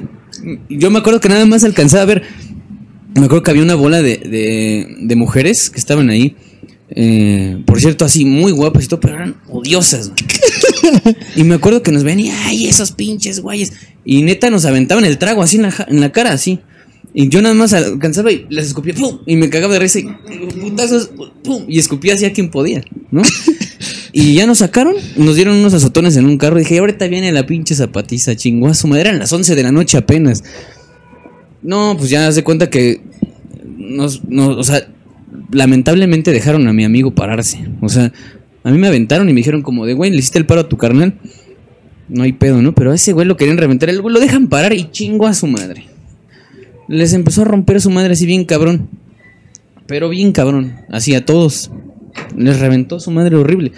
Yo 0.69 0.89
me 0.89 0.99
acuerdo 0.99 1.19
que 1.19 1.29
nada 1.29 1.45
más 1.45 1.63
alcanzaba 1.63 2.03
a 2.03 2.05
ver, 2.05 2.23
me 3.15 3.25
acuerdo 3.25 3.43
que 3.43 3.51
había 3.51 3.63
una 3.63 3.75
bola 3.75 4.01
de, 4.01 4.87
de, 4.99 5.15
mujeres 5.15 5.69
que 5.69 5.79
estaban 5.79 6.09
ahí, 6.09 6.35
eh, 6.89 7.61
por 7.65 7.79
cierto, 7.79 8.05
así 8.05 8.25
muy 8.25 8.51
guapas 8.51 8.85
y 8.85 8.87
todo, 8.87 8.99
pero 8.99 9.15
eran 9.15 9.35
odiosas. 9.49 10.11
y 11.35 11.43
me 11.43 11.55
acuerdo 11.55 11.83
que 11.83 11.91
nos 11.91 12.03
ven 12.03 12.19
y, 12.19 12.29
ay, 12.29 12.67
esos 12.67 12.91
pinches 12.91 13.39
güeyes. 13.41 13.73
Y 14.05 14.23
neta 14.23 14.49
nos 14.49 14.65
aventaban 14.65 15.05
el 15.05 15.17
trago 15.17 15.41
así 15.43 15.57
en 15.57 15.63
la, 15.63 15.71
ja- 15.71 15.85
en 15.89 15.99
la 16.01 16.11
cara, 16.11 16.31
así. 16.31 16.59
Y 17.13 17.27
yo 17.29 17.41
nada 17.41 17.53
más 17.55 17.73
alcanzaba 17.73 18.31
y 18.31 18.45
las 18.49 18.67
escupía, 18.67 18.93
¡pum! 18.93 19.19
Y 19.25 19.35
me 19.35 19.49
cagaba 19.49 19.73
de 19.73 19.79
risa 19.79 19.99
y 19.99 20.03
putazos, 20.61 21.11
¡pum! 21.43 21.65
Y 21.67 21.77
escupía 21.79 22.13
así 22.13 22.23
a 22.25 22.31
quien 22.33 22.49
podía, 22.49 22.83
¿no? 23.11 23.21
Y 24.13 24.33
ya 24.33 24.45
nos 24.45 24.57
sacaron, 24.57 24.95
nos 25.15 25.37
dieron 25.37 25.55
unos 25.55 25.73
azotones 25.73 26.17
en 26.17 26.25
un 26.25 26.37
carro. 26.37 26.57
Y 26.59 26.63
dije, 26.63 26.79
ahorita 26.79 27.07
viene 27.07 27.31
la 27.31 27.45
pinche 27.45 27.75
zapatiza, 27.75 28.35
chingó 28.35 28.67
a 28.67 28.73
su 28.73 28.87
madre. 28.87 29.03
Eran 29.03 29.19
las 29.19 29.31
11 29.31 29.55
de 29.55 29.63
la 29.63 29.71
noche 29.71 29.97
apenas. 29.97 30.43
No, 31.61 31.95
pues 31.97 32.09
ya 32.09 32.29
se 32.33 32.43
cuenta 32.43 32.69
que. 32.69 33.01
Nos, 33.77 34.21
nos- 34.25 34.57
o 34.57 34.63
sea, 34.63 34.85
lamentablemente 35.53 36.31
dejaron 36.31 36.67
a 36.67 36.73
mi 36.73 36.83
amigo 36.83 37.11
pararse. 37.15 37.59
O 37.81 37.87
sea, 37.87 38.11
a 38.63 38.71
mí 38.71 38.77
me 38.77 38.87
aventaron 38.87 39.29
y 39.29 39.33
me 39.33 39.39
dijeron, 39.39 39.61
como 39.61 39.85
de, 39.85 39.93
güey, 39.93 40.11
le 40.11 40.17
hiciste 40.17 40.37
el 40.39 40.45
paro 40.45 40.61
a 40.61 40.69
tu 40.69 40.77
carnal. 40.77 41.15
No 42.07 42.23
hay 42.23 42.33
pedo, 42.33 42.61
¿no? 42.61 42.75
Pero 42.75 42.91
a 42.91 42.95
ese 42.95 43.13
güey 43.13 43.25
lo 43.25 43.37
querían 43.37 43.57
reventar. 43.57 43.89
El 43.89 44.01
güey 44.01 44.13
lo 44.13 44.19
dejan 44.19 44.47
parar 44.47 44.73
y 44.73 44.91
chingó 44.91 45.27
a 45.27 45.33
su 45.33 45.47
madre. 45.47 45.85
Les 46.87 47.13
empezó 47.13 47.43
a 47.43 47.45
romper 47.45 47.77
a 47.77 47.79
su 47.79 47.89
madre 47.89 48.13
así 48.13 48.25
bien 48.25 48.45
cabrón. 48.45 48.89
Pero 49.87 50.09
bien 50.09 50.31
cabrón. 50.31 50.75
Así 50.89 51.15
a 51.15 51.25
todos. 51.25 51.71
Les 52.35 52.59
reventó 52.59 52.99
su 52.99 53.11
madre 53.11 53.35
horrible. 53.37 53.71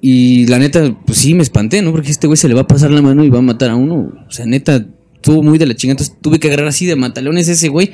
Y 0.00 0.46
la 0.46 0.58
neta, 0.58 0.94
pues 1.06 1.18
sí, 1.18 1.34
me 1.34 1.42
espanté, 1.42 1.80
¿no? 1.80 1.92
Porque 1.92 2.10
este 2.10 2.26
güey 2.26 2.36
se 2.36 2.48
le 2.48 2.54
va 2.54 2.62
a 2.62 2.66
pasar 2.66 2.90
la 2.90 3.00
mano 3.00 3.24
y 3.24 3.30
va 3.30 3.38
a 3.38 3.42
matar 3.42 3.70
a 3.70 3.76
uno. 3.76 4.12
O 4.28 4.30
sea, 4.30 4.44
neta, 4.44 4.84
estuvo 5.14 5.42
muy 5.42 5.56
de 5.56 5.66
la 5.66 5.74
chingada. 5.74 5.94
Entonces 5.94 6.16
tuve 6.20 6.38
que 6.38 6.48
agarrar 6.48 6.66
así 6.66 6.84
de 6.84 6.96
matalones 6.96 7.48
a 7.48 7.52
ese 7.52 7.68
güey. 7.68 7.92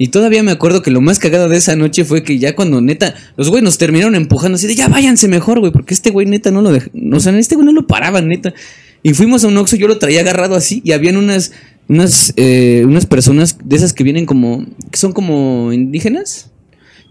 Y 0.00 0.08
todavía 0.08 0.42
me 0.42 0.50
acuerdo 0.50 0.80
que 0.80 0.90
lo 0.90 1.02
más 1.02 1.18
cagado 1.18 1.50
de 1.50 1.58
esa 1.58 1.76
noche 1.76 2.06
fue 2.06 2.22
que 2.22 2.38
ya 2.38 2.56
cuando 2.56 2.80
neta, 2.80 3.14
los 3.36 3.50
güey 3.50 3.62
nos 3.62 3.76
terminaron 3.76 4.14
empujando 4.14 4.56
así 4.56 4.66
de 4.66 4.74
ya 4.74 4.88
váyanse 4.88 5.28
mejor, 5.28 5.60
güey, 5.60 5.72
porque 5.72 5.92
este 5.92 6.08
güey 6.08 6.26
neta 6.26 6.50
no 6.50 6.62
lo 6.62 6.72
dejó. 6.72 6.88
O 7.12 7.20
sea, 7.20 7.38
este 7.38 7.54
güey 7.54 7.66
no 7.66 7.72
lo 7.72 7.86
paraban, 7.86 8.26
neta. 8.26 8.54
Y 9.02 9.12
fuimos 9.12 9.44
a 9.44 9.48
un 9.48 9.58
Oxxo, 9.58 9.76
yo 9.76 9.88
lo 9.88 9.98
traía 9.98 10.20
agarrado 10.20 10.54
así 10.54 10.80
y 10.86 10.92
habían 10.92 11.18
unas, 11.18 11.52
unas, 11.86 12.32
eh, 12.36 12.82
unas 12.86 13.04
personas 13.04 13.58
de 13.62 13.76
esas 13.76 13.92
que 13.92 14.02
vienen 14.02 14.24
como, 14.24 14.64
que 14.90 14.96
son 14.96 15.12
como 15.12 15.70
indígenas. 15.70 16.50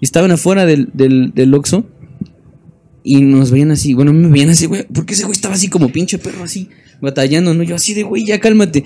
Y 0.01 0.05
estaban 0.05 0.31
afuera 0.31 0.65
del, 0.65 0.89
del, 0.91 1.31
del 1.35 1.53
Oxxo. 1.53 1.85
Y 3.03 3.21
nos 3.21 3.51
veían 3.51 3.69
así, 3.69 3.93
bueno, 3.93 4.13
me 4.13 4.29
veían 4.29 4.49
así, 4.49 4.65
güey, 4.65 4.87
porque 4.91 5.13
ese 5.13 5.25
güey 5.25 5.35
estaba 5.35 5.53
así 5.53 5.67
como 5.67 5.89
pinche 5.89 6.17
perro 6.17 6.43
así, 6.43 6.69
batallando, 6.99 7.53
¿no? 7.53 7.61
Yo 7.61 7.75
así 7.75 7.93
de, 7.93 8.01
güey, 8.01 8.25
ya 8.25 8.39
cálmate. 8.39 8.83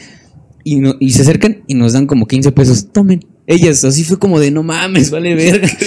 Y, 0.64 0.78
no, 0.78 0.95
y 0.99 1.11
se 1.11 1.24
acercan 1.24 1.64
y 1.68 1.76
nos 1.76 1.93
dan 1.93 2.07
como 2.07 2.26
15 2.26 2.51
pesos, 2.51 2.88
tomen. 2.91 3.26
Ellas, 3.45 3.84
así 3.84 4.05
fue 4.05 4.18
como 4.18 4.39
de, 4.39 4.51
no 4.51 4.64
mames, 4.64 5.11
vale 5.11 5.36
verga. 5.36 5.68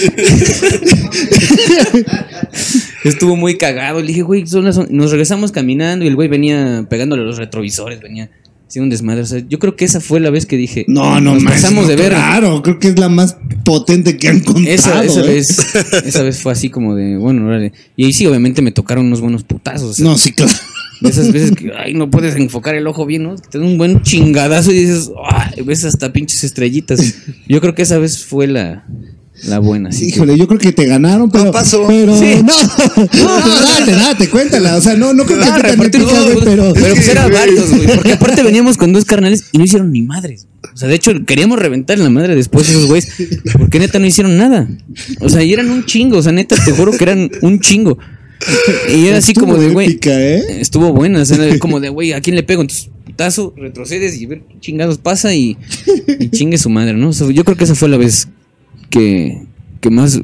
Estuvo 3.03 3.35
muy 3.35 3.57
cagado. 3.57 3.99
Le 3.99 4.07
dije, 4.07 4.21
güey, 4.21 4.45
son 4.45 4.65
las 4.65 4.77
on-". 4.77 4.89
nos 4.91 5.09
regresamos 5.09 5.51
caminando 5.51 6.05
y 6.05 6.07
el 6.07 6.15
güey 6.15 6.27
venía 6.27 6.85
pegándole 6.87 7.23
los 7.23 7.37
retrovisores, 7.37 7.99
venía 7.99 8.29
haciendo 8.67 8.83
un 8.85 8.89
desmadre. 8.91 9.21
O 9.21 9.25
sea, 9.25 9.41
yo 9.47 9.57
creo 9.57 9.75
que 9.75 9.85
esa 9.85 9.99
fue 9.99 10.19
la 10.19 10.29
vez 10.29 10.45
que 10.45 10.55
dije, 10.57 10.85
No, 10.87 11.19
no, 11.19 11.33
nos 11.33 11.43
manches, 11.43 11.63
pasamos 11.63 11.85
no, 11.85 11.89
de 11.89 11.95
ver. 11.95 12.11
Claro, 12.11 12.61
creo 12.61 12.77
que 12.77 12.89
es 12.89 12.99
la 12.99 13.09
más 13.09 13.37
potente 13.63 14.17
que 14.17 14.27
han 14.27 14.41
contado. 14.41 14.67
Esa, 14.67 15.03
esa 15.03 15.21
¿eh? 15.21 15.27
vez, 15.27 15.75
esa 16.05 16.21
vez 16.21 16.39
fue 16.39 16.51
así 16.51 16.69
como 16.69 16.93
de, 16.93 17.17
bueno, 17.17 17.47
órale. 17.47 17.73
Y 17.95 18.05
ahí 18.05 18.13
sí, 18.13 18.27
obviamente 18.27 18.61
me 18.61 18.71
tocaron 18.71 19.07
unos 19.07 19.21
buenos 19.21 19.43
putazos. 19.43 19.91
o 19.91 19.93
sea, 19.95 20.05
No, 20.05 20.17
sí, 20.17 20.31
claro. 20.31 20.53
De 21.01 21.09
esas 21.09 21.31
veces 21.31 21.51
que, 21.51 21.71
ay, 21.77 21.93
no 21.93 22.09
puedes 22.09 22.35
enfocar 22.35 22.75
el 22.75 22.87
ojo 22.87 23.05
bien, 23.05 23.23
¿no? 23.23 23.35
Que 23.35 23.47
te 23.49 23.59
da 23.59 23.65
un 23.65 23.77
buen 23.77 24.01
chingadazo 24.01 24.71
y 24.71 24.79
dices, 24.79 25.11
ay, 25.29 25.61
ves 25.63 25.83
hasta 25.85 26.11
pinches 26.11 26.43
estrellitas. 26.43 27.15
Yo 27.47 27.61
creo 27.61 27.75
que 27.75 27.83
esa 27.83 27.97
vez 27.99 28.25
fue 28.25 28.47
la, 28.47 28.85
la 29.43 29.59
buena. 29.59 29.89
así 29.89 30.07
que- 30.07 30.15
Híjole, 30.15 30.37
yo 30.37 30.47
creo 30.47 30.59
que 30.59 30.71
te 30.71 30.85
ganaron, 30.85 31.29
pero. 31.29 31.45
No 31.45 31.51
pasó. 31.51 31.85
Pero 31.87 32.17
Sí. 32.17 32.35
no. 32.43 32.53
No, 32.97 33.39
date, 33.61 33.91
date, 33.91 34.29
cuéntala. 34.29 34.75
O 34.77 34.81
sea, 34.81 34.95
no, 34.95 35.13
no 35.13 35.23
creo 35.25 35.37
que 35.39 35.45
Ah, 35.45 35.59
te 35.61 35.75
güey, 35.75 35.89
pero. 36.43 36.73
pero 36.73 36.93
pues 36.95 37.05
Sí, 37.05 37.11
eran 37.11 37.29
güey. 37.29 37.39
varios, 37.39 37.69
güey. 37.69 37.87
Porque 37.95 38.13
aparte 38.13 38.41
veníamos 38.43 38.77
con 38.77 38.91
dos 38.93 39.05
carnales 39.05 39.45
y 39.51 39.57
no 39.59 39.65
hicieron 39.65 39.91
ni 39.91 40.01
madres. 40.01 40.47
O 40.73 40.77
sea, 40.77 40.87
de 40.89 40.95
hecho, 40.95 41.11
queríamos 41.25 41.59
reventar 41.59 41.97
la 41.99 42.09
madre 42.09 42.35
después 42.35 42.67
esos 42.69 42.87
güeyes. 42.87 43.09
Porque 43.57 43.79
neta 43.79 43.99
no 43.99 44.05
hicieron 44.07 44.37
nada. 44.37 44.67
O 45.21 45.29
sea, 45.29 45.43
y 45.43 45.53
eran 45.53 45.69
un 45.69 45.85
chingo. 45.85 46.17
O 46.17 46.23
sea, 46.23 46.31
neta, 46.31 46.55
te 46.63 46.71
juro 46.71 46.91
que 46.91 47.03
eran 47.03 47.29
un 47.41 47.59
chingo. 47.59 47.97
Y 48.95 49.07
era 49.07 49.17
así 49.17 49.33
como 49.33 49.57
de, 49.57 49.69
güey. 49.69 49.99
¿eh? 50.03 50.43
Estuvo 50.59 50.93
buena. 50.93 51.21
O 51.21 51.25
sea, 51.25 51.59
como 51.59 51.79
de, 51.79 51.89
güey, 51.89 52.13
¿a 52.13 52.21
quién 52.21 52.35
le 52.35 52.43
pego? 52.43 52.61
Entonces, 52.61 52.89
putazo, 53.05 53.53
retrocedes 53.57 54.19
y 54.19 54.25
ver 54.25 54.41
qué 54.47 54.59
chingados 54.59 54.97
pasa 54.97 55.33
y, 55.33 55.57
y 56.19 56.29
chingue 56.31 56.57
su 56.57 56.69
madre, 56.69 56.93
¿no? 56.93 57.09
O 57.09 57.13
sea, 57.13 57.29
yo 57.31 57.43
creo 57.43 57.57
que 57.57 57.63
esa 57.63 57.75
fue 57.75 57.89
la 57.89 57.97
vez 57.97 58.27
que, 58.89 59.43
que 59.81 59.89
más 59.89 60.19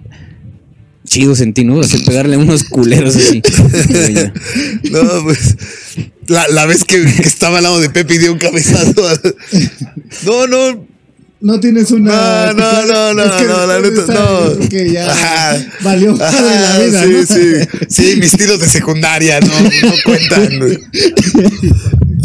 chido 1.05 1.35
sentí, 1.35 1.63
¿no? 1.63 1.79
Hacer 1.79 2.03
pegarle 2.05 2.35
a 2.35 2.39
unos 2.39 2.63
culeros 2.63 3.15
así. 3.15 3.41
No, 4.91 5.23
pues. 5.23 5.57
La, 6.27 6.47
la 6.47 6.65
vez 6.65 6.85
que, 6.85 7.03
que 7.03 7.23
estaba 7.23 7.57
al 7.57 7.63
lado 7.63 7.81
de 7.81 7.89
Pepe 7.89 8.15
y 8.15 8.17
dio 8.19 8.31
un 8.31 8.39
cabezazo. 8.39 9.03
No, 10.25 10.47
no. 10.47 10.92
No 11.43 11.59
tienes 11.59 11.91
una. 11.91 12.53
No, 12.53 12.55
no, 12.85 12.85
no, 12.85 13.13
no, 13.15 13.23
Es 13.23 13.31
que 13.33 13.45
no, 13.47 13.65
la 13.67 13.81
neta, 13.81 14.05
no. 14.13 14.57
ya 14.93 15.11
Ajá. 15.11 15.57
valió 15.81 16.15
madre 16.15 16.39
la 16.41 16.69
Ajá, 16.69 16.79
vida, 16.79 17.03
sí, 17.03 17.09
¿no? 17.11 17.25
sí. 17.25 17.41
Sí, 17.89 18.15
mis 18.19 18.31
tiros 18.31 18.61
de 18.61 18.67
secundaria 18.69 19.41
no, 19.41 19.47
no 19.49 19.93
cuentan. 20.05 20.47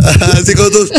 Ajá, 0.04 0.38
Así 0.38 0.54
como 0.54 0.70
todos. 0.70 0.92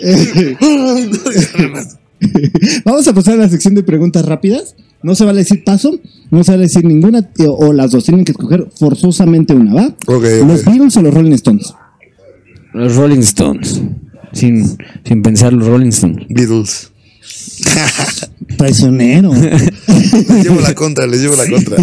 Vamos 2.86 3.06
a 3.08 3.12
pasar 3.12 3.34
a 3.34 3.38
la 3.42 3.48
sección 3.50 3.74
de 3.74 3.82
preguntas 3.82 4.24
rápidas. 4.24 4.74
No 5.02 5.14
se 5.14 5.26
vale 5.26 5.40
decir 5.40 5.64
paso, 5.64 6.00
no 6.30 6.44
se 6.44 6.52
vale 6.52 6.62
decir 6.62 6.82
ninguna, 6.86 7.18
eh, 7.38 7.44
o 7.46 7.74
las 7.74 7.90
dos 7.90 8.04
tienen 8.04 8.24
que 8.24 8.32
escoger 8.32 8.68
forzosamente 8.74 9.52
una, 9.52 9.74
¿va? 9.74 9.86
Ok, 10.06 10.14
ok. 10.16 10.24
¿Los 10.48 10.64
Beatles 10.64 10.96
o 10.96 11.02
los 11.02 11.12
Rolling 11.12 11.32
Stones? 11.32 11.74
Los 12.72 12.96
Rolling 12.96 13.18
Stones. 13.20 13.82
Sin, 14.34 14.76
sin 15.06 15.22
pensar, 15.22 15.52
los 15.52 15.66
Rolling 15.68 15.88
Stones. 15.88 16.26
Beatles. 16.28 16.90
Traicionero. 18.58 19.32
Les 19.34 20.44
llevo 20.44 20.60
la 20.60 20.74
contra, 20.74 21.06
les 21.06 21.20
llevo 21.22 21.36
la 21.36 21.48
contra. 21.48 21.76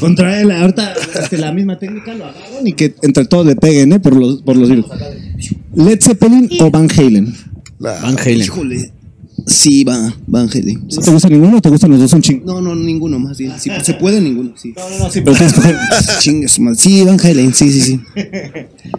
Contra 0.00 0.40
él, 0.40 0.50
ahorita 0.50 0.94
este, 1.22 1.38
la 1.38 1.52
misma 1.52 1.78
técnica 1.78 2.14
lo 2.14 2.24
agarran 2.26 2.66
y 2.66 2.72
que 2.72 2.94
entre 3.02 3.24
todos 3.26 3.46
le 3.46 3.56
peguen, 3.56 3.92
¿eh? 3.92 4.00
Por 4.00 4.14
los, 4.16 4.42
por 4.42 4.56
los 4.56 4.68
Beatles. 4.68 4.90
¿Led 5.74 6.00
Zeppelin 6.00 6.48
o 6.60 6.70
Van 6.70 6.88
Halen? 6.90 7.34
La- 7.78 7.98
Van 8.00 8.16
Halen. 8.18 8.40
Híjole. 8.42 8.92
Sí, 9.48 9.82
va. 9.82 10.14
Sí. 10.50 10.78
¿No 10.96 11.02
te 11.02 11.10
gusta 11.10 11.28
ninguno 11.28 11.56
o 11.56 11.60
te 11.60 11.70
gustan 11.70 11.90
los 11.90 12.00
dos 12.00 12.12
un 12.12 12.20
chingo? 12.20 12.44
No, 12.44 12.60
no, 12.60 12.74
ninguno 12.74 13.18
más 13.18 13.38
bien. 13.38 13.58
Si 13.58 13.70
se 13.82 13.94
puede, 13.94 14.20
ninguno. 14.20 14.52
Sí. 14.56 14.74
No, 14.76 14.88
no, 14.88 14.98
no, 14.98 15.10
sí, 15.10 15.22
pero 15.22 15.36
tienes 15.36 15.54
que. 15.54 16.48
Sí, 16.76 17.04
Van 17.04 17.18
Halen, 17.18 17.54
sí, 17.54 17.72
sí, 17.72 17.80
sí. 17.80 18.00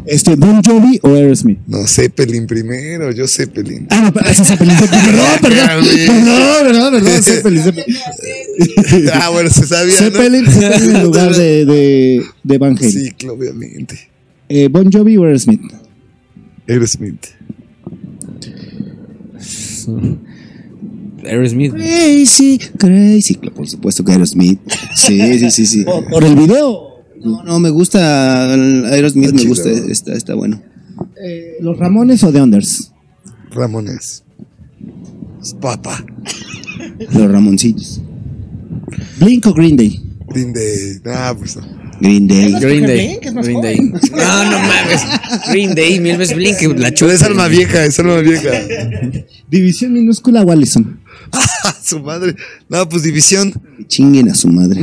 Este, 0.06 0.36
Bon 0.36 0.62
Jovi 0.64 1.00
o 1.04 1.14
Aerosmith. 1.14 1.60
No, 1.68 1.86
Zeppelin 1.88 2.48
primero, 2.48 3.12
yo 3.12 3.28
Zeppelin. 3.28 3.88
Ah, 3.90 4.02
no, 4.02 4.14
pero 4.14 4.30
ese 4.30 4.42
es 4.42 4.48
Zeppelin. 4.48 4.76
Zeppelin. 4.76 5.06
Perdón, 5.06 5.40
perdón. 5.42 5.86
Perdón, 6.06 6.64
perdón, 6.64 6.94
perdón. 6.94 7.24
Zeppelin, 7.24 7.64
Zeppelin. 7.64 9.10
Ah, 9.14 9.30
bueno, 9.30 9.50
se 9.50 9.68
sabía, 9.68 9.94
¿no? 9.94 10.00
Zeppelin, 10.00 10.46
Zeppelin 10.46 10.96
en 10.96 11.04
lugar 11.04 11.36
de, 11.36 11.66
de, 11.66 12.24
de 12.44 12.58
Van 12.58 12.78
Halen. 12.78 12.92
Sí, 12.92 13.28
obviamente. 13.28 14.10
Eh, 14.48 14.68
bon 14.68 14.92
Jovi 14.92 15.18
o 15.18 15.24
Aerosmith. 15.24 15.62
Aerosmith. 16.68 17.26
Aerosmith. 21.30 21.74
Crazy, 21.74 22.60
crazy. 22.78 23.36
Por 23.36 23.68
supuesto 23.68 24.04
que 24.04 24.12
Aerosmith. 24.12 24.60
Sí, 24.96 25.40
sí, 25.40 25.52
sí, 25.52 25.66
sí. 25.66 25.84
Por, 25.84 26.06
por 26.10 26.24
el 26.24 26.36
video. 26.36 27.04
No, 27.24 27.44
no, 27.44 27.60
me 27.60 27.70
gusta 27.70 28.54
Aerosmith, 28.54 29.34
me 29.34 29.44
gusta, 29.44 29.70
está, 29.70 30.14
está 30.14 30.34
bueno. 30.36 30.62
Eh, 31.22 31.58
¿Los 31.62 31.78
Ramones 31.78 32.24
o 32.24 32.32
The 32.32 32.42
Unders? 32.42 32.92
Ramones. 33.52 34.24
Papa. 35.60 36.06
Los 37.12 37.32
Ramoncillos. 37.32 38.02
Blink 39.20 39.46
o 39.48 39.54
Green 39.54 39.76
Day. 39.76 40.02
Green 40.28 40.54
Day. 40.54 41.02
Ah, 41.06 41.36
pues 41.38 41.56
no. 41.58 41.64
Green 42.00 42.28
Day. 42.28 42.54
Green 42.60 42.86
Day. 42.86 43.20
Blink, 43.20 43.44
Green 43.44 43.62
Day. 43.62 43.78
No, 44.12 44.44
no 44.46 44.60
mames. 44.60 45.02
Green 45.50 45.76
Day, 45.76 46.00
mil 46.00 46.18
veces 46.18 46.36
Blink, 46.36 46.62
la 46.78 46.94
chupa. 46.94 47.14
es 47.14 47.24
alma 47.24 47.48
vieja, 47.48 47.84
es 47.86 48.00
alma 48.00 48.18
vieja. 48.18 48.52
División 49.50 49.94
minúscula 49.94 50.44
o 50.44 50.52
Allison. 50.52 50.99
Ah, 50.99 50.99
su 51.84 52.00
madre. 52.00 52.36
No, 52.68 52.88
pues 52.88 53.04
división. 53.04 53.54
Chinguen 53.88 54.30
a 54.30 54.36
su 54.36 54.48
madre. 54.48 54.82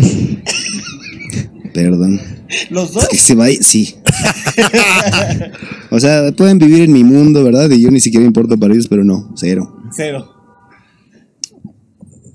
Perdón. 1.73 2.21
¿Los 2.71 2.93
dos? 2.93 3.09
Que 3.09 3.19
se 3.19 3.35
vaya, 3.35 3.59
sí. 3.61 3.97
o 5.91 6.01
sea, 6.01 6.33
pueden 6.33 6.59
vivir 6.59 6.83
en 6.83 6.93
mi 6.93 7.05
mundo, 7.05 7.43
¿verdad? 7.45 7.71
Y 7.71 7.83
yo 7.83 7.91
ni 7.91 8.01
siquiera 8.01 8.25
importo 8.25 8.57
para 8.59 8.73
ellos, 8.73 8.89
pero 8.89 9.05
no, 9.05 9.33
cero. 9.37 9.83
Cero. 9.95 10.33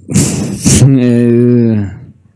Eh, 0.84 1.88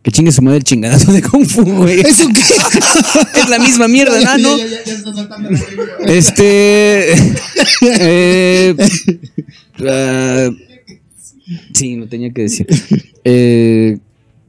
que 0.03 0.11
chingue 0.11 0.32
su 0.32 0.43
madre 0.43 0.59
el 0.59 0.63
chingadazo 0.63 1.11
de 1.11 1.19
Kung 1.23 1.47
Fu, 1.47 1.63
güey. 1.63 1.99
¿Eso 2.01 2.28
qué? 2.28 3.39
Es 3.39 3.49
la 3.49 3.57
misma 3.57 3.88
mierda, 3.88 4.19
¿no? 4.38 4.38
¿no? 4.38 4.57
Ya, 4.57 4.65
ya, 4.65 4.69
ya, 4.69 4.84
ya 4.86 4.93
está 4.93 5.13
saltando 5.13 5.49
la 5.49 5.57
lengua. 5.57 5.86
Este. 6.05 7.13
eh, 7.82 8.76
ah, 9.89 10.49
sí, 11.74 11.96
lo 11.96 12.08
tenía 12.08 12.32
que 12.32 12.43
decir. 12.43 12.68
Eh, 13.28 13.98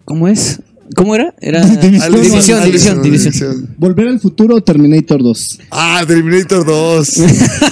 ¿Cómo 0.05 0.29
es? 0.29 0.61
¿Cómo 0.95 1.15
era? 1.15 1.35
Era. 1.41 1.65
División, 1.67 2.13
división, 2.23 2.65
división, 2.65 3.03
división. 3.03 3.75
¿Volver 3.79 4.09
al 4.09 4.21
futuro 4.21 4.57
o 4.57 4.61
Terminator 4.61 5.23
2? 5.23 5.59
Ah, 5.71 6.05
Terminator 6.07 6.65
2. 6.65 7.15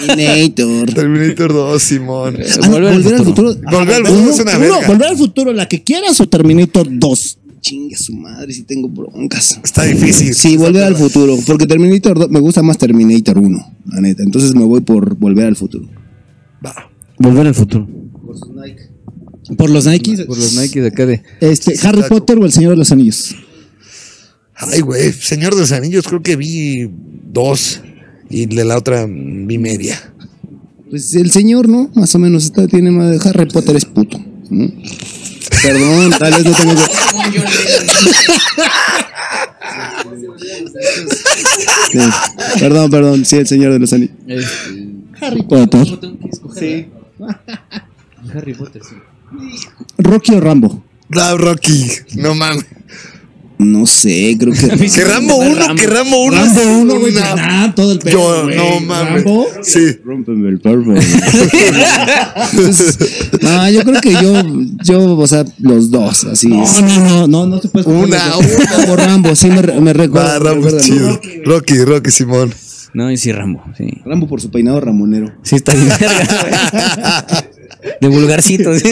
Terminator. 0.07 0.95
Terminator 0.95 1.53
2, 1.53 1.83
Simón. 1.83 2.39
Ah, 2.41 2.68
no, 2.68 2.72
Volver 2.72 3.14
al 3.14 3.25
futuro. 3.25 3.55
Volver 3.55 3.95
al 3.95 4.01
Uno, 4.03 4.11
futuro 4.11 4.31
es 4.31 4.41
una 4.41 4.57
uno, 4.57 4.61
verga. 4.61 4.87
¿Volver 4.89 5.09
al 5.09 5.16
futuro, 5.16 5.53
la 5.53 5.68
que 5.68 5.83
quieras 5.83 6.20
o 6.20 6.29
Terminator 6.29 6.87
2? 6.91 7.39
Chingue 7.61 7.97
su 7.97 8.14
madre, 8.14 8.53
si 8.53 8.62
tengo 8.64 8.89
broncas. 8.89 9.61
Está 9.62 9.85
difícil. 9.85 10.35
Sí, 10.35 10.57
volver 10.57 10.85
al 10.85 10.97
futuro. 10.97 11.37
Porque 11.47 11.66
Terminator 11.66 12.18
2, 12.18 12.31
me 12.31 12.41
gusta 12.41 12.62
más 12.62 12.79
Terminator 12.79 13.39
1, 13.39 13.72
la 13.87 14.01
neta. 14.01 14.22
Entonces 14.22 14.55
me 14.55 14.64
voy 14.64 14.81
por 14.81 15.16
volver 15.16 15.47
al 15.47 15.57
futuro. 15.57 15.89
Va. 16.64 16.91
Volver 17.18 17.47
al 17.47 17.55
futuro. 17.55 17.87
Por 17.87 18.37
los 19.49 19.86
Nikes. 19.86 20.22
Por 20.22 20.38
los 20.38 20.55
Nike 20.55 20.80
de 20.80 20.88
acá 20.88 21.07
de. 21.07 21.22
Este, 21.40 21.74
Harry 21.86 22.03
Potter 22.09 22.38
o 22.38 22.45
El 22.45 22.53
Señor 22.53 22.70
de 22.72 22.76
los 22.76 22.92
Anillos. 22.92 23.34
Ay, 24.55 24.80
güey. 24.80 25.12
Señor 25.12 25.55
de 25.55 25.61
los 25.61 25.72
Anillos, 25.72 26.07
creo 26.07 26.22
que 26.22 26.36
vi 26.36 26.90
dos. 27.32 27.80
Y 28.30 28.47
de 28.47 28.64
la 28.64 28.78
otra 28.78 29.07
vi 29.07 29.59
media. 29.59 30.12
Pues 30.90 31.14
el 31.14 31.30
señor, 31.30 31.68
¿no? 31.68 31.90
Más 31.95 32.14
o 32.14 32.18
menos 32.18 32.45
está, 32.45 32.66
tiene 32.66 32.90
más. 32.90 33.24
Harry 33.26 33.47
Potter 33.47 33.76
es 33.76 33.84
puto. 33.84 34.18
¿no? 34.51 34.72
Perdón, 35.62 36.11
tal 36.18 36.32
vez 36.32 36.45
no 36.45 36.53
tengo 36.53 36.74
que. 36.74 36.82
Sí. 41.90 41.99
Perdón, 42.61 42.90
perdón, 42.90 43.24
sí, 43.24 43.36
el 43.36 43.47
señor 43.47 43.72
de 43.72 43.78
los 43.78 43.92
anillos. 43.92 44.16
Harry 45.20 45.42
Potter. 45.42 45.86
Sí. 46.59 46.86
Harry 48.34 48.55
Potter, 48.55 48.82
sí. 48.82 48.95
Rocky 49.99 50.35
o 50.35 50.41
Rambo. 50.41 50.82
La 51.11 51.35
Rocky. 51.37 51.87
No 52.16 52.35
mames. 52.35 52.64
No 53.57 53.87
sé, 53.87 54.37
creo 54.39 54.53
que. 54.53 54.66
Que 54.95 55.05
Rambo 55.05 55.37
1, 55.37 55.76
que 55.76 55.87
Rambo 55.87 56.24
1. 56.24 56.37
Rambo 56.37 56.61
1, 56.62 56.99
güey. 56.99 57.12
pues, 57.12 57.24
nah, 57.37 57.72
todo 57.72 57.93
el 57.93 58.01
pedo, 58.01 58.51
Yo, 58.51 58.51
no 58.51 58.80
mames. 58.80 59.24
Rambo. 59.24 59.47
Sí. 59.62 59.97
Rómpeme 60.05 60.49
el 60.49 60.61
polvo. 60.61 60.95
no, 63.41 63.70
yo 63.70 63.85
creo 63.85 64.01
que 64.01 64.12
yo, 64.12 64.43
yo, 64.82 65.16
o 65.16 65.26
sea, 65.26 65.45
los 65.61 65.91
dos, 65.91 66.24
así. 66.24 66.49
No, 66.49 66.64
no, 66.64 66.99
no, 67.01 67.26
no, 67.28 67.47
no 67.47 67.61
se 67.62 67.68
puede 67.68 67.82
escoger 67.82 68.05
Una, 68.05 68.37
una. 68.39 68.76
Como 68.76 68.97
Rambo, 68.97 69.37
sí 69.37 69.47
me, 69.49 69.62
me 69.62 69.93
Va, 69.93 69.93
recuerda. 69.93 70.39
Rambo 70.41 70.68
es 70.68 70.85
chido. 70.85 71.20
Rocky, 71.45 71.85
Rocky, 71.85 72.11
Simón. 72.11 72.53
No, 72.93 73.11
y 73.11 73.16
sí, 73.16 73.32
Rambo, 73.32 73.62
sí. 73.76 74.03
Rambo 74.05 74.26
por 74.28 74.41
su 74.41 74.51
peinado 74.51 74.80
ramonero. 74.80 75.32
Sí, 75.43 75.57
está 75.57 75.74
bien 75.74 75.89
verga, 75.89 76.24
güey. 77.30 77.43
De 78.01 78.09
vulgarcito, 78.09 78.74
sí. 78.78 78.89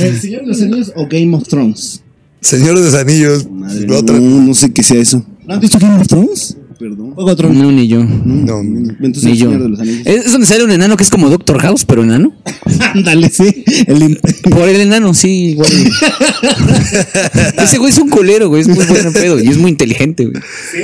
¿El 0.00 0.20
Señor 0.20 0.42
de 0.42 0.46
los 0.48 0.62
Anillos 0.62 0.92
o 0.96 1.06
Game 1.08 1.34
of 1.36 1.46
Thrones? 1.48 2.02
Señor 2.40 2.78
de 2.78 2.84
los 2.84 2.94
Anillos. 2.94 3.48
Madre, 3.50 3.86
otra- 3.94 4.18
no, 4.18 4.40
no 4.42 4.54
sé 4.54 4.72
qué 4.72 4.82
sea 4.82 5.00
eso. 5.00 5.24
¿No 5.46 5.54
has 5.54 5.60
visto 5.60 5.78
Game 5.78 6.00
of 6.00 6.06
Thrones? 6.08 6.56
Perdón. 6.78 7.12
Juego 7.14 7.36
Tronos. 7.36 7.56
No, 7.56 7.70
ni 7.70 7.86
yo. 7.86 8.02
No, 8.02 8.58
Entonces, 8.60 9.24
Ni 9.24 9.30
el 9.32 9.36
yo. 9.38 9.46
Señor 9.50 9.62
de 9.62 9.68
los 9.68 9.78
Anillos. 9.80 10.02
Es 10.04 10.32
donde 10.32 10.46
sale 10.48 10.64
un 10.64 10.72
enano 10.72 10.96
que 10.96 11.04
es 11.04 11.10
como 11.10 11.30
Doctor 11.30 11.60
House, 11.60 11.84
pero 11.84 12.02
enano. 12.02 12.34
Ándale, 12.94 13.30
sí. 13.30 13.62
El 13.86 14.18
Por 14.50 14.68
el 14.68 14.80
enano, 14.80 15.14
sí, 15.14 15.50
igual. 15.50 15.70
Ese 17.62 17.78
güey 17.78 17.92
es 17.92 17.98
un 17.98 18.08
culero, 18.08 18.48
güey. 18.48 18.62
Es 18.62 18.68
muy 18.68 18.84
buen 18.84 19.12
pedo 19.12 19.40
y 19.40 19.46
es 19.48 19.58
muy 19.58 19.70
inteligente, 19.70 20.26
güey. 20.26 20.42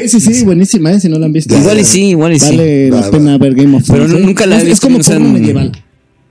Sí, 0.08 0.20
sí, 0.20 0.34
sí, 0.34 0.44
buenísima, 0.44 0.92
¿eh? 0.92 1.00
Si 1.00 1.08
no 1.08 1.18
la 1.18 1.26
han 1.26 1.32
visto. 1.32 1.56
Igual 1.56 1.80
y 1.80 1.84
sí, 1.84 2.02
igual 2.10 2.32
y 2.32 2.38
sí. 2.38 2.56
Vale 2.56 2.90
Va, 2.90 3.00
la 3.00 3.10
pena 3.10 3.38
ver 3.38 3.54
Game 3.56 3.76
of 3.76 3.82
Pero 3.86 4.04
Thrones. 4.04 4.12
no- 4.12 4.18
¿eh? 4.18 4.22
nunca 4.26 4.46
la 4.46 4.54
he 4.54 4.58
es, 4.58 4.62
es 4.64 4.68
visto, 4.70 4.88
como 5.14 5.32
medieval. 5.32 5.72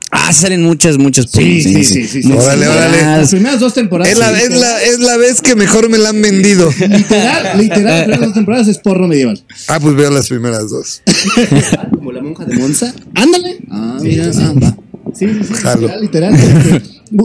Ah, 0.10 0.32
salen 0.32 0.64
muchas, 0.64 0.98
muchas 0.98 1.30
Sí, 1.30 1.62
sí, 1.62 1.84
sí, 1.84 2.08
sí, 2.08 2.24
sí. 2.24 2.32
Órale, 2.32 2.68
órale. 2.68 3.02
Las 3.02 3.30
primeras 3.32 3.60
dos 3.60 3.74
temporadas. 3.74 4.12
Es 4.14 4.18
la, 4.18 4.34
sí, 4.34 4.44
es, 4.44 4.58
la, 4.58 4.82
es 4.84 5.00
la 5.00 5.18
vez 5.18 5.42
que 5.42 5.56
mejor 5.56 5.90
me 5.90 5.98
la 5.98 6.10
han 6.10 6.22
vendido. 6.22 6.70
Literal, 6.80 7.58
literal, 7.58 7.84
las 7.84 8.04
primeras 8.06 8.20
dos 8.22 8.34
temporadas 8.34 8.68
es 8.70 8.78
porno 8.78 9.08
medieval. 9.08 9.44
Ah, 9.68 9.80
pues 9.82 9.96
veo 9.96 10.10
las 10.10 10.30
primeras 10.30 10.70
dos. 10.70 11.02
Como 11.92 12.12
la 12.14 12.22
monja 12.22 12.46
de 12.46 12.58
Monza. 12.58 12.94
Ándale. 13.16 13.58
Ah, 13.70 13.98
mira, 14.02 14.32
ah, 14.34 14.54
va. 14.64 14.78
Sí, 15.14 15.26
sí, 15.28 15.40
sí. 15.44 15.54
Jalo. 15.56 15.88
Literal, 16.00 16.34
literal. 16.34 16.84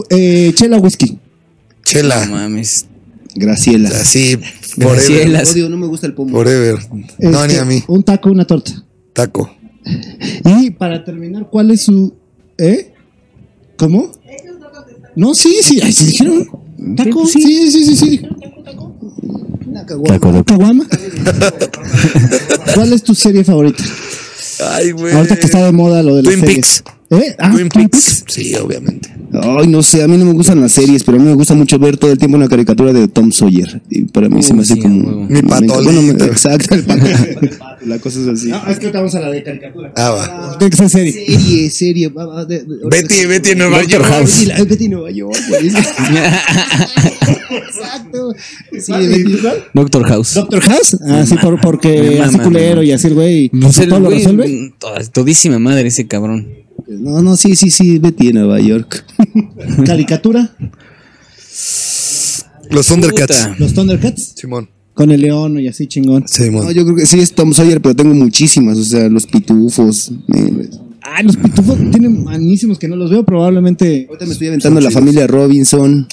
Este, 0.09 0.47
eh, 0.47 0.53
chela 0.53 0.77
whisky. 0.77 1.17
Chela. 1.85 2.25
No 2.25 2.33
mames. 2.35 2.85
Graciela. 3.35 3.89
Así, 3.89 4.37
Graciela. 4.77 5.39
forever. 5.39 5.47
Odio, 5.47 5.69
no 5.69 5.77
me 5.77 5.87
gusta 5.87 6.07
el 6.07 6.13
pomo. 6.13 6.31
Forever. 6.31 6.79
No, 6.91 7.43
Este, 7.43 7.47
ni 7.47 7.55
a 7.59 7.65
mí. 7.65 7.83
Un 7.87 8.03
taco, 8.03 8.29
una 8.29 8.45
torta. 8.45 8.71
Taco. 9.13 9.55
Y 10.61 10.71
para 10.71 11.03
terminar, 11.03 11.47
¿cuál 11.49 11.71
es 11.71 11.81
su. 11.83 12.13
¿Eh? 12.63 12.93
¿Cómo? 13.75 14.09
No, 15.17 15.35
sí, 15.35 15.57
sí, 15.61 15.81
ay, 15.83 15.91
sí 15.91 16.05
dijeron. 16.05 16.47
Taco, 16.95 17.27
sí, 17.27 17.41
sí, 17.41 17.71
sí, 17.71 17.85
sí, 17.85 17.95
sí. 17.97 18.09
dijeron 18.09 18.39
taco, 18.39 18.63
taco. 18.63 18.95
Una 19.67 19.85
caguama. 19.85 20.43
Caguama. 20.45 20.87
¿Cuál 22.73 22.93
es 22.93 23.03
tu 23.03 23.13
serie 23.13 23.43
favorita? 23.43 23.83
Ay, 24.71 24.91
güey. 24.91 25.13
Ahorita 25.13 25.35
que 25.35 25.45
está 25.45 25.65
de 25.65 25.73
moda 25.73 26.01
lo 26.03 26.15
de 26.15 26.23
las 26.23 26.33
Twin 26.33 26.45
series. 26.45 26.83
Peaks. 27.09 27.21
¿Eh? 27.21 27.35
Ah, 27.37 27.51
Twin 27.51 27.67
Peaks. 27.67 28.23
Sí, 28.27 28.55
obviamente. 28.55 29.13
Ay, 29.41 29.67
no 29.67 29.81
sé, 29.81 30.03
a 30.03 30.07
mí 30.07 30.17
no 30.17 30.25
me 30.25 30.33
gustan 30.33 30.61
las 30.61 30.71
series, 30.71 31.03
pero 31.03 31.17
a 31.17 31.19
mí 31.21 31.27
me 31.27 31.33
gusta 31.33 31.53
mucho 31.55 31.79
ver 31.79 31.97
todo 31.97 32.11
el 32.11 32.17
tiempo 32.17 32.37
una 32.37 32.47
caricatura 32.47 32.93
de 32.93 33.07
Tom 33.07 33.31
Sawyer. 33.31 33.81
Y 33.89 34.03
para 34.03 34.29
mí 34.29 34.43
se 34.43 34.53
me 34.53 34.61
hace 34.61 34.75
sí, 34.75 34.79
como. 34.81 35.25
Mi 35.27 35.41
patolito. 35.41 35.83
bueno, 35.83 36.25
exacto, 36.25 36.75
el 36.75 36.83
pato. 36.83 37.05
La 37.85 37.99
cosa 37.99 38.21
es 38.21 38.27
así. 38.27 38.47
No, 38.47 38.65
es 38.67 38.79
que 38.79 38.91
vamos 38.91 39.13
a 39.15 39.19
la 39.19 39.29
de 39.29 39.43
caricatura. 39.43 39.91
Ah, 39.97 40.11
va. 40.11 40.57
Tiene 40.57 40.71
que 40.71 40.77
ser 40.77 40.89
serie. 40.89 41.11
Serie, 41.11 41.69
serie. 41.69 42.07
va, 42.07 42.25
va, 42.25 42.45
de- 42.45 42.63
de- 42.63 42.77
Betty, 42.89 43.25
Betty 43.25 43.49
en 43.51 43.57
Nueva 43.57 43.79
Doctor 43.79 43.99
York. 43.99 44.05
House. 44.09 44.47
Betty, 44.69 44.87
Nueva 44.87 45.11
York, 45.11 45.35
güey. 45.49 45.67
Exacto. 47.49 48.33
Sí. 48.79 48.93
Doctor 49.73 50.03
House. 50.07 50.33
Doctor 50.35 50.61
House. 50.61 50.97
Ah, 51.07 51.25
sí, 51.25 51.35
por, 51.41 51.59
porque 51.59 52.21
así 52.23 52.37
culero 52.39 52.83
y 52.83 52.91
así 52.91 53.07
el 53.07 53.15
güey. 53.15 53.49
Pues 53.49 53.75
todo 53.87 53.99
lo 53.99 54.09
resuelve. 54.09 54.73
todísima 55.11 55.59
madre 55.59 55.87
ese 55.89 56.07
cabrón. 56.07 56.62
No, 56.87 57.21
no, 57.21 57.35
sí, 57.37 57.55
sí, 57.55 57.69
sí, 57.71 57.99
Betty 57.99 58.29
en 58.29 58.35
Nueva 58.35 58.59
York. 58.59 59.05
Caricatura. 59.85 60.51
Los 62.69 62.87
Thundercats. 62.87 63.43
Puta. 63.47 63.55
Los 63.59 63.73
Thundercats. 63.73 64.33
Simón. 64.35 64.69
Con 64.93 65.11
el 65.11 65.21
león 65.21 65.59
y 65.59 65.67
así 65.67 65.87
chingón. 65.87 66.27
Simón. 66.27 66.65
No, 66.65 66.71
yo 66.71 66.83
creo 66.83 66.95
que 66.95 67.05
sí 67.05 67.19
es 67.19 67.33
Tom 67.33 67.53
Sawyer, 67.53 67.81
pero 67.81 67.95
tengo 67.95 68.13
muchísimas. 68.13 68.77
O 68.77 68.83
sea, 68.83 69.09
los 69.09 69.25
pitufos. 69.25 70.11
me- 70.27 70.69
Ay, 71.01 71.25
los 71.25 71.35
pitufos 71.35 71.77
tienen 71.91 72.23
manísimos 72.23 72.79
que 72.79 72.87
no 72.87 72.95
los 72.95 73.09
veo. 73.11 73.23
Probablemente. 73.25 74.05
Ahorita 74.07 74.25
me 74.25 74.31
estoy 74.33 74.47
aventando 74.47 74.79
la 74.79 74.91
familia 74.91 75.27
Robinson. 75.27 76.07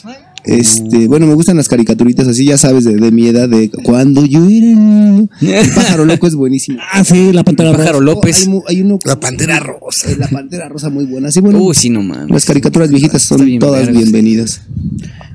Este, 0.44 1.06
bueno, 1.06 1.26
me 1.26 1.34
gustan 1.34 1.56
las 1.56 1.68
caricaturitas 1.68 2.26
así, 2.26 2.44
ya 2.46 2.56
sabes, 2.58 2.84
de, 2.84 2.94
de 2.96 3.10
mi 3.10 3.26
edad, 3.28 3.48
de 3.48 3.70
cuando 3.84 4.24
yo 4.24 4.40
era 4.46 4.66
niño. 4.66 5.28
El 5.40 5.70
pájaro 5.70 6.04
loco 6.06 6.26
es 6.26 6.34
buenísimo. 6.34 6.78
Ah, 6.92 7.04
sí, 7.04 7.32
la 7.32 7.44
pantera 7.44 7.70
roja. 7.70 7.82
Pájaro 7.84 7.98
Oh, 7.98 8.00
López. 8.00 8.48
hay, 8.68 8.80
uno. 8.80 8.98
La 9.04 9.18
Pantera 9.20 9.60
Rosa. 9.60 10.10
eh, 10.10 10.16
La 10.18 10.28
pantera 10.28 10.68
rosa 10.68 10.88
muy 10.90 11.04
buena. 11.04 11.30
Sí, 11.30 11.40
bueno. 11.40 11.58
Uy, 11.62 11.74
sí, 11.74 11.88
no 11.90 12.02
mames. 12.02 12.30
Las 12.30 12.44
caricaturas 12.44 12.90
viejitas 12.90 13.22
Está 13.22 13.36
son 13.36 13.46
bien 13.46 13.60
todas 13.60 13.86
vergas. 13.86 13.96
bienvenidas. 14.02 14.62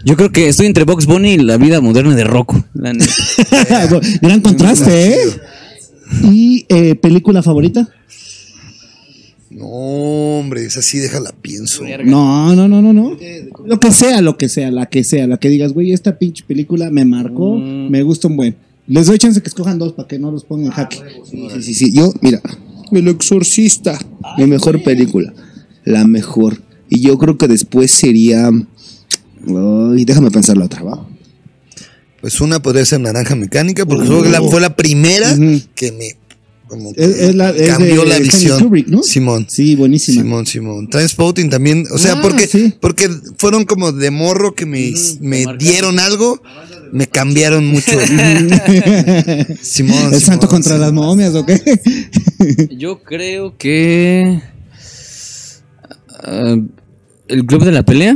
Yo 0.03 0.15
creo 0.17 0.31
que 0.31 0.49
estoy 0.49 0.65
entre 0.67 0.83
Box 0.83 1.05
Bunny 1.05 1.33
y 1.33 1.37
la 1.37 1.57
vida 1.57 1.81
moderna 1.81 2.15
de 2.15 2.23
Rocco. 2.23 2.63
la 2.73 2.93
neta. 2.93 3.11
Gran 4.21 4.41
contraste, 4.41 5.13
¿eh? 5.13 5.17
¿Y 6.23 6.65
eh, 6.69 6.95
película 6.95 7.41
favorita? 7.41 7.87
No, 9.55 9.67
hombre, 9.67 10.65
esa 10.65 10.81
sí, 10.81 10.99
déjala, 10.99 11.33
pienso. 11.41 11.81
No, 12.03 12.53
no, 12.53 12.67
no, 12.67 12.81
no, 12.81 12.91
no. 12.91 13.17
Lo 13.65 13.79
que 13.79 13.91
sea, 13.91 14.21
lo 14.21 14.37
que 14.37 14.49
sea, 14.49 14.69
la 14.69 14.87
que 14.87 15.05
sea, 15.05 15.27
la 15.27 15.37
que 15.37 15.47
digas, 15.47 15.71
güey, 15.71 15.93
esta 15.93 16.19
pinche 16.19 16.43
película 16.45 16.89
me 16.89 17.05
marcó, 17.05 17.55
me 17.55 18.03
gusta 18.03 18.27
un 18.27 18.35
buen. 18.35 18.57
Les 18.85 19.07
doy 19.07 19.17
chance 19.17 19.41
que 19.41 19.47
escojan 19.47 19.79
dos 19.79 19.93
para 19.93 20.09
que 20.09 20.19
no 20.19 20.29
los 20.29 20.43
pongan 20.43 20.65
en 20.65 20.71
jaque. 20.73 20.97
Sí, 21.23 21.47
sí, 21.53 21.63
sí, 21.63 21.73
sí. 21.73 21.93
Yo, 21.93 22.11
mira, 22.21 22.41
El 22.91 23.07
Exorcista, 23.07 23.97
mi 24.37 24.45
mejor 24.45 24.83
película, 24.83 25.33
la 25.85 26.05
mejor. 26.05 26.61
Y 26.89 26.99
yo 26.99 27.17
creo 27.17 27.37
que 27.37 27.47
después 27.47 27.91
sería. 27.91 28.49
Ay, 28.49 30.03
déjame 30.03 30.31
pensar 30.31 30.57
la 30.57 30.65
otra, 30.65 30.83
¿va? 30.83 31.07
Pues 32.19 32.41
una 32.41 32.61
podría 32.61 32.83
ser 32.83 32.99
Naranja 32.99 33.35
Mecánica, 33.37 33.85
porque 33.85 34.05
fue 34.05 34.29
la, 34.29 34.41
fue 34.41 34.59
la 34.59 34.75
primera 34.75 35.33
que 35.75 35.93
me 35.93 36.17
como 36.67 36.93
que 36.93 37.03
Es- 37.03 37.17
es 37.17 37.35
la- 37.35 37.49
es 37.51 37.67
cambió 37.69 38.01
de 38.01 38.07
la 38.07 38.19
visión. 38.19 38.59
Kubrick, 38.59 38.87
¿no? 38.87 39.03
Simón. 39.03 39.45
Sí, 39.49 39.75
buenísima. 39.75 40.21
Simón, 40.21 40.45
Simón. 40.45 40.89
Transpotting 40.89 41.49
también, 41.49 41.85
o 41.91 41.97
sea, 41.97 42.13
Ah, 42.13 42.21
porque, 42.21 42.47
sí. 42.47 42.73
porque 42.79 43.09
fueron 43.37 43.65
como 43.65 43.91
de 43.91 44.11
morro 44.11 44.55
que 44.55 44.65
me, 44.65 44.93
me 45.21 45.45
dieron 45.59 45.99
algo, 45.99 46.41
me 46.91 47.07
cambiaron 47.07 47.65
mucho. 47.67 47.91
Simón. 49.61 50.13
¿El 50.13 50.21
santo 50.21 50.47
Simón, 50.47 50.47
contra 50.47 50.77
las 50.77 50.93
momias 50.93 51.33
o 51.35 51.45
qué? 51.45 51.61
Yo 52.77 53.01
creo 53.03 53.57
que. 53.57 54.41
ah, 56.23 56.55
el 57.27 57.45
club 57.45 57.63
de 57.63 57.71
la 57.71 57.83
pelea. 57.83 58.15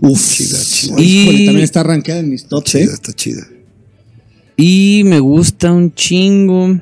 Uf, 0.00 0.34
Chida, 0.36 0.58
chida. 0.62 0.94
Y- 1.00 1.02
Híjole, 1.22 1.38
también 1.46 1.64
está 1.64 1.82
rankeada 1.82 2.20
en 2.20 2.28
mis 2.30 2.44
tops, 2.46 2.74
¿eh? 2.74 2.82
Está 2.84 3.12
chida. 3.14 3.46
Y 4.56 5.02
me 5.04 5.18
gusta 5.20 5.72
un 5.72 5.94
chingo. 5.94 6.78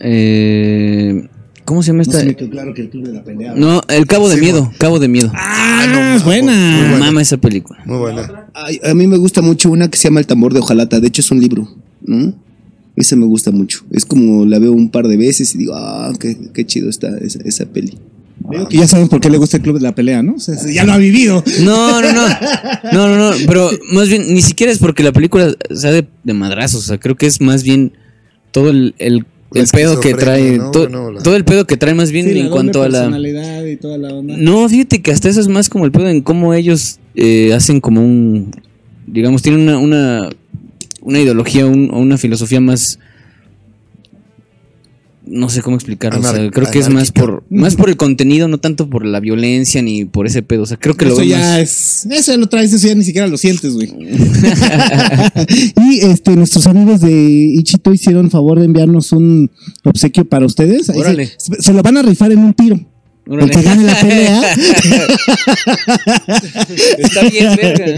Eh, 0.00 1.28
¿Cómo 1.64 1.82
se 1.82 1.88
llama 1.88 1.98
No 1.98 2.02
esta? 2.02 2.20
se 2.20 2.26
me 2.26 2.34
quedó 2.36 2.50
claro 2.50 2.72
que 2.74 2.82
el 2.82 2.88
club 2.90 3.06
de 3.08 3.12
la 3.12 3.22
pelea. 3.24 3.54
No, 3.54 3.82
el 3.88 4.06
Cabo 4.06 4.28
de 4.28 4.36
Sí, 4.36 4.40
Miedo. 4.40 4.72
Cabo 4.78 4.98
de 4.98 5.08
Miedo. 5.08 5.30
Ah, 5.34 5.82
es 6.16 6.24
Muy 6.24 6.32
buena. 6.36 6.78
buena. 6.88 6.98
Mama 6.98 7.20
esa 7.22 7.36
película. 7.36 7.80
Muy 7.84 7.98
buena. 7.98 8.46
Ay, 8.54 8.80
a 8.84 8.94
mí 8.94 9.06
me 9.06 9.18
gusta 9.18 9.42
mucho 9.42 9.70
una 9.70 9.88
que 9.90 9.98
se 9.98 10.08
llama 10.08 10.20
El 10.20 10.26
tambor 10.26 10.54
de 10.54 10.60
hojalata. 10.60 10.98
De 11.00 11.08
hecho, 11.08 11.20
es 11.20 11.30
un 11.30 11.40
libro, 11.40 11.68
¿no? 12.02 12.34
Esa 12.96 13.16
me 13.16 13.26
gusta 13.26 13.50
mucho. 13.50 13.84
Es 13.92 14.04
como 14.06 14.44
la 14.46 14.58
veo 14.58 14.72
un 14.72 14.88
par 14.90 15.06
de 15.08 15.16
veces 15.16 15.54
y 15.54 15.58
digo, 15.58 15.74
ah, 15.76 16.12
qué, 16.18 16.36
qué 16.54 16.66
chido 16.66 16.88
está 16.88 17.08
esa, 17.18 17.40
esa 17.44 17.66
peli. 17.66 17.98
Que 18.70 18.78
ya 18.78 18.88
saben 18.88 19.08
por 19.08 19.20
qué 19.20 19.28
le 19.30 19.36
gusta 19.36 19.58
el 19.58 19.62
club 19.62 19.76
de 19.78 19.82
la 19.82 19.94
pelea, 19.94 20.22
¿no? 20.22 20.34
O 20.36 20.40
sea, 20.40 20.54
ya 20.72 20.84
lo 20.84 20.92
ha 20.92 20.96
vivido. 20.96 21.44
No, 21.64 22.00
no, 22.00 22.12
no. 22.12 22.26
No, 22.92 23.08
no, 23.08 23.16
no. 23.30 23.36
Pero 23.46 23.68
más 23.92 24.08
bien, 24.08 24.32
ni 24.32 24.40
siquiera 24.40 24.72
es 24.72 24.78
porque 24.78 25.02
la 25.02 25.12
película 25.12 25.54
sea 25.74 25.90
de, 25.92 26.08
de 26.24 26.34
madrazos. 26.34 26.84
O 26.84 26.86
sea, 26.86 26.98
creo 26.98 27.14
que 27.16 27.26
es 27.26 27.40
más 27.42 27.62
bien 27.62 27.92
todo 28.52 28.70
el, 28.70 28.94
el, 28.98 29.26
el 29.54 29.66
pedo 29.72 30.00
que 30.00 30.14
trae. 30.14 30.54
esquizofrenia, 30.56 30.58
¿no? 30.64 30.70
to- 30.70 30.80
Bueno, 30.80 31.10
la- 31.12 31.22
Todo 31.22 31.36
el 31.36 31.44
pedo 31.44 31.66
que 31.66 31.76
trae 31.76 31.94
más 31.94 32.10
bien 32.12 32.26
Sí, 32.30 32.38
en 32.38 32.48
cuanto 32.50 32.82
a 32.82 32.88
la. 32.88 32.98
personalidad 33.00 33.64
y 33.64 33.76
toda 33.76 33.98
la 33.98 34.08
onda. 34.14 34.34
No, 34.36 34.68
fíjate 34.68 35.00
que 35.02 35.10
hasta 35.12 35.28
eso 35.28 35.40
es 35.40 35.48
más 35.48 35.68
como 35.68 35.84
el 35.84 35.92
pedo 35.92 36.08
en 36.08 36.20
cómo 36.22 36.54
ellos 36.54 36.98
eh, 37.14 37.52
hacen 37.54 37.80
como 37.80 38.02
un. 38.04 38.50
Digamos, 39.06 39.42
tienen 39.42 39.62
una, 39.62 39.78
una, 39.78 40.28
una 41.00 41.20
ideología 41.20 41.66
un- 41.66 41.90
o 41.92 41.98
una 41.98 42.18
filosofía 42.18 42.60
más. 42.60 42.98
No 45.30 45.48
sé 45.48 45.62
cómo 45.62 45.76
explicarlo. 45.76 46.20
o 46.20 46.22
sea, 46.22 46.50
creo 46.50 46.70
que 46.70 46.78
es 46.78 46.88
más 46.88 47.12
por, 47.12 47.44
más 47.50 47.76
por 47.76 47.88
el 47.88 47.96
contenido, 47.96 48.48
no 48.48 48.58
tanto 48.58 48.88
por 48.88 49.04
la 49.04 49.20
violencia 49.20 49.82
ni 49.82 50.04
por 50.04 50.26
ese 50.26 50.42
pedo. 50.42 50.62
O 50.62 50.66
sea, 50.66 50.76
creo 50.76 50.96
que 50.96 51.04
lo 51.04 51.12
eso 51.12 51.20
veo 51.20 51.30
ya 51.30 51.60
es. 51.60 52.06
Eso 52.10 52.32
ya 52.32 52.38
lo 52.38 52.48
traes, 52.48 52.72
eso 52.72 52.86
ya 52.86 52.94
ni 52.94 53.04
siquiera 53.04 53.26
lo 53.26 53.36
sientes, 53.36 53.74
güey. 53.74 53.88
y 55.76 56.00
este, 56.00 56.34
nuestros 56.36 56.66
amigos 56.66 57.00
de 57.00 57.12
Ichito 57.12 57.92
hicieron 57.92 58.30
favor 58.30 58.58
de 58.58 58.64
enviarnos 58.64 59.12
un 59.12 59.50
obsequio 59.84 60.28
para 60.28 60.46
ustedes. 60.46 60.90
Ahí 60.90 60.98
Órale. 60.98 61.30
se, 61.36 61.62
se 61.62 61.72
lo 61.72 61.82
van 61.82 61.96
a 61.96 62.02
rifar 62.02 62.32
en 62.32 62.38
un 62.40 62.54
tiro. 62.54 62.80
El 63.30 63.50
que 63.50 63.62
gane 63.62 63.84
la 63.84 64.00
pelea, 64.00 64.54
Está 66.98 67.22
bien, 67.28 67.56
verga. 67.56 67.94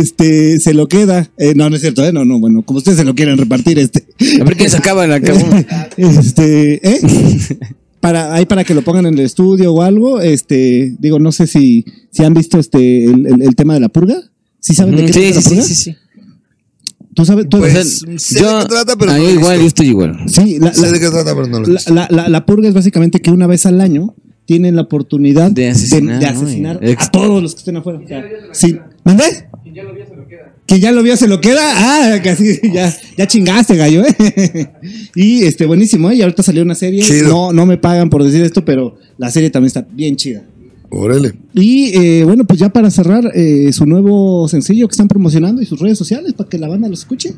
este, 0.00 0.60
se 0.60 0.74
lo 0.74 0.86
queda. 0.88 1.28
Eh, 1.36 1.54
no, 1.56 1.68
no 1.68 1.76
es 1.76 1.82
cierto, 1.82 2.04
¿eh? 2.04 2.12
No, 2.12 2.24
no, 2.24 2.38
bueno, 2.38 2.62
como 2.62 2.78
ustedes 2.78 2.98
se 2.98 3.04
lo 3.04 3.14
quieren 3.14 3.36
repartir, 3.38 3.78
este. 3.78 4.06
A 4.40 4.44
ver 4.44 4.56
quién 4.56 4.70
se 4.70 4.76
acaba 4.76 5.06
la 5.06 5.20
cabrón. 5.20 5.66
este, 5.96 6.88
¿eh? 6.88 7.00
Para, 8.00 8.32
ahí 8.34 8.46
para 8.46 8.62
que 8.64 8.74
lo 8.74 8.82
pongan 8.82 9.06
en 9.06 9.14
el 9.14 9.24
estudio 9.24 9.72
o 9.74 9.82
algo, 9.82 10.20
este, 10.20 10.94
digo, 10.98 11.18
no 11.18 11.32
sé 11.32 11.46
si, 11.46 11.84
si 12.12 12.22
han 12.24 12.34
visto 12.34 12.58
este, 12.58 13.04
el, 13.04 13.26
el- 13.26 13.42
el 13.42 13.56
tema 13.56 13.74
de 13.74 13.80
la 13.80 13.88
purga. 13.88 14.16
¿Sí 14.60 14.74
saben 14.74 14.96
de 14.96 15.06
qué 15.06 15.12
Sí, 15.12 15.20
trata 15.32 15.40
sí, 15.40 15.48
la 15.48 15.50
purga? 15.50 15.62
sí, 15.64 15.74
sí, 15.74 15.84
sí. 15.84 15.96
¿Tú 17.14 17.24
sabes? 17.24 17.48
tú- 17.48 17.58
Pues, 17.58 17.72
sea, 17.72 17.84
sé 17.84 18.44
de 18.44 18.60
qué 18.60 18.64
trata, 18.68 18.94
pero 18.96 19.12
no 19.12 19.18
yo 19.18 19.30
igual, 19.30 19.58
visto. 19.58 19.60
yo 19.60 19.66
estoy 19.66 19.86
igual. 19.88 20.16
sí, 20.28 20.58
la, 20.60 20.72
Sé 20.72 20.82
la- 20.82 20.92
de 20.92 21.00
qué 21.00 21.08
trata, 21.10 21.34
pero 21.34 21.46
no 21.48 21.58
lo 21.60 21.66
la- 21.88 22.06
la- 22.10 22.28
la 22.28 22.46
purga 22.46 22.68
es 22.68 22.74
básicamente 22.74 23.20
que 23.20 23.32
una 23.32 23.48
vez 23.48 23.66
al 23.66 23.80
año 23.80 24.14
tienen 24.48 24.76
la 24.76 24.82
oportunidad 24.82 25.50
De 25.50 25.68
asesinar, 25.68 26.20
de 26.20 26.26
asesinar 26.26 26.80
a 26.82 27.10
todos 27.10 27.42
los 27.42 27.52
que 27.52 27.58
estén 27.58 27.76
afuera. 27.76 28.00
O 28.02 28.08
sea, 28.08 28.24
sí. 28.52 28.78
¿Mandé? 29.04 29.24
Que 30.64 30.80
ya 30.80 30.90
lo 30.90 31.02
vio, 31.02 31.18
se 31.18 31.28
lo 31.28 31.38
queda. 31.38 31.60
Ah, 31.60 32.18
casi 32.24 32.58
ya, 32.72 32.90
ya 33.18 33.26
chingaste, 33.26 33.76
gallo, 33.76 34.04
¿eh? 34.06 34.70
Y 35.14 35.44
este, 35.44 35.66
buenísimo, 35.66 36.10
¿eh? 36.10 36.14
Y 36.14 36.22
ahorita 36.22 36.42
salió 36.42 36.62
una 36.62 36.74
serie. 36.74 37.02
Chido. 37.02 37.28
No, 37.28 37.52
no 37.52 37.66
me 37.66 37.76
pagan 37.76 38.08
por 38.08 38.24
decir 38.24 38.42
esto, 38.42 38.64
pero 38.64 38.96
la 39.18 39.30
serie 39.30 39.50
también 39.50 39.66
está 39.66 39.86
bien 39.92 40.16
chida. 40.16 40.42
Órale. 40.90 41.34
Y 41.54 41.96
eh, 41.98 42.24
bueno, 42.24 42.44
pues 42.44 42.58
ya 42.58 42.70
para 42.70 42.90
cerrar, 42.90 43.30
eh, 43.34 43.72
su 43.72 43.84
nuevo 43.84 44.48
sencillo 44.48 44.88
que 44.88 44.92
están 44.92 45.08
promocionando 45.08 45.60
y 45.60 45.66
sus 45.66 45.78
redes 45.80 45.98
sociales 45.98 46.32
para 46.32 46.48
que 46.48 46.58
la 46.58 46.68
banda 46.68 46.88
lo 46.88 46.94
escuche. 46.94 47.34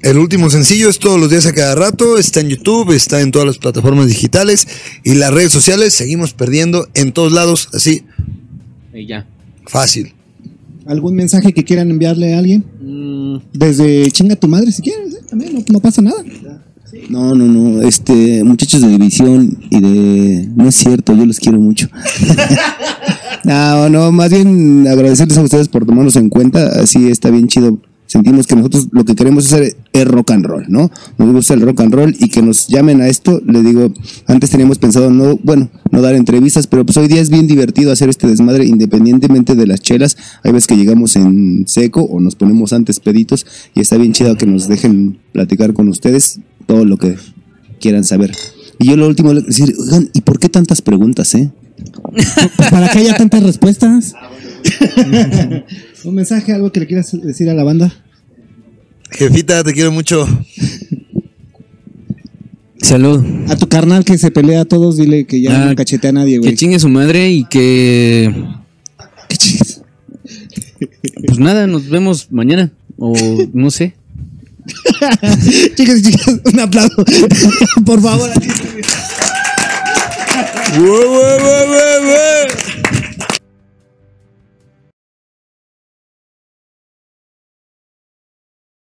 El 0.00 0.18
último 0.18 0.48
sencillo 0.48 0.88
es 0.88 0.98
todos 1.00 1.18
los 1.18 1.28
días 1.28 1.46
a 1.46 1.52
cada 1.52 1.74
rato, 1.74 2.18
está 2.18 2.38
en 2.40 2.50
YouTube, 2.50 2.92
está 2.92 3.20
en 3.20 3.32
todas 3.32 3.46
las 3.46 3.58
plataformas 3.58 4.06
digitales 4.06 4.68
y 5.02 5.14
las 5.14 5.32
redes 5.34 5.50
sociales 5.50 5.92
seguimos 5.92 6.34
perdiendo 6.34 6.86
en 6.94 7.12
todos 7.12 7.32
lados, 7.32 7.68
así, 7.74 8.04
Y 8.94 9.06
ya. 9.06 9.26
fácil. 9.66 10.14
¿Algún 10.86 11.16
mensaje 11.16 11.52
que 11.52 11.64
quieran 11.64 11.90
enviarle 11.90 12.34
a 12.34 12.38
alguien? 12.38 12.64
Mm, 12.80 13.38
Desde 13.52 14.08
chinga 14.12 14.36
tu 14.36 14.46
madre 14.46 14.70
si 14.70 14.82
quieres, 14.82 15.14
¿eh? 15.14 15.18
también 15.28 15.52
no, 15.52 15.64
no 15.70 15.80
pasa 15.80 16.00
nada. 16.00 16.22
No, 17.08 17.34
no, 17.34 17.46
no. 17.46 17.82
Este, 17.82 18.42
muchachos 18.44 18.80
de 18.80 18.88
división 18.88 19.58
y 19.70 19.80
de. 19.80 20.48
No 20.54 20.68
es 20.68 20.74
cierto, 20.74 21.14
yo 21.14 21.26
los 21.26 21.38
quiero 21.38 21.58
mucho. 21.60 21.88
no, 23.44 23.88
no, 23.88 24.12
más 24.12 24.30
bien 24.30 24.86
agradecerles 24.86 25.38
a 25.38 25.42
ustedes 25.42 25.68
por 25.68 25.86
tomarnos 25.86 26.16
en 26.16 26.28
cuenta. 26.28 26.80
Así 26.80 27.08
está 27.08 27.30
bien 27.30 27.48
chido. 27.48 27.78
Sentimos 28.06 28.46
que 28.46 28.56
nosotros 28.56 28.88
lo 28.92 29.04
que 29.04 29.14
queremos 29.14 29.44
hacer 29.44 29.76
es 29.92 30.08
rock 30.08 30.30
and 30.30 30.46
roll, 30.46 30.64
¿no? 30.68 30.90
Nos 31.18 31.30
gusta 31.30 31.52
el 31.52 31.60
rock 31.60 31.82
and 31.82 31.92
roll 31.92 32.16
y 32.18 32.30
que 32.30 32.40
nos 32.40 32.66
llamen 32.66 33.02
a 33.02 33.08
esto. 33.08 33.42
Les 33.44 33.62
digo, 33.62 33.92
antes 34.26 34.48
teníamos 34.48 34.78
pensado 34.78 35.10
no, 35.10 35.38
bueno, 35.42 35.68
no 35.90 36.00
dar 36.00 36.14
entrevistas, 36.14 36.66
pero 36.66 36.86
pues 36.86 36.96
hoy 36.96 37.06
día 37.06 37.20
es 37.20 37.28
bien 37.28 37.46
divertido 37.46 37.92
hacer 37.92 38.08
este 38.08 38.26
desmadre 38.26 38.64
independientemente 38.64 39.54
de 39.54 39.66
las 39.66 39.80
chelas. 39.80 40.16
Hay 40.42 40.52
veces 40.52 40.66
que 40.66 40.78
llegamos 40.78 41.16
en 41.16 41.64
seco 41.68 42.00
o 42.00 42.18
nos 42.18 42.34
ponemos 42.34 42.72
antes 42.72 42.98
peditos 42.98 43.44
y 43.74 43.80
está 43.80 43.98
bien 43.98 44.14
chido 44.14 44.38
que 44.38 44.46
nos 44.46 44.68
dejen 44.68 45.18
platicar 45.32 45.74
con 45.74 45.90
ustedes 45.90 46.40
todo 46.68 46.84
lo 46.84 46.98
que 46.98 47.16
quieran 47.80 48.04
saber. 48.04 48.30
Y 48.78 48.88
yo 48.88 48.96
lo 48.96 49.08
último, 49.08 49.34
decir, 49.34 49.74
oigan, 49.76 50.10
¿y 50.12 50.20
por 50.20 50.38
qué 50.38 50.48
tantas 50.48 50.82
preguntas, 50.82 51.34
eh? 51.34 51.50
Para 52.70 52.90
que 52.90 52.98
haya 53.00 53.16
tantas 53.16 53.42
respuestas. 53.42 54.14
Un 56.04 56.14
mensaje, 56.14 56.52
algo 56.52 56.70
que 56.70 56.80
le 56.80 56.86
quieras 56.86 57.10
decir 57.22 57.48
a 57.48 57.54
la 57.54 57.64
banda. 57.64 57.92
Jefita, 59.10 59.64
te 59.64 59.72
quiero 59.72 59.90
mucho. 59.90 60.28
salud. 62.82 63.24
A 63.48 63.56
tu 63.56 63.66
carnal 63.68 64.04
que 64.04 64.18
se 64.18 64.30
pelea 64.30 64.60
a 64.60 64.64
todos, 64.66 64.98
dile 64.98 65.24
que 65.24 65.40
ya 65.40 65.62
Ah, 65.62 65.66
no 65.70 65.74
cachetea 65.74 66.10
a 66.10 66.12
nadie, 66.12 66.38
güey. 66.38 66.50
Que 66.50 66.56
chingue 66.56 66.78
su 66.78 66.88
madre 66.90 67.30
y 67.30 67.44
que. 67.44 68.32
Qué 69.28 69.36
chingues. 69.36 69.82
Pues 71.26 71.38
nada, 71.38 71.66
nos 71.66 71.88
vemos 71.88 72.30
mañana. 72.30 72.70
O 72.98 73.14
no 73.54 73.70
sé. 73.70 73.94
Chicas 75.76 75.98
y 75.98 76.02
chicas, 76.02 76.34
un 76.44 76.60
aplauso. 76.60 77.04
Por 77.84 78.02
favor. 78.02 78.30